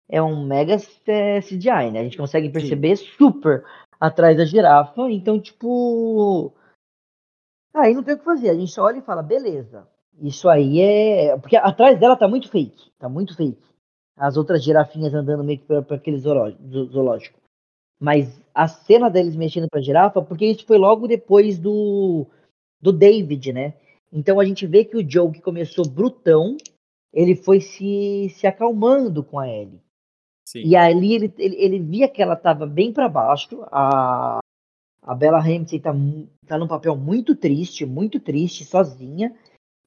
é 0.09 0.21
um 0.21 0.45
mega 0.45 0.77
CGI, 0.77 1.91
né? 1.91 1.99
A 1.99 2.03
gente 2.03 2.17
consegue 2.17 2.49
perceber 2.49 2.97
Sim. 2.97 3.05
super 3.17 3.63
atrás 3.99 4.37
da 4.37 4.45
girafa. 4.45 5.09
Então, 5.09 5.39
tipo. 5.39 6.53
Aí 7.73 7.93
não 7.93 8.03
tem 8.03 8.15
o 8.15 8.19
que 8.19 8.25
fazer. 8.25 8.49
A 8.49 8.53
gente 8.53 8.71
só 8.71 8.83
olha 8.83 8.99
e 8.99 9.03
fala, 9.03 9.23
beleza. 9.23 9.87
Isso 10.21 10.47
aí 10.47 10.79
é. 10.79 11.37
Porque 11.37 11.55
atrás 11.55 11.99
dela 11.99 12.15
tá 12.15 12.27
muito 12.27 12.49
fake. 12.49 12.91
Tá 12.99 13.09
muito 13.09 13.35
fake. 13.35 13.61
As 14.15 14.37
outras 14.37 14.63
girafinhas 14.63 15.13
andando 15.13 15.43
meio 15.43 15.59
que 15.59 15.65
para 15.65 15.95
aquele 15.95 16.19
zoológico. 16.19 17.39
Mas 17.99 18.39
a 18.53 18.67
cena 18.67 19.09
deles 19.09 19.35
mexendo 19.35 19.67
pra 19.69 19.81
girafa, 19.81 20.21
porque 20.21 20.45
isso 20.45 20.65
foi 20.65 20.77
logo 20.77 21.07
depois 21.07 21.57
do, 21.57 22.27
do 22.79 22.91
David, 22.91 23.53
né? 23.53 23.73
Então 24.11 24.39
a 24.39 24.45
gente 24.45 24.67
vê 24.67 24.85
que 24.85 24.97
o 24.97 25.09
Joe, 25.09 25.31
que 25.31 25.41
começou 25.41 25.87
brutão, 25.87 26.57
ele 27.13 27.35
foi 27.35 27.61
se, 27.61 28.29
se 28.35 28.47
acalmando 28.47 29.23
com 29.23 29.39
a 29.39 29.47
Ellie. 29.47 29.79
Sim. 30.45 30.63
E 30.65 30.75
ali 30.75 31.13
ele, 31.13 31.33
ele, 31.37 31.55
ele, 31.55 31.79
via 31.79 32.09
que 32.09 32.21
ela 32.21 32.33
estava 32.33 32.65
bem 32.65 32.91
para 32.91 33.07
baixo. 33.07 33.63
A, 33.71 34.39
a 35.01 35.15
Bella 35.15 35.39
Ramsey 35.39 35.77
está 35.77 35.93
tá 36.47 36.57
num 36.57 36.67
papel 36.67 36.95
muito 36.95 37.35
triste, 37.35 37.85
muito 37.85 38.19
triste, 38.19 38.65
sozinha. 38.65 39.33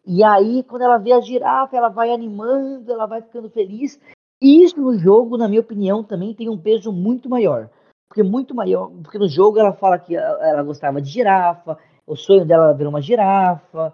E 0.06 0.22
aí, 0.22 0.62
quando 0.62 0.82
ela 0.82 0.98
vê 0.98 1.12
a 1.12 1.20
girafa, 1.20 1.76
ela 1.76 1.88
vai 1.88 2.12
animando, 2.12 2.92
ela 2.92 3.06
vai 3.06 3.20
ficando 3.20 3.50
feliz. 3.50 4.00
E 4.40 4.62
isso 4.62 4.80
no 4.80 4.96
jogo, 4.96 5.36
na 5.36 5.48
minha 5.48 5.60
opinião, 5.60 6.04
também 6.04 6.32
tem 6.32 6.48
um 6.48 6.58
peso 6.58 6.92
muito 6.92 7.28
maior. 7.28 7.68
Porque 8.08 8.22
muito 8.22 8.54
maior, 8.54 8.88
porque 9.02 9.18
no 9.18 9.28
jogo 9.28 9.58
ela 9.58 9.72
fala 9.72 9.98
que 9.98 10.14
ela 10.14 10.62
gostava 10.62 11.02
de 11.02 11.10
girafa, 11.10 11.76
o 12.06 12.14
sonho 12.14 12.46
dela 12.46 12.66
era 12.66 12.72
ver 12.72 12.86
uma 12.86 13.02
girafa, 13.02 13.92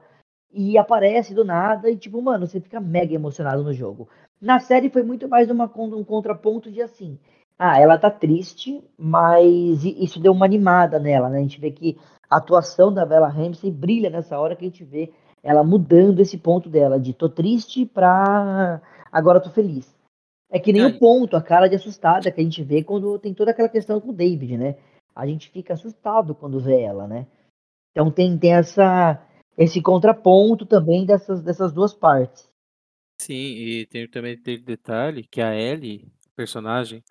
e 0.52 0.76
aparece 0.76 1.34
do 1.34 1.44
nada, 1.44 1.90
e 1.90 1.96
tipo, 1.96 2.20
mano, 2.20 2.46
você 2.46 2.60
fica 2.60 2.80
mega 2.80 3.14
emocionado 3.14 3.62
no 3.62 3.72
jogo. 3.72 4.08
Na 4.40 4.58
série 4.60 4.90
foi 4.90 5.02
muito 5.02 5.28
mais 5.28 5.50
uma, 5.50 5.64
um 5.76 6.04
contraponto 6.04 6.70
de 6.70 6.82
assim, 6.82 7.18
ah, 7.58 7.78
ela 7.80 7.96
tá 7.96 8.10
triste, 8.10 8.82
mas 8.98 9.84
isso 9.84 10.20
deu 10.20 10.32
uma 10.32 10.44
animada 10.44 10.98
nela, 10.98 11.28
né? 11.28 11.38
A 11.38 11.42
gente 11.42 11.60
vê 11.60 11.70
que 11.70 11.96
a 12.28 12.36
atuação 12.36 12.92
da 12.92 13.06
Bella 13.06 13.28
Ramsey 13.28 13.70
brilha 13.70 14.10
nessa 14.10 14.38
hora 14.38 14.56
que 14.56 14.64
a 14.64 14.68
gente 14.68 14.84
vê 14.84 15.12
ela 15.42 15.62
mudando 15.62 16.20
esse 16.20 16.38
ponto 16.38 16.68
dela, 16.68 16.98
de 16.98 17.12
tô 17.12 17.28
triste 17.28 17.84
pra 17.86 18.80
agora 19.10 19.40
tô 19.40 19.50
feliz. 19.50 19.92
É 20.50 20.58
que 20.58 20.72
nem 20.72 20.82
é. 20.82 20.86
o 20.86 20.98
ponto, 20.98 21.36
a 21.36 21.42
cara 21.42 21.68
de 21.68 21.76
assustada 21.76 22.30
que 22.30 22.40
a 22.40 22.44
gente 22.44 22.62
vê 22.62 22.82
quando 22.82 23.18
tem 23.18 23.32
toda 23.32 23.50
aquela 23.50 23.68
questão 23.68 24.00
com 24.00 24.10
o 24.10 24.14
David, 24.14 24.56
né? 24.56 24.76
A 25.14 25.26
gente 25.26 25.50
fica 25.50 25.74
assustado 25.74 26.34
quando 26.34 26.60
vê 26.60 26.82
ela, 26.82 27.06
né? 27.06 27.26
Então 27.90 28.10
tem, 28.10 28.36
tem 28.36 28.54
essa, 28.54 29.20
esse 29.56 29.80
contraponto 29.82 30.64
também 30.66 31.04
dessas, 31.04 31.42
dessas 31.42 31.72
duas 31.72 31.92
partes. 31.92 32.50
Sim, 33.20 33.34
e 33.34 33.86
tem 33.86 34.08
também 34.08 34.36
tem 34.36 34.60
detalhe 34.60 35.24
que 35.24 35.40
a 35.40 35.54
Ellie, 35.54 36.10
personagem, 36.34 37.04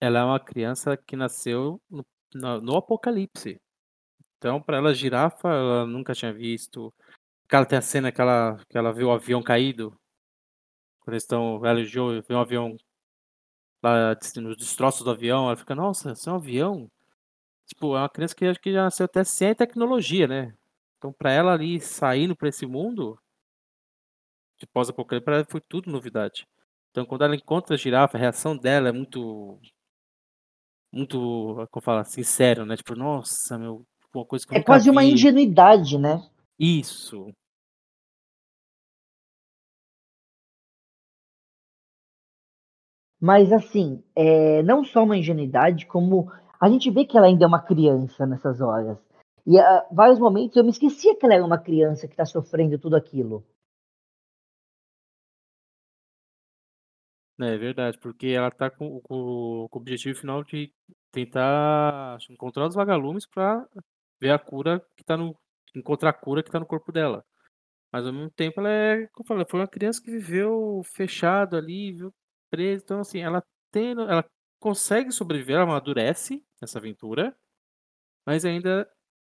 ela 0.00 0.20
é 0.20 0.24
uma 0.24 0.40
criança 0.40 0.96
que 0.96 1.14
nasceu 1.14 1.80
no, 1.90 2.04
no, 2.34 2.60
no 2.60 2.76
apocalipse. 2.76 3.60
Então, 4.38 4.60
para 4.60 4.78
ela, 4.78 4.94
girafa, 4.94 5.48
ela 5.48 5.86
nunca 5.86 6.14
tinha 6.14 6.32
visto. 6.32 6.92
Cara, 7.46 7.66
tem 7.66 7.78
a 7.78 7.82
cena 7.82 8.10
que 8.10 8.20
ela, 8.20 8.56
que 8.68 8.76
ela 8.76 8.92
viu 8.92 9.08
o 9.08 9.12
avião 9.12 9.42
caído. 9.42 9.96
Quando 11.00 11.14
eles 11.14 11.22
estão, 11.22 11.64
ela 11.64 11.80
e 11.80 11.84
o 11.84 11.86
Joe 11.86 12.22
vê 12.22 12.34
um 12.34 12.40
avião 12.40 12.76
lá 13.82 14.16
nos 14.36 14.56
destroços 14.56 15.04
do 15.04 15.10
avião. 15.10 15.46
Ela 15.46 15.56
fica, 15.56 15.74
nossa, 15.74 16.12
isso 16.12 16.28
é 16.28 16.32
um 16.32 16.36
avião? 16.36 16.90
Tipo, 17.66 17.96
é 17.96 18.00
uma 18.00 18.08
criança 18.08 18.34
que 18.34 18.44
acho 18.44 18.60
que 18.60 18.72
já 18.72 18.84
nasceu 18.84 19.04
até 19.04 19.22
sem 19.22 19.54
tecnologia, 19.54 20.26
né? 20.26 20.56
Então, 21.02 21.12
para 21.12 21.32
ela 21.32 21.52
ali 21.52 21.80
saindo 21.80 22.36
para 22.36 22.48
esse 22.48 22.64
mundo 22.64 23.18
de 24.56 24.68
pós-apocalipse, 24.68 25.24
para 25.24 25.36
ela 25.38 25.46
foi 25.50 25.60
tudo 25.60 25.90
novidade. 25.90 26.46
Então, 26.92 27.04
quando 27.04 27.24
ela 27.24 27.34
encontra 27.34 27.74
a 27.74 27.76
girafa, 27.76 28.16
a 28.16 28.20
reação 28.20 28.56
dela 28.56 28.88
é 28.88 28.92
muito. 28.92 29.58
Muito, 30.92 31.66
como 31.72 31.82
fala, 31.82 32.04
sincero, 32.04 32.64
né? 32.64 32.76
Tipo, 32.76 32.94
nossa, 32.94 33.58
meu, 33.58 33.84
uma 34.14 34.24
coisa 34.24 34.46
que 34.46 34.54
eu 34.54 34.58
É 34.58 34.62
quase 34.62 34.88
uma 34.88 35.02
ingenuidade, 35.02 35.98
né? 35.98 36.24
Isso. 36.56 37.34
Mas 43.20 43.52
assim, 43.52 44.04
é, 44.14 44.62
não 44.62 44.84
só 44.84 45.02
uma 45.02 45.16
ingenuidade, 45.16 45.84
como 45.86 46.30
a 46.60 46.68
gente 46.68 46.88
vê 46.92 47.04
que 47.04 47.18
ela 47.18 47.26
ainda 47.26 47.44
é 47.44 47.48
uma 47.48 47.60
criança 47.60 48.24
nessas 48.24 48.60
horas. 48.60 48.98
E 49.46 49.58
a 49.58 49.86
vários 49.90 50.18
momentos 50.18 50.56
eu 50.56 50.64
me 50.64 50.70
esquecia 50.70 51.16
que 51.16 51.24
ela 51.24 51.34
era 51.34 51.44
uma 51.44 51.58
criança 51.58 52.06
que 52.06 52.14
está 52.14 52.24
sofrendo 52.24 52.78
tudo 52.78 52.96
aquilo. 52.96 53.44
É 57.40 57.56
verdade, 57.56 57.98
porque 57.98 58.28
ela 58.28 58.50
tá 58.50 58.70
com, 58.70 59.00
com, 59.00 59.66
com 59.68 59.78
o 59.78 59.80
objetivo 59.80 60.18
final 60.18 60.44
de 60.44 60.72
tentar 61.10 62.18
encontrar 62.30 62.68
os 62.68 62.74
vagalumes 62.74 63.26
para 63.26 63.66
ver 64.20 64.30
a 64.30 64.38
cura 64.38 64.80
que 64.96 65.02
tá 65.04 65.16
no. 65.16 65.36
encontrar 65.74 66.10
a 66.10 66.12
cura 66.12 66.42
que 66.42 66.50
tá 66.50 66.60
no 66.60 66.66
corpo 66.66 66.92
dela. 66.92 67.24
Mas 67.92 68.06
ao 68.06 68.12
mesmo 68.12 68.30
tempo 68.30 68.60
ela 68.60 68.70
é, 68.70 69.06
como 69.08 69.24
eu 69.24 69.26
falei, 69.26 69.46
foi 69.48 69.60
uma 69.60 69.68
criança 69.68 70.02
que 70.02 70.10
viveu 70.10 70.82
fechado 70.84 71.56
ali, 71.56 71.92
viu, 71.92 72.14
preso. 72.50 72.84
Então, 72.84 73.00
assim, 73.00 73.20
ela 73.20 73.42
tem. 73.72 73.92
Ela 73.92 74.24
consegue 74.60 75.10
sobreviver, 75.12 75.56
ela 75.56 75.64
amadurece 75.64 76.44
nessa 76.60 76.78
aventura, 76.78 77.36
mas 78.26 78.44
ainda 78.44 78.88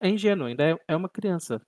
é 0.01 0.09
ingênua, 0.09 0.47
ainda 0.47 0.63
é, 0.71 0.77
é 0.87 0.95
uma 0.95 1.09
criança. 1.09 1.61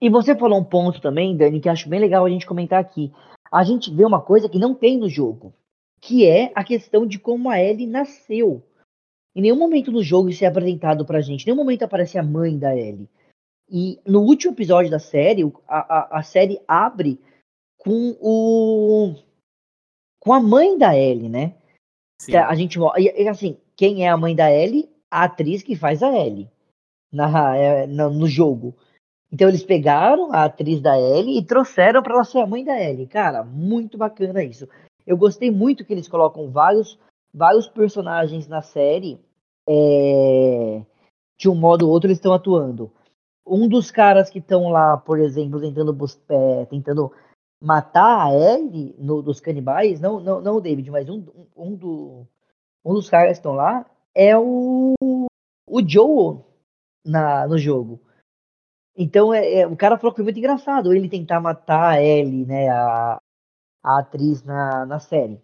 E 0.00 0.08
você 0.08 0.34
falou 0.34 0.58
um 0.58 0.64
ponto 0.64 1.00
também, 1.00 1.36
Dani, 1.36 1.60
que 1.60 1.68
acho 1.68 1.88
bem 1.88 2.00
legal 2.00 2.24
a 2.24 2.30
gente 2.30 2.46
comentar 2.46 2.80
aqui. 2.80 3.12
A 3.52 3.62
gente 3.62 3.94
vê 3.94 4.04
uma 4.04 4.22
coisa 4.22 4.48
que 4.48 4.58
não 4.58 4.74
tem 4.74 4.96
no 4.96 5.08
jogo, 5.08 5.52
que 6.00 6.26
é 6.26 6.50
a 6.54 6.64
questão 6.64 7.06
de 7.06 7.18
como 7.18 7.50
a 7.50 7.60
Ellie 7.60 7.86
nasceu. 7.86 8.62
Em 9.34 9.42
nenhum 9.42 9.58
momento 9.58 9.92
no 9.92 10.02
jogo 10.02 10.30
isso 10.30 10.44
é 10.44 10.48
apresentado 10.48 11.04
pra 11.04 11.20
gente, 11.20 11.42
em 11.42 11.46
nenhum 11.46 11.62
momento 11.62 11.82
aparece 11.82 12.18
a 12.18 12.22
mãe 12.22 12.58
da 12.58 12.74
Ellie. 12.74 13.08
E 13.68 14.00
no 14.04 14.22
último 14.22 14.52
episódio 14.52 14.90
da 14.90 14.98
série, 14.98 15.42
a, 15.68 15.78
a, 15.78 16.18
a 16.18 16.22
série 16.22 16.60
abre 16.66 17.20
com 17.76 18.16
o. 18.20 19.14
com 20.18 20.32
a 20.32 20.40
mãe 20.40 20.76
da 20.76 20.96
Ellie, 20.96 21.28
né? 21.28 21.59
Sim. 22.20 22.36
A 22.36 22.54
gente 22.54 22.78
e, 22.98 23.28
assim, 23.28 23.56
quem 23.74 24.04
é 24.04 24.10
a 24.10 24.16
mãe 24.16 24.36
da 24.36 24.52
Ellie? 24.52 24.90
A 25.10 25.24
atriz 25.24 25.62
que 25.62 25.74
faz 25.74 26.02
a 26.02 26.14
Ellie 26.14 26.50
na, 27.10 27.56
é, 27.56 27.86
no, 27.86 28.10
no 28.10 28.26
jogo. 28.26 28.74
Então 29.32 29.48
eles 29.48 29.62
pegaram 29.62 30.30
a 30.30 30.44
atriz 30.44 30.82
da 30.82 31.00
Ellie 31.00 31.38
e 31.38 31.42
trouxeram 31.42 32.02
para 32.02 32.12
ela 32.12 32.24
ser 32.24 32.40
a 32.40 32.46
mãe 32.46 32.62
da 32.62 32.78
Ellie. 32.78 33.06
Cara, 33.06 33.42
muito 33.42 33.96
bacana 33.96 34.44
isso. 34.44 34.68
Eu 35.06 35.16
gostei 35.16 35.50
muito 35.50 35.82
que 35.82 35.94
eles 35.94 36.08
colocam 36.08 36.50
vários, 36.50 36.98
vários 37.32 37.66
personagens 37.66 38.46
na 38.46 38.60
série. 38.60 39.18
É, 39.66 40.82
de 41.38 41.48
um 41.48 41.54
modo 41.54 41.86
ou 41.86 41.92
outro 41.92 42.08
eles 42.08 42.18
estão 42.18 42.34
atuando. 42.34 42.92
Um 43.46 43.66
dos 43.66 43.90
caras 43.90 44.28
que 44.28 44.40
estão 44.40 44.68
lá, 44.68 44.98
por 44.98 45.18
exemplo, 45.18 45.58
tentando, 45.58 45.96
é, 46.28 46.66
tentando 46.66 47.10
matar 47.60 48.26
a 48.26 48.34
Ellie 48.34 48.94
no, 48.98 49.22
dos 49.22 49.40
canibais, 49.40 50.00
não, 50.00 50.18
não, 50.18 50.40
não 50.40 50.56
o 50.56 50.60
David, 50.60 50.90
mas 50.90 51.08
um, 51.08 51.24
um, 51.56 51.74
do, 51.74 52.26
um 52.84 52.94
dos 52.94 53.10
caras 53.10 53.28
que 53.28 53.32
estão 53.38 53.52
lá 53.52 53.84
é 54.14 54.36
o, 54.36 54.94
o 55.66 55.86
Joel 55.86 56.46
na, 57.04 57.46
no 57.46 57.58
jogo. 57.58 58.00
Então, 58.96 59.32
é, 59.32 59.60
é, 59.60 59.66
o 59.66 59.76
cara 59.76 59.96
falou 59.96 60.12
que 60.12 60.16
foi 60.16 60.24
muito 60.24 60.38
engraçado 60.38 60.92
ele 60.92 61.08
tentar 61.08 61.40
matar 61.40 61.94
a 61.94 62.02
Ellie, 62.02 62.44
né, 62.44 62.68
a, 62.68 63.18
a 63.82 63.98
atriz 63.98 64.42
na, 64.42 64.84
na 64.86 64.98
série. 64.98 65.40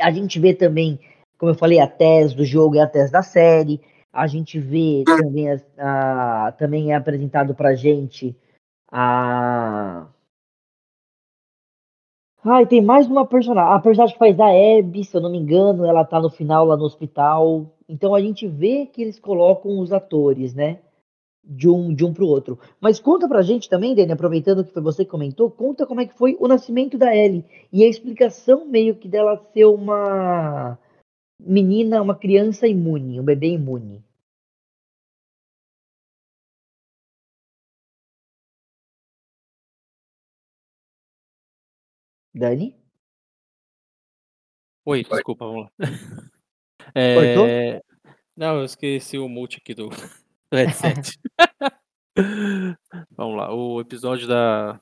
A 0.00 0.10
gente 0.10 0.38
vê 0.38 0.54
também, 0.54 1.00
como 1.38 1.52
eu 1.52 1.56
falei, 1.56 1.80
a 1.80 1.88
tese 1.88 2.36
do 2.36 2.44
jogo 2.44 2.76
e 2.76 2.80
a 2.80 2.86
tese 2.86 3.10
da 3.10 3.22
série. 3.22 3.80
A 4.12 4.26
gente 4.26 4.58
vê 4.58 5.04
também, 5.04 5.48
a, 5.50 6.46
a 6.46 6.52
também 6.52 6.92
é 6.92 6.94
apresentado 6.94 7.54
pra 7.54 7.74
gente 7.74 8.36
a. 8.90 10.06
Ai, 12.48 12.64
tem 12.64 12.80
mais 12.80 13.08
uma 13.08 13.26
personagem. 13.26 13.72
A 13.72 13.80
personagem 13.80 14.14
que 14.14 14.20
faz 14.20 14.38
a 14.38 14.46
Abby, 14.46 15.02
se 15.02 15.16
eu 15.16 15.20
não 15.20 15.30
me 15.32 15.36
engano, 15.36 15.84
ela 15.84 16.04
tá 16.04 16.20
no 16.20 16.30
final 16.30 16.64
lá 16.64 16.76
no 16.76 16.84
hospital. 16.84 17.66
Então 17.88 18.14
a 18.14 18.20
gente 18.20 18.46
vê 18.46 18.86
que 18.86 19.02
eles 19.02 19.18
colocam 19.18 19.80
os 19.80 19.92
atores, 19.92 20.54
né? 20.54 20.78
de 21.48 21.68
um 21.68 21.94
de 21.94 22.04
um 22.04 22.12
para 22.12 22.24
o 22.24 22.28
outro. 22.28 22.58
Mas 22.80 23.00
conta 23.00 23.28
pra 23.28 23.42
gente 23.42 23.68
também, 23.68 23.94
Dani, 23.94 24.12
aproveitando 24.12 24.64
que 24.64 24.72
foi 24.72 24.82
você 24.82 25.04
que 25.04 25.10
comentou, 25.10 25.50
conta 25.50 25.86
como 25.86 26.00
é 26.00 26.06
que 26.06 26.14
foi 26.16 26.36
o 26.40 26.48
nascimento 26.48 26.98
da 26.98 27.14
Ellie 27.14 27.44
e 27.72 27.84
a 27.84 27.88
explicação 27.88 28.66
meio 28.66 28.96
que 28.96 29.08
dela 29.08 29.36
ser 29.52 29.64
uma 29.66 30.78
menina, 31.40 32.02
uma 32.02 32.16
criança 32.16 32.66
imune, 32.66 33.20
um 33.20 33.24
bebê 33.24 33.48
imune. 33.48 34.04
Dani? 42.36 42.76
Oi, 44.84 45.02
desculpa, 45.02 45.46
vamos 45.46 45.64
lá. 45.64 45.70
É... 46.94 47.82
Não, 48.36 48.58
eu 48.58 48.64
esqueci 48.64 49.18
o 49.18 49.28
mute 49.28 49.58
aqui 49.58 49.74
do, 49.74 49.88
do 50.50 50.56
headset. 50.56 51.18
Vamos 53.10 53.36
lá, 53.36 53.52
o 53.52 53.80
episódio 53.80 54.28
da, 54.28 54.80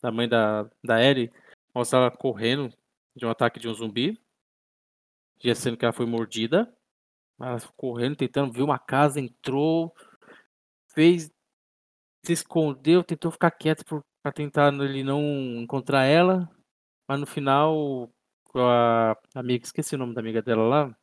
da 0.00 0.10
mãe 0.10 0.26
da, 0.26 0.62
da 0.82 1.04
Ellie 1.04 1.30
mostra 1.74 1.98
ela 1.98 2.10
correndo 2.10 2.72
de 3.14 3.26
um 3.26 3.30
ataque 3.30 3.60
de 3.60 3.68
um 3.68 3.74
zumbi. 3.74 4.18
Já 5.38 5.54
sendo 5.54 5.76
que 5.76 5.84
ela 5.84 5.92
foi 5.92 6.06
mordida. 6.06 6.74
Ela 7.38 7.60
correndo, 7.76 8.16
tentando 8.16 8.52
ver 8.52 8.62
uma 8.62 8.78
casa, 8.78 9.20
entrou, 9.20 9.94
fez. 10.94 11.30
Se 12.24 12.32
escondeu, 12.32 13.04
tentou 13.04 13.30
ficar 13.30 13.50
quieta 13.50 13.84
para 14.22 14.32
tentar 14.32 14.72
ele 14.72 15.02
não 15.04 15.20
encontrar 15.60 16.04
ela. 16.04 16.50
Mas 17.08 17.20
no 17.20 17.26
final, 17.26 18.10
a 18.54 19.16
amiga, 19.34 19.64
esqueci 19.64 19.94
o 19.94 19.98
nome 19.98 20.14
da 20.14 20.20
amiga 20.20 20.40
dela 20.42 20.62
lá, 20.62 20.96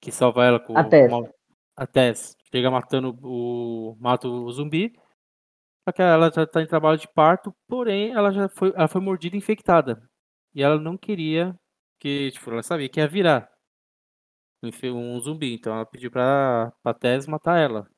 que 0.00 0.10
salva 0.10 0.44
ela 0.44 0.60
com, 0.60 0.76
a 0.76 0.84
Tess. 0.84 1.12
Uma, 1.12 1.34
a 1.76 1.86
Tess 1.86 2.36
chega 2.50 2.70
matando 2.70 3.16
o. 3.22 3.96
mata 4.00 4.28
o 4.28 4.50
zumbi. 4.50 4.92
Só 5.88 5.92
que 5.92 6.02
ela 6.02 6.30
já 6.30 6.46
tá 6.46 6.62
em 6.62 6.66
trabalho 6.66 6.98
de 6.98 7.08
parto, 7.08 7.54
porém 7.66 8.12
ela 8.12 8.30
já 8.32 8.48
foi, 8.48 8.72
ela 8.74 8.88
foi 8.88 9.00
mordida 9.00 9.36
e 9.36 9.38
infectada. 9.38 10.02
E 10.54 10.62
ela 10.62 10.78
não 10.78 10.96
queria 10.96 11.58
que, 11.98 12.30
tipo, 12.32 12.50
ela 12.50 12.62
sabia 12.62 12.88
que 12.88 13.00
ia 13.00 13.08
virar 13.08 13.50
um 14.62 15.18
zumbi, 15.20 15.54
então 15.54 15.74
ela 15.74 15.86
pediu 15.86 16.10
pra, 16.10 16.72
pra 16.82 16.94
Tess 16.94 17.26
matar 17.26 17.58
ela. 17.58 17.88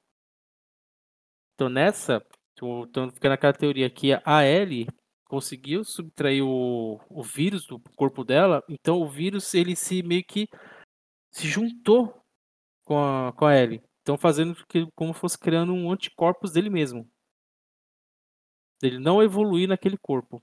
Então 1.55 1.69
nessa, 1.69 2.25
então 2.57 3.11
fica 3.11 3.29
naquela 3.29 3.53
teoria 3.53 3.91
que 3.91 4.13
a 4.25 4.45
Ellie 4.45 4.87
conseguiu 5.33 5.83
subtrair 5.83 6.45
o, 6.45 7.01
o 7.09 7.23
vírus 7.23 7.67
do 7.67 7.81
corpo 7.97 8.23
dela, 8.23 8.63
então 8.69 9.01
o 9.01 9.09
vírus 9.09 9.55
ele 9.55 9.75
se 9.75 10.03
meio 10.03 10.23
que 10.23 10.47
se 11.31 11.49
juntou 11.49 12.23
com 12.85 13.03
a, 13.03 13.33
com 13.33 13.47
a 13.47 13.57
Ellie. 13.57 13.83
Então 14.03 14.19
fazendo 14.19 14.55
que 14.67 14.87
como 14.95 15.15
fosse 15.15 15.39
criando 15.39 15.73
um 15.73 15.91
anticorpos 15.91 16.53
dele 16.53 16.69
mesmo. 16.69 17.09
Ele 18.83 18.99
não 18.99 19.23
evoluir 19.23 19.67
naquele 19.67 19.97
corpo. 19.97 20.43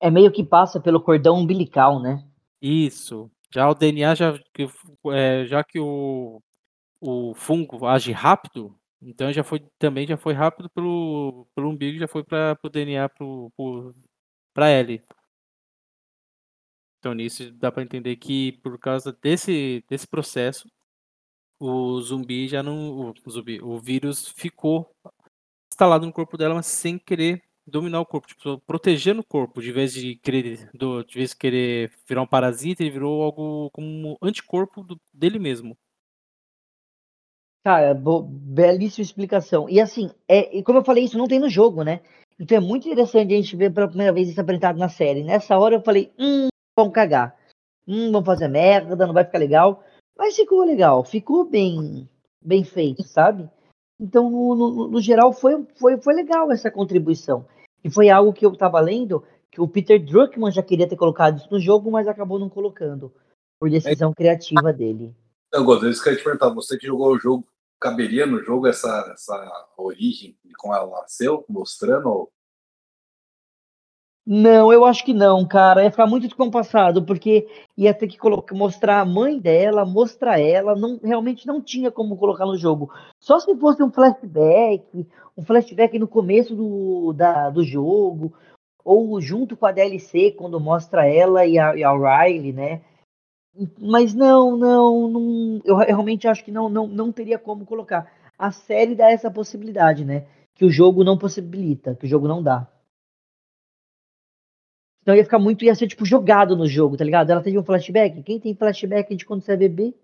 É 0.00 0.10
meio 0.10 0.32
que 0.32 0.42
passa 0.42 0.80
pelo 0.80 1.02
cordão 1.02 1.36
umbilical, 1.36 2.00
né? 2.00 2.26
Isso. 2.58 3.30
Já 3.52 3.68
o 3.68 3.74
DNA, 3.74 4.14
já 4.14 4.38
que, 4.54 4.66
é, 5.12 5.44
já 5.44 5.62
que 5.62 5.78
o, 5.78 6.40
o 7.02 7.34
fungo 7.34 7.84
age 7.84 8.12
rápido, 8.12 8.74
então 9.00 9.32
já 9.32 9.44
foi 9.44 9.60
também 9.78 10.06
já 10.06 10.16
foi 10.16 10.34
rápido 10.34 10.70
pelo, 10.70 11.46
pelo 11.54 11.70
umbigo, 11.70 11.98
já 11.98 12.08
foi 12.08 12.24
para 12.24 12.58
o 12.62 12.68
DNA 12.68 13.08
para 14.54 14.70
L. 14.70 15.02
Então 16.98 17.14
nisso 17.14 17.50
dá 17.52 17.70
para 17.70 17.82
entender 17.82 18.16
que 18.16 18.52
por 18.62 18.78
causa 18.78 19.12
desse, 19.12 19.84
desse 19.88 20.06
processo 20.06 20.68
o 21.60 22.00
zumbi 22.00 22.48
já 22.48 22.62
não 22.62 23.12
o, 23.26 23.30
zumbi, 23.30 23.60
o 23.62 23.78
vírus 23.78 24.28
ficou 24.28 24.90
instalado 25.72 26.06
no 26.06 26.12
corpo 26.12 26.36
dela, 26.36 26.54
mas 26.54 26.66
sem 26.66 26.98
querer 26.98 27.42
dominar 27.66 28.00
o 28.00 28.06
corpo, 28.06 28.28
tipo, 28.28 28.58
protegendo 28.60 29.20
o 29.20 29.24
corpo, 29.24 29.60
de 29.60 29.72
vez 29.72 29.92
de 29.92 30.16
querer, 30.16 30.70
do, 30.72 31.02
de 31.04 31.14
vez 31.14 31.30
de 31.30 31.36
querer 31.36 31.92
virar 32.08 32.22
um 32.22 32.26
parasita, 32.26 32.82
ele 32.82 32.90
virou 32.92 33.22
algo 33.22 33.70
como 33.72 34.12
um 34.12 34.16
anticorpo 34.22 34.82
do, 34.84 35.00
dele 35.12 35.38
mesmo. 35.38 35.76
Cara, 37.66 38.00
belíssima 38.00 39.02
explicação. 39.02 39.68
E 39.68 39.80
assim, 39.80 40.08
é, 40.28 40.56
e 40.56 40.62
como 40.62 40.78
eu 40.78 40.84
falei, 40.84 41.02
isso 41.02 41.18
não 41.18 41.26
tem 41.26 41.40
no 41.40 41.48
jogo, 41.48 41.82
né? 41.82 42.00
Então 42.38 42.58
é 42.58 42.60
muito 42.60 42.86
interessante 42.86 43.34
a 43.34 43.36
gente 43.36 43.56
ver 43.56 43.72
pela 43.74 43.88
primeira 43.88 44.12
vez 44.12 44.28
isso 44.28 44.40
apresentado 44.40 44.78
na 44.78 44.88
série. 44.88 45.24
Nessa 45.24 45.58
hora 45.58 45.74
eu 45.74 45.82
falei, 45.82 46.12
hum, 46.16 46.46
vamos 46.78 46.94
cagar. 46.94 47.36
Hum, 47.84 48.12
vamos 48.12 48.24
fazer 48.24 48.46
merda, 48.46 49.04
não 49.04 49.12
vai 49.12 49.24
ficar 49.24 49.38
legal. 49.38 49.82
Mas 50.16 50.36
ficou 50.36 50.64
legal, 50.64 51.02
ficou 51.02 51.44
bem, 51.44 52.08
bem 52.40 52.62
feito, 52.62 53.02
sabe? 53.02 53.50
Então, 53.98 54.30
no, 54.30 54.54
no, 54.54 54.86
no 54.86 55.00
geral, 55.00 55.32
foi, 55.32 55.66
foi, 55.74 56.00
foi 56.00 56.14
legal 56.14 56.52
essa 56.52 56.70
contribuição. 56.70 57.48
E 57.82 57.90
foi 57.90 58.10
algo 58.10 58.32
que 58.32 58.46
eu 58.46 58.52
estava 58.52 58.78
lendo 58.78 59.24
que 59.50 59.60
o 59.60 59.66
Peter 59.66 60.00
Druckmann 60.00 60.52
já 60.52 60.62
queria 60.62 60.88
ter 60.88 60.94
colocado 60.94 61.38
isso 61.38 61.48
no 61.50 61.58
jogo, 61.58 61.90
mas 61.90 62.06
acabou 62.06 62.38
não 62.38 62.48
colocando, 62.48 63.12
por 63.58 63.68
decisão 63.68 64.12
é. 64.12 64.14
criativa 64.14 64.72
dele. 64.72 65.12
Eu 65.52 65.64
gostaria 65.64 65.90
isso 65.90 66.02
que 66.02 66.10
eu 66.10 66.16
te 66.16 66.22
perguntar, 66.22 66.50
você 66.50 66.78
que 66.78 66.86
jogou 66.86 67.12
o 67.12 67.18
jogo, 67.18 67.44
caberia 67.80 68.26
no 68.26 68.42
jogo 68.42 68.66
essa, 68.66 69.10
essa 69.12 69.66
origem 69.76 70.36
de 70.44 70.54
como 70.54 70.74
ela 70.74 71.00
nasceu, 71.00 71.44
mostrando? 71.48 72.30
Não, 74.28 74.72
eu 74.72 74.84
acho 74.84 75.04
que 75.04 75.14
não, 75.14 75.46
cara. 75.46 75.84
Ia 75.84 75.90
ficar 75.90 76.06
muito 76.06 76.26
descompassado, 76.26 77.04
porque 77.04 77.46
ia 77.76 77.94
ter 77.94 78.08
que 78.08 78.18
colocar, 78.18 78.56
mostrar 78.56 79.00
a 79.00 79.04
mãe 79.04 79.38
dela, 79.38 79.84
mostrar 79.84 80.40
ela. 80.40 80.74
Não, 80.74 80.98
realmente 81.02 81.46
não 81.46 81.62
tinha 81.62 81.92
como 81.92 82.16
colocar 82.16 82.44
no 82.44 82.56
jogo. 82.56 82.90
Só 83.20 83.38
se 83.38 83.54
fosse 83.56 83.82
um 83.84 83.92
flashback, 83.92 85.06
um 85.36 85.44
flashback 85.44 85.96
no 85.98 86.08
começo 86.08 86.56
do, 86.56 87.12
da, 87.12 87.50
do 87.50 87.62
jogo, 87.62 88.34
ou 88.84 89.20
junto 89.20 89.56
com 89.56 89.66
a 89.66 89.70
DLC, 89.72 90.32
quando 90.32 90.58
mostra 90.58 91.06
ela 91.06 91.46
e 91.46 91.56
a, 91.56 91.76
e 91.76 91.84
a 91.84 91.92
Riley, 91.92 92.52
né? 92.52 92.82
Mas 93.78 94.14
não, 94.14 94.56
não, 94.56 95.08
não 95.08 95.62
eu 95.64 95.76
realmente 95.76 96.28
acho 96.28 96.44
que 96.44 96.50
não, 96.50 96.68
não, 96.68 96.86
não 96.86 97.12
teria 97.12 97.38
como 97.38 97.64
colocar. 97.64 98.12
A 98.38 98.50
série 98.52 98.94
dá 98.94 99.10
essa 99.10 99.30
possibilidade, 99.30 100.04
né? 100.04 100.26
Que 100.54 100.64
o 100.64 100.70
jogo 100.70 101.02
não 101.02 101.18
possibilita, 101.18 101.94
que 101.94 102.06
o 102.06 102.08
jogo 102.08 102.28
não 102.28 102.42
dá. 102.42 102.70
Então 105.02 105.14
ia 105.14 105.24
ficar 105.24 105.38
muito, 105.38 105.64
ia 105.64 105.74
ser 105.74 105.86
tipo 105.86 106.04
jogado 106.04 106.56
no 106.56 106.66
jogo, 106.66 106.96
tá 106.96 107.04
ligado? 107.04 107.30
Ela 107.30 107.42
teve 107.42 107.58
um 107.58 107.64
flashback. 107.64 108.22
Quem 108.22 108.40
tem 108.40 108.56
flashback 108.56 109.14
de 109.14 109.24
quando 109.24 109.42
você 109.42 109.52
é 109.52 109.56
bebê? 109.56 109.94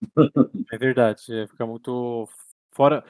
É 0.72 0.78
verdade, 0.78 1.22
ia 1.28 1.46
ficar 1.46 1.66
muito 1.66 2.28
fora, 2.72 3.04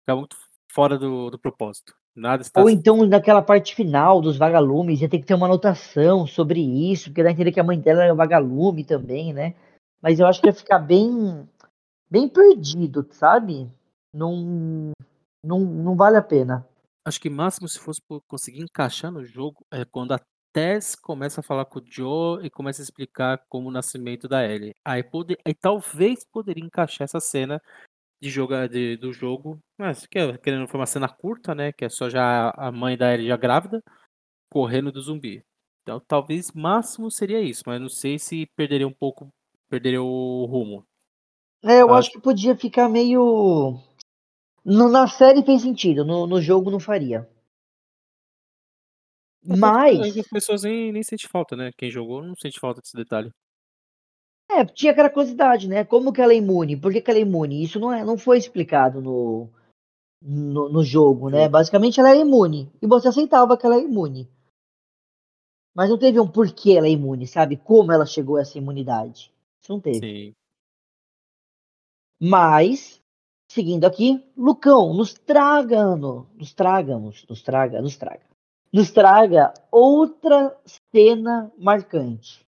ficar 0.00 0.16
muito 0.16 0.36
fora 0.70 0.98
do, 0.98 1.30
do 1.30 1.38
propósito. 1.38 1.94
Nada 2.20 2.42
está... 2.42 2.60
Ou 2.60 2.68
então 2.68 3.06
naquela 3.06 3.40
parte 3.40 3.74
final 3.74 4.20
dos 4.20 4.36
vagalumes, 4.36 5.00
ia 5.00 5.08
ter 5.08 5.18
que 5.18 5.24
ter 5.24 5.32
uma 5.32 5.46
anotação 5.46 6.26
sobre 6.26 6.60
isso, 6.60 7.08
porque 7.08 7.22
dá 7.22 7.30
a 7.30 7.32
entender 7.32 7.50
que 7.50 7.60
a 7.60 7.64
mãe 7.64 7.80
dela 7.80 8.04
é 8.04 8.12
um 8.12 8.16
vagalume 8.16 8.84
também, 8.84 9.32
né? 9.32 9.54
Mas 10.02 10.20
eu 10.20 10.26
acho 10.26 10.38
que 10.38 10.46
ia 10.46 10.52
ficar 10.52 10.78
bem, 10.78 11.48
bem 12.10 12.28
perdido, 12.28 13.06
sabe? 13.10 13.70
Não, 14.12 14.92
não, 15.42 15.60
não 15.60 15.96
vale 15.96 16.18
a 16.18 16.22
pena. 16.22 16.66
Acho 17.06 17.18
que 17.18 17.30
máximo 17.30 17.66
se 17.66 17.78
fosse 17.78 18.02
conseguir 18.28 18.60
encaixar 18.60 19.10
no 19.10 19.24
jogo 19.24 19.64
é 19.72 19.86
quando 19.86 20.12
a 20.12 20.20
Tess 20.52 20.94
começa 20.94 21.40
a 21.40 21.44
falar 21.44 21.64
com 21.64 21.78
o 21.78 21.84
Joe 21.86 22.44
e 22.44 22.50
começa 22.50 22.82
a 22.82 22.84
explicar 22.84 23.42
como 23.48 23.68
o 23.68 23.72
nascimento 23.72 24.28
da 24.28 24.44
Ellie. 24.44 24.74
Aí, 24.84 25.02
pode, 25.02 25.38
aí 25.42 25.54
talvez 25.54 26.22
poderia 26.30 26.64
encaixar 26.64 27.04
essa 27.04 27.20
cena 27.20 27.62
de 28.20 28.28
jogar 28.28 28.68
de, 28.68 28.96
do 28.96 29.12
jogo, 29.12 29.58
mas 29.78 30.06
que 30.06 30.18
é, 30.18 30.36
querendo 30.36 30.68
foi 30.68 30.78
uma 30.78 30.86
cena 30.86 31.08
curta, 31.08 31.54
né? 31.54 31.72
Que 31.72 31.86
é 31.86 31.88
só 31.88 32.08
já 32.08 32.52
a 32.56 32.70
mãe 32.70 32.96
da 32.96 33.12
Ellie 33.12 33.28
já 33.28 33.36
grávida 33.36 33.82
correndo 34.50 34.92
do 34.92 35.00
zumbi. 35.00 35.42
Então 35.82 36.00
talvez 36.06 36.52
máximo 36.52 37.10
seria 37.10 37.40
isso, 37.40 37.62
mas 37.66 37.80
não 37.80 37.88
sei 37.88 38.18
se 38.18 38.46
perderia 38.54 38.86
um 38.86 38.92
pouco, 38.92 39.28
perderia 39.68 40.02
o 40.02 40.44
rumo. 40.44 40.84
É, 41.62 41.80
eu 41.80 41.88
acho, 41.88 41.94
acho 41.94 42.10
que 42.12 42.20
podia 42.20 42.56
ficar 42.56 42.88
meio. 42.88 43.78
No, 44.64 44.90
na 44.90 45.08
série 45.08 45.42
fez 45.42 45.62
sentido, 45.62 46.04
no, 46.04 46.26
no 46.26 46.40
jogo 46.40 46.70
não 46.70 46.80
faria. 46.80 47.28
Mas. 49.42 50.16
As 50.18 50.28
pessoas 50.28 50.62
nem, 50.62 50.92
nem 50.92 51.02
sente 51.02 51.26
falta, 51.26 51.56
né? 51.56 51.70
Quem 51.76 51.90
jogou 51.90 52.22
não 52.22 52.34
sente 52.36 52.60
falta 52.60 52.80
desse 52.80 52.96
detalhe. 52.96 53.30
É, 54.50 54.64
tinha 54.64 54.92
aquela 54.92 55.10
curiosidade, 55.10 55.68
né? 55.68 55.84
Como 55.84 56.12
que 56.12 56.20
ela 56.20 56.32
é 56.32 56.36
imune? 56.36 56.76
Por 56.76 56.92
que, 56.92 57.00
que 57.00 57.10
ela 57.10 57.18
é 57.18 57.22
imune? 57.22 57.62
Isso 57.62 57.78
não, 57.78 57.92
é, 57.92 58.04
não 58.04 58.18
foi 58.18 58.38
explicado 58.38 59.00
no, 59.00 59.48
no, 60.20 60.68
no 60.68 60.82
jogo, 60.82 61.28
né? 61.28 61.48
Basicamente 61.48 62.00
ela 62.00 62.10
é 62.10 62.18
imune. 62.18 62.70
E 62.82 62.86
você 62.86 63.08
aceitava 63.08 63.56
que 63.56 63.64
ela 63.64 63.76
é 63.76 63.82
imune. 63.82 64.28
Mas 65.74 65.88
não 65.88 65.98
teve 65.98 66.18
um 66.18 66.28
porquê 66.28 66.72
ela 66.72 66.86
é 66.86 66.90
imune, 66.90 67.26
sabe? 67.26 67.56
Como 67.56 67.92
ela 67.92 68.04
chegou 68.04 68.36
a 68.36 68.40
essa 68.40 68.58
imunidade. 68.58 69.32
Isso 69.62 69.72
não 69.72 69.80
teve. 69.80 70.00
Sim. 70.00 70.32
Mas, 72.20 73.00
seguindo 73.50 73.84
aqui, 73.84 74.22
Lucão, 74.36 74.92
nos 74.92 75.14
traga, 75.14 75.96
nos 75.96 76.52
tragamos, 76.52 77.24
nos 77.26 77.40
traga, 77.40 77.80
nos 77.80 77.96
traga 77.96 78.30
nos 78.72 78.90
traga 78.90 79.52
outra 79.70 80.56
cena 80.92 81.52
marcante. 81.58 82.46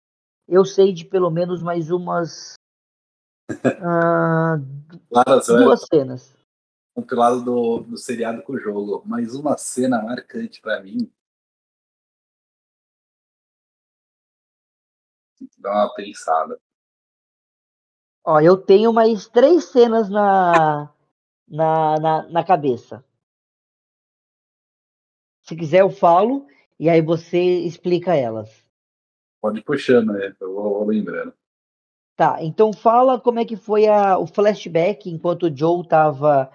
Eu 0.48 0.64
sei 0.64 0.94
de 0.94 1.04
pelo 1.04 1.30
menos 1.30 1.62
mais 1.62 1.90
umas 1.90 2.54
uh, 3.52 4.56
duas 5.46 5.86
cenas. 5.86 6.34
Compilado 6.94 7.44
do, 7.44 7.80
do 7.80 7.98
seriado 7.98 8.42
com 8.42 8.54
o 8.54 8.58
jogo. 8.58 9.02
Mais 9.06 9.34
uma 9.34 9.58
cena 9.58 10.02
marcante 10.02 10.60
para 10.62 10.82
mim. 10.82 11.12
Dá 15.58 15.70
uma 15.70 15.94
pensada. 15.94 16.58
Ó, 18.24 18.40
eu 18.40 18.56
tenho 18.56 18.92
mais 18.92 19.28
três 19.28 19.66
cenas 19.66 20.08
na, 20.08 20.92
na, 21.46 22.00
na, 22.00 22.28
na 22.28 22.44
cabeça. 22.44 23.04
Se 25.42 25.54
quiser, 25.54 25.80
eu 25.80 25.90
falo 25.90 26.46
e 26.80 26.88
aí 26.88 27.02
você 27.02 27.38
explica 27.60 28.14
elas. 28.14 28.67
Pode 29.40 29.60
ir 29.60 29.62
puxando, 29.62 30.12
né? 30.12 30.34
Eu 30.40 30.54
vou, 30.54 30.74
vou 30.74 30.86
lembrando. 30.86 31.32
Tá, 32.16 32.42
então 32.42 32.72
fala 32.72 33.20
como 33.20 33.38
é 33.38 33.44
que 33.44 33.56
foi 33.56 33.86
a, 33.86 34.18
o 34.18 34.26
flashback 34.26 35.08
enquanto 35.08 35.44
o 35.44 35.56
Joe 35.56 35.82
estava 35.82 36.50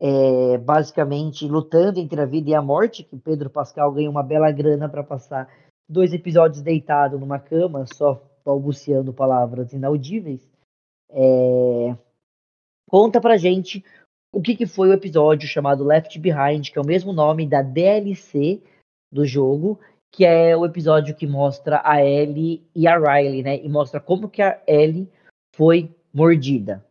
é, 0.00 0.58
basicamente 0.58 1.46
lutando 1.46 2.00
entre 2.00 2.20
a 2.20 2.26
vida 2.26 2.50
e 2.50 2.54
a 2.54 2.60
morte, 2.60 3.04
que 3.04 3.16
Pedro 3.16 3.48
Pascal 3.48 3.92
ganha 3.92 4.10
uma 4.10 4.24
bela 4.24 4.50
grana 4.50 4.88
para 4.88 5.04
passar 5.04 5.48
dois 5.88 6.12
episódios 6.12 6.62
deitado 6.62 7.18
numa 7.18 7.38
cama, 7.38 7.86
só 7.94 8.20
balbuciando 8.44 9.12
palavras 9.12 9.72
inaudíveis. 9.72 10.50
É, 11.10 11.96
conta 12.88 13.20
pra 13.20 13.36
gente 13.36 13.84
o 14.32 14.42
que, 14.42 14.56
que 14.56 14.66
foi 14.66 14.88
o 14.88 14.92
episódio 14.92 15.48
chamado 15.48 15.84
Left 15.84 16.18
Behind, 16.18 16.70
que 16.70 16.78
é 16.78 16.82
o 16.82 16.86
mesmo 16.86 17.12
nome 17.12 17.48
da 17.48 17.62
DLC 17.62 18.60
do 19.12 19.24
jogo, 19.24 19.78
que 20.14 20.24
é 20.24 20.56
o 20.56 20.64
episódio 20.64 21.16
que 21.16 21.26
mostra 21.26 21.82
a 21.84 22.00
Ellie 22.00 22.64
e 22.72 22.86
a 22.86 22.96
Riley, 22.96 23.42
né? 23.42 23.56
E 23.56 23.68
mostra 23.68 24.00
como 24.00 24.30
que 24.30 24.40
a 24.40 24.62
Ellie 24.64 25.10
foi 25.56 25.92
mordida. 26.12 26.86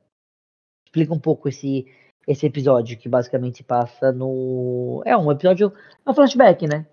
Explica 0.85 1.13
um 1.13 1.19
pouco 1.19 1.47
esse, 1.47 1.87
esse 2.27 2.45
episódio 2.45 2.97
que 2.97 3.07
basicamente 3.07 3.63
passa 3.63 4.11
no. 4.11 5.01
É 5.05 5.15
um 5.15 5.31
episódio. 5.31 5.71
É 6.05 6.11
um 6.11 6.13
flashback, 6.13 6.67
né? 6.67 6.85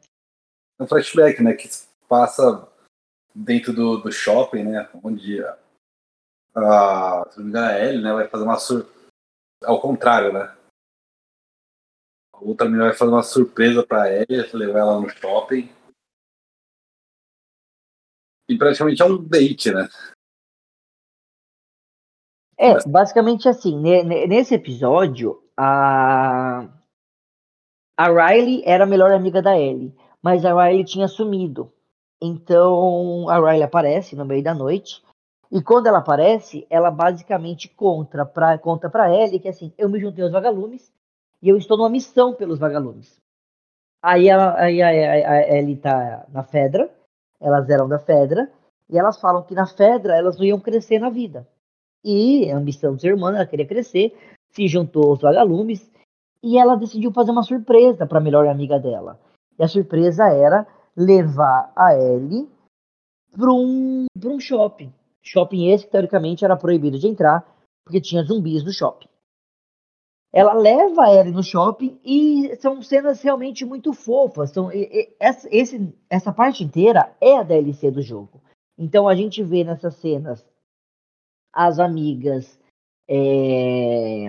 É 0.78 0.84
um 0.84 0.86
flashback, 0.86 1.42
né? 1.42 1.52
Que 1.54 1.68
passa 2.08 2.68
dentro 3.34 3.72
do, 3.72 3.96
do 3.96 4.12
shopping, 4.12 4.62
né? 4.62 4.88
Onde 5.02 5.42
a, 5.42 5.58
a, 6.54 7.28
se 7.28 7.38
não 7.38 7.44
me 7.44 7.50
engano, 7.50 7.66
a 7.66 7.78
Ellie 7.80 8.02
né, 8.02 8.12
vai 8.12 8.28
fazer 8.28 8.44
uma 8.44 8.58
surpresa 8.58 9.00
ao 9.64 9.80
contrário, 9.80 10.32
né? 10.32 10.54
outra 12.40 12.66
menina 12.66 12.84
vai 12.84 12.94
fazer 12.94 13.10
uma 13.10 13.22
surpresa 13.22 13.84
pra 13.84 14.08
ela, 14.08 14.26
levar 14.54 14.78
ela 14.78 15.00
no 15.00 15.08
shopping. 15.10 15.70
E 18.50 18.58
praticamente 18.58 19.00
é 19.00 19.04
um 19.04 19.16
date, 19.22 19.70
né? 19.70 19.88
É, 22.58 22.76
basicamente 22.86 23.48
assim, 23.48 23.78
ne- 23.78 24.02
ne- 24.02 24.26
nesse 24.26 24.54
episódio, 24.54 25.40
a, 25.56 26.68
a 27.96 28.08
Riley 28.08 28.62
era 28.66 28.82
a 28.82 28.86
melhor 28.88 29.12
amiga 29.12 29.40
da 29.40 29.56
Ellie, 29.56 29.94
mas 30.20 30.44
a 30.44 30.52
Riley 30.52 30.84
tinha 30.84 31.06
sumido. 31.06 31.72
Então 32.20 33.28
a 33.28 33.36
Riley 33.38 33.62
aparece 33.62 34.16
no 34.16 34.24
meio 34.26 34.42
da 34.42 34.52
noite, 34.52 35.00
e 35.50 35.62
quando 35.62 35.86
ela 35.86 35.98
aparece, 35.98 36.66
ela 36.68 36.90
basicamente 36.90 37.68
conta 37.68 38.26
pra, 38.26 38.58
conta 38.58 38.90
pra 38.90 39.14
Ellie 39.14 39.38
que 39.38 39.48
assim, 39.48 39.72
eu 39.78 39.88
me 39.88 40.00
juntei 40.00 40.24
aos 40.24 40.32
vagalumes 40.32 40.92
e 41.40 41.48
eu 41.48 41.56
estou 41.56 41.76
numa 41.78 41.88
missão 41.88 42.34
pelos 42.34 42.58
vagalumes. 42.58 43.16
Aí, 44.02 44.28
ela, 44.28 44.58
aí 44.58 44.82
a, 44.82 44.88
a, 44.88 45.32
a 45.34 45.56
Ellie 45.56 45.76
tá 45.76 46.26
na 46.30 46.42
Fedra, 46.42 46.90
elas 47.40 47.68
eram 47.68 47.88
da 47.88 47.98
Fedra, 47.98 48.50
e 48.88 48.98
elas 48.98 49.20
falam 49.20 49.42
que 49.42 49.54
na 49.54 49.66
Fedra 49.66 50.16
elas 50.16 50.36
não 50.36 50.44
iam 50.44 50.60
crescer 50.60 50.98
na 50.98 51.10
vida. 51.10 51.46
E 52.04 52.50
a 52.50 52.56
ambição 52.56 52.94
do 52.94 53.00
ser 53.00 53.12
ela 53.12 53.46
queria 53.46 53.66
crescer, 53.66 54.16
se 54.50 54.66
juntou 54.66 55.10
aos 55.10 55.20
vagalumes 55.20 55.90
e 56.42 56.58
ela 56.58 56.74
decidiu 56.74 57.12
fazer 57.12 57.30
uma 57.30 57.42
surpresa 57.42 58.06
para 58.06 58.18
a 58.18 58.22
melhor 58.22 58.46
amiga 58.48 58.78
dela. 58.78 59.20
E 59.58 59.62
a 59.62 59.68
surpresa 59.68 60.28
era 60.28 60.66
levar 60.96 61.70
a 61.76 61.94
Ellie 61.94 62.48
para 63.30 63.52
um, 63.52 64.06
um 64.24 64.40
shopping. 64.40 64.92
Shopping 65.22 65.70
esse 65.70 65.84
que 65.84 65.92
teoricamente 65.92 66.44
era 66.44 66.56
proibido 66.56 66.98
de 66.98 67.06
entrar, 67.06 67.46
porque 67.84 68.00
tinha 68.00 68.22
zumbis 68.22 68.64
no 68.64 68.72
shopping. 68.72 69.08
Ela 70.32 70.52
leva 70.52 71.04
a 71.04 71.12
Ellie 71.12 71.32
no 71.32 71.42
shopping 71.42 71.98
e 72.04 72.54
são 72.56 72.80
cenas 72.82 73.20
realmente 73.20 73.64
muito 73.64 73.92
fofas. 73.92 74.50
São, 74.50 74.72
e- 74.72 74.84
e- 74.84 75.16
essa, 75.18 75.48
esse, 75.50 75.92
essa 76.08 76.32
parte 76.32 76.62
inteira 76.62 77.14
é 77.20 77.36
a 77.36 77.42
DLC 77.42 77.90
do 77.90 78.00
jogo. 78.00 78.40
Então 78.78 79.08
a 79.08 79.14
gente 79.14 79.42
vê 79.42 79.64
nessas 79.64 79.96
cenas 79.96 80.46
as 81.52 81.80
amigas 81.80 82.60
é, 83.08 84.28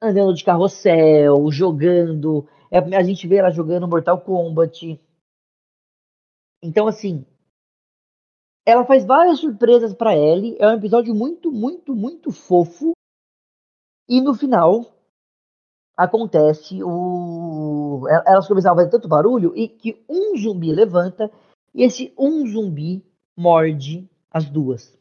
andando 0.00 0.32
de 0.34 0.44
carrossel, 0.44 1.50
jogando. 1.50 2.48
é, 2.70 2.78
a 2.78 3.02
gente 3.02 3.26
vê 3.26 3.36
ela 3.36 3.50
jogando 3.50 3.88
Mortal 3.88 4.20
Kombat. 4.20 5.00
Então, 6.62 6.86
assim, 6.86 7.26
ela 8.64 8.84
faz 8.84 9.04
várias 9.04 9.40
surpresas 9.40 9.92
pra 9.94 10.16
Ellie. 10.16 10.56
É 10.60 10.68
um 10.68 10.74
episódio 10.76 11.12
muito, 11.12 11.50
muito, 11.50 11.94
muito 11.94 12.30
fofo. 12.30 12.92
E 14.08 14.20
no 14.20 14.34
final 14.34 14.99
acontece 16.04 16.82
o. 16.82 18.06
el- 18.08 18.22
Elas 18.26 18.48
começaram 18.48 18.74
a 18.74 18.78
fazer 18.78 18.90
tanto 18.90 19.08
barulho 19.08 19.56
e 19.56 19.68
que 19.68 20.02
um 20.08 20.36
zumbi 20.36 20.72
levanta 20.72 21.30
e 21.74 21.82
esse 21.82 22.12
um 22.18 22.46
zumbi 22.46 23.04
morde 23.36 24.08
as 24.30 24.44
duas. 24.46 24.98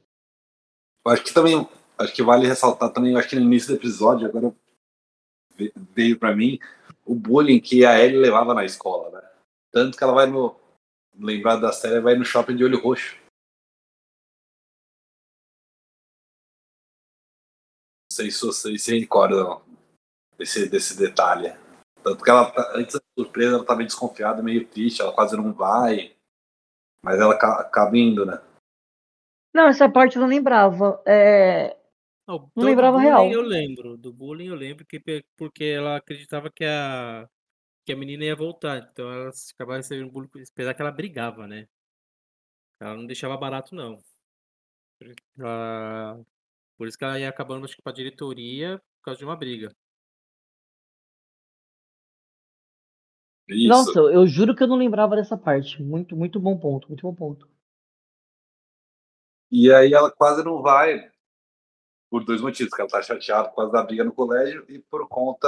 Eu 1.06 1.12
acho 1.12 1.24
que 1.24 1.34
também, 1.34 1.68
acho 1.98 2.14
que 2.14 2.22
vale 2.24 2.48
ressaltar 2.48 2.92
também, 2.92 3.16
acho 3.16 3.30
que 3.30 3.36
no 3.36 3.42
início 3.42 3.70
do 3.70 3.76
episódio, 3.80 4.28
agora 4.28 4.54
ve- 5.56 5.74
veio 5.96 6.20
pra 6.20 6.36
mim, 6.36 6.60
o 7.06 7.16
bullying 7.16 7.60
que 7.60 7.86
a 7.86 7.98
Ellie 8.00 8.20
levava 8.20 8.54
na 8.54 8.66
escola, 8.66 9.10
né? 9.10 9.30
Tanto 9.72 9.98
que 9.98 10.04
ela 10.04 10.14
vai 10.14 10.28
no, 10.28 10.56
lembrar 11.18 11.56
da 11.58 11.72
série, 11.72 12.00
vai 12.02 12.16
no 12.16 12.26
shopping 12.26 12.56
de 12.56 12.64
olho 12.64 12.82
roxo. 12.82 13.16
Não 18.12 18.16
sei 18.16 18.32
se 18.32 18.46
vocês 18.46 18.84
se 18.84 19.00
recordam 19.00 19.62
desse, 20.40 20.70
desse 20.70 20.98
detalhe. 20.98 21.54
Tanto 22.02 22.24
que 22.24 22.30
ela, 22.30 22.52
antes 22.74 22.96
da 22.96 23.02
surpresa, 23.18 23.58
ela 23.58 23.66
tá 23.66 23.76
meio 23.76 23.88
desconfiada, 23.88 24.42
meio 24.42 24.66
triste, 24.68 25.02
ela 25.02 25.14
quase 25.14 25.36
não 25.36 25.54
vai. 25.54 26.16
Mas 27.04 27.20
ela 27.20 27.38
ca- 27.38 27.60
acaba 27.60 27.96
indo, 27.98 28.26
né? 28.26 28.42
Não, 29.54 29.68
essa 29.68 29.90
parte 29.90 30.16
eu 30.16 30.22
não 30.22 30.30
lembrava. 30.30 31.02
É, 31.06 31.78
Não, 32.28 32.38
Não 32.38 32.50
do 32.56 32.66
lembrava 32.66 32.98
bullying 32.98 33.10
real. 33.10 33.32
Eu 33.32 33.42
lembro. 33.42 33.98
Do 33.98 34.14
bullying 34.14 34.48
eu 34.48 34.56
lembro 34.56 34.86
que, 34.86 35.02
porque 35.38 35.66
ela 35.66 35.98
acreditava 35.98 36.50
que 36.50 36.64
a, 36.64 37.28
que 37.86 37.92
a 37.92 37.98
menina 37.98 38.24
ia 38.24 38.36
voltar. 38.36 38.78
Então 38.92 39.12
ela 39.12 39.30
acabava 39.54 39.78
recebendo 39.78 40.12
bullying, 40.12 40.30
apesar 40.52 40.74
que 40.74 40.82
ela 40.82 40.92
brigava, 40.92 41.48
né? 41.48 41.68
Ela 42.82 42.96
não 42.96 43.06
deixava 43.06 43.36
barato, 43.36 43.76
não. 43.76 44.02
Ela- 45.38 46.20
por 46.78 46.88
isso 46.88 46.98
que 46.98 47.04
ela 47.04 47.20
ia 47.20 47.30
acabando, 47.30 47.66
acho 47.66 47.76
que 47.76 47.82
pra 47.82 47.92
diretoria 47.92 48.78
por 48.80 49.04
causa 49.06 49.18
de 49.18 49.26
uma 49.26 49.36
briga. 49.36 49.76
Isso. 53.50 53.68
Nossa, 53.68 54.00
eu 54.00 54.28
juro 54.28 54.56
que 54.56 54.62
eu 54.62 54.68
não 54.68 54.76
lembrava 54.76 55.16
dessa 55.16 55.36
parte. 55.38 55.82
Muito, 55.82 56.16
muito 56.16 56.40
bom 56.40 56.58
ponto, 56.58 56.88
muito 56.88 57.02
bom 57.02 57.14
ponto. 57.14 57.48
E 59.52 59.74
aí 59.74 59.94
ela 59.94 60.12
quase 60.12 60.44
não 60.44 60.62
vai 60.62 61.10
por 62.10 62.24
dois 62.24 62.42
motivos, 62.42 62.74
que 62.74 62.82
ela 62.82 62.90
tá 62.90 63.02
chateada 63.02 63.50
por 63.50 63.56
causa 63.56 63.72
da 63.72 63.84
briga 63.84 64.04
no 64.04 64.14
colégio 64.14 64.66
e 64.68 64.80
por 64.80 65.08
conta 65.08 65.48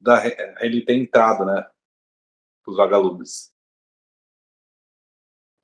da 0.00 0.18
Re- 0.18 0.36
ele 0.60 0.84
ter 0.84 0.94
entrado, 0.94 1.44
né? 1.44 1.68
Os 2.66 2.76
vagalumes. 2.76 3.52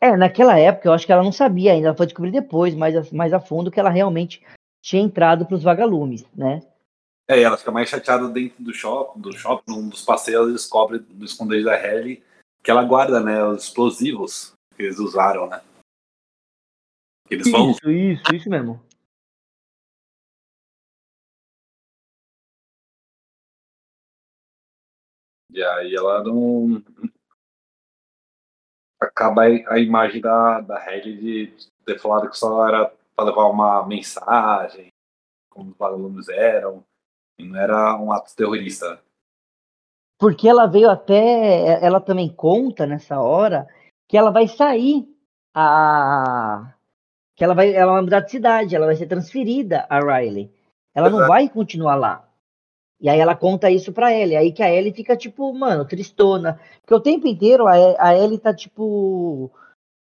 É, 0.00 0.16
naquela 0.16 0.58
época 0.58 0.88
eu 0.88 0.92
acho 0.92 1.04
que 1.04 1.12
ela 1.12 1.22
não 1.22 1.32
sabia 1.32 1.72
ainda, 1.72 1.88
ela 1.88 1.96
foi 1.96 2.06
descobrir 2.06 2.30
depois, 2.30 2.74
mais 2.74 2.96
a, 2.96 3.14
mais 3.14 3.32
a 3.32 3.40
fundo, 3.40 3.70
que 3.70 3.78
ela 3.78 3.90
realmente 3.90 4.44
tinha 4.80 5.02
entrado 5.02 5.44
pros 5.44 5.62
vagalumes, 5.62 6.24
né? 6.34 6.60
É, 7.30 7.42
ela 7.42 7.56
fica 7.56 7.70
mais 7.70 7.88
chateada 7.88 8.28
dentro 8.28 8.60
do 8.60 8.74
shopping, 8.74 9.20
do 9.20 9.32
shopping, 9.32 9.70
num 9.70 9.88
dos 9.88 10.04
passeios, 10.04 10.40
ela 10.40 10.52
descobre 10.52 10.98
no 10.98 11.24
esconderijo 11.24 11.66
da 11.66 11.80
Ellie 11.80 12.24
que 12.60 12.72
ela 12.72 12.82
guarda, 12.82 13.20
né, 13.20 13.40
os 13.44 13.62
explosivos 13.62 14.52
que 14.74 14.82
eles 14.82 14.98
usaram, 14.98 15.48
né? 15.48 15.62
Eles 17.30 17.48
vão 17.48 17.70
Isso, 17.70 17.88
isso, 17.88 18.34
isso 18.34 18.50
mesmo. 18.50 18.84
E 25.52 25.62
aí 25.62 25.94
ela 25.94 26.24
não. 26.24 26.82
Acaba 29.00 29.42
a 29.44 29.78
imagem 29.78 30.20
da, 30.20 30.60
da 30.62 30.84
de 30.98 31.54
ter 31.86 32.00
falado 32.00 32.28
que 32.28 32.36
só 32.36 32.66
era 32.66 32.92
para 33.14 33.26
levar 33.26 33.46
uma 33.46 33.86
mensagem, 33.86 34.88
como 35.48 35.70
os 35.70 35.76
vagalumes 35.76 36.28
eram, 36.28 36.84
não 37.44 37.58
era 37.58 37.96
um 38.00 38.12
ato 38.12 38.34
terrorista. 38.34 39.00
Porque 40.18 40.48
ela 40.48 40.66
veio 40.66 40.90
até. 40.90 41.84
Ela 41.84 42.00
também 42.00 42.28
conta 42.28 42.86
nessa 42.86 43.20
hora 43.20 43.66
que 44.08 44.16
ela 44.16 44.30
vai 44.30 44.46
sair 44.48 45.08
a. 45.54 46.74
Que 47.36 47.44
ela 47.44 47.54
vai, 47.54 47.72
ela 47.74 47.92
vai 47.92 48.02
mudar 48.02 48.20
de 48.20 48.30
cidade, 48.30 48.76
ela 48.76 48.86
vai 48.86 48.96
ser 48.96 49.06
transferida 49.06 49.86
a 49.88 49.98
Riley. 49.98 50.52
Ela 50.94 51.08
não 51.08 51.26
vai 51.26 51.48
continuar 51.48 51.94
lá. 51.94 52.28
E 53.00 53.08
aí 53.08 53.18
ela 53.18 53.34
conta 53.34 53.70
isso 53.70 53.92
pra 53.92 54.12
Ellie. 54.12 54.36
Aí 54.36 54.52
que 54.52 54.62
a 54.62 54.70
Ellie 54.70 54.92
fica, 54.92 55.16
tipo, 55.16 55.52
mano, 55.54 55.86
tristona. 55.86 56.60
Porque 56.82 56.94
o 56.94 57.00
tempo 57.00 57.26
inteiro 57.26 57.66
a, 57.66 57.72
a 57.98 58.14
Ellie 58.14 58.38
tá, 58.38 58.54
tipo, 58.54 59.50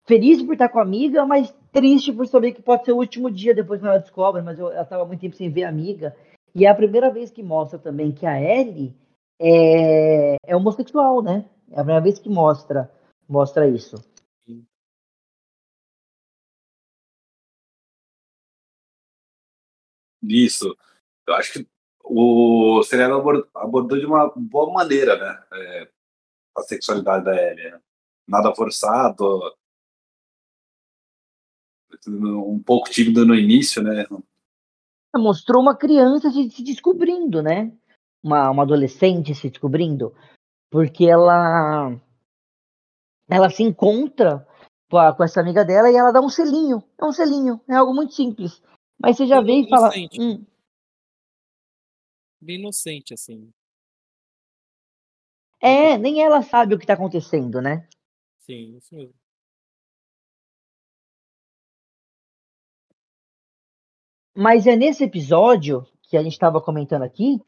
feliz 0.07 0.41
por 0.43 0.53
estar 0.53 0.69
com 0.69 0.79
a 0.79 0.83
amiga, 0.83 1.27
mas 1.27 1.53
triste 1.73 2.13
por 2.13 2.29
saber 2.29 2.53
que 2.53 2.63
pode 2.63 2.85
ser 2.85 2.93
o 2.93 2.99
último 2.99 3.29
dia 3.29 3.53
depois 3.55 3.81
que 3.81 3.87
ela 3.87 3.99
descobre. 3.99 4.41
Mas 4.41 4.59
eu, 4.59 4.71
ela 4.71 4.85
tava 4.85 5.05
muito 5.05 5.21
tempo 5.21 5.35
sem 5.35 5.51
ver 5.51 5.65
a 5.65 5.69
amiga. 5.69 6.17
E 6.59 6.65
é 6.65 6.71
a 6.71 6.75
primeira 6.75 7.13
vez 7.13 7.31
que 7.31 7.43
mostra 7.43 7.79
também 7.79 8.11
que 8.11 8.25
a 8.25 8.41
Ellie 8.41 8.97
é, 9.39 10.37
é 10.43 10.57
homossexual, 10.57 11.23
né? 11.23 11.45
É 11.71 11.75
a 11.75 11.85
primeira 11.85 12.01
vez 12.01 12.19
que 12.19 12.31
mostra, 12.31 12.91
mostra 13.29 13.69
isso. 13.69 13.97
Isso. 20.23 20.75
Eu 21.27 21.35
acho 21.35 21.53
que 21.53 21.69
o 22.03 22.81
abor- 23.15 23.47
abordou 23.55 23.99
de 23.99 24.07
uma 24.07 24.33
boa 24.35 24.73
maneira, 24.73 25.19
né? 25.19 25.45
é, 25.53 25.91
a 26.57 26.63
sexualidade 26.63 27.23
da 27.27 27.37
Ellie. 27.37 27.71
né? 27.71 27.81
Nada 28.27 28.55
forçado. 28.55 29.55
Um 32.09 32.63
pouco 32.63 32.89
tímido 32.89 33.27
no 33.27 33.35
início, 33.35 33.83
né? 33.83 34.07
Mostrou 35.19 35.63
uma 35.63 35.77
criança 35.77 36.31
se, 36.31 36.51
se 36.51 36.63
descobrindo, 36.63 37.43
né? 37.43 37.73
Uma, 38.23 38.51
uma 38.51 38.63
adolescente 38.63 39.35
se 39.35 39.49
descobrindo. 39.51 40.15
Porque 40.71 41.05
ela 41.07 41.95
ela 43.29 43.51
se 43.51 43.63
encontra 43.63 44.47
com, 44.91 45.25
essa 45.25 45.41
amiga 45.41 45.65
dela 45.65 45.91
e 45.91 45.97
ela 45.97 46.13
dá 46.13 46.21
um 46.21 46.29
selinho. 46.29 46.83
É 47.01 47.05
um 47.05 47.13
selinho, 47.13 47.61
é 47.69 47.75
algo 47.75 47.95
muito 47.95 48.15
simples. 48.15 48.63
Mas 48.99 49.17
você 49.17 49.27
já 49.27 49.41
vê 49.41 49.61
e 49.61 49.69
fala. 49.69 49.91
"Hum, 50.19 50.45
Bem 52.41 52.59
inocente, 52.61 53.13
assim. 53.15 53.51
é, 55.61 55.99
nem 55.99 56.23
ela 56.23 56.43
sabe 56.43 56.75
o 56.75 56.79
que 56.79 56.87
tá 56.87 56.95
acontecendo, 56.95 57.61
né? 57.61 57.89
Sim, 58.39 58.77
isso 58.77 58.95
mesmo. 58.95 59.15
Mas 64.37 64.67
é 64.67 64.77
nesse 64.77 65.03
episódio 65.03 65.87
que 66.03 66.17
a 66.17 66.23
gente 66.23 66.33
estava 66.33 66.61
comentando 66.61 67.03
aqui 67.03 67.41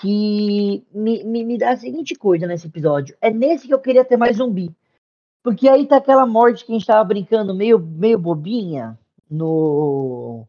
que 0.00 0.84
me, 0.92 1.24
me, 1.24 1.44
me 1.44 1.56
dá 1.56 1.70
a 1.70 1.76
seguinte 1.76 2.14
coisa 2.14 2.46
nesse 2.46 2.66
episódio. 2.66 3.16
É 3.20 3.30
nesse 3.30 3.66
que 3.66 3.72
eu 3.72 3.80
queria 3.80 4.04
ter 4.04 4.16
mais 4.16 4.36
zumbi. 4.36 4.74
Porque 5.42 5.68
aí 5.68 5.86
tá 5.86 5.96
aquela 5.98 6.26
morte 6.26 6.64
que 6.64 6.72
a 6.72 6.74
gente 6.74 6.86
tava 6.86 7.04
brincando 7.04 7.54
meio, 7.54 7.78
meio 7.78 8.18
bobinha 8.18 8.98
no 9.30 10.44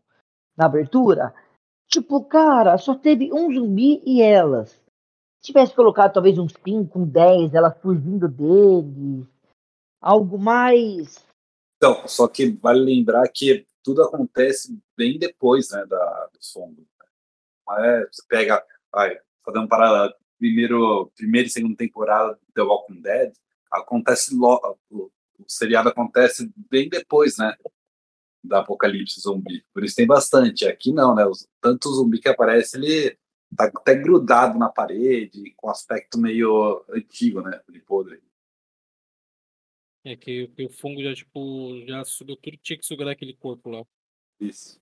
na 0.58 0.66
abertura. 0.66 1.34
Tipo, 1.88 2.26
cara, 2.26 2.78
só 2.80 2.96
teve 2.96 3.32
um 3.32 3.54
zumbi 3.54 4.02
e 4.06 4.22
elas. 4.22 4.72
Se 5.40 5.54
tivesse 5.54 5.76
colocado 5.76 6.14
talvez 6.14 6.38
uns 6.40 6.54
5, 6.66 7.00
um 7.00 7.06
10, 7.06 7.54
ela 7.54 7.72
fugindo 7.72 8.28
dele. 8.28 9.26
Algo 10.02 10.38
mais. 10.38 11.24
Então, 11.78 12.08
só 12.08 12.28
que 12.28 12.50
vale 12.50 12.80
lembrar 12.80 13.30
que 13.32 13.66
tudo 13.88 14.04
acontece 14.04 14.78
bem 14.98 15.18
depois 15.18 15.70
né, 15.70 15.86
da, 15.86 16.30
dos 16.34 16.52
fungos. 16.52 16.86
É, 17.80 18.06
você 18.12 18.22
pega, 18.28 18.62
vai, 18.92 19.18
fazer 19.46 19.60
um 19.60 19.68
paralelo, 19.68 20.14
primeiro, 20.38 21.10
primeira 21.16 21.48
e 21.48 21.50
segunda 21.50 21.78
temporada 21.78 22.34
do 22.34 22.54
The 22.54 22.62
Walking 22.64 23.02
Dead, 23.02 23.32
acontece 23.72 24.36
logo, 24.36 24.78
o 24.92 25.10
seriado 25.48 25.88
acontece 25.88 26.52
bem 26.70 26.90
depois, 26.90 27.38
né? 27.38 27.56
Da 28.44 28.60
apocalipse 28.60 29.22
zumbi. 29.22 29.64
Por 29.74 29.86
isso 29.86 29.96
tem 29.96 30.06
bastante. 30.06 30.66
Aqui 30.68 30.92
não, 30.92 31.16
né? 31.16 31.26
Os, 31.26 31.48
tanto 31.62 31.90
zumbi 31.94 32.20
que 32.20 32.28
aparece, 32.28 32.76
ele 32.76 33.18
tá 33.56 33.72
até 33.74 33.96
grudado 33.96 34.60
na 34.60 34.68
parede, 34.68 35.54
com 35.56 35.70
aspecto 35.70 36.18
meio 36.18 36.84
antigo, 36.90 37.42
né? 37.42 37.62
De 37.70 37.80
podre. 37.80 38.22
É 40.08 40.16
que, 40.16 40.48
que 40.48 40.66
o 40.66 40.70
fungo 40.70 41.04
já, 41.04 41.14
tipo, 41.14 41.86
já 41.86 42.02
subiu 42.06 42.38
tudo, 42.38 42.58
tinha 42.64 42.80
que 42.80 42.86
sugar 42.86 43.04
daquele 43.04 43.34
corpo 43.34 43.70
lá. 43.70 43.84
Isso. 44.40 44.80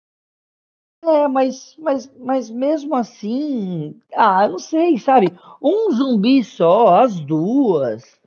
É, 1.04 1.28
mas, 1.28 1.76
mas, 1.80 2.16
mas 2.16 2.48
mesmo 2.52 2.94
assim, 2.94 4.00
ah, 4.14 4.48
não 4.48 4.60
sei, 4.60 5.00
sabe? 5.00 5.36
Um 5.60 5.92
zumbi 5.92 6.44
só, 6.44 7.00
as 7.02 7.20
duas. 7.20 8.22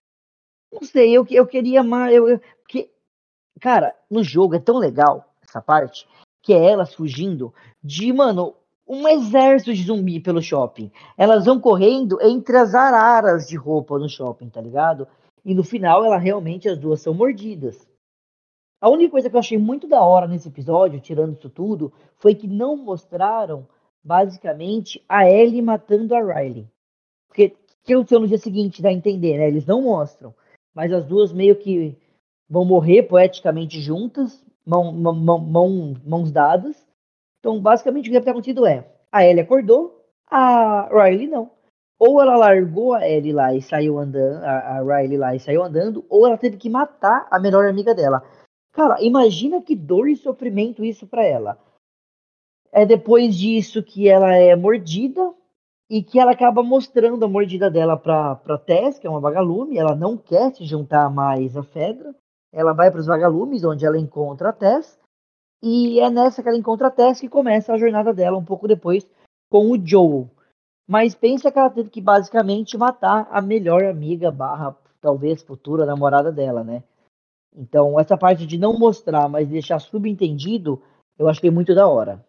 Não 0.72 0.82
sei, 0.82 1.16
eu, 1.16 1.24
eu 1.30 1.46
queria 1.46 1.84
mais. 1.84 2.16
Eu, 2.16 2.28
eu, 2.28 2.40
que, 2.68 2.90
cara, 3.60 3.94
no 4.10 4.24
jogo 4.24 4.56
é 4.56 4.58
tão 4.58 4.76
legal 4.76 5.32
essa 5.40 5.62
parte 5.62 6.04
que 6.42 6.52
é 6.52 6.70
elas 6.70 6.94
fugindo 6.94 7.54
de, 7.80 8.12
mano, 8.12 8.56
um 8.88 9.06
exército 9.06 9.72
de 9.72 9.84
zumbi 9.84 10.18
pelo 10.18 10.42
shopping. 10.42 10.90
Elas 11.16 11.44
vão 11.44 11.60
correndo 11.60 12.20
entre 12.22 12.56
as 12.56 12.74
araras 12.74 13.46
de 13.46 13.56
roupa 13.56 14.00
no 14.00 14.08
shopping, 14.08 14.48
tá 14.48 14.60
ligado? 14.60 15.06
E 15.44 15.54
no 15.54 15.64
final, 15.64 16.04
ela 16.04 16.18
realmente, 16.18 16.68
as 16.68 16.78
duas 16.78 17.00
são 17.00 17.14
mordidas. 17.14 17.88
A 18.80 18.88
única 18.88 19.10
coisa 19.10 19.28
que 19.28 19.34
eu 19.34 19.40
achei 19.40 19.58
muito 19.58 19.88
da 19.88 20.02
hora 20.02 20.26
nesse 20.26 20.48
episódio, 20.48 21.00
tirando 21.00 21.36
isso 21.36 21.50
tudo, 21.50 21.92
foi 22.16 22.34
que 22.34 22.46
não 22.46 22.76
mostraram, 22.76 23.66
basicamente, 24.02 25.04
a 25.08 25.28
Ellie 25.28 25.62
matando 25.62 26.14
a 26.14 26.20
Riley. 26.20 26.66
Porque 27.28 27.56
que 27.88 27.94
aconteceu 27.94 28.20
no 28.20 28.28
dia 28.28 28.36
seguinte, 28.36 28.82
dá 28.82 28.90
a 28.90 28.92
entender, 28.92 29.38
né? 29.38 29.48
Eles 29.48 29.64
não 29.64 29.80
mostram. 29.80 30.34
Mas 30.74 30.92
as 30.92 31.06
duas 31.06 31.32
meio 31.32 31.56
que 31.56 31.96
vão 32.48 32.64
morrer 32.64 33.04
poeticamente 33.04 33.80
juntas, 33.80 34.44
mão, 34.64 34.92
mão, 34.92 35.38
mão, 35.38 35.94
mãos 36.04 36.30
dadas. 36.30 36.86
Então, 37.40 37.58
basicamente, 37.58 38.04
o 38.04 38.08
que 38.08 38.12
deve 38.12 38.24
ter 38.24 38.30
acontecido 38.30 38.66
é: 38.66 38.86
a 39.10 39.24
Ellie 39.24 39.40
acordou, 39.40 40.04
a 40.30 40.86
Riley 40.92 41.26
não. 41.26 41.50
Ou 41.98 42.22
ela 42.22 42.36
largou 42.36 42.94
a 42.94 43.08
Ellie 43.08 43.32
lá 43.32 43.52
e 43.54 43.60
saiu 43.60 43.98
andando, 43.98 44.44
a, 44.44 44.78
a 44.78 44.82
Riley 44.82 45.16
lá 45.16 45.34
e 45.34 45.40
saiu 45.40 45.62
andando, 45.64 46.04
ou 46.08 46.26
ela 46.26 46.38
teve 46.38 46.56
que 46.56 46.70
matar 46.70 47.26
a 47.30 47.40
melhor 47.40 47.66
amiga 47.66 47.94
dela. 47.94 48.22
Cara, 48.72 49.02
imagina 49.02 49.60
que 49.60 49.74
dor 49.74 50.08
e 50.08 50.16
sofrimento 50.16 50.84
isso 50.84 51.06
para 51.06 51.24
ela. 51.24 51.58
É 52.70 52.86
depois 52.86 53.34
disso 53.34 53.82
que 53.82 54.08
ela 54.08 54.32
é 54.32 54.54
mordida 54.54 55.34
e 55.90 56.02
que 56.02 56.20
ela 56.20 56.32
acaba 56.32 56.62
mostrando 56.62 57.24
a 57.24 57.28
mordida 57.28 57.70
dela 57.70 57.96
pra, 57.96 58.36
pra 58.36 58.58
Tess, 58.58 58.98
que 58.98 59.06
é 59.06 59.10
uma 59.10 59.20
vagalume. 59.20 59.78
Ela 59.78 59.96
não 59.96 60.16
quer 60.16 60.54
se 60.54 60.64
juntar 60.64 61.10
mais 61.10 61.56
à 61.56 61.62
Fedra. 61.62 62.14
Ela 62.52 62.72
vai 62.72 62.90
para 62.90 63.00
os 63.00 63.06
vagalumes, 63.06 63.64
onde 63.64 63.84
ela 63.84 63.98
encontra 63.98 64.50
a 64.50 64.52
Tess. 64.52 64.98
E 65.62 65.98
é 65.98 66.08
nessa 66.08 66.42
que 66.42 66.48
ela 66.48 66.58
encontra 66.58 66.88
a 66.88 66.90
Tess 66.90 67.20
que 67.20 67.28
começa 67.28 67.72
a 67.72 67.78
jornada 67.78 68.12
dela 68.12 68.38
um 68.38 68.44
pouco 68.44 68.68
depois 68.68 69.08
com 69.50 69.70
o 69.70 69.86
Joel. 69.86 70.30
Mas 70.88 71.14
pensa 71.14 71.52
que 71.52 71.58
ela 71.58 71.68
teve 71.68 71.90
que 71.90 72.00
basicamente 72.00 72.78
matar 72.78 73.28
a 73.30 73.42
melhor 73.42 73.84
amiga 73.84 74.30
barra 74.30 74.74
talvez 75.02 75.42
futura 75.42 75.84
namorada 75.84 76.32
dela, 76.32 76.64
né? 76.64 76.82
Então, 77.54 78.00
essa 78.00 78.16
parte 78.16 78.46
de 78.46 78.56
não 78.56 78.78
mostrar, 78.78 79.28
mas 79.28 79.48
deixar 79.48 79.78
subentendido, 79.80 80.82
eu 81.18 81.28
achei 81.28 81.50
muito 81.50 81.74
da 81.74 81.86
hora. 81.86 82.24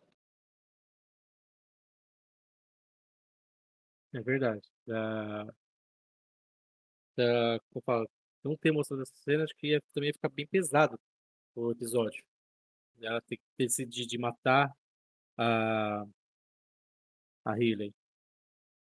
É 4.14 4.22
verdade. 4.22 4.68
Da, 4.86 5.46
da, 7.16 7.60
como 7.70 7.84
falo, 7.86 8.10
não 8.44 8.58
ter 8.58 8.72
mostrado 8.72 9.04
essa 9.04 9.16
cena, 9.16 9.44
acho 9.44 9.56
que 9.56 9.68
ia 9.68 9.82
também 9.94 10.12
ficar 10.12 10.30
bem 10.30 10.48
pesado 10.48 11.00
o 11.56 11.72
episódio. 11.72 12.24
Ela 13.02 13.22
tem 13.22 13.38
que 13.38 13.44
decidir 13.58 14.06
de 14.06 14.18
matar 14.18 14.72
a, 15.38 16.06
a 17.46 17.52
Healy. 17.58 17.94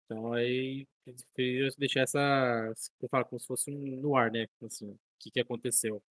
Então 0.06 0.34
aí 0.34 0.86
preferiram 1.06 1.70
deixar 1.78 2.02
essa, 2.02 2.74
eu 3.02 3.10
falo, 3.10 3.26
como 3.26 3.40
se 3.40 3.48
fosse 3.48 3.72
um 3.72 4.02
no 4.02 4.16
ar, 4.16 4.32
né? 4.32 4.48
Assim, 4.64 4.92
o 4.92 4.98
que, 5.20 5.32
que 5.32 5.40
aconteceu. 5.40 6.02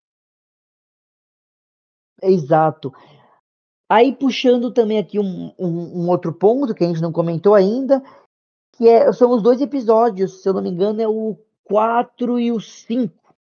Exato. 2.23 2.93
Aí 3.89 4.14
puxando 4.14 4.73
também 4.73 4.98
aqui 4.98 5.19
um, 5.19 5.55
um, 5.59 6.05
um, 6.05 6.09
outro 6.09 6.32
ponto 6.32 6.74
que 6.74 6.85
a 6.85 6.86
gente 6.86 7.02
não 7.02 7.12
comentou 7.12 7.55
ainda, 7.55 8.02
que 8.77 8.89
é, 8.89 9.12
são 9.12 9.31
os 9.31 9.43
dois 9.43 9.60
episódios, 9.60 10.43
se 10.43 10.48
eu 10.48 10.55
não 10.55 10.62
me 10.62 10.70
engano, 10.70 11.01
é 11.01 11.09
o 11.09 11.36
4 11.64 12.39
e 12.40 12.51
o 12.51 12.60
5. 12.60 13.35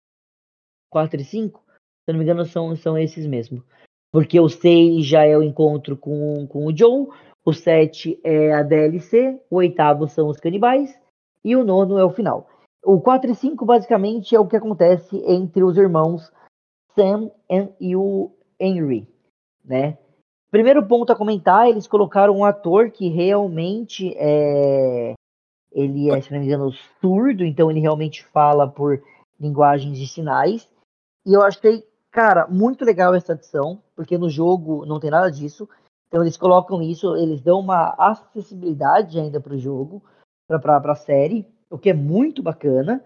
4 0.90 1.20
e 1.20 1.24
5? 1.24 1.60
Se 1.60 1.74
eu 2.08 2.14
não 2.14 2.18
me 2.18 2.24
engano, 2.24 2.44
são, 2.44 2.74
são 2.76 2.98
esses 2.98 3.26
mesmo. 3.26 3.64
Porque 4.10 4.40
o 4.40 4.48
6 4.48 5.06
já 5.06 5.24
é 5.24 5.36
o 5.36 5.42
encontro 5.42 5.96
com, 5.96 6.46
com 6.48 6.66
o 6.66 6.72
John, 6.72 7.08
o 7.44 7.52
7 7.52 8.20
é 8.22 8.52
a 8.52 8.62
DLC, 8.62 9.40
o 9.50 9.56
oitavo 9.56 10.08
são 10.08 10.28
os 10.28 10.38
canibais, 10.38 10.98
e 11.44 11.56
o 11.56 11.64
nono 11.64 11.98
é 11.98 12.04
o 12.04 12.10
final. 12.10 12.48
O 12.84 13.00
4 13.00 13.30
e 13.30 13.34
5 13.34 13.64
basicamente 13.64 14.34
é 14.34 14.40
o 14.40 14.46
que 14.46 14.56
acontece 14.56 15.16
entre 15.26 15.62
os 15.62 15.76
irmãos 15.76 16.30
Sam 16.94 17.30
e 17.80 17.94
o 17.96 18.30
Henry, 18.58 19.08
né? 19.64 19.98
Primeiro 20.50 20.86
ponto 20.86 21.12
a 21.12 21.16
comentar, 21.16 21.68
eles 21.68 21.86
colocaram 21.86 22.36
um 22.36 22.44
ator 22.44 22.90
que 22.90 23.08
realmente 23.08 24.14
é 24.16 25.14
ele 25.72 26.10
é, 26.10 26.20
se 26.20 26.32
não 26.32 26.40
me 26.40 26.46
engano, 26.46 26.72
surdo, 27.00 27.44
então 27.44 27.70
ele 27.70 27.80
realmente 27.80 28.24
fala 28.24 28.66
por 28.66 29.00
linguagens 29.38 29.96
de 29.96 30.06
sinais. 30.06 30.68
E 31.24 31.32
eu 31.32 31.42
achei, 31.42 31.84
cara, 32.10 32.46
muito 32.48 32.84
legal 32.84 33.14
essa 33.14 33.32
adição, 33.32 33.80
porque 33.94 34.18
no 34.18 34.28
jogo 34.28 34.84
não 34.84 34.98
tem 34.98 35.10
nada 35.10 35.30
disso. 35.30 35.68
Então 36.10 36.22
eles 36.24 36.36
colocam 36.36 36.82
isso, 36.82 37.16
eles 37.16 37.40
dão 37.40 37.60
uma 37.60 37.94
acessibilidade 37.96 39.18
ainda 39.18 39.40
para 39.40 39.54
o 39.54 39.58
jogo, 39.58 40.02
para 40.48 40.76
a 40.76 40.96
série, 40.96 41.46
o 41.70 41.78
que 41.78 41.88
é 41.88 41.94
muito 41.94 42.42
bacana. 42.42 43.02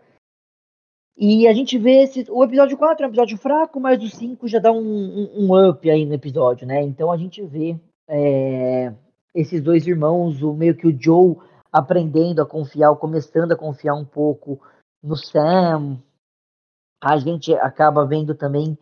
E 1.15 1.47
a 1.47 1.53
gente 1.53 1.79
vê 1.79 2.11
o 2.31 2.43
episódio 2.43 2.79
4 2.79 3.05
é 3.05 3.07
um 3.07 3.11
episódio 3.11 3.37
fraco, 3.37 3.79
mas 3.79 4.03
o 4.03 4.09
5 4.09 4.49
já 4.49 4.59
dá 4.59 4.73
um, 4.73 4.81
um, 4.81 5.45
um 5.45 5.69
up 5.69 5.89
aí 5.89 6.07
no 6.07 6.15
episódio, 6.15 6.67
né? 6.67 6.83
Então 6.83 7.13
a 7.13 7.17
gente 7.19 7.45
vê 7.45 7.79
é, 8.09 8.93
esses 9.35 9.61
dois 9.61 9.87
irmãos, 9.87 10.43
o 10.43 10.55
meio 10.55 10.75
que 10.75 10.87
o 10.87 10.99
Joe 10.99 11.37
aprendendo 11.71 12.41
a 12.41 12.47
confiar, 12.47 12.97
começando 12.97 13.53
a 13.53 13.57
confiar 13.57 13.95
um 13.95 14.05
pouco 14.05 14.59
no 15.03 15.15
Sam. 15.15 16.03
A 17.03 17.19
gente 17.19 17.53
acaba 17.53 18.07
vendo 18.07 18.35
também 18.35 18.79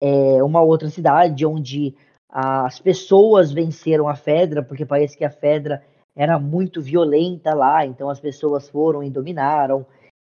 é, 0.00 0.42
uma 0.44 0.62
outra 0.62 0.88
cidade 0.88 1.44
onde 1.44 1.96
as 2.34 2.80
pessoas 2.80 3.52
venceram 3.52 4.08
a 4.08 4.16
Fedra, 4.16 4.62
porque 4.62 4.84
parece 4.84 5.16
que 5.16 5.24
a 5.24 5.30
Fedra 5.30 5.82
era 6.16 6.38
muito 6.38 6.82
violenta 6.82 7.54
lá, 7.54 7.86
então 7.86 8.10
as 8.10 8.18
pessoas 8.18 8.68
foram 8.68 9.02
e 9.02 9.10
dominaram 9.10 9.86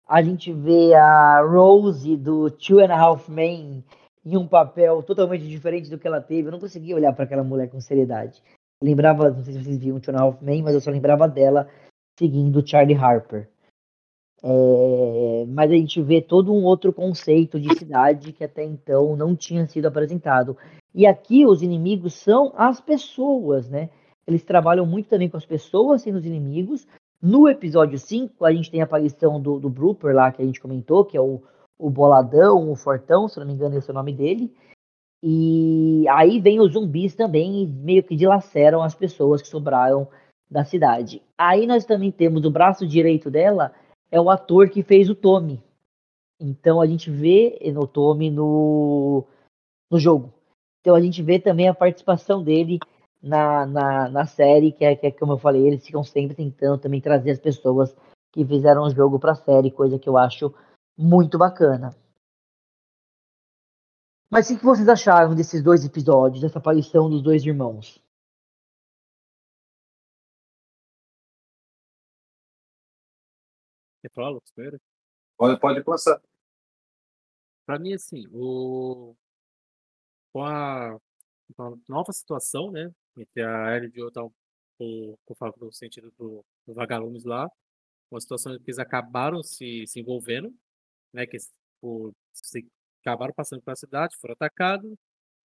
a 0.09 0.23
gente 0.23 0.51
vê 0.53 0.95
a 0.95 1.43
Rose 1.43 2.17
do 2.17 2.51
Two 2.51 2.81
and 2.81 2.91
a 2.91 2.99
Half 2.99 3.29
Men 3.29 3.85
em 4.25 4.37
um 4.39 4.49
papel 4.49 5.03
totalmente 5.03 5.47
diferente 5.47 5.91
do 5.91 5.99
que 5.99 6.07
ela 6.07 6.21
teve. 6.21 6.49
Eu 6.49 6.53
não 6.53 6.59
conseguia 6.59 6.97
olhar 6.97 7.13
para 7.13 7.25
aquela 7.25 7.45
mulher 7.45 7.69
com 7.69 7.79
seriedade. 7.79 8.43
Lembrava, 8.83 9.31
não 9.31 9.45
sei 9.45 9.53
se 9.53 9.63
vocês 9.63 9.79
viram 9.79 10.01
Two 10.01 10.15
and 10.15 10.19
a 10.19 10.23
Half 10.23 10.43
Men, 10.43 10.63
mas 10.63 10.75
eu 10.75 10.81
só 10.81 10.91
lembrava 10.91 11.29
dela 11.29 11.69
seguindo 12.19 12.67
Charlie 12.67 12.97
Harper. 12.97 13.51
É, 14.43 15.45
mas 15.49 15.71
a 15.71 15.75
gente 15.75 16.01
vê 16.01 16.23
todo 16.23 16.55
um 16.55 16.65
outro 16.65 16.93
conceito 16.93 17.61
de 17.61 17.77
cidade 17.77 18.33
que 18.33 18.45
até 18.45 18.65
então 18.65 19.15
não 19.15 19.37
tinha 19.37 19.67
sido 19.67 19.87
apresentado. 19.87 20.57
E 20.99 21.07
aqui 21.07 21.47
os 21.47 21.63
inimigos 21.63 22.13
são 22.13 22.53
as 22.57 22.81
pessoas, 22.81 23.71
né? 23.71 23.89
Eles 24.27 24.43
trabalham 24.43 24.85
muito 24.85 25.09
também 25.09 25.31
com 25.31 25.39
as 25.39 25.47
pessoas 25.47 26.03
sendo 26.03 26.19
os 26.19 26.27
inimigos, 26.27 26.87
no 27.21 27.49
episódio 27.49 27.99
5, 27.99 28.45
a 28.45 28.53
gente 28.53 28.71
tem 28.71 28.81
a 28.81 28.85
aparição 28.85 29.41
do, 29.41 29.59
do 29.59 29.69
Brooper 29.69 30.15
lá, 30.15 30.31
que 30.31 30.41
a 30.41 30.45
gente 30.45 30.61
comentou, 30.61 31.05
que 31.05 31.17
é 31.17 31.21
o, 31.21 31.43
o 31.77 31.91
Boladão, 31.91 32.71
o 32.71 32.77
Fortão, 32.77 33.27
se 33.27 33.41
não 33.41 33.47
me 33.47 33.53
engano 33.53 33.77
esse 33.77 33.91
é 33.91 33.93
o 33.93 33.95
nome 33.95 34.13
dele. 34.13 34.55
E 35.21 36.05
aí 36.11 36.41
vem 36.41 36.61
os 36.61 36.75
zumbis 36.75 37.17
também 37.17 37.65
e 37.65 37.67
meio 37.67 38.05
que 38.05 38.15
dilaceram 38.15 38.85
as 38.85 38.95
pessoas 38.95 39.43
que 39.43 39.49
sobraram 39.49 40.07
da 40.49 40.65
cidade. 40.65 41.21
Aí 41.37 41.67
nós 41.67 41.85
também 41.85 42.13
temos 42.13 42.45
o 42.45 42.51
braço 42.53 42.87
direito 42.87 43.29
dela, 43.29 43.75
é 44.13 44.21
o 44.21 44.31
ator 44.31 44.71
que 44.71 44.85
fez 44.85 45.11
o 45.11 45.15
Tommy. 45.15 45.61
Então 46.41 46.81
a 46.81 46.87
gente 46.87 47.11
vê 47.11 47.59
no 47.75 47.85
Tommy 47.85 48.31
no, 48.31 49.25
no 49.91 49.99
jogo. 49.99 50.33
Então 50.81 50.95
a 50.95 51.01
gente 51.01 51.23
vê 51.23 51.39
também 51.39 51.69
a 51.69 51.75
participação 51.75 52.43
dele 52.43 52.79
na, 53.23 53.67
na, 53.67 54.09
na 54.09 54.27
série, 54.27 54.73
que 54.73 54.85
é, 54.85 54.95
que 54.95 55.07
é 55.07 55.11
como 55.11 55.33
eu 55.33 55.39
falei, 55.39 55.67
eles 55.67 55.85
ficam 55.85 56.05
sempre 56.05 56.37
tentando 56.37 56.81
também 56.81 57.01
trazer 57.01 57.31
as 57.33 57.39
pessoas 57.39 57.95
que 58.33 58.45
fizeram 58.45 58.83
o 58.83 58.91
jogo 58.91 59.19
para 59.19 59.33
a 59.33 59.37
série, 59.37 59.71
coisa 59.71 59.99
que 59.99 60.09
eu 60.09 60.17
acho 60.17 60.55
muito 60.97 61.39
bacana. 61.39 61.97
Mas 64.31 64.51
o 64.51 64.59
que 64.59 64.65
vocês 64.65 64.89
acharam 64.89 65.35
desses 65.35 65.63
dois 65.63 65.85
episódios, 65.85 66.43
dessa 66.43 66.59
aparição 66.59 67.09
dos 67.09 67.23
dois 67.23 67.45
irmãos? 67.45 67.99
Você 74.01 74.09
fala, 74.15 74.39
espera. 74.45 74.79
Pode, 75.37 75.59
pode 75.59 75.83
começar. 75.83 76.21
Pra 77.67 77.79
mim, 77.79 77.95
assim, 77.95 78.27
o... 78.33 79.15
com 80.33 80.45
a, 80.45 80.99
com 81.57 81.63
a 81.63 81.77
nova 81.89 82.13
situação, 82.13 82.71
né, 82.71 82.91
entre 83.17 83.43
a 83.43 83.77
Ellie 83.77 83.91
e 83.95 84.03
o 84.03 84.11
Joe, 84.15 84.31
com, 84.79 85.17
com 85.27 85.67
o 85.67 85.73
sentido 85.73 86.13
do, 86.19 86.45
do 86.67 86.75
vagalumes 86.75 87.25
lá, 87.25 87.49
uma 88.11 88.21
situação 88.21 88.57
que 88.59 88.65
eles 88.67 88.79
acabaram 88.79 89.43
se, 89.43 89.87
se 89.87 90.01
envolvendo, 90.01 90.55
né, 91.13 91.27
que 91.27 91.39
por, 91.81 92.13
se, 92.35 92.67
acabaram 93.03 93.35
passando 93.35 93.63
pela 93.63 93.77
cidade, 93.77 94.17
foram 94.21 94.35
atacados, 94.35 94.95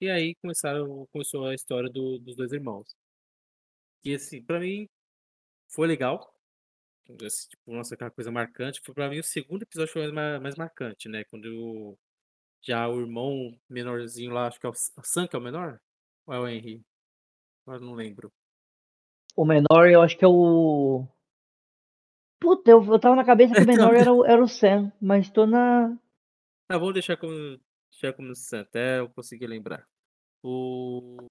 e 0.01 0.11
aí 0.11 0.35
começaram, 0.37 1.07
começou 1.13 1.47
a 1.47 1.55
história 1.55 1.91
do, 1.91 2.19
dos 2.19 2.37
dois 2.37 2.53
irmãos. 2.53 2.95
E 4.05 4.15
assim, 4.15 4.43
pra 4.43 4.61
mim, 4.61 4.89
foi 5.69 5.87
legal, 5.89 6.35
esse, 7.21 7.49
tipo, 7.49 7.73
nossa, 7.73 7.95
aquela 7.95 8.11
coisa 8.11 8.31
marcante. 8.31 8.81
Foi 8.85 8.95
pra 8.95 9.09
mim 9.09 9.19
o 9.19 9.25
segundo 9.25 9.63
episódio 9.63 9.93
foi 9.93 10.13
mais, 10.13 10.41
mais 10.41 10.55
marcante, 10.57 11.09
né? 11.09 11.25
Quando 11.25 11.47
eu, 11.47 11.99
já 12.63 12.89
o 12.89 13.01
irmão 13.01 13.53
menorzinho 13.69 14.33
lá, 14.33 14.47
acho 14.47 14.61
que 14.61 14.67
é 14.67 14.71
o 14.71 14.75
Sam 14.75 15.27
que 15.27 15.37
é 15.37 15.39
o 15.39 15.43
menor? 15.43 15.81
Ou 16.27 16.35
é 16.35 16.39
o 16.39 16.49
Henry? 16.49 16.83
Eu 17.67 17.81
não 17.81 17.95
lembro. 17.95 18.33
O 19.37 19.45
menor, 19.45 19.89
eu 19.89 20.03
acho 20.03 20.17
que 20.17 20.25
é 20.25 20.29
o. 20.29 21.07
Puta, 22.41 22.71
eu, 22.71 22.85
eu 22.85 22.99
tava 22.99 23.17
na 23.17 23.25
cabeça 23.25 23.55
que 23.55 23.63
o 23.63 23.67
menor 23.67 23.95
era, 23.95 24.13
o, 24.13 24.25
era 24.25 24.43
o 24.43 24.49
Sam, 24.49 24.93
mas 25.01 25.31
tô 25.31 25.47
na. 25.47 25.97
Ah, 26.69 26.79
vamos 26.79 26.95
deixar 26.95 27.17
como, 27.17 27.33
deixar 27.91 28.13
como 28.15 28.35
Sam, 28.35 28.61
até 28.61 29.01
eu 29.01 29.09
conseguir 29.11 29.47
lembrar. 29.47 29.87
O 30.43 31.29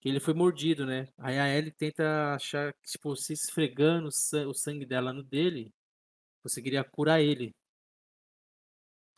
que 0.00 0.08
ele 0.08 0.20
foi 0.20 0.34
mordido, 0.34 0.86
né? 0.86 1.08
Aí 1.18 1.38
a 1.38 1.48
Ellie 1.48 1.72
tenta 1.72 2.34
achar 2.34 2.72
que, 2.74 2.90
tipo, 2.90 3.16
se 3.16 3.32
esfregando 3.32 4.08
o 4.08 4.54
sangue 4.54 4.86
dela 4.86 5.12
no 5.12 5.22
dele, 5.22 5.72
conseguiria 6.42 6.84
curar 6.84 7.20
ele. 7.20 7.52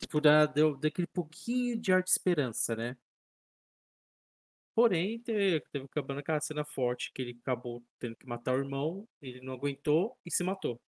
Tipo, 0.01 0.19
dá, 0.19 0.47
deu, 0.47 0.75
deu 0.75 0.89
aquele 0.89 1.07
pouquinho 1.07 1.79
de 1.79 1.93
ar 1.93 2.01
de 2.01 2.09
esperança, 2.09 2.75
né? 2.75 2.97
Porém, 4.73 5.19
teve, 5.19 5.61
teve 5.71 5.85
acabando 5.85 6.19
aquela 6.21 6.39
cena 6.41 6.65
forte 6.65 7.11
que 7.13 7.21
ele 7.21 7.37
acabou 7.41 7.83
tendo 7.99 8.15
que 8.15 8.25
matar 8.25 8.55
o 8.55 8.59
irmão, 8.59 9.07
ele 9.21 9.39
não 9.41 9.53
aguentou 9.53 10.17
e 10.25 10.31
se 10.31 10.43
matou. 10.43 10.81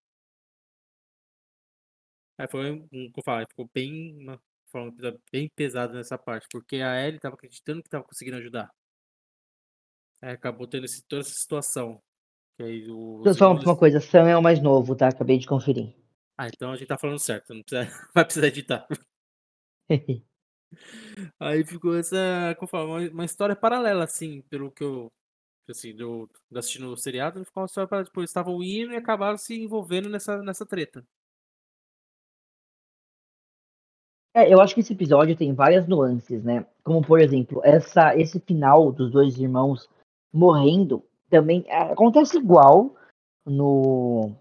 Aí 2.38 2.48
foi 2.49 2.72
um, 2.72 2.88
como 2.88 3.14
eu 3.18 3.23
falei, 3.23 3.45
ficou 3.48 3.69
bem, 3.72 4.18
uma 4.18 4.41
forma 4.72 4.91
bem 5.31 5.48
pesada 5.56 5.94
nessa 5.94 6.18
parte, 6.18 6.48
porque 6.52 6.77
a 6.77 7.06
Ellie 7.06 7.19
tava 7.19 7.35
acreditando 7.35 7.84
que 7.84 7.90
tava 7.90 8.03
conseguindo 8.03 8.38
ajudar. 8.38 8.73
É, 10.23 10.31
acabou 10.31 10.65
tendo 10.65 10.85
esse, 10.85 11.03
toda 11.03 11.22
essa 11.22 11.35
situação. 11.35 12.02
Que 12.57 12.64
aí 12.64 12.90
o, 12.90 13.22
Só 13.34 13.52
uma 13.52 13.77
coisa, 13.77 13.99
Sam 13.99 14.27
é 14.27 14.38
o 14.38 14.41
mais 14.41 14.60
novo, 14.60 14.95
tá? 14.95 15.10
Acabei 15.10 15.38
de 15.38 15.45
conferir. 15.45 15.94
Ah, 16.38 16.47
então 16.47 16.72
a 16.72 16.76
gente 16.76 16.88
tá 16.88 16.97
falando 16.97 17.19
certo, 17.19 17.53
não 17.53 17.61
precisa, 17.64 17.85
vai 18.14 18.26
precisar 18.26 18.47
editar. 18.47 18.88
aí 21.39 21.64
ficou 21.64 21.95
essa, 21.97 22.55
como 22.57 22.68
falo, 22.68 22.88
uma, 22.97 23.10
uma, 23.10 23.26
história 23.26 23.55
paralela, 23.55 24.03
assim, 24.03 24.41
pelo 24.49 24.72
que 24.72 24.84
eu, 24.84 25.11
assim, 25.69 25.95
do, 25.95 26.30
do 26.49 26.60
assistindo 26.60 26.91
o 26.91 26.97
seriado, 26.97 27.45
ficou 27.45 27.61
uma 27.61 27.68
história 27.68 27.88
paralela, 27.88 28.07
tipo, 28.07 28.19
eles 28.19 28.30
estavam 28.31 28.64
indo 28.64 28.93
e 28.93 28.97
acabaram 28.97 29.38
se 29.38 29.53
envolvendo 29.55 30.10
nessa, 30.10 30.41
nessa 30.41 30.65
treta. 30.65 31.05
É, 34.35 34.51
eu 34.51 34.60
acho 34.60 34.73
que 34.73 34.80
esse 34.81 34.93
episódio 34.93 35.38
tem 35.38 35.53
várias 35.53 35.88
nuances, 35.88 36.43
né? 36.43 36.65
Como, 36.84 37.05
por 37.05 37.22
exemplo, 37.22 37.61
essa, 37.64 38.18
esse 38.18 38.39
final 38.39 38.91
dos 38.91 39.11
dois 39.11 39.38
irmãos 39.38 39.88
morrendo 40.34 41.05
também 41.30 41.64
acontece 41.69 42.38
igual 42.38 42.95
no, 43.45 44.35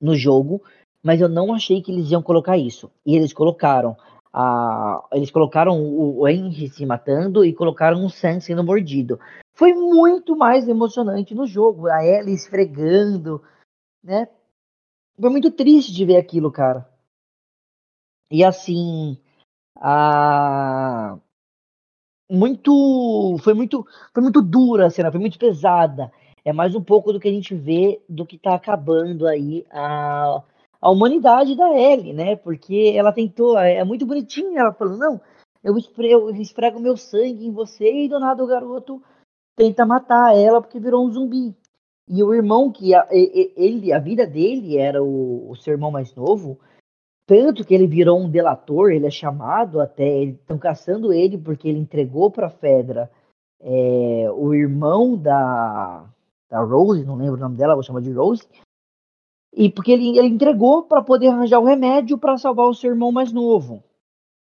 no 0.00 0.16
jogo, 0.16 0.60
mas 1.06 1.20
eu 1.20 1.28
não 1.28 1.54
achei 1.54 1.80
que 1.80 1.92
eles 1.92 2.10
iam 2.10 2.20
colocar 2.20 2.58
isso. 2.58 2.90
E 3.06 3.14
eles 3.14 3.32
colocaram. 3.32 3.96
A, 4.32 5.06
eles 5.12 5.30
colocaram 5.30 5.80
o 5.80 6.26
Henry 6.26 6.68
se 6.68 6.84
matando 6.84 7.44
e 7.44 7.54
colocaram 7.54 8.04
o 8.04 8.10
Sam 8.10 8.40
sendo 8.40 8.64
mordido. 8.64 9.20
Foi 9.54 9.72
muito 9.72 10.36
mais 10.36 10.66
emocionante 10.66 11.32
no 11.32 11.46
jogo. 11.46 11.86
A 11.86 12.04
Ellie 12.04 12.34
esfregando, 12.34 13.40
né? 14.02 14.26
Foi 15.16 15.30
muito 15.30 15.52
triste 15.52 15.92
de 15.92 16.04
ver 16.04 16.16
aquilo, 16.16 16.50
cara. 16.50 16.90
E 18.28 18.42
assim, 18.42 19.16
a 19.76 21.16
muito 22.28 23.36
foi 23.44 23.54
muito 23.54 23.86
foi 24.12 24.24
muito 24.24 24.42
dura 24.42 24.86
a 24.86 24.90
cena, 24.90 25.12
foi 25.12 25.20
muito 25.20 25.38
pesada. 25.38 26.10
É 26.44 26.52
mais 26.52 26.74
um 26.74 26.82
pouco 26.82 27.12
do 27.12 27.20
que 27.20 27.28
a 27.28 27.32
gente 27.32 27.54
vê 27.54 28.02
do 28.08 28.26
que 28.26 28.36
tá 28.36 28.56
acabando 28.56 29.28
aí 29.28 29.64
a, 29.70 30.42
a 30.80 30.90
humanidade 30.90 31.56
da 31.56 31.68
Ellie, 31.72 32.12
né? 32.12 32.36
Porque 32.36 32.92
ela 32.96 33.12
tentou, 33.12 33.58
é, 33.58 33.76
é 33.76 33.84
muito 33.84 34.06
bonitinha 34.06 34.60
ela 34.60 34.72
falando, 34.72 34.98
não, 34.98 35.20
eu, 35.62 35.76
espre, 35.76 36.10
eu 36.10 36.30
esfrego 36.30 36.80
meu 36.80 36.96
sangue 36.96 37.46
em 37.46 37.52
você 37.52 38.04
e 38.04 38.08
do 38.08 38.20
nada 38.20 38.42
o 38.42 38.46
garoto 38.46 39.02
tenta 39.56 39.86
matar 39.86 40.36
ela 40.36 40.60
porque 40.60 40.78
virou 40.78 41.06
um 41.06 41.10
zumbi. 41.10 41.54
E 42.08 42.22
o 42.22 42.32
irmão 42.32 42.70
que 42.70 42.94
a, 42.94 43.08
ele, 43.10 43.92
a 43.92 43.98
vida 43.98 44.26
dele 44.26 44.78
era 44.78 45.02
o, 45.02 45.50
o 45.50 45.56
seu 45.56 45.72
irmão 45.72 45.90
mais 45.90 46.14
novo, 46.14 46.60
tanto 47.26 47.64
que 47.64 47.74
ele 47.74 47.88
virou 47.88 48.20
um 48.20 48.30
delator, 48.30 48.92
ele 48.92 49.06
é 49.06 49.10
chamado 49.10 49.80
até, 49.80 50.22
estão 50.22 50.56
caçando 50.56 51.12
ele 51.12 51.36
porque 51.36 51.68
ele 51.68 51.80
entregou 51.80 52.30
para 52.30 52.48
Fedra 52.48 53.10
é, 53.60 54.30
o 54.32 54.54
irmão 54.54 55.16
da, 55.16 56.04
da 56.48 56.60
Rose, 56.60 57.04
não 57.04 57.16
lembro 57.16 57.34
o 57.34 57.40
nome 57.40 57.56
dela, 57.56 57.74
vou 57.74 57.82
chamar 57.82 58.00
de 58.00 58.12
Rose, 58.12 58.46
e 59.56 59.70
porque 59.70 59.90
ele, 59.90 60.18
ele 60.18 60.28
entregou 60.28 60.82
para 60.82 61.02
poder 61.02 61.28
arranjar 61.28 61.58
o 61.58 61.64
remédio 61.64 62.18
para 62.18 62.36
salvar 62.36 62.66
o 62.66 62.74
seu 62.74 62.90
irmão 62.90 63.10
mais 63.10 63.32
novo. 63.32 63.82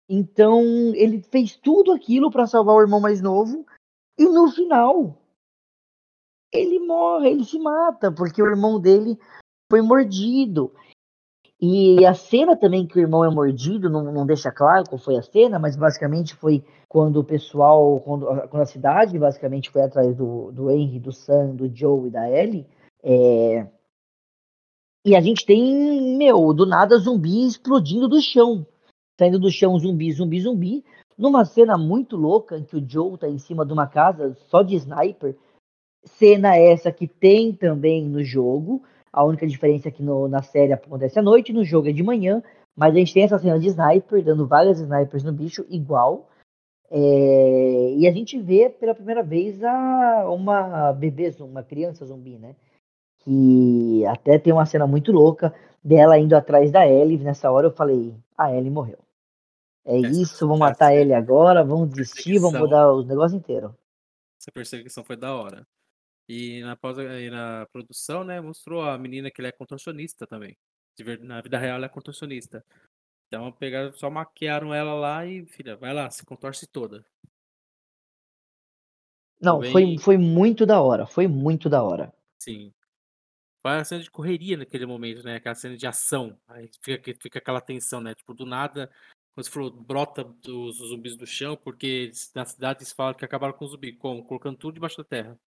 Então 0.09 0.61
ele 0.95 1.21
fez 1.21 1.57
tudo 1.57 1.91
aquilo 1.91 2.31
para 2.31 2.47
salvar 2.47 2.75
o 2.75 2.81
irmão 2.81 3.01
mais 3.01 3.21
novo 3.21 3.65
e 4.17 4.23
no 4.23 4.49
final 4.49 5.17
ele 6.53 6.79
morre, 6.79 7.29
ele 7.29 7.43
se 7.43 7.59
mata 7.59 8.09
porque 8.11 8.41
o 8.41 8.47
irmão 8.47 8.79
dele 8.79 9.19
foi 9.69 9.81
mordido. 9.81 10.71
E 11.63 12.03
a 12.05 12.13
cena 12.15 12.55
também 12.55 12.87
que 12.87 12.97
o 12.97 13.01
irmão 13.01 13.23
é 13.23 13.29
mordido, 13.29 13.89
não, 13.89 14.11
não 14.11 14.25
deixa 14.25 14.51
claro 14.51 14.89
qual 14.89 14.97
foi 14.97 15.17
a 15.17 15.21
cena, 15.21 15.59
mas 15.59 15.75
basicamente 15.75 16.33
foi 16.33 16.63
quando 16.89 17.17
o 17.17 17.23
pessoal, 17.23 17.99
quando, 17.99 18.25
quando 18.47 18.63
a 18.63 18.65
cidade 18.65 19.19
basicamente 19.19 19.69
foi 19.69 19.83
atrás 19.83 20.15
do, 20.15 20.51
do 20.51 20.71
Henry, 20.71 20.99
do 20.99 21.11
Sam, 21.11 21.55
do 21.55 21.69
Joe 21.73 22.07
e 22.07 22.11
da 22.11 22.29
Ellie. 22.29 22.65
É... 23.03 23.67
E 25.03 25.15
a 25.15 25.21
gente 25.21 25.45
tem, 25.45 26.15
meu, 26.17 26.53
do 26.53 26.65
nada 26.65 26.97
zumbi 26.97 27.47
explodindo 27.47 28.07
do 28.07 28.21
chão. 28.21 28.65
Saindo 29.19 29.39
do 29.39 29.49
chão 29.49 29.77
zumbi, 29.79 30.11
zumbi, 30.11 30.39
zumbi. 30.39 30.83
Numa 31.17 31.43
cena 31.43 31.77
muito 31.77 32.15
louca 32.15 32.57
em 32.57 32.63
que 32.63 32.75
o 32.75 32.87
Joe 32.87 33.17
tá 33.17 33.27
em 33.27 33.39
cima 33.39 33.65
de 33.65 33.73
uma 33.73 33.87
casa 33.87 34.35
só 34.47 34.61
de 34.61 34.75
sniper. 34.75 35.35
Cena 36.03 36.55
essa 36.55 36.91
que 36.91 37.07
tem 37.07 37.51
também 37.53 38.05
no 38.05 38.23
jogo. 38.23 38.83
A 39.11 39.23
única 39.23 39.45
diferença 39.47 39.89
é 39.89 39.91
que 39.91 40.03
no, 40.03 40.27
na 40.27 40.41
série 40.41 40.71
acontece 40.71 41.19
à 41.19 41.21
noite, 41.21 41.51
no 41.51 41.63
jogo 41.63 41.89
é 41.89 41.91
de 41.91 42.03
manhã, 42.03 42.41
mas 42.75 42.93
a 42.93 42.97
gente 42.97 43.13
tem 43.13 43.23
essa 43.23 43.37
cena 43.37 43.59
de 43.59 43.67
sniper, 43.67 44.23
dando 44.23 44.47
várias 44.47 44.79
snipers 44.79 45.23
no 45.23 45.33
bicho, 45.33 45.65
igual. 45.69 46.29
É, 46.89 47.93
e 47.97 48.07
a 48.07 48.11
gente 48.11 48.39
vê 48.39 48.69
pela 48.69 48.95
primeira 48.95 49.23
vez 49.23 49.63
a, 49.63 50.29
uma 50.29 50.93
bebê, 50.93 51.33
uma 51.39 51.63
criança 51.63 52.05
zumbi, 52.05 52.37
né? 52.37 52.55
Que 53.23 54.05
até 54.07 54.39
tem 54.39 54.51
uma 54.51 54.65
cena 54.65 54.85
muito 54.87 55.11
louca 55.11 55.53
dela 55.83 56.17
indo 56.17 56.35
atrás 56.35 56.71
da 56.71 56.87
Ellie. 56.87 57.17
Nessa 57.17 57.51
hora 57.51 57.67
eu 57.67 57.71
falei, 57.71 58.13
a 58.37 58.53
Ellie 58.53 58.71
morreu. 58.71 58.99
É 59.85 59.99
essa, 59.99 60.21
isso, 60.21 60.47
vamos 60.47 60.59
matar 60.59 60.87
a 60.87 60.95
Ellie 60.95 61.13
agora, 61.13 61.63
vamos 61.63 61.89
desistir, 61.89 62.39
vamos 62.39 62.59
mudar 62.59 62.91
os 62.93 63.05
negócios 63.07 63.39
inteiros. 63.39 63.71
Essa 64.39 64.51
perseguição 64.51 65.03
foi 65.03 65.15
da 65.15 65.35
hora. 65.35 65.67
E 66.29 66.61
na, 66.61 66.75
pausa, 66.75 67.03
e 67.19 67.29
na 67.29 67.67
produção, 67.71 68.23
né, 68.23 68.39
mostrou 68.39 68.83
a 68.83 68.97
menina 68.97 69.29
que 69.29 69.41
ela 69.41 69.49
é 69.49 69.51
contorcionista 69.51 70.25
também. 70.25 70.55
Na 71.21 71.41
vida 71.41 71.57
real 71.57 71.77
ela 71.77 71.87
é 71.87 71.89
contorcionista. 71.89 72.63
Então 73.27 73.51
pegaram, 73.51 73.91
só 73.93 74.09
maquiaram 74.09 74.73
ela 74.73 74.93
lá 74.93 75.25
e, 75.25 75.45
filha, 75.45 75.75
vai 75.75 75.93
lá, 75.93 76.09
se 76.09 76.25
contorce 76.25 76.67
toda. 76.67 77.03
Não, 79.41 79.63
foi, 79.63 79.97
foi 79.97 80.17
muito 80.17 80.65
da 80.65 80.81
hora, 80.81 81.07
foi 81.07 81.27
muito 81.27 81.67
da 81.67 81.81
hora. 81.81 82.13
Sim. 82.39 82.71
Foi 83.61 83.71
a 83.71 83.83
cena 83.83 84.01
de 84.01 84.09
correria 84.09 84.57
naquele 84.57 84.85
momento, 84.85 85.23
né? 85.23 85.35
Aquela 85.35 85.55
cena 85.55 85.77
de 85.77 85.85
ação. 85.85 86.37
Aí 86.47 86.69
fica, 86.81 87.13
fica 87.21 87.39
aquela 87.39 87.61
tensão, 87.61 88.01
né? 88.01 88.15
Tipo, 88.15 88.33
do 88.33 88.45
nada, 88.45 88.89
como 89.33 89.43
você 89.43 89.51
falou, 89.51 89.71
brota 89.71 90.23
dos 90.23 90.77
zumbis 90.77 91.15
do 91.15 91.27
chão, 91.27 91.55
porque 91.55 92.11
na 92.35 92.43
cidade 92.43 92.79
eles 92.79 92.91
falam 92.91 93.13
que 93.13 93.23
acabaram 93.23 93.53
com 93.53 93.65
o 93.65 93.67
zumbi. 93.67 93.93
Como? 93.93 94.25
Colocando 94.25 94.57
tudo 94.57 94.73
debaixo 94.73 94.97
da 94.97 95.03
terra. 95.03 95.39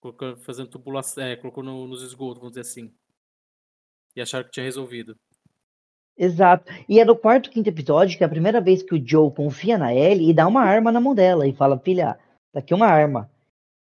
Colocando, 0.00 0.38
fazendo 0.38 0.70
tubulação, 0.70 1.24
é, 1.24 1.36
colocou 1.36 1.64
no, 1.64 1.86
nos 1.86 2.02
esgotos, 2.02 2.38
vamos 2.38 2.52
dizer 2.52 2.62
assim. 2.62 2.92
E 4.14 4.20
acharam 4.20 4.44
que 4.44 4.52
tinha 4.52 4.64
resolvido. 4.64 5.16
Exato. 6.16 6.70
E 6.88 7.00
é 7.00 7.04
no 7.04 7.16
quarto, 7.16 7.50
quinto 7.50 7.68
episódio 7.68 8.16
que 8.16 8.22
é 8.22 8.26
a 8.26 8.30
primeira 8.30 8.60
vez 8.60 8.82
que 8.82 8.94
o 8.94 9.04
Joe 9.04 9.34
confia 9.34 9.76
na 9.76 9.94
Ellie 9.94 10.30
e 10.30 10.34
dá 10.34 10.46
uma 10.46 10.62
arma 10.62 10.92
na 10.92 11.00
mão 11.00 11.14
dela 11.14 11.46
e 11.46 11.54
fala: 11.54 11.78
Filha, 11.78 12.18
tá 12.52 12.60
aqui 12.60 12.72
uma 12.72 12.86
arma. 12.86 13.30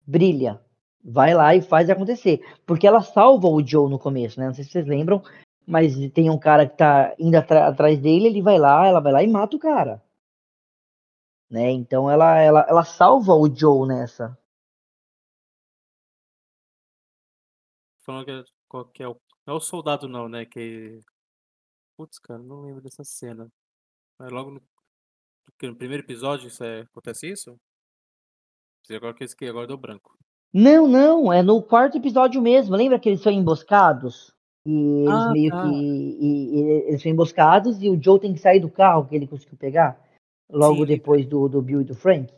Brilha. 0.07 0.61
Vai 1.09 1.35
lá 1.35 1.55
e 1.55 1.63
faz 1.63 1.89
acontecer. 1.89 2.41
Porque 2.67 2.85
ela 2.85 3.01
salva 3.01 3.47
o 3.47 3.65
Joe 3.65 3.89
no 3.89 3.97
começo, 3.97 4.41
né? 4.41 4.47
Não 4.47 4.55
sei 4.55 4.65
se 4.65 4.71
vocês 4.73 4.87
lembram, 4.87 5.23
mas 5.65 5.95
tem 6.13 6.29
um 6.29 6.39
cara 6.39 6.69
que 6.69 6.77
tá 6.77 7.15
indo 7.17 7.37
atrás 7.37 8.01
dele, 8.01 8.27
ele 8.27 8.43
vai 8.43 8.59
lá, 8.59 8.85
ela 8.87 9.01
vai 9.01 9.13
lá 9.13 9.23
e 9.23 9.29
mata 9.29 9.57
o 9.57 9.61
cara. 9.61 10.03
Né? 11.49 11.71
Então 11.71 12.11
ela, 12.11 12.41
ela, 12.41 12.67
ela 12.69 12.85
salva 12.85 13.35
o 13.35 13.49
Joe 13.55 13.87
nessa. 13.87 14.37
Falando 18.05 18.25
que, 18.25 19.03
é, 19.03 19.05
é 19.05 19.09
o. 19.09 19.21
Não 19.47 19.55
é 19.55 19.57
o 19.57 19.61
soldado, 19.61 20.09
não, 20.09 20.29
né? 20.29 20.45
Que. 20.45 21.01
Putz, 21.97 22.19
cara, 22.19 22.43
não 22.43 22.63
lembro 22.63 22.83
dessa 22.83 23.05
cena. 23.05 23.49
Mas 24.19 24.33
logo 24.33 24.51
no, 24.51 24.63
no 25.63 25.77
primeiro 25.77 26.03
episódio 26.03 26.49
isso 26.49 26.65
é, 26.65 26.81
acontece 26.81 27.31
isso? 27.31 27.57
Agora 28.91 29.15
que 29.15 29.25
eu 29.45 29.51
agora 29.51 29.67
deu 29.67 29.77
branco. 29.77 30.17
Não, 30.59 30.89
não, 30.89 31.31
é 31.31 31.43
no 31.43 31.61
quarto 31.61 31.99
episódio 31.99 32.41
mesmo. 32.41 32.75
Lembra 32.75 32.99
que 32.99 33.11
eles 33.11 33.21
são 33.21 33.31
emboscados? 33.31 34.35
E 34.65 35.03
eles 35.03 35.09
ah, 35.11 35.31
meio 35.31 35.51
tá. 35.51 35.63
que. 35.63 35.69
E, 35.69 36.55
e, 36.55 36.61
eles 36.89 37.03
são 37.03 37.13
emboscados 37.13 37.83
e 37.83 37.91
o 37.91 38.03
Joe 38.03 38.19
tem 38.19 38.33
que 38.33 38.41
sair 38.41 38.59
do 38.59 38.71
carro 38.71 39.05
que 39.07 39.15
ele 39.15 39.27
conseguiu 39.27 39.59
pegar. 39.59 40.01
Logo 40.51 40.79
Sim. 40.79 40.87
depois 40.87 41.27
do, 41.27 41.47
do 41.47 41.61
Bill 41.61 41.83
e 41.83 41.85
do 41.85 41.95
Frank. 41.95 42.33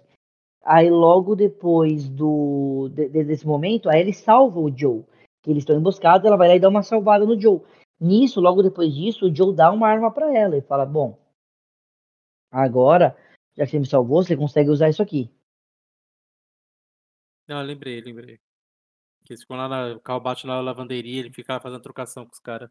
Aí 0.64 0.90
logo 0.90 1.36
depois 1.36 2.08
do 2.08 2.88
de, 2.92 3.08
desse 3.08 3.46
momento, 3.46 3.88
aí 3.88 4.00
ele 4.00 4.12
salva 4.12 4.58
o 4.58 4.76
Joe. 4.76 5.04
Que 5.40 5.52
eles 5.52 5.60
estão 5.60 5.78
emboscados, 5.78 6.26
ela 6.26 6.36
vai 6.36 6.48
lá 6.48 6.56
e 6.56 6.60
dá 6.60 6.68
uma 6.68 6.82
salvada 6.82 7.24
no 7.24 7.40
Joe. 7.40 7.60
Nisso, 8.00 8.40
logo 8.40 8.64
depois 8.64 8.92
disso, 8.92 9.26
o 9.26 9.34
Joe 9.34 9.54
dá 9.54 9.70
uma 9.70 9.86
arma 9.86 10.10
para 10.10 10.36
ela 10.36 10.56
e 10.56 10.60
fala: 10.60 10.84
Bom, 10.84 11.16
agora, 12.50 13.16
já 13.56 13.64
que 13.64 13.70
você 13.70 13.78
me 13.78 13.86
salvou, 13.86 14.24
você 14.24 14.36
consegue 14.36 14.70
usar 14.70 14.88
isso 14.88 15.02
aqui. 15.04 15.30
Não, 17.48 17.62
lembrei, 17.62 18.00
lembrei. 18.00 18.38
Que 19.24 19.32
eles 19.32 19.42
ficam 19.42 19.56
lá, 19.56 19.68
na, 19.68 19.94
o 19.94 20.00
carro 20.00 20.20
bate 20.20 20.46
na 20.46 20.60
lavanderia, 20.60 21.20
ele 21.20 21.32
fica 21.32 21.54
lá 21.54 21.60
fazendo 21.60 21.82
trocação 21.82 22.24
com 22.24 22.32
os 22.32 22.40
caras. 22.40 22.70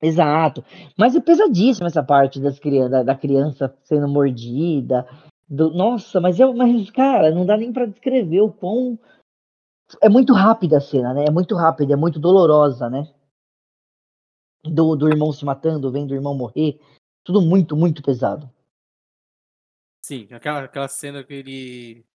Exato. 0.00 0.64
Mas 0.98 1.14
é 1.14 1.20
pesadíssima 1.20 1.86
essa 1.86 2.02
parte 2.02 2.40
das 2.40 2.58
criança, 2.58 2.90
da, 2.90 3.02
da 3.02 3.14
criança 3.14 3.76
sendo 3.84 4.08
mordida. 4.08 5.06
Do, 5.48 5.70
nossa, 5.72 6.20
mas 6.20 6.40
eu, 6.40 6.52
mas 6.54 6.90
cara, 6.90 7.30
não 7.30 7.46
dá 7.46 7.56
nem 7.56 7.72
para 7.72 7.86
descrever 7.86 8.40
o 8.40 8.52
quão 8.52 8.98
é 10.00 10.08
muito 10.08 10.32
rápida 10.32 10.78
a 10.78 10.80
cena, 10.80 11.12
né? 11.12 11.26
É 11.28 11.30
muito 11.30 11.54
rápida, 11.54 11.92
é 11.92 11.96
muito 11.96 12.18
dolorosa, 12.18 12.88
né? 12.88 13.12
Do, 14.64 14.96
do 14.96 15.08
irmão 15.08 15.32
se 15.32 15.44
matando, 15.44 15.92
vendo 15.92 16.12
o 16.12 16.14
irmão 16.14 16.34
morrer, 16.34 16.80
tudo 17.24 17.42
muito, 17.42 17.76
muito 17.76 18.02
pesado. 18.02 18.50
Sim, 20.04 20.26
aquela, 20.32 20.64
aquela 20.64 20.88
cena 20.88 21.22
que 21.22 21.34
ele 21.34 22.06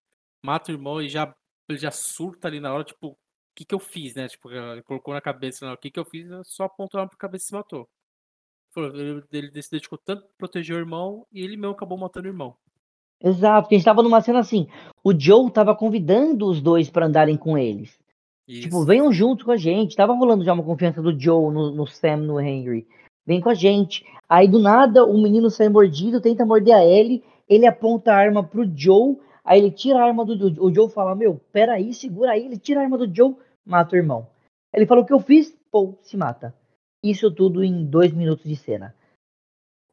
mata 0.42 0.70
o 0.70 0.74
irmão 0.74 1.00
e 1.00 1.08
já, 1.08 1.34
ele 1.68 1.78
já 1.78 1.90
surta 1.90 2.48
ali 2.48 2.60
na 2.60 2.72
hora, 2.72 2.84
tipo, 2.84 3.08
o 3.08 3.16
que 3.54 3.64
que 3.64 3.74
eu 3.74 3.78
fiz, 3.78 4.14
né? 4.14 4.28
Tipo, 4.28 4.50
ele 4.50 4.82
colocou 4.82 5.14
na 5.14 5.20
cabeça, 5.20 5.72
o 5.72 5.76
que 5.76 5.90
que 5.90 5.98
eu 5.98 6.04
fiz, 6.04 6.28
só 6.44 6.64
apontou 6.64 7.06
pra 7.08 7.18
cabeça 7.18 7.44
e 7.44 7.48
se 7.48 7.54
matou. 7.54 7.88
Ele, 8.76 9.24
ele 9.32 9.62
se 9.62 9.70
dedicou 9.70 9.98
tanto 9.98 10.26
proteger 10.36 10.76
o 10.76 10.78
irmão 10.78 11.26
e 11.32 11.42
ele 11.42 11.56
mesmo 11.56 11.72
acabou 11.72 11.98
matando 11.98 12.28
o 12.28 12.30
irmão. 12.30 12.56
Exato, 13.20 13.62
porque 13.62 13.74
a 13.74 13.78
gente 13.78 13.84
tava 13.84 14.02
numa 14.02 14.20
cena 14.20 14.38
assim, 14.38 14.68
o 15.02 15.18
Joe 15.18 15.50
tava 15.50 15.74
convidando 15.74 16.46
os 16.46 16.60
dois 16.60 16.88
para 16.88 17.06
andarem 17.06 17.36
com 17.36 17.58
eles. 17.58 17.90
Tipo, 17.90 18.02
Isso. 18.48 18.62
Tipo, 18.62 18.84
venham 18.84 19.12
junto 19.12 19.44
com 19.44 19.50
a 19.50 19.56
gente. 19.56 19.96
Tava 19.96 20.14
rolando 20.14 20.44
já 20.44 20.52
uma 20.52 20.62
confiança 20.62 21.02
do 21.02 21.18
Joe 21.18 21.52
no, 21.52 21.70
no 21.70 21.86
Sam, 21.86 22.18
no 22.18 22.40
Henry. 22.40 22.86
Vem 23.26 23.40
com 23.40 23.50
a 23.50 23.54
gente. 23.54 24.04
Aí 24.28 24.48
do 24.48 24.58
nada, 24.58 25.04
o 25.04 25.20
menino 25.20 25.50
sai 25.50 25.68
mordido, 25.68 26.20
tenta 26.20 26.46
morder 26.46 26.74
a 26.74 26.84
Ellie, 26.84 27.22
ele 27.48 27.66
aponta 27.66 28.12
a 28.12 28.16
arma 28.16 28.42
pro 28.42 28.70
Joe, 28.74 29.16
Aí 29.48 29.60
ele 29.60 29.70
tira 29.70 29.98
a 29.98 30.04
arma 30.04 30.26
do, 30.26 30.36
do 30.36 30.62
o 30.62 30.74
Joe 30.74 30.90
fala: 30.90 31.14
Meu, 31.14 31.40
peraí, 31.50 31.94
segura 31.94 32.32
aí. 32.32 32.44
Ele 32.44 32.58
tira 32.58 32.80
a 32.80 32.82
arma 32.82 32.98
do 32.98 33.12
Joe, 33.12 33.34
mata 33.64 33.96
o 33.96 33.98
irmão. 33.98 34.26
Ele 34.74 34.84
falou: 34.84 35.02
O 35.02 35.06
que 35.06 35.12
eu 35.14 35.20
fiz? 35.20 35.56
Pô, 35.70 35.94
se 36.02 36.18
mata. 36.18 36.54
Isso 37.02 37.30
tudo 37.30 37.64
em 37.64 37.86
dois 37.86 38.12
minutos 38.12 38.44
de 38.44 38.54
cena. 38.54 38.94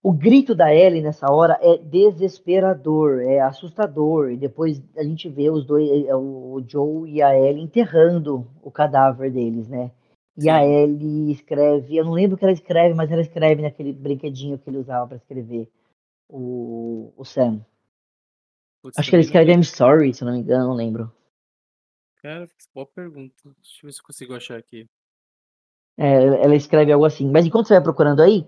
O 0.03 0.11
grito 0.11 0.53
da 0.53 0.76
Ellie 0.76 1.02
nessa 1.02 1.32
hora 1.32 1.57
é 1.61 1.77
desesperador, 1.77 3.22
é 3.22 3.40
assustador. 3.40 4.30
E 4.30 4.36
depois 4.36 4.84
a 4.98 5.03
gente 5.03 5.30
vê 5.30 5.49
os 5.49 5.65
dois, 5.65 5.90
é, 6.06 6.14
o 6.14 6.61
Joe 6.68 7.10
e 7.10 7.22
a 7.22 7.34
Ellie 7.34 7.64
enterrando 7.64 8.45
o 8.61 8.69
cadáver 8.69 9.32
deles, 9.32 9.69
né? 9.69 9.90
E 10.38 10.44
Sim. 10.44 10.49
a 10.49 10.65
Ellie 10.65 11.32
escreve, 11.32 11.95
eu 11.95 12.03
não 12.03 12.11
lembro 12.11 12.36
o 12.36 12.38
que 12.38 12.44
ela 12.44 12.52
escreve, 12.52 12.94
mas 12.94 13.10
ela 13.10 13.22
escreve 13.22 13.61
naquele 13.61 13.94
brinquedinho 13.94 14.60
que 14.60 14.69
ele 14.69 14.80
usava 14.80 15.07
para 15.07 15.18
escrever 15.18 15.69
o, 16.30 17.14
o 17.15 17.23
Sam. 17.23 17.61
Putz, 18.85 18.99
Acho 18.99 19.09
que 19.09 19.15
ele 19.15 19.23
escreve 19.23 19.51
I'm 19.51 19.63
sorry, 19.63 20.13
se 20.13 20.23
não 20.23 20.33
me 20.33 20.41
engano, 20.41 20.67
não 20.67 20.75
lembro. 20.75 21.11
Cara, 22.21 22.47
boa 22.71 22.85
pergunta. 22.85 23.33
Deixa 23.43 23.79
eu 23.81 23.87
ver 23.87 23.91
se 23.93 23.99
eu 23.99 24.05
consigo 24.05 24.35
achar 24.35 24.59
aqui. 24.59 24.87
É, 25.97 26.23
ela 26.23 26.55
escreve 26.55 26.91
algo 26.91 27.03
assim. 27.03 27.27
Mas 27.31 27.47
enquanto 27.47 27.65
você 27.67 27.73
vai 27.73 27.81
procurando 27.81 28.21
aí, 28.21 28.45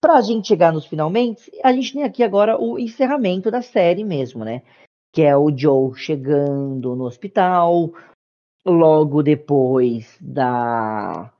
pra 0.00 0.20
gente 0.22 0.48
chegar 0.48 0.72
nos 0.72 0.86
finalmente, 0.86 1.52
a 1.62 1.72
gente 1.72 1.92
tem 1.92 2.02
aqui 2.02 2.24
agora 2.24 2.60
o 2.60 2.80
encerramento 2.80 3.48
da 3.48 3.62
série 3.62 4.02
mesmo, 4.02 4.44
né? 4.44 4.64
Que 5.12 5.22
é 5.22 5.36
o 5.36 5.56
Joe 5.56 5.94
chegando 5.94 6.96
no 6.96 7.04
hospital, 7.04 7.92
logo 8.64 9.22
depois 9.22 10.18
da. 10.20 11.32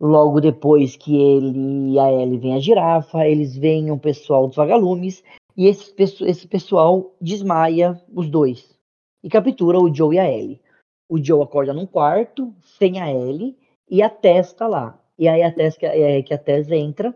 Logo 0.00 0.40
depois 0.40 0.96
que 0.96 1.16
ele 1.16 1.94
e 1.94 1.98
a 1.98 2.12
Ellie 2.12 2.38
vem 2.38 2.54
a 2.54 2.60
girafa, 2.60 3.26
eles 3.26 3.56
veem 3.56 3.90
o 3.90 3.98
pessoal 3.98 4.46
dos 4.46 4.54
vagalumes 4.54 5.20
e 5.58 5.66
esse, 5.66 5.92
esse 5.98 6.46
pessoal 6.46 7.16
desmaia 7.20 8.00
os 8.14 8.30
dois 8.30 8.78
e 9.24 9.28
captura 9.28 9.76
o 9.80 9.92
Joe 9.92 10.14
e 10.14 10.18
a 10.20 10.30
Ellie. 10.30 10.60
O 11.08 11.18
Joe 11.22 11.42
acorda 11.42 11.74
num 11.74 11.84
quarto, 11.84 12.54
sem 12.60 13.00
a 13.00 13.12
Ellie, 13.12 13.58
e 13.90 14.00
a 14.00 14.08
Tess 14.08 14.52
tá 14.52 14.68
lá. 14.68 14.96
E 15.18 15.26
aí 15.26 15.42
a 15.42 15.50
Tess, 15.50 15.76
é, 15.82 16.22
que 16.22 16.32
a 16.32 16.38
Tess 16.38 16.70
entra, 16.70 17.12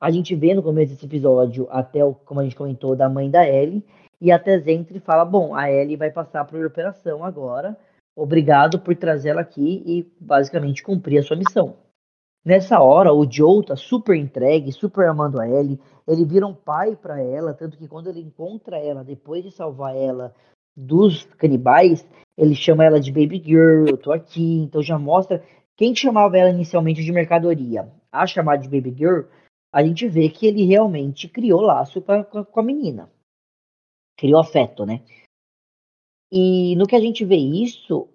a 0.00 0.08
gente 0.08 0.36
vê 0.36 0.54
no 0.54 0.62
começo 0.62 0.92
desse 0.92 1.04
episódio, 1.04 1.66
até 1.68 2.04
o, 2.04 2.14
como 2.14 2.38
a 2.38 2.44
gente 2.44 2.54
comentou, 2.54 2.94
da 2.94 3.08
mãe 3.08 3.28
da 3.28 3.44
Ellie, 3.44 3.84
e 4.20 4.30
a 4.30 4.38
Tess 4.38 4.68
entra 4.68 4.96
e 4.96 5.00
fala, 5.00 5.24
bom, 5.24 5.52
a 5.52 5.68
Ellie 5.68 5.96
vai 5.96 6.12
passar 6.12 6.44
por 6.44 6.64
operação 6.64 7.24
agora, 7.24 7.76
obrigado 8.14 8.78
por 8.78 8.94
trazê-la 8.94 9.40
aqui 9.40 9.82
e 9.84 10.08
basicamente 10.20 10.84
cumprir 10.84 11.18
a 11.18 11.22
sua 11.24 11.36
missão. 11.36 11.76
Nessa 12.44 12.80
hora, 12.80 13.12
o 13.12 13.30
Joe 13.30 13.64
tá 13.64 13.76
super 13.76 14.16
entregue, 14.16 14.72
super 14.72 15.06
amando 15.08 15.40
a 15.40 15.48
Ellie. 15.48 15.78
Ele 16.08 16.24
vira 16.24 16.46
um 16.46 16.54
pai 16.54 16.96
para 16.96 17.20
ela, 17.20 17.52
tanto 17.52 17.76
que 17.76 17.86
quando 17.86 18.08
ele 18.08 18.20
encontra 18.20 18.78
ela, 18.78 19.04
depois 19.04 19.44
de 19.44 19.50
salvar 19.50 19.94
ela 19.94 20.34
dos 20.74 21.24
canibais, 21.36 22.06
ele 22.36 22.54
chama 22.54 22.84
ela 22.84 22.98
de 22.98 23.12
Baby 23.12 23.42
Girl, 23.44 23.86
eu 23.86 23.98
tô 23.98 24.10
aqui. 24.10 24.62
Então 24.62 24.82
já 24.82 24.98
mostra 24.98 25.44
quem 25.76 25.94
chamava 25.94 26.38
ela 26.38 26.50
inicialmente 26.50 27.04
de 27.04 27.12
mercadoria. 27.12 27.92
A 28.10 28.26
chamar 28.26 28.56
de 28.56 28.68
Baby 28.68 28.94
Girl, 28.96 29.22
a 29.72 29.82
gente 29.84 30.08
vê 30.08 30.28
que 30.30 30.46
ele 30.46 30.64
realmente 30.64 31.28
criou 31.28 31.60
laço 31.60 32.00
com 32.00 32.12
a, 32.12 32.24
com 32.24 32.60
a 32.60 32.62
menina. 32.62 33.10
Criou 34.16 34.40
afeto, 34.40 34.86
né? 34.86 35.02
E 36.32 36.74
no 36.76 36.86
que 36.86 36.96
a 36.96 37.00
gente 37.00 37.24
vê 37.24 37.36
isso, 37.36 38.08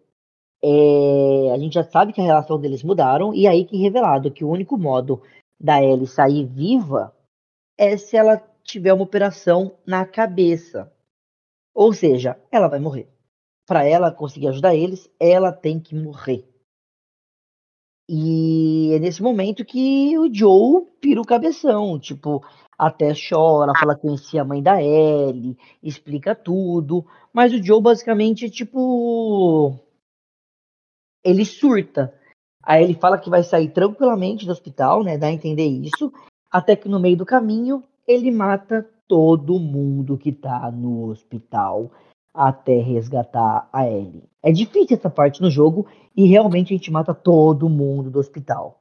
é, 0.67 1.51
a 1.53 1.59
gente 1.59 1.73
já 1.73 1.83
sabe 1.83 2.11
que 2.11 2.19
a 2.19 2.23
relação 2.23 2.59
deles 2.59 2.83
mudaram, 2.83 3.35
e 3.35 3.45
aí 3.45 3.65
que 3.65 3.77
revelado 3.77 4.31
que 4.31 4.43
o 4.43 4.49
único 4.49 4.75
modo 4.75 5.21
da 5.59 5.81
Ellie 5.81 6.07
sair 6.07 6.43
viva 6.43 7.15
é 7.77 7.95
se 7.97 8.17
ela 8.17 8.37
tiver 8.63 8.91
uma 8.91 9.03
operação 9.03 9.77
na 9.85 10.05
cabeça. 10.07 10.91
Ou 11.71 11.93
seja, 11.93 12.39
ela 12.51 12.67
vai 12.67 12.79
morrer. 12.79 13.07
Para 13.67 13.85
ela 13.85 14.11
conseguir 14.11 14.47
ajudar 14.47 14.73
eles, 14.73 15.07
ela 15.19 15.51
tem 15.51 15.79
que 15.79 15.93
morrer. 15.93 16.43
E 18.09 18.91
é 18.93 18.99
nesse 18.99 19.21
momento 19.21 19.63
que 19.63 20.17
o 20.17 20.33
Joe 20.33 20.85
pira 20.99 21.21
o 21.21 21.25
cabeção, 21.25 21.99
tipo, 21.99 22.43
até 22.75 23.13
chora, 23.13 23.77
fala 23.79 23.95
que 23.95 24.01
conhecia 24.01 24.41
a 24.41 24.45
mãe 24.45 24.63
da 24.63 24.81
Ellie, 24.81 25.57
explica 25.81 26.33
tudo, 26.33 27.05
mas 27.31 27.53
o 27.53 27.63
Joe 27.63 27.81
basicamente, 27.81 28.49
tipo, 28.49 29.79
ele 31.25 31.43
surta. 31.43 32.13
Aí 32.63 32.83
ele 32.83 32.93
fala 32.93 33.17
que 33.17 33.29
vai 33.29 33.43
sair 33.43 33.69
tranquilamente 33.69 34.45
do 34.45 34.51
hospital, 34.51 35.03
né? 35.03 35.17
Dá 35.17 35.27
a 35.27 35.33
entender 35.33 35.65
isso. 35.65 36.13
Até 36.51 36.75
que 36.75 36.87
no 36.87 36.99
meio 36.99 37.17
do 37.17 37.25
caminho 37.25 37.83
ele 38.07 38.31
mata 38.31 38.87
todo 39.07 39.59
mundo 39.59 40.17
que 40.17 40.31
tá 40.31 40.71
no 40.71 41.09
hospital 41.09 41.91
até 42.33 42.79
resgatar 42.79 43.67
a 43.71 43.87
Ellie. 43.87 44.23
É 44.43 44.51
difícil 44.51 44.97
essa 44.97 45.09
parte 45.09 45.41
no 45.41 45.49
jogo 45.49 45.87
e 46.15 46.27
realmente 46.27 46.73
a 46.73 46.77
gente 46.77 46.91
mata 46.91 47.13
todo 47.13 47.69
mundo 47.69 48.11
do 48.11 48.19
hospital. 48.19 48.79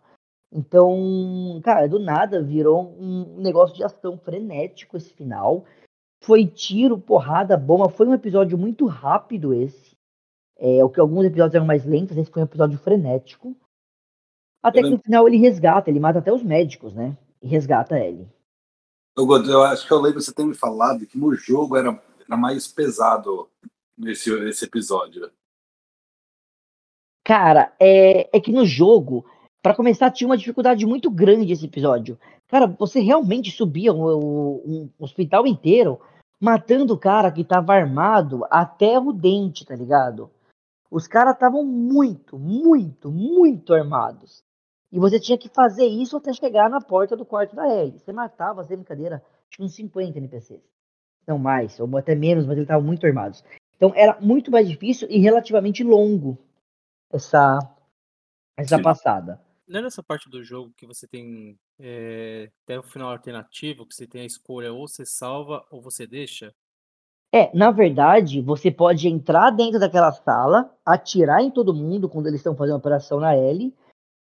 Então, 0.53 1.61
cara, 1.65 1.89
do 1.89 1.99
nada 1.99 2.43
virou 2.43 2.95
um 2.99 3.37
negócio 3.39 3.75
de 3.75 3.83
ação 3.83 4.19
frenético 4.19 4.97
esse 4.97 5.13
final. 5.13 5.65
Foi 6.23 6.47
tiro, 6.47 6.99
porrada, 6.99 7.57
bomba. 7.57 7.89
Foi 7.89 8.07
um 8.07 8.15
episódio 8.15 8.57
muito 8.57 8.87
rápido 8.87 9.53
esse. 9.53 9.94
É, 10.57 10.85
o 10.85 10.89
que 10.89 11.01
alguns 11.01 11.25
episódios 11.25 11.55
eram 11.55 11.67
mais 11.67 11.85
lentos, 11.85 12.17
esse 12.17 12.31
foi 12.31 12.43
um 12.43 12.47
episódio 12.47 12.79
frenético. 12.79 13.57
Até 14.63 14.83
que 14.83 14.91
no 14.91 14.99
final 14.99 15.29
ele 15.29 15.37
resgata, 15.37 15.91
ele 15.91 16.01
mata 16.01 16.21
até 16.21 16.33
os 16.33 16.43
médicos, 16.43 16.95
né? 16.95 17.17
E 17.43 17.47
resgata 17.47 17.99
ele. 17.99 18.27
Eu, 19.17 19.31
eu 19.31 19.63
acho 19.63 19.87
que 19.87 19.93
eu 19.93 20.01
lembro 20.01 20.21
você 20.21 20.33
ter 20.33 20.45
me 20.45 20.55
falado 20.55 21.07
que 21.07 21.19
no 21.19 21.35
jogo 21.35 21.77
era, 21.77 22.03
era 22.27 22.37
mais 22.37 22.67
pesado 22.67 23.49
nesse, 23.97 24.35
nesse 24.41 24.65
episódio. 24.65 25.31
Cara, 27.23 27.73
é, 27.79 28.37
é 28.37 28.41
que 28.41 28.53
no 28.53 28.67
jogo, 28.67 29.25
para 29.63 29.75
começar, 29.75 30.11
tinha 30.11 30.29
uma 30.29 30.37
dificuldade 30.37 30.85
muito 30.87 31.11
grande 31.11 31.53
esse 31.53 31.67
episódio. 31.67 32.19
Cara, 32.49 32.67
você 32.67 33.01
realmente 33.01 33.51
subia 33.51 33.93
um, 33.93 34.05
um, 34.05 34.91
um 34.99 35.05
hospital 35.05 35.47
inteiro 35.47 36.01
matando 36.41 36.93
o 36.93 36.99
cara 36.99 37.31
que 37.31 37.45
tava 37.45 37.75
armado 37.75 38.45
até 38.51 38.99
o 38.99 39.13
dente, 39.13 39.65
tá 39.65 39.75
ligado? 39.75 40.31
Os 40.91 41.07
caras 41.07 41.35
estavam 41.35 41.65
muito, 41.65 42.39
muito, 42.39 43.11
muito 43.11 43.75
armados. 43.75 44.45
E 44.93 44.99
você 44.99 45.19
tinha 45.19 45.37
que 45.37 45.49
fazer 45.49 45.87
isso 45.87 46.17
até 46.17 46.33
chegar 46.33 46.71
na 46.71 46.81
porta 46.81 47.17
do 47.17 47.25
quarto 47.25 47.57
da 47.57 47.69
Ellie. 47.69 47.99
Você 47.99 48.13
matava, 48.13 48.63
sem 48.63 48.77
brincadeira, 48.77 49.25
uns 49.59 49.75
50 49.75 50.19
NPCs. 50.19 50.63
Não 51.27 51.39
mais, 51.39 51.81
ou 51.81 51.97
até 51.97 52.15
menos, 52.15 52.45
mas 52.45 52.53
eles 52.53 52.65
estavam 52.65 52.87
muito 52.87 53.07
armados. 53.07 53.43
Então 53.77 53.93
era 53.97 54.21
muito 54.21 54.51
mais 54.51 54.69
difícil 54.69 55.09
e 55.11 55.19
relativamente 55.19 55.83
longo 55.83 56.39
essa, 57.11 57.59
essa 58.57 58.81
passada. 58.81 59.41
Não 59.67 59.81
é 59.81 59.83
nessa 59.83 60.03
parte 60.03 60.29
do 60.29 60.45
jogo 60.45 60.73
que 60.77 60.87
você 60.87 61.09
tem 61.09 61.59
é, 61.79 62.51
até 62.63 62.79
o 62.79 62.83
final 62.83 63.11
alternativo, 63.11 63.87
que 63.87 63.95
você 63.95 64.07
tem 64.07 64.23
a 64.23 64.27
escolha 64.27 64.73
ou 64.73 64.87
você 64.87 65.05
salva 65.05 65.67
ou 65.71 65.81
você 65.81 66.07
deixa? 66.07 66.55
É, 67.35 67.51
na 67.53 67.73
verdade, 67.73 68.41
você 68.41 68.71
pode 68.71 69.09
entrar 69.09 69.51
dentro 69.51 69.81
daquela 69.81 70.13
sala, 70.13 70.73
atirar 70.87 71.43
em 71.43 71.51
todo 71.51 71.75
mundo 71.75 72.09
quando 72.09 72.29
eles 72.29 72.39
estão 72.39 72.55
fazendo 72.55 72.75
a 72.75 72.79
operação 72.79 73.19
na 73.19 73.35
L, 73.35 73.75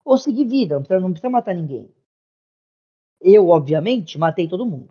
ou 0.03 0.17
seguir 0.17 0.45
vida, 0.45 0.73
não 0.73 0.81
precisa, 0.81 0.99
não 0.99 1.11
precisa 1.11 1.29
matar 1.29 1.53
ninguém. 1.53 1.87
Eu, 3.21 3.49
obviamente, 3.49 4.17
matei 4.17 4.47
todo 4.47 4.65
mundo. 4.65 4.89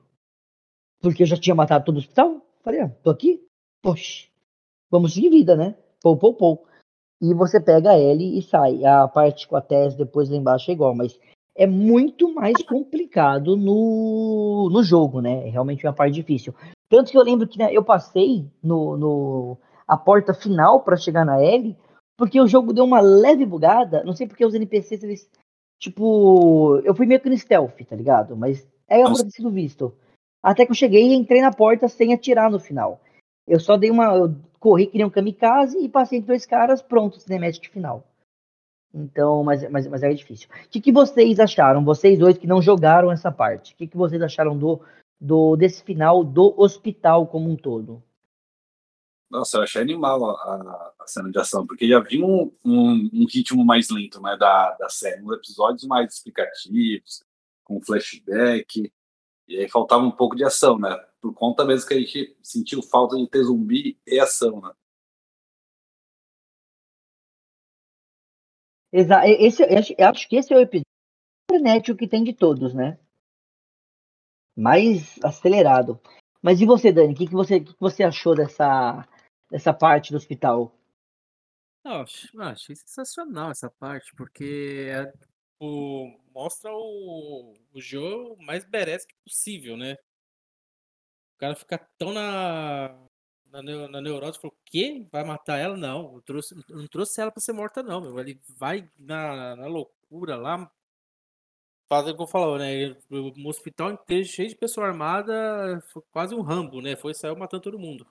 Porque 1.00 1.24
eu 1.24 1.26
já 1.26 1.36
tinha 1.36 1.56
matado 1.56 1.84
todo 1.84 1.96
o 1.96 1.98
hospital. 1.98 2.40
Falei, 2.62 2.82
ah, 2.82 2.88
tô 3.02 3.10
aqui? 3.10 3.44
Poxa, 3.82 4.28
vamos 4.88 5.14
seguir 5.14 5.28
vida, 5.28 5.56
né? 5.56 5.74
Pou, 6.00 6.16
pou, 6.16 6.32
pou. 6.32 6.64
E 7.20 7.34
você 7.34 7.60
pega 7.60 7.90
a 7.90 7.98
L 7.98 8.38
e 8.38 8.40
sai. 8.40 8.84
A 8.84 9.08
parte 9.08 9.48
com 9.48 9.56
a 9.56 9.60
Tess 9.60 9.96
depois 9.96 10.30
lá 10.30 10.36
embaixo 10.36 10.70
é 10.70 10.74
igual, 10.74 10.94
mas 10.94 11.18
é 11.56 11.66
muito 11.66 12.32
mais 12.32 12.62
complicado 12.62 13.56
no, 13.56 14.70
no 14.70 14.82
jogo, 14.84 15.20
né? 15.20 15.48
É 15.48 15.50
realmente 15.50 15.84
uma 15.84 15.92
parte 15.92 16.14
difícil. 16.14 16.54
Tanto 16.93 17.10
que 17.10 17.16
eu 17.16 17.23
lembro 17.23 17.48
que 17.48 17.59
né, 17.59 17.73
eu 17.73 17.82
passei 17.82 18.47
no, 18.62 18.98
no 18.98 19.59
a 19.89 19.97
porta 19.97 20.35
final 20.35 20.81
para 20.81 20.94
chegar 20.94 21.24
na 21.24 21.43
L, 21.43 21.74
porque 22.19 22.39
o 22.39 22.47
jogo 22.47 22.74
deu 22.74 22.85
uma 22.85 23.01
leve 23.01 23.47
bugada. 23.47 24.05
Não 24.05 24.14
sei 24.14 24.27
porque 24.27 24.44
os 24.44 24.52
NPCs, 24.52 25.02
eles. 25.02 25.31
Tipo, 25.78 26.82
eu 26.85 26.94
fui 26.94 27.06
meio 27.06 27.19
que 27.19 27.31
no 27.31 27.39
stealth, 27.39 27.81
tá 27.89 27.97
ligado? 27.97 28.36
Mas 28.36 28.69
é 28.86 29.02
pra 29.02 29.14
ter 29.14 29.31
sido 29.31 29.51
visto. 29.51 29.97
Até 30.43 30.66
que 30.66 30.73
eu 30.73 30.77
cheguei 30.77 31.09
e 31.09 31.14
entrei 31.14 31.40
na 31.40 31.51
porta 31.51 31.89
sem 31.89 32.12
atirar 32.12 32.51
no 32.51 32.60
final. 32.60 33.01
Eu 33.48 33.59
só 33.59 33.78
dei 33.78 33.90
uma. 33.90 34.14
Eu 34.14 34.36
corri 34.60 34.86
que 34.86 34.98
nem 34.98 35.06
um 35.06 35.10
kamikaze 35.10 35.78
e 35.78 35.89
passei 35.89 36.19
entre 36.19 36.28
dois 36.28 36.44
caras, 36.44 36.82
pronto, 36.82 37.19
cinemática 37.19 37.73
final. 37.73 38.05
Então, 38.93 39.43
mas, 39.43 39.66
mas, 39.70 39.86
mas 39.86 40.02
é 40.02 40.12
difícil. 40.12 40.47
O 40.66 40.69
que, 40.69 40.78
que 40.78 40.93
vocês 40.93 41.40
acharam? 41.40 41.82
Vocês 41.82 42.19
dois 42.19 42.36
que 42.36 42.47
não 42.47 42.60
jogaram 42.60 43.10
essa 43.10 43.32
parte. 43.32 43.73
O 43.73 43.77
que, 43.78 43.86
que 43.86 43.97
vocês 43.97 44.20
acharam 44.20 44.59
do, 44.59 44.78
do 45.22 45.54
desse 45.54 45.84
final 45.84 46.24
do 46.24 46.52
hospital 46.60 47.28
como 47.28 47.48
um 47.48 47.56
todo? 47.56 48.02
Nossa, 49.30 49.58
eu 49.58 49.62
achei 49.62 49.80
animal 49.80 50.30
a, 50.30 50.92
a 50.98 51.06
cena 51.06 51.30
de 51.30 51.38
ação, 51.38 51.66
porque 51.66 51.88
já 51.88 52.00
vinha 52.00 52.26
um, 52.26 52.52
um, 52.64 53.10
um, 53.14 53.26
ritmo 53.26 53.64
mais 53.64 53.88
lento 53.88 54.20
né, 54.20 54.36
da, 54.36 54.72
da 54.72 54.88
série, 54.90 55.22
uns 55.22 55.32
episódios 55.32 55.84
mais 55.86 56.12
explicativos, 56.12 57.24
com 57.64 57.80
flashback, 57.80 58.92
e 59.48 59.56
aí 59.56 59.68
faltava 59.70 60.02
um 60.02 60.10
pouco 60.10 60.36
de 60.36 60.44
ação, 60.44 60.78
né? 60.78 60.94
Por 61.20 61.32
conta 61.32 61.64
mesmo 61.64 61.88
que 61.88 61.94
a 61.94 61.98
gente 61.98 62.36
sentiu 62.42 62.82
falta 62.82 63.16
de 63.16 63.26
ter 63.28 63.44
zumbi 63.44 63.98
e 64.06 64.18
ação, 64.20 64.60
né? 64.60 64.72
Exato. 68.92 69.26
Esse, 69.26 69.62
eu 69.62 70.08
acho 70.08 70.28
que 70.28 70.36
esse 70.36 70.52
é 70.52 70.56
o 70.56 70.60
episódio 70.60 70.86
frenético 71.50 71.98
que 71.98 72.08
tem 72.08 72.22
de 72.22 72.34
todos, 72.34 72.74
né? 72.74 72.98
Mais 74.56 75.18
acelerado. 75.22 76.00
Mas 76.42 76.60
e 76.60 76.66
você, 76.66 76.92
Dani? 76.92 77.14
O 77.14 77.16
que, 77.16 77.26
que, 77.26 77.32
você, 77.32 77.60
que, 77.60 77.72
que 77.72 77.80
você 77.80 78.02
achou 78.02 78.34
dessa, 78.34 79.06
dessa 79.50 79.72
parte 79.72 80.10
do 80.10 80.16
hospital? 80.16 80.76
Não, 81.84 82.04
achei 82.40 82.76
sensacional 82.76 83.50
essa 83.50 83.68
parte, 83.68 84.14
porque 84.14 84.88
é, 84.88 85.12
o, 85.58 86.16
mostra 86.32 86.70
o, 86.72 87.54
o 87.72 87.80
Joe 87.80 88.36
mais 88.38 88.64
badass 88.64 89.04
que 89.04 89.14
possível, 89.24 89.76
né? 89.76 89.94
O 91.34 91.38
cara 91.38 91.56
fica 91.56 91.78
tão 91.98 92.12
na, 92.12 92.96
na, 93.46 93.88
na 93.88 94.00
neurose, 94.00 94.40
falou, 94.40 94.56
o 94.56 94.62
quê? 94.64 95.06
Vai 95.10 95.24
matar 95.24 95.58
ela? 95.58 95.76
Não, 95.76 96.14
eu 96.14 96.22
trouxe, 96.22 96.54
não 96.68 96.86
trouxe 96.86 97.20
ela 97.20 97.32
pra 97.32 97.40
ser 97.40 97.52
morta, 97.52 97.82
não, 97.82 98.00
meu. 98.00 98.18
Ele 98.18 98.40
vai 98.56 98.88
na, 98.96 99.56
na 99.56 99.66
loucura 99.66 100.36
lá, 100.36 100.70
faz 101.93 102.09
o 102.09 102.16
que 102.16 102.23
eu 102.23 102.27
falo, 102.27 102.56
né? 102.59 102.97
O 103.10 103.48
hospital 103.48 103.93
inteiro 103.93 104.24
cheio 104.24 104.48
de 104.48 104.56
pessoa 104.56 104.86
armada, 104.86 105.78
foi 105.93 106.02
quase 106.10 106.35
um 106.35 106.40
rambo, 106.40 106.81
né? 106.81 106.97
Foi 106.97 107.12
saiu 107.14 107.36
matando 107.36 107.62
todo 107.64 107.78
mundo. 107.78 108.06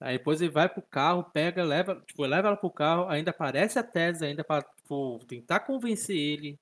Aí 0.00 0.18
depois 0.18 0.40
ele 0.40 0.50
vai 0.50 0.68
pro 0.68 0.82
carro, 0.82 1.24
pega, 1.32 1.64
leva, 1.64 2.00
tipo, 2.06 2.24
leva 2.24 2.48
ela 2.48 2.56
pro 2.56 2.70
carro, 2.70 3.08
ainda 3.08 3.30
aparece 3.30 3.78
a 3.78 3.82
tese 3.84 4.24
ainda 4.26 4.44
para 4.44 4.62
tipo, 4.62 5.18
tentar 5.26 5.60
convencer 5.60 6.16
ele. 6.16 6.58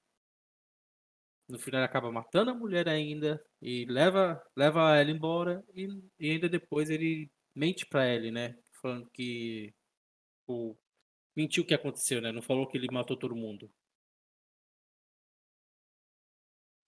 No 1.48 1.58
final 1.58 1.82
acaba 1.82 2.10
matando 2.10 2.50
a 2.50 2.54
mulher 2.54 2.88
ainda 2.88 3.42
e 3.60 3.84
leva, 3.86 4.42
leva 4.56 4.96
ela 4.96 5.10
embora 5.10 5.64
e, 5.74 5.88
e 6.18 6.30
ainda 6.30 6.48
depois 6.48 6.88
ele 6.90 7.30
mente 7.54 7.86
para 7.86 8.06
ele, 8.08 8.30
né? 8.30 8.56
Falando 8.80 9.08
que 9.10 9.72
tipo, 10.40 10.78
mentiu 11.36 11.62
o 11.64 11.66
que 11.66 11.74
aconteceu, 11.74 12.20
né? 12.20 12.32
Não 12.32 12.42
falou 12.42 12.66
que 12.68 12.76
ele 12.78 12.88
matou 12.92 13.16
todo 13.16 13.36
mundo. 13.36 13.70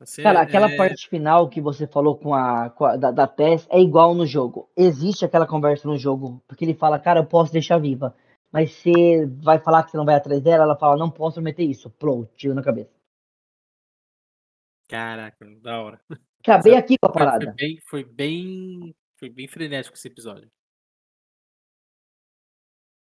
Você, 0.05 0.22
Cara, 0.22 0.40
aquela 0.40 0.70
é... 0.70 0.76
parte 0.76 1.09
final 1.09 1.48
que 1.48 1.60
você 1.60 1.86
falou 1.86 2.16
com 2.16 2.35
a, 2.35 2.70
com 2.70 2.85
a 2.85 2.97
da, 2.97 3.10
da 3.10 3.26
Tess 3.26 3.66
é 3.70 3.81
igual 3.81 4.14
no 4.14 4.26
jogo. 4.26 4.70
Existe 4.76 5.24
aquela 5.24 5.47
conversa 5.47 5.89
no 5.89 5.97
jogo, 5.97 6.43
porque 6.47 6.64
ele 6.64 6.74
fala, 6.74 6.98
cara, 6.98 7.20
eu 7.20 7.26
posso 7.26 7.52
deixar 7.52 7.78
viva. 7.78 8.14
Mas 8.52 8.72
você 8.72 9.26
vai 9.43 9.59
falar 9.59 9.82
que 9.82 9.90
você 9.90 9.97
não 9.97 10.05
vai 10.05 10.14
atrás 10.14 10.40
dela, 10.40 10.64
ela 10.64 10.76
fala, 10.76 10.97
não 10.97 11.10
posso 11.10 11.35
prometer 11.35 11.64
isso. 11.64 11.90
Pronto, 11.90 12.31
tiro 12.36 12.55
na 12.55 12.62
cabeça. 12.62 12.90
Caraca, 14.89 15.44
da 15.60 15.81
hora. 15.81 16.01
Acabei 16.40 16.76
aqui 16.76 16.97
com 16.98 17.09
a 17.09 17.12
parada. 17.12 17.47
Foi 17.47 17.55
bem, 17.55 17.78
foi 17.81 18.05
bem, 18.05 18.94
foi 19.16 19.28
bem 19.31 19.48
frenético 19.48 19.97
esse 19.97 20.09
episódio. 20.09 20.51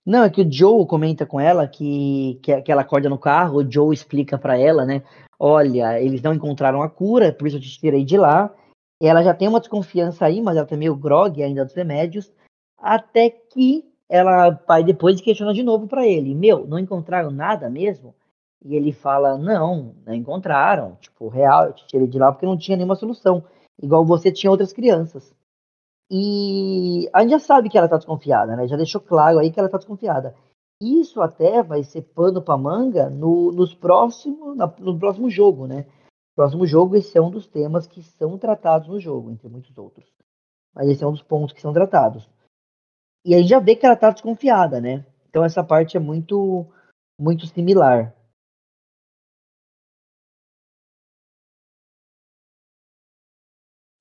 Não, 0.06 0.24
é 0.24 0.30
que 0.30 0.42
o 0.42 0.52
Joe 0.52 0.86
comenta 0.86 1.26
com 1.26 1.40
ela 1.40 1.68
que, 1.68 2.40
que, 2.44 2.62
que 2.62 2.72
ela 2.72 2.82
acorda 2.82 3.10
no 3.10 3.18
carro, 3.18 3.60
o 3.60 3.72
Joe 3.72 3.94
explica 3.94 4.38
para 4.38 4.58
ela, 4.58 4.86
né? 4.86 5.02
Olha, 5.40 6.02
eles 6.02 6.22
não 6.22 6.34
encontraram 6.34 6.82
a 6.82 6.90
cura, 6.90 7.32
por 7.32 7.48
isso 7.48 7.58
eu 7.58 7.62
te 7.62 7.80
tirei 7.80 8.04
de 8.04 8.18
lá. 8.18 8.54
Ela 9.02 9.24
já 9.24 9.34
tem 9.34 9.48
uma 9.48 9.60
desconfiança 9.60 10.26
aí, 10.26 10.42
mas 10.42 10.58
ela 10.58 10.66
tá 10.66 10.76
meio 10.76 10.96
grog 10.96 11.42
ainda 11.42 11.66
dos 11.66 11.74
remédios. 11.74 12.32
Até 12.78 13.30
que 13.30 13.86
ela 14.10 14.52
vai 14.68 14.84
depois 14.84 15.20
questiona 15.22 15.54
de 15.54 15.64
novo 15.64 15.88
para 15.88 16.06
ele: 16.06 16.36
Meu, 16.36 16.68
não 16.68 16.80
encontraram 16.80 17.32
nada 17.32 17.70
mesmo? 17.70 18.14
E 18.64 18.76
ele 18.76 18.92
fala: 18.92 19.38
Não, 19.38 19.96
não 20.06 20.14
encontraram. 20.14 20.98
Tipo, 21.02 21.28
real, 21.30 21.68
eu 21.68 21.74
te 21.74 21.88
tirei 21.88 22.08
de 22.08 22.20
lá 22.20 22.32
porque 22.32 22.46
não 22.46 22.58
tinha 22.58 22.78
nenhuma 22.78 22.96
solução. 22.96 23.44
Igual 23.82 24.06
você 24.06 24.32
tinha 24.32 24.52
outras 24.52 24.72
crianças. 24.72 25.34
E 26.12 27.10
a 27.14 27.22
gente 27.22 27.32
já 27.32 27.40
sabe 27.40 27.70
que 27.70 27.78
ela 27.78 27.88
tá 27.88 27.98
desconfiada, 27.98 28.56
né? 28.56 28.68
Já 28.68 28.78
deixou 28.78 29.02
claro 29.02 29.40
aí 29.40 29.52
que 29.52 29.60
ela 29.60 29.70
tá 29.70 29.78
desconfiada. 29.78 30.36
Isso 30.82 31.22
até 31.22 31.64
vai 31.64 31.84
ser 31.84 32.02
pano 32.02 32.42
para 32.42 32.58
manga 32.58 33.10
no, 33.10 33.52
nos 33.52 33.74
próximo, 33.74 34.54
na, 34.54 34.68
no 34.80 35.00
próximo 35.00 35.30
jogo, 35.30 35.66
né? 35.66 35.86
Próximo 36.36 36.66
jogo, 36.66 36.96
esse 36.96 37.18
é 37.18 37.22
um 37.22 37.30
dos 37.30 37.48
temas 37.48 37.88
que 37.88 38.02
são 38.02 38.38
tratados 38.38 38.88
no 38.88 39.00
jogo, 39.00 39.32
entre 39.32 39.48
muitos 39.48 39.78
outros. 39.78 40.12
Mas 40.74 40.90
esse 40.90 41.04
é 41.04 41.08
um 41.08 41.12
dos 41.12 41.22
pontos 41.22 41.54
que 41.54 41.62
são 41.62 41.72
tratados. 41.72 42.30
E 43.26 43.34
a 43.34 43.38
gente 43.38 43.50
já 43.50 43.60
vê 43.60 43.76
que 43.76 43.86
ela 43.86 43.96
tá 43.96 44.10
desconfiada, 44.10 44.82
né? 44.82 45.06
Então 45.30 45.44
essa 45.44 45.64
parte 45.64 45.96
é 45.96 46.00
muito, 46.00 46.66
muito 47.20 47.46
similar. 47.48 48.14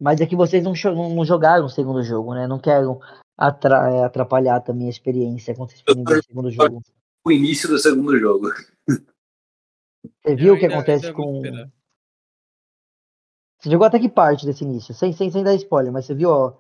Mas 0.03 0.21
é 0.21 0.27
que 0.27 0.35
vocês 0.35 0.65
não, 0.65 0.73
não 1.15 1.25
jogaram 1.25 1.65
o 1.65 1.71
segundo 1.71 2.03
jogo, 2.03 2.35
né? 2.35 2.49
Não 2.49 2.59
quero 2.59 3.01
atra- 3.39 3.89
é, 3.89 4.03
atrapalhar 4.03 4.61
também 4.61 4.89
a 4.89 4.91
experiência 4.91 5.55
quando 5.55 5.71
vocês 5.71 5.81
forem 5.81 6.03
ver 6.03 6.19
o 6.19 6.23
segundo 6.25 6.51
jogo. 6.51 6.83
O 7.25 7.31
início 7.31 7.69
do 7.69 7.79
segundo 7.79 8.19
jogo. 8.19 8.49
Você 8.89 10.35
viu 10.35 10.55
o 10.55 10.59
que 10.59 10.67
acontece 10.67 11.13
vou 11.13 11.25
com. 11.25 11.43
Você 13.61 13.71
jogou 13.71 13.87
até 13.87 14.01
que 14.01 14.09
parte 14.09 14.45
desse 14.45 14.65
início? 14.65 14.93
Sem, 14.93 15.13
sem, 15.13 15.31
sem 15.31 15.45
dar 15.45 15.55
spoiler, 15.55 15.93
mas 15.93 16.05
você 16.05 16.17
viu 16.17 16.31
ó, 16.31 16.59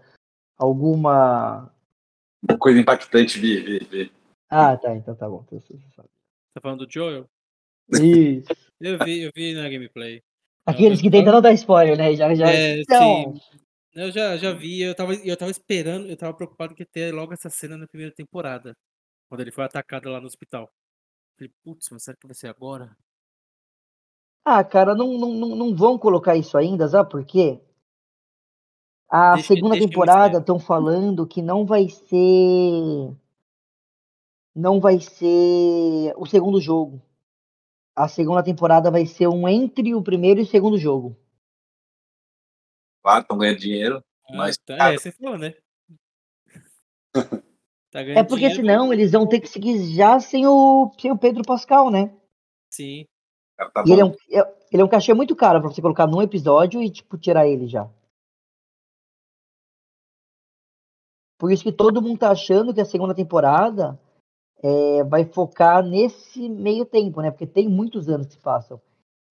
alguma. 0.56 1.68
Coisa 2.60 2.78
impactante, 2.78 3.40
vi, 3.40 3.60
vi, 3.60 3.78
vi. 3.90 4.12
Ah, 4.48 4.76
tá, 4.76 4.94
então 4.94 5.16
tá 5.16 5.28
bom. 5.28 5.44
então. 5.50 6.04
Tá 6.54 6.60
falando 6.60 6.86
do 6.86 6.92
Joel? 6.92 7.28
Isso. 7.90 8.46
Eu 8.80 8.98
vi, 9.04 9.22
eu 9.22 9.32
vi 9.34 9.52
na 9.52 9.68
gameplay. 9.68 10.22
Aqueles 10.64 11.00
que 11.00 11.10
tentam 11.10 11.32
não 11.32 11.42
dar 11.42 11.52
spoiler, 11.52 11.96
né? 11.96 12.14
Já, 12.14 12.34
já... 12.34 12.50
É, 12.50 12.80
Então, 12.80 13.34
sim. 13.34 13.58
Eu 13.94 14.10
já, 14.10 14.36
já 14.38 14.52
vi, 14.52 14.80
eu 14.80 14.94
tava, 14.94 15.14
eu 15.14 15.36
tava 15.36 15.50
esperando, 15.50 16.06
eu 16.06 16.16
tava 16.16 16.32
preocupado 16.32 16.74
que 16.74 16.82
ia 16.82 16.88
ter 16.90 17.12
logo 17.12 17.32
essa 17.34 17.50
cena 17.50 17.76
na 17.76 17.86
primeira 17.86 18.14
temporada. 18.14 18.74
Quando 19.28 19.40
ele 19.40 19.52
foi 19.52 19.64
atacado 19.64 20.08
lá 20.08 20.20
no 20.20 20.26
hospital. 20.26 20.70
Falei, 21.36 21.52
putz, 21.62 21.88
mas 21.90 22.02
será 22.04 22.16
que 22.16 22.26
vai 22.26 22.34
ser 22.34 22.48
agora? 22.48 22.96
Ah, 24.44 24.64
cara, 24.64 24.94
não, 24.94 25.18
não, 25.18 25.34
não, 25.54 25.76
vão 25.76 25.98
colocar 25.98 26.36
isso 26.36 26.56
ainda, 26.56 26.88
sabe 26.88 27.10
por 27.10 27.24
quê? 27.24 27.60
A 29.08 29.34
Deixa- 29.34 29.48
segunda 29.48 29.74
deixa 29.74 29.88
temporada 29.88 30.38
estão 30.38 30.58
falando 30.58 31.26
que 31.26 31.42
não 31.42 31.66
vai 31.66 31.88
ser. 31.88 33.14
Não 34.54 34.80
vai 34.80 35.00
ser 35.00 36.14
o 36.16 36.26
segundo 36.26 36.60
jogo. 36.60 37.00
A 37.94 38.08
segunda 38.08 38.42
temporada 38.42 38.90
vai 38.90 39.04
ser 39.06 39.28
um 39.28 39.46
entre 39.48 39.94
o 39.94 40.02
primeiro 40.02 40.40
e 40.40 40.44
o 40.44 40.46
segundo 40.46 40.78
jogo. 40.78 41.16
Claro, 43.02 43.22
estão 43.22 43.36
ganhando 43.38 43.58
dinheiro. 43.58 44.04
Ah, 44.30 44.36
Mas, 44.36 44.56
tá- 44.58 44.76
cara- 44.76 44.94
é, 44.94 44.98
você 44.98 45.12
falou, 45.12 45.38
né? 45.38 45.54
Tá 47.90 48.00
É 48.00 48.22
porque 48.22 48.48
dinheiro, 48.48 48.54
senão 48.56 48.90
eles 48.90 49.12
vão 49.12 49.28
ter 49.28 49.38
que 49.38 49.46
seguir 49.46 49.94
já 49.94 50.18
sem 50.18 50.46
o, 50.46 50.90
sem 50.98 51.12
o 51.12 51.18
Pedro 51.18 51.42
Pascal, 51.44 51.90
né? 51.90 52.16
Sim. 52.70 53.04
Cara, 53.54 53.70
tá 53.70 53.82
ele 53.86 54.00
é, 54.00 54.04
um, 54.06 54.12
é- 54.30 54.54
ele 54.72 54.80
é 54.80 54.84
um 54.84 54.88
cachê 54.88 55.12
muito 55.12 55.36
caro 55.36 55.60
pra 55.60 55.68
você 55.70 55.82
colocar 55.82 56.06
num 56.06 56.22
episódio 56.22 56.82
e, 56.82 56.88
tipo, 56.90 57.18
tirar 57.18 57.46
ele 57.46 57.66
já. 57.66 57.86
Por 61.38 61.52
isso 61.52 61.62
que 61.64 61.72
todo 61.72 62.00
mundo 62.00 62.18
tá 62.20 62.30
achando 62.30 62.72
que 62.72 62.80
a 62.80 62.84
segunda 62.86 63.14
temporada 63.14 64.00
é, 64.62 65.02
vai 65.04 65.24
focar 65.24 65.82
nesse 65.82 66.48
meio 66.48 66.84
tempo, 66.84 67.20
né? 67.20 67.30
Porque 67.30 67.46
tem 67.46 67.68
muitos 67.68 68.08
anos 68.08 68.26
que 68.26 68.34
se 68.34 68.38
passam 68.38 68.80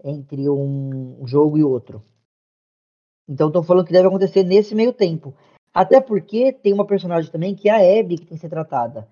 entre 0.04 0.50
um 0.50 1.26
jogo 1.26 1.58
e 1.58 1.64
outro. 1.64 2.04
Então 3.28 3.48
estão 3.48 3.64
falando 3.64 3.86
que 3.86 3.94
deve 3.94 4.08
acontecer 4.08 4.44
nesse 4.44 4.76
meio 4.76 4.92
tempo. 4.92 5.34
Até 5.74 6.02
porque 6.02 6.52
tem 6.52 6.74
uma 6.74 6.86
personagem 6.86 7.32
também 7.32 7.56
que 7.56 7.70
é 7.70 7.72
a 7.72 8.00
Abby 8.00 8.18
que 8.18 8.26
tem 8.26 8.36
que 8.36 8.42
ser 8.42 8.50
tratada. 8.50 9.08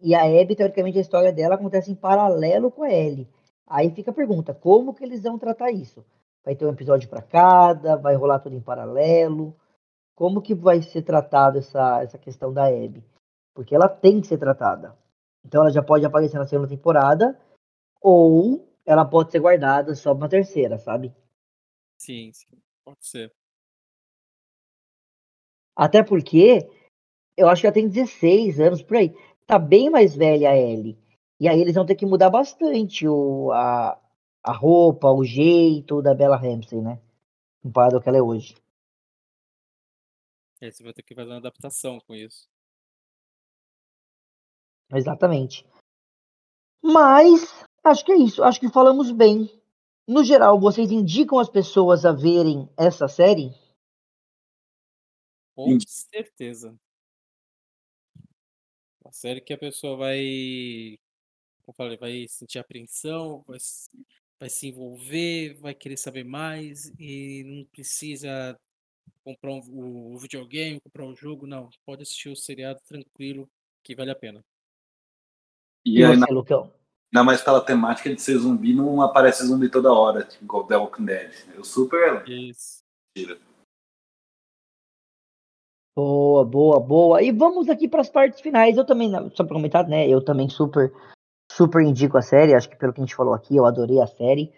E 0.00 0.14
a 0.14 0.22
Abby, 0.22 0.56
teoricamente, 0.56 0.98
a 0.98 1.02
história 1.02 1.32
dela 1.32 1.54
acontece 1.54 1.90
em 1.90 1.94
paralelo 1.94 2.70
com 2.70 2.82
a 2.82 2.90
Ellie. 2.90 3.28
Aí 3.66 3.90
fica 3.90 4.10
a 4.10 4.14
pergunta, 4.14 4.52
como 4.52 4.94
que 4.94 5.04
eles 5.04 5.22
vão 5.22 5.38
tratar 5.38 5.70
isso? 5.70 6.04
Vai 6.44 6.56
ter 6.56 6.66
um 6.66 6.70
episódio 6.70 7.08
para 7.08 7.22
cada? 7.22 7.96
Vai 7.96 8.16
rolar 8.16 8.40
tudo 8.40 8.56
em 8.56 8.60
paralelo? 8.60 9.54
Como 10.16 10.42
que 10.42 10.54
vai 10.54 10.82
ser 10.82 11.02
tratada 11.02 11.58
essa, 11.58 12.02
essa 12.02 12.18
questão 12.18 12.52
da 12.52 12.66
Abby? 12.66 13.04
Porque 13.54 13.74
ela 13.74 13.88
tem 13.88 14.20
que 14.20 14.26
ser 14.26 14.38
tratada. 14.38 14.96
Então 15.44 15.62
ela 15.62 15.70
já 15.70 15.82
pode 15.82 16.04
aparecer 16.04 16.38
na 16.38 16.46
segunda 16.46 16.68
temporada, 16.68 17.40
ou 18.00 18.68
ela 18.84 19.04
pode 19.04 19.30
ser 19.30 19.40
guardada 19.40 19.94
só 19.94 20.14
pra 20.14 20.28
terceira, 20.28 20.78
sabe? 20.78 21.14
Sim, 21.98 22.32
sim. 22.32 22.60
Pode 22.84 23.04
ser. 23.06 23.32
Até 25.76 26.02
porque 26.02 26.68
eu 27.36 27.48
acho 27.48 27.62
que 27.62 27.66
ela 27.66 27.74
tem 27.74 27.88
16 27.88 28.60
anos 28.60 28.82
por 28.82 28.96
aí. 28.96 29.14
Tá 29.46 29.58
bem 29.58 29.90
mais 29.90 30.14
velha 30.14 30.50
a 30.50 30.56
Ellie. 30.56 30.98
E 31.38 31.48
aí 31.48 31.60
eles 31.60 31.74
vão 31.74 31.86
ter 31.86 31.94
que 31.94 32.04
mudar 32.04 32.28
bastante 32.28 33.08
o, 33.08 33.50
a, 33.52 33.98
a 34.44 34.52
roupa, 34.52 35.10
o 35.10 35.24
jeito 35.24 36.02
da 36.02 36.14
Bella 36.14 36.36
Ramsey, 36.36 36.80
né? 36.80 37.00
Comparado 37.62 37.96
ao 37.96 38.02
que 38.02 38.08
ela 38.08 38.18
é 38.18 38.22
hoje. 38.22 38.54
Aí 40.60 40.70
você 40.70 40.82
vai 40.82 40.92
ter 40.92 41.02
que 41.02 41.14
fazer 41.14 41.30
uma 41.30 41.38
adaptação 41.38 41.98
com 42.00 42.14
isso. 42.14 42.46
Exatamente. 44.92 45.64
Mas 46.82 47.64
acho 47.84 48.04
que 48.04 48.12
é 48.12 48.16
isso. 48.16 48.42
Acho 48.42 48.60
que 48.60 48.68
falamos 48.68 49.10
bem. 49.10 49.48
No 50.06 50.24
geral, 50.24 50.58
vocês 50.58 50.90
indicam 50.90 51.38
as 51.38 51.48
pessoas 51.48 52.04
a 52.04 52.12
verem 52.12 52.68
essa 52.76 53.06
série? 53.06 53.54
Com 55.54 55.78
certeza. 55.80 56.74
Uma 59.04 59.12
série 59.12 59.40
que 59.40 59.52
a 59.52 59.58
pessoa 59.58 59.96
vai, 59.96 60.98
como 61.62 61.76
falei, 61.76 61.96
vai 61.96 62.26
sentir 62.28 62.58
apreensão, 62.58 63.44
vai, 63.46 63.58
vai 64.38 64.48
se 64.48 64.68
envolver, 64.68 65.54
vai 65.54 65.74
querer 65.74 65.96
saber 65.96 66.24
mais 66.24 66.92
e 66.98 67.44
não 67.44 67.64
precisa 67.66 68.58
comprar 69.22 69.52
um, 69.52 70.12
o 70.14 70.18
videogame, 70.18 70.80
comprar 70.80 71.04
um 71.04 71.14
jogo, 71.14 71.46
não. 71.46 71.70
Pode 71.84 72.02
assistir 72.02 72.30
o 72.30 72.36
seriado 72.36 72.80
tranquilo, 72.86 73.48
que 73.82 73.94
vale 73.94 74.10
a 74.10 74.16
pena. 74.16 74.44
E 75.84 76.00
E 76.00 76.04
ainda, 76.04 76.26
você, 76.26 76.32
Lucão? 76.32 76.72
ainda 77.12 77.24
mais 77.24 77.42
pela 77.42 77.60
temática 77.60 78.14
de 78.14 78.20
ser 78.20 78.38
zumbi, 78.38 78.74
não 78.74 79.00
aparece 79.02 79.46
zumbi 79.46 79.68
toda 79.68 79.92
hora, 79.92 80.24
tipo 80.24 80.44
igual 80.44 80.66
The 80.66 80.76
Walking 80.76 81.04
Dead. 81.04 81.32
Eu 81.54 81.64
super 81.64 82.28
Isso. 82.28 82.80
tira. 83.16 83.38
Boa, 85.96 86.44
boa, 86.44 86.80
boa. 86.80 87.22
E 87.22 87.32
vamos 87.32 87.68
aqui 87.68 87.88
para 87.88 88.00
as 88.00 88.08
partes 88.08 88.40
finais. 88.40 88.76
Eu 88.76 88.86
também, 88.86 89.10
só 89.34 89.44
para 89.44 89.54
comentar, 89.54 89.86
né? 89.86 90.08
Eu 90.08 90.24
também 90.24 90.48
super, 90.48 90.92
super 91.50 91.82
indico 91.82 92.16
a 92.16 92.22
série. 92.22 92.54
Acho 92.54 92.70
que 92.70 92.76
pelo 92.76 92.92
que 92.92 93.00
a 93.00 93.04
gente 93.04 93.14
falou 93.14 93.34
aqui, 93.34 93.56
eu 93.56 93.66
adorei 93.66 94.00
a 94.00 94.06
série. 94.06 94.52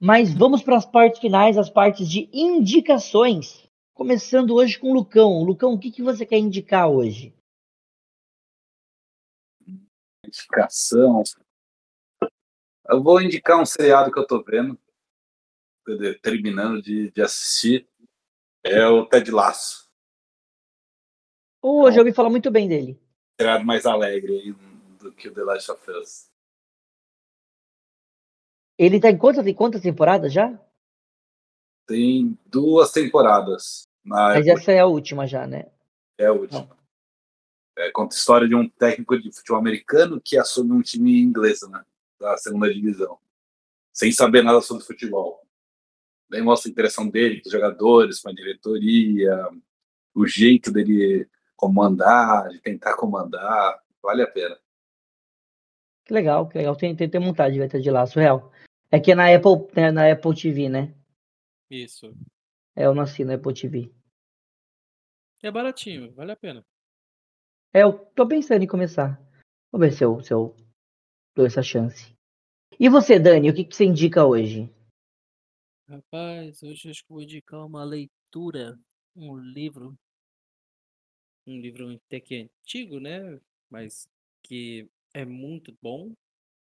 Mas 0.00 0.32
vamos 0.32 0.62
para 0.62 0.76
as 0.76 0.86
partes 0.86 1.20
finais, 1.20 1.58
as 1.58 1.68
partes 1.68 2.08
de 2.08 2.28
indicações. 2.32 3.68
Começando 3.94 4.54
hoje 4.54 4.78
com 4.78 4.90
o 4.90 4.94
Lucão. 4.94 5.44
Lucão, 5.44 5.74
o 5.74 5.78
que, 5.78 5.90
que 5.90 6.02
você 6.02 6.24
quer 6.24 6.38
indicar 6.38 6.88
hoje? 6.88 7.34
Indicação. 10.30 11.22
Eu 12.88 13.02
vou 13.02 13.20
indicar 13.20 13.60
um 13.60 13.66
seriado 13.66 14.12
que 14.12 14.18
eu 14.18 14.26
tô 14.26 14.42
vendo, 14.42 14.78
terminando 16.22 16.80
de, 16.80 17.10
de 17.10 17.20
assistir. 17.20 17.88
É 18.62 18.86
o 18.86 19.06
Ted 19.06 19.30
Lasso. 19.30 19.90
Hoje 21.62 21.98
eu 21.98 22.02
ouvi 22.02 22.12
falar 22.12 22.30
muito 22.30 22.50
bem 22.50 22.68
dele. 22.68 23.00
Seriado 23.40 23.64
mais 23.64 23.86
alegre 23.86 24.52
do 24.98 25.12
que 25.12 25.28
o 25.28 25.34
The 25.34 25.42
Last 25.42 25.70
of 25.70 25.90
Us. 25.90 26.30
Ele 28.78 29.00
tá 29.00 29.10
em 29.10 29.18
quantas, 29.18 29.46
em 29.46 29.54
quantas 29.54 29.82
temporadas 29.82 30.32
já? 30.32 30.58
Tem 31.86 32.38
duas 32.46 32.92
temporadas. 32.92 33.88
Mas 34.02 34.46
essa 34.46 34.72
é 34.72 34.80
a 34.80 34.86
última 34.86 35.26
já, 35.26 35.46
né? 35.46 35.70
É 36.16 36.26
a 36.26 36.32
última. 36.32 36.79
É, 37.80 37.90
conta 37.90 38.14
a 38.14 38.18
história 38.18 38.46
de 38.46 38.54
um 38.54 38.68
técnico 38.68 39.18
de 39.18 39.32
futebol 39.32 39.58
americano 39.58 40.20
que 40.22 40.36
assume 40.36 40.72
um 40.72 40.82
time 40.82 41.18
inglês, 41.18 41.62
né? 41.62 41.82
Da 42.20 42.36
segunda 42.36 42.72
divisão. 42.72 43.18
Sem 43.90 44.12
saber 44.12 44.42
nada 44.42 44.60
sobre 44.60 44.84
futebol. 44.84 45.40
Daí 46.28 46.42
mostra 46.42 46.68
a 46.68 46.72
interação 46.72 47.08
dele 47.08 47.40
com 47.40 47.48
os 47.48 47.52
jogadores, 47.52 48.20
com 48.20 48.28
a 48.28 48.34
diretoria, 48.34 49.48
o 50.14 50.26
jeito 50.26 50.70
dele 50.70 51.26
comandar, 51.56 52.50
de 52.50 52.60
tentar 52.60 52.96
comandar. 52.96 53.82
Vale 54.02 54.22
a 54.24 54.26
pena. 54.26 54.58
Que 56.04 56.12
legal, 56.12 56.46
que 56.48 56.58
legal. 56.58 56.76
Tem, 56.76 56.94
tem, 56.94 57.08
tem 57.08 57.20
vontade 57.20 57.54
de 57.54 57.60
ver 57.60 57.70
Ted 57.70 57.90
Laço, 57.90 58.20
real. 58.20 58.52
É 58.90 59.00
que 59.00 59.12
é 59.12 59.14
na 59.14 59.34
Apple, 59.34 59.68
é 59.74 59.90
na 59.90 60.12
Apple 60.12 60.34
TV, 60.34 60.68
né? 60.68 60.94
Isso. 61.70 62.14
É, 62.76 62.84
eu 62.84 62.94
nasci 62.94 63.24
na 63.24 63.36
Apple 63.36 63.54
TV. 63.54 63.90
É 65.42 65.50
baratinho, 65.50 66.12
vale 66.12 66.32
a 66.32 66.36
pena. 66.36 66.62
É, 67.72 67.84
eu 67.84 67.92
tô 68.16 68.26
pensando 68.26 68.64
em 68.64 68.66
começar. 68.66 69.20
Vou 69.70 69.80
ver 69.80 69.92
se 69.92 70.04
eu, 70.04 70.20
se 70.22 70.32
eu 70.32 70.56
dou 71.36 71.46
essa 71.46 71.62
chance. 71.62 72.12
E 72.80 72.88
você, 72.88 73.18
Dani, 73.18 73.48
o 73.50 73.54
que, 73.54 73.64
que 73.64 73.76
você 73.76 73.84
indica 73.84 74.24
hoje? 74.24 74.68
Rapaz, 75.88 76.62
hoje 76.62 76.90
acho 76.90 77.02
que 77.04 77.12
vou 77.12 77.22
indicar 77.22 77.64
uma 77.64 77.84
leitura, 77.84 78.76
um 79.14 79.36
livro, 79.36 79.96
um 81.46 81.60
livro 81.60 81.90
até 81.94 82.20
que 82.20 82.34
é 82.34 82.42
antigo, 82.42 82.98
né? 82.98 83.40
Mas 83.68 84.08
que 84.42 84.88
é 85.14 85.24
muito 85.24 85.76
bom, 85.80 86.12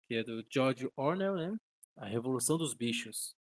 que 0.09 0.15
é 0.17 0.25
do 0.25 0.45
George 0.51 0.89
Orwell, 0.97 1.37
né? 1.37 1.57
A 1.97 2.07
Revolução 2.07 2.59
dos 2.59 2.75
Bichos. 2.75 3.37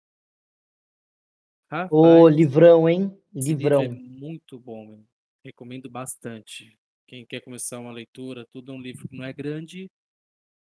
Ô, 1.89 2.27
Rapaz, 2.27 2.35
livrão, 2.35 2.89
hein? 2.89 3.17
livro 3.33 3.81
é 3.81 3.87
Livrão. 3.87 3.89
muito 3.89 4.59
bom. 4.59 5.03
Recomendo 5.43 5.89
bastante. 5.89 6.77
Quem 7.07 7.25
quer 7.25 7.41
começar 7.41 7.79
uma 7.79 7.91
leitura, 7.91 8.45
tudo 8.51 8.71
é 8.71 8.75
um 8.75 8.81
livro 8.81 9.07
que 9.07 9.15
não 9.15 9.25
é 9.25 9.33
grande 9.33 9.89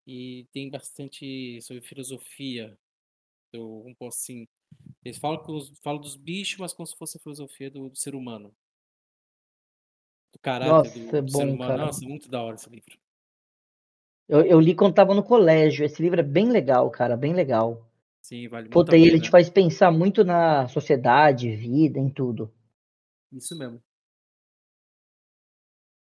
e 0.07 0.47
tem 0.53 0.71
bastante 0.71 1.61
sobre 1.63 1.83
filosofia. 1.83 2.79
Eu, 3.53 3.81
um 3.87 3.95
pouco 3.97 4.09
assim, 4.15 4.47
eles 5.05 5.19
falam, 5.19 5.43
os- 5.49 5.79
falam 5.83 6.01
dos 6.01 6.17
bichos, 6.17 6.59
mas 6.61 6.73
como 6.75 6.87
se 6.87 6.97
fosse 6.97 7.19
a 7.19 7.21
filosofia 7.21 7.71
do, 7.71 7.91
do 7.91 7.99
ser 7.99 8.15
humano. 8.17 8.55
do 10.33 10.39
caráter 10.39 10.91
Nossa, 10.91 10.91
do 10.91 11.19
é 11.19 11.21
ser 11.27 11.47
bom, 11.47 11.51
humano. 11.51 11.77
cara. 11.77 11.85
Nossa, 11.85 12.03
muito 12.07 12.31
da 12.31 12.43
hora 12.43 12.55
esse 12.57 12.71
livro. 12.71 12.99
Eu, 14.27 14.41
eu 14.43 14.59
li 14.61 14.75
quando 14.75 14.95
tava 14.95 15.13
no 15.15 15.23
colégio. 15.23 15.85
Esse 15.85 16.01
livro 16.03 16.21
é 16.21 16.23
bem 16.23 16.49
legal, 16.51 16.91
cara, 16.91 17.15
bem 17.17 17.35
legal. 17.35 17.87
Sim, 18.21 18.49
vale 18.49 18.69
muito 18.69 18.95
e 18.97 19.03
pena. 19.03 19.07
ele 19.07 19.21
te 19.21 19.31
faz 19.31 19.51
pensar 19.51 19.91
muito 19.93 20.25
na 20.25 20.69
sociedade, 20.69 21.57
vida, 21.57 21.99
em 22.01 22.09
tudo. 22.11 22.53
Isso 23.33 23.57
mesmo. 23.57 23.83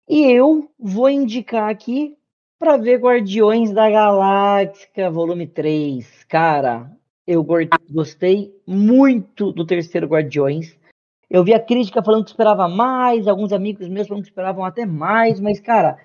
E 0.07 0.31
eu 0.31 0.69
vou 0.77 1.09
indicar 1.09 1.69
aqui 1.69 2.15
pra 2.59 2.77
ver 2.77 2.99
Guardiões 2.99 3.71
da 3.71 3.89
Galáxia, 3.89 5.09
volume 5.09 5.47
3. 5.47 6.23
Cara, 6.25 6.91
eu 7.25 7.43
gostei 7.89 8.55
muito 8.67 9.51
do 9.51 9.65
terceiro 9.65 10.07
Guardiões. 10.07 10.77
Eu 11.27 11.43
vi 11.43 11.53
a 11.55 11.59
crítica 11.59 12.03
falando 12.03 12.23
que 12.23 12.29
esperava 12.29 12.67
mais, 12.67 13.27
alguns 13.27 13.51
amigos 13.51 13.89
meus 13.89 14.07
falando 14.07 14.23
que 14.23 14.29
esperavam 14.29 14.63
até 14.63 14.85
mais, 14.85 15.39
mas, 15.39 15.59
cara, 15.59 15.97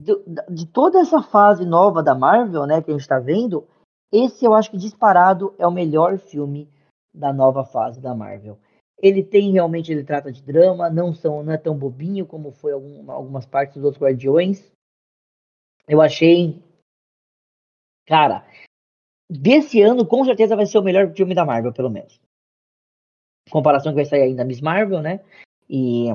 da- 0.00 0.46
de 0.48 0.66
toda 0.66 1.00
essa 1.00 1.22
fase 1.22 1.66
nova 1.66 2.02
da 2.02 2.14
Marvel, 2.14 2.66
né, 2.66 2.80
que 2.80 2.90
a 2.90 2.94
gente 2.96 3.06
tá 3.06 3.18
vendo, 3.18 3.66
esse 4.10 4.44
eu 4.44 4.54
acho 4.54 4.70
que 4.70 4.78
disparado 4.78 5.54
é 5.58 5.66
o 5.66 5.70
melhor 5.72 6.18
filme 6.18 6.70
da 7.12 7.32
nova 7.32 7.64
fase 7.64 8.00
da 8.00 8.14
Marvel. 8.14 8.58
Ele 9.04 9.22
tem 9.22 9.52
realmente, 9.52 9.92
ele 9.92 10.02
trata 10.02 10.32
de 10.32 10.42
drama, 10.42 10.88
não 10.88 11.12
são, 11.12 11.42
não 11.42 11.52
é 11.52 11.58
tão 11.58 11.76
bobinho 11.76 12.24
como 12.24 12.50
foi 12.52 12.72
algum- 12.72 13.10
algumas 13.10 13.44
partes 13.44 13.76
dos 13.76 13.84
outros 13.84 14.02
Guardiões. 14.02 14.72
Eu 15.86 16.00
achei, 16.00 16.62
cara, 18.06 18.48
desse 19.30 19.82
ano 19.82 20.06
com 20.06 20.24
certeza 20.24 20.56
vai 20.56 20.64
ser 20.64 20.78
o 20.78 20.82
melhor 20.82 21.12
filme 21.12 21.34
da 21.34 21.44
Marvel, 21.44 21.70
pelo 21.70 21.90
menos. 21.90 22.18
Em 23.46 23.52
comparação 23.52 23.92
que 23.92 23.96
vai 23.96 24.06
sair 24.06 24.22
ainda 24.22 24.42
Miss 24.42 24.62
Marvel, 24.62 25.02
né? 25.02 25.22
E 25.68 26.06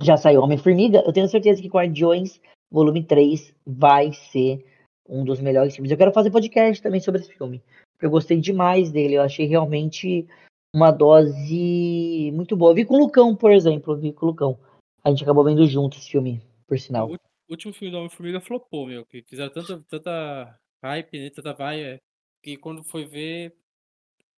já 0.00 0.16
saiu 0.16 0.40
Homem-Formiga, 0.40 1.02
eu 1.04 1.12
tenho 1.12 1.28
certeza 1.28 1.60
que 1.60 1.68
Guardiões 1.68 2.40
Volume 2.72 3.04
3 3.04 3.54
vai 3.66 4.14
ser 4.14 4.64
um 5.06 5.24
dos 5.24 5.42
melhores 5.42 5.74
filmes. 5.74 5.90
Eu 5.90 5.98
quero 5.98 6.12
fazer 6.12 6.30
podcast 6.30 6.82
também 6.82 7.00
sobre 7.00 7.20
esse 7.20 7.34
filme, 7.34 7.62
eu 8.00 8.08
gostei 8.08 8.40
demais 8.40 8.90
dele, 8.90 9.16
eu 9.16 9.22
achei 9.22 9.44
realmente 9.44 10.26
uma 10.74 10.90
dose 10.90 12.30
muito 12.32 12.56
boa. 12.56 12.70
Eu 12.70 12.76
vi 12.76 12.84
com 12.84 12.94
o 12.94 13.00
Lucão, 13.00 13.34
por 13.34 13.52
exemplo, 13.52 13.92
eu 13.92 13.98
vi 13.98 14.12
com 14.12 14.26
o 14.26 14.28
Lucão. 14.30 14.58
A 15.02 15.10
gente 15.10 15.22
acabou 15.22 15.44
vendo 15.44 15.66
junto 15.66 15.96
esse 15.96 16.10
filme, 16.10 16.42
por 16.66 16.78
sinal. 16.78 17.10
O 17.10 17.18
último 17.48 17.72
filme 17.72 17.90
do 17.90 17.98
Homem-Formiga 17.98 18.40
flopou, 18.40 18.86
meu. 18.86 19.04
Que 19.04 19.22
fizeram 19.22 19.52
tanta, 19.52 19.82
tanta 19.88 20.58
hype, 20.82 21.18
né? 21.18 21.30
Tanta 21.30 21.52
vaia, 21.52 22.00
que 22.42 22.56
quando 22.56 22.84
foi 22.84 23.04
ver, 23.04 23.54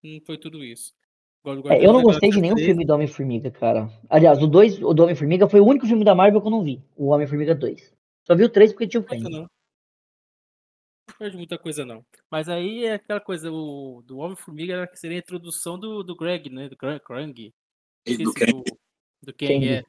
não 0.02 0.20
foi 0.20 0.38
tudo 0.38 0.64
isso. 0.64 0.92
É, 1.68 1.84
eu 1.84 1.92
não 1.92 2.02
gostei 2.02 2.30
de 2.30 2.36
Galáxia 2.36 2.40
nenhum 2.40 2.54
3, 2.54 2.66
filme 2.68 2.84
do 2.84 2.94
Homem-Formiga, 2.94 3.50
cara. 3.50 3.90
Aliás, 4.08 4.40
o 4.40 4.46
2, 4.46 4.80
o 4.80 4.94
do 4.94 5.02
Homem-Formiga 5.02 5.48
foi 5.48 5.58
o 5.58 5.66
único 5.66 5.88
filme 5.88 6.04
da 6.04 6.14
Marvel 6.14 6.40
que 6.40 6.46
eu 6.46 6.52
não 6.52 6.62
vi. 6.62 6.80
O 6.96 7.08
Homem-Formiga 7.08 7.52
2. 7.52 7.92
Só 8.24 8.36
vi 8.36 8.44
o 8.44 8.48
3 8.48 8.72
porque 8.72 8.86
tinha 8.86 9.00
o 9.00 9.04
coisa 9.04 9.48
Perde 11.18 11.36
muita 11.36 11.58
coisa, 11.58 11.84
não. 11.84 12.04
Mas 12.30 12.48
aí 12.48 12.84
é 12.84 12.94
aquela 12.94 13.20
coisa, 13.20 13.50
o 13.50 14.02
do 14.02 14.18
Homem-Formiga 14.18 14.74
era 14.74 14.86
que 14.86 14.98
seria 14.98 15.18
a 15.18 15.20
introdução 15.20 15.78
do, 15.78 16.02
do 16.02 16.16
Greg, 16.16 16.50
né? 16.50 16.68
Do 16.68 16.76
Krang. 16.76 17.00
Krang. 17.00 17.54
E 18.06 18.16
do 18.16 18.32
do, 18.32 18.64
do 19.22 19.32
quem 19.32 19.68
é. 19.68 19.84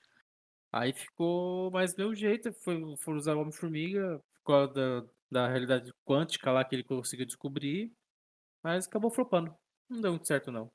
Aí 0.72 0.92
ficou 0.92 1.70
mais 1.72 1.96
meu 1.96 2.16
jeito, 2.16 2.52
foi, 2.54 2.82
foi 2.98 3.16
usar 3.16 3.36
o 3.36 3.42
Homem-Formiga 3.42 4.20
por 4.44 4.52
causa 4.52 4.74
da, 4.74 5.08
da 5.32 5.48
realidade 5.48 5.94
quântica 6.04 6.52
lá 6.52 6.66
que 6.66 6.76
ele 6.76 6.84
conseguiu 6.84 7.26
descobrir, 7.26 7.92
mas 8.64 8.88
acabou 8.88 9.12
flopando. 9.12 9.56
Não 9.90 10.02
deu 10.02 10.12
muito 10.12 10.28
certo, 10.28 10.52
não. 10.52 10.72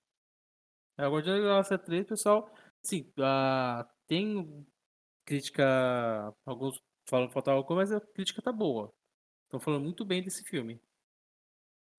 É, 0.96 1.04
Agora 1.04 1.22
de 1.22 1.30
Galáxia 1.30 1.78
3, 1.78 2.06
pessoal, 2.06 2.52
sim, 2.82 3.12
ah, 3.18 3.88
tem 4.06 4.66
crítica, 5.24 6.34
alguns 6.46 6.80
falam 7.08 7.26
que 7.26 7.32
faltava 7.32 7.56
alguma, 7.56 7.80
mas 7.80 7.92
a 7.92 8.00
crítica 8.00 8.42
tá 8.42 8.52
boa. 8.52 8.92
Estão 9.48 9.58
falando 9.58 9.84
muito 9.84 10.04
bem 10.04 10.22
desse 10.22 10.44
filme. 10.44 10.78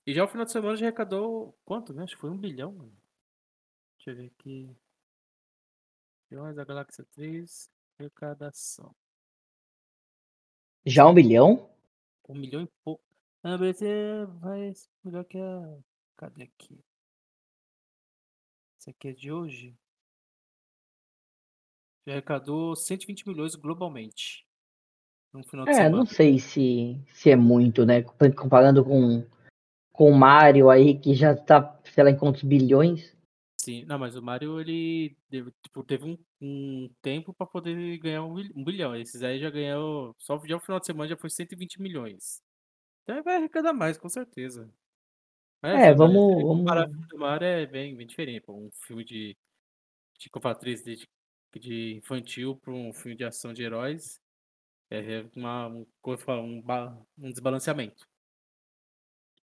E 0.06 0.14
já 0.14 0.24
o 0.24 0.28
final 0.28 0.46
de 0.46 0.52
semana 0.52 0.78
já 0.78 0.86
arrecadou 0.86 1.58
quanto, 1.66 1.92
né? 1.92 2.04
Acho 2.04 2.14
que 2.14 2.22
foi 2.22 2.30
um 2.30 2.38
bilhão. 2.38 2.72
mano. 2.72 2.96
Deixa 3.98 4.12
eu 4.12 4.16
ver 4.16 4.28
aqui. 4.28 4.78
Bilhões 6.30 6.56
da 6.56 6.64
Galáxia 6.64 7.04
3, 7.06 7.68
arrecadação. 7.98 8.96
Já 10.86 11.08
um 11.08 11.14
milhão? 11.14 11.76
Um 12.28 12.36
milhão 12.36 12.62
e 12.62 12.68
pouco. 12.84 13.04
Ah, 13.42 13.58
mas 13.58 13.82
é 13.82 14.26
vai 14.26 14.72
melhor 15.04 15.26
que 15.26 15.40
a. 15.40 15.80
Cadê 16.18 16.44
aqui? 16.44 16.80
Esse 18.80 18.92
aqui 18.92 19.08
é 19.08 19.14
de 19.14 19.32
hoje? 19.32 19.76
Já 22.06 22.14
arrecadou 22.14 22.76
120 22.76 23.28
milhões 23.28 23.56
globalmente. 23.56 24.49
Final 25.32 25.66
de 25.66 25.72
É, 25.72 25.74
semana. 25.76 25.98
não 25.98 26.06
sei 26.06 26.40
se, 26.40 27.00
se 27.08 27.30
é 27.30 27.36
muito, 27.36 27.86
né? 27.86 28.02
Comparando 28.36 28.84
com, 28.84 29.24
com 29.94 30.10
o 30.12 30.16
Mario 30.18 30.70
aí, 30.70 30.98
que 30.98 31.14
já 31.14 31.36
tá, 31.36 31.80
sei 31.84 32.04
lá, 32.04 32.10
em 32.10 32.18
quantos 32.18 32.44
bilhões. 32.44 33.16
Sim, 33.58 33.86
não, 33.86 34.00
mas 34.00 34.16
o 34.16 34.22
Mario 34.24 34.60
ele 34.60 35.16
teve, 35.30 35.52
tipo, 35.62 35.84
teve 35.84 36.06
um, 36.06 36.18
um 36.42 36.90
tempo 37.02 37.34
pra 37.34 37.46
poder 37.46 37.98
ganhar 38.00 38.24
um, 38.24 38.34
bil- 38.34 38.52
um 38.56 38.64
bilhão. 38.64 38.96
Esses 38.96 39.22
aí 39.22 39.40
já 39.40 39.50
ganhou. 39.50 40.16
Só 40.18 40.40
já 40.46 40.58
o 40.58 40.60
final 40.60 40.80
de 40.80 40.86
semana 40.88 41.10
já 41.10 41.18
foi 41.18 41.30
120 41.30 41.80
milhões. 41.82 42.42
Então 43.04 43.22
vai 43.22 43.36
arrecadar 43.36 43.74
mais, 43.74 43.98
com 43.98 44.10
certeza. 44.10 44.68
Mas 45.62 45.74
É, 45.74 45.90
assim, 45.90 45.90
mas 45.90 45.98
vamos- 45.98 46.34
vamos- 46.44 46.72
filme 46.88 47.08
do 47.08 47.20
Mario 47.20 47.48
é 47.48 47.66
bem, 47.68 47.96
bem 47.96 48.08
diferente. 48.08 48.42
Pô. 48.42 48.54
Um 48.54 48.72
filme 48.72 49.04
de, 49.04 49.38
de 50.18 50.30
Copatriz 50.30 50.84
de, 50.84 51.08
de 51.60 51.96
infantil 51.96 52.56
para 52.56 52.74
um 52.74 52.94
filme 52.94 53.16
de 53.18 53.26
ação 53.26 53.54
de 53.54 53.62
heróis 53.62 54.20
é 54.92 55.26
uma, 55.36 55.68
um, 55.68 55.86
um, 56.06 56.62
ba- 56.62 56.98
um 57.18 57.30
desbalanceamento. 57.30 58.08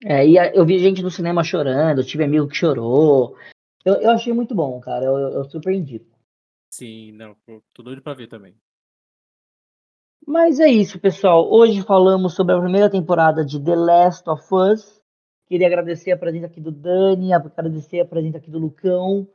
É, 0.05 0.27
e 0.27 0.37
eu 0.55 0.65
vi 0.67 0.79
gente 0.79 1.03
no 1.03 1.11
cinema 1.11 1.43
chorando, 1.43 2.05
tive 2.05 2.25
amigo 2.25 2.49
que 2.49 2.57
chorou. 2.57 3.37
Eu, 3.85 3.95
eu 3.95 4.11
achei 4.11 4.33
muito 4.33 4.55
bom, 4.55 4.79
cara. 4.81 5.05
Eu, 5.05 5.17
eu, 5.17 5.29
eu 5.35 5.45
super 5.45 5.73
indico. 5.73 6.07
Sim, 6.71 7.13
não, 7.13 7.37
tô 7.73 7.83
doido 7.83 8.03
pra 8.03 8.13
ver 8.15 8.27
também. 8.27 8.55
Mas 10.27 10.59
é 10.61 10.67
isso, 10.67 10.99
pessoal. 10.99 11.49
Hoje 11.51 11.83
falamos 11.83 12.35
sobre 12.35 12.55
a 12.55 12.61
primeira 12.61 12.91
temporada 12.91 13.45
de 13.45 13.63
The 13.63 13.77
Last 13.77 14.29
of 14.29 14.43
Us. 14.53 15.01
Queria 15.47 15.69
agradecer 15.69 16.11
a 16.11 16.19
presença 16.19 16.47
aqui 16.47 16.61
do 16.61 16.73
Dani, 16.73 17.33
agradecer 17.33 18.01
a 18.01 18.05
presença 18.05 18.39
aqui 18.39 18.51
do 18.51 18.59
Lucão. 18.59 19.27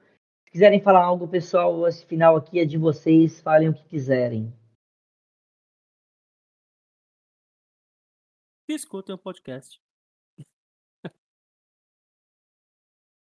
Se 0.43 0.51
quiserem 0.51 0.81
falar 0.81 1.05
algo, 1.05 1.27
pessoal, 1.27 1.87
esse 1.87 2.05
final 2.05 2.35
aqui 2.35 2.59
é 2.59 2.65
de 2.65 2.77
vocês. 2.77 3.39
Falem 3.41 3.69
o 3.69 3.73
que 3.73 3.85
quiserem. 3.85 4.53
Escutem 8.73 9.13
o 9.13 9.17
podcast. 9.17 9.81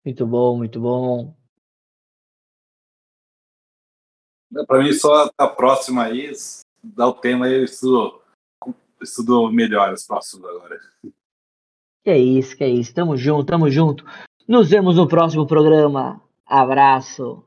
Muito 0.04 0.26
bom, 0.26 0.56
muito 0.58 0.80
bom. 0.80 1.34
Para 4.66 4.82
mim, 4.82 4.92
só 4.92 5.30
a 5.38 5.48
próxima 5.48 6.04
aí, 6.04 6.30
dá 6.82 7.08
o 7.08 7.14
tema 7.14 7.46
aí, 7.46 7.54
eu 7.54 7.64
estudo, 7.64 8.20
estudo 9.00 9.50
melhor 9.50 9.90
as 9.90 10.06
próximas 10.06 10.50
agora. 10.50 10.78
Que 12.04 12.10
é 12.10 12.18
isso, 12.18 12.56
que 12.56 12.64
é 12.64 12.68
isso. 12.68 12.92
Tamo 12.92 13.16
junto, 13.16 13.46
tamo 13.46 13.70
junto. 13.70 14.04
Nos 14.46 14.68
vemos 14.68 14.96
no 14.96 15.08
próximo 15.08 15.46
programa. 15.46 16.20
Abraço. 16.44 17.42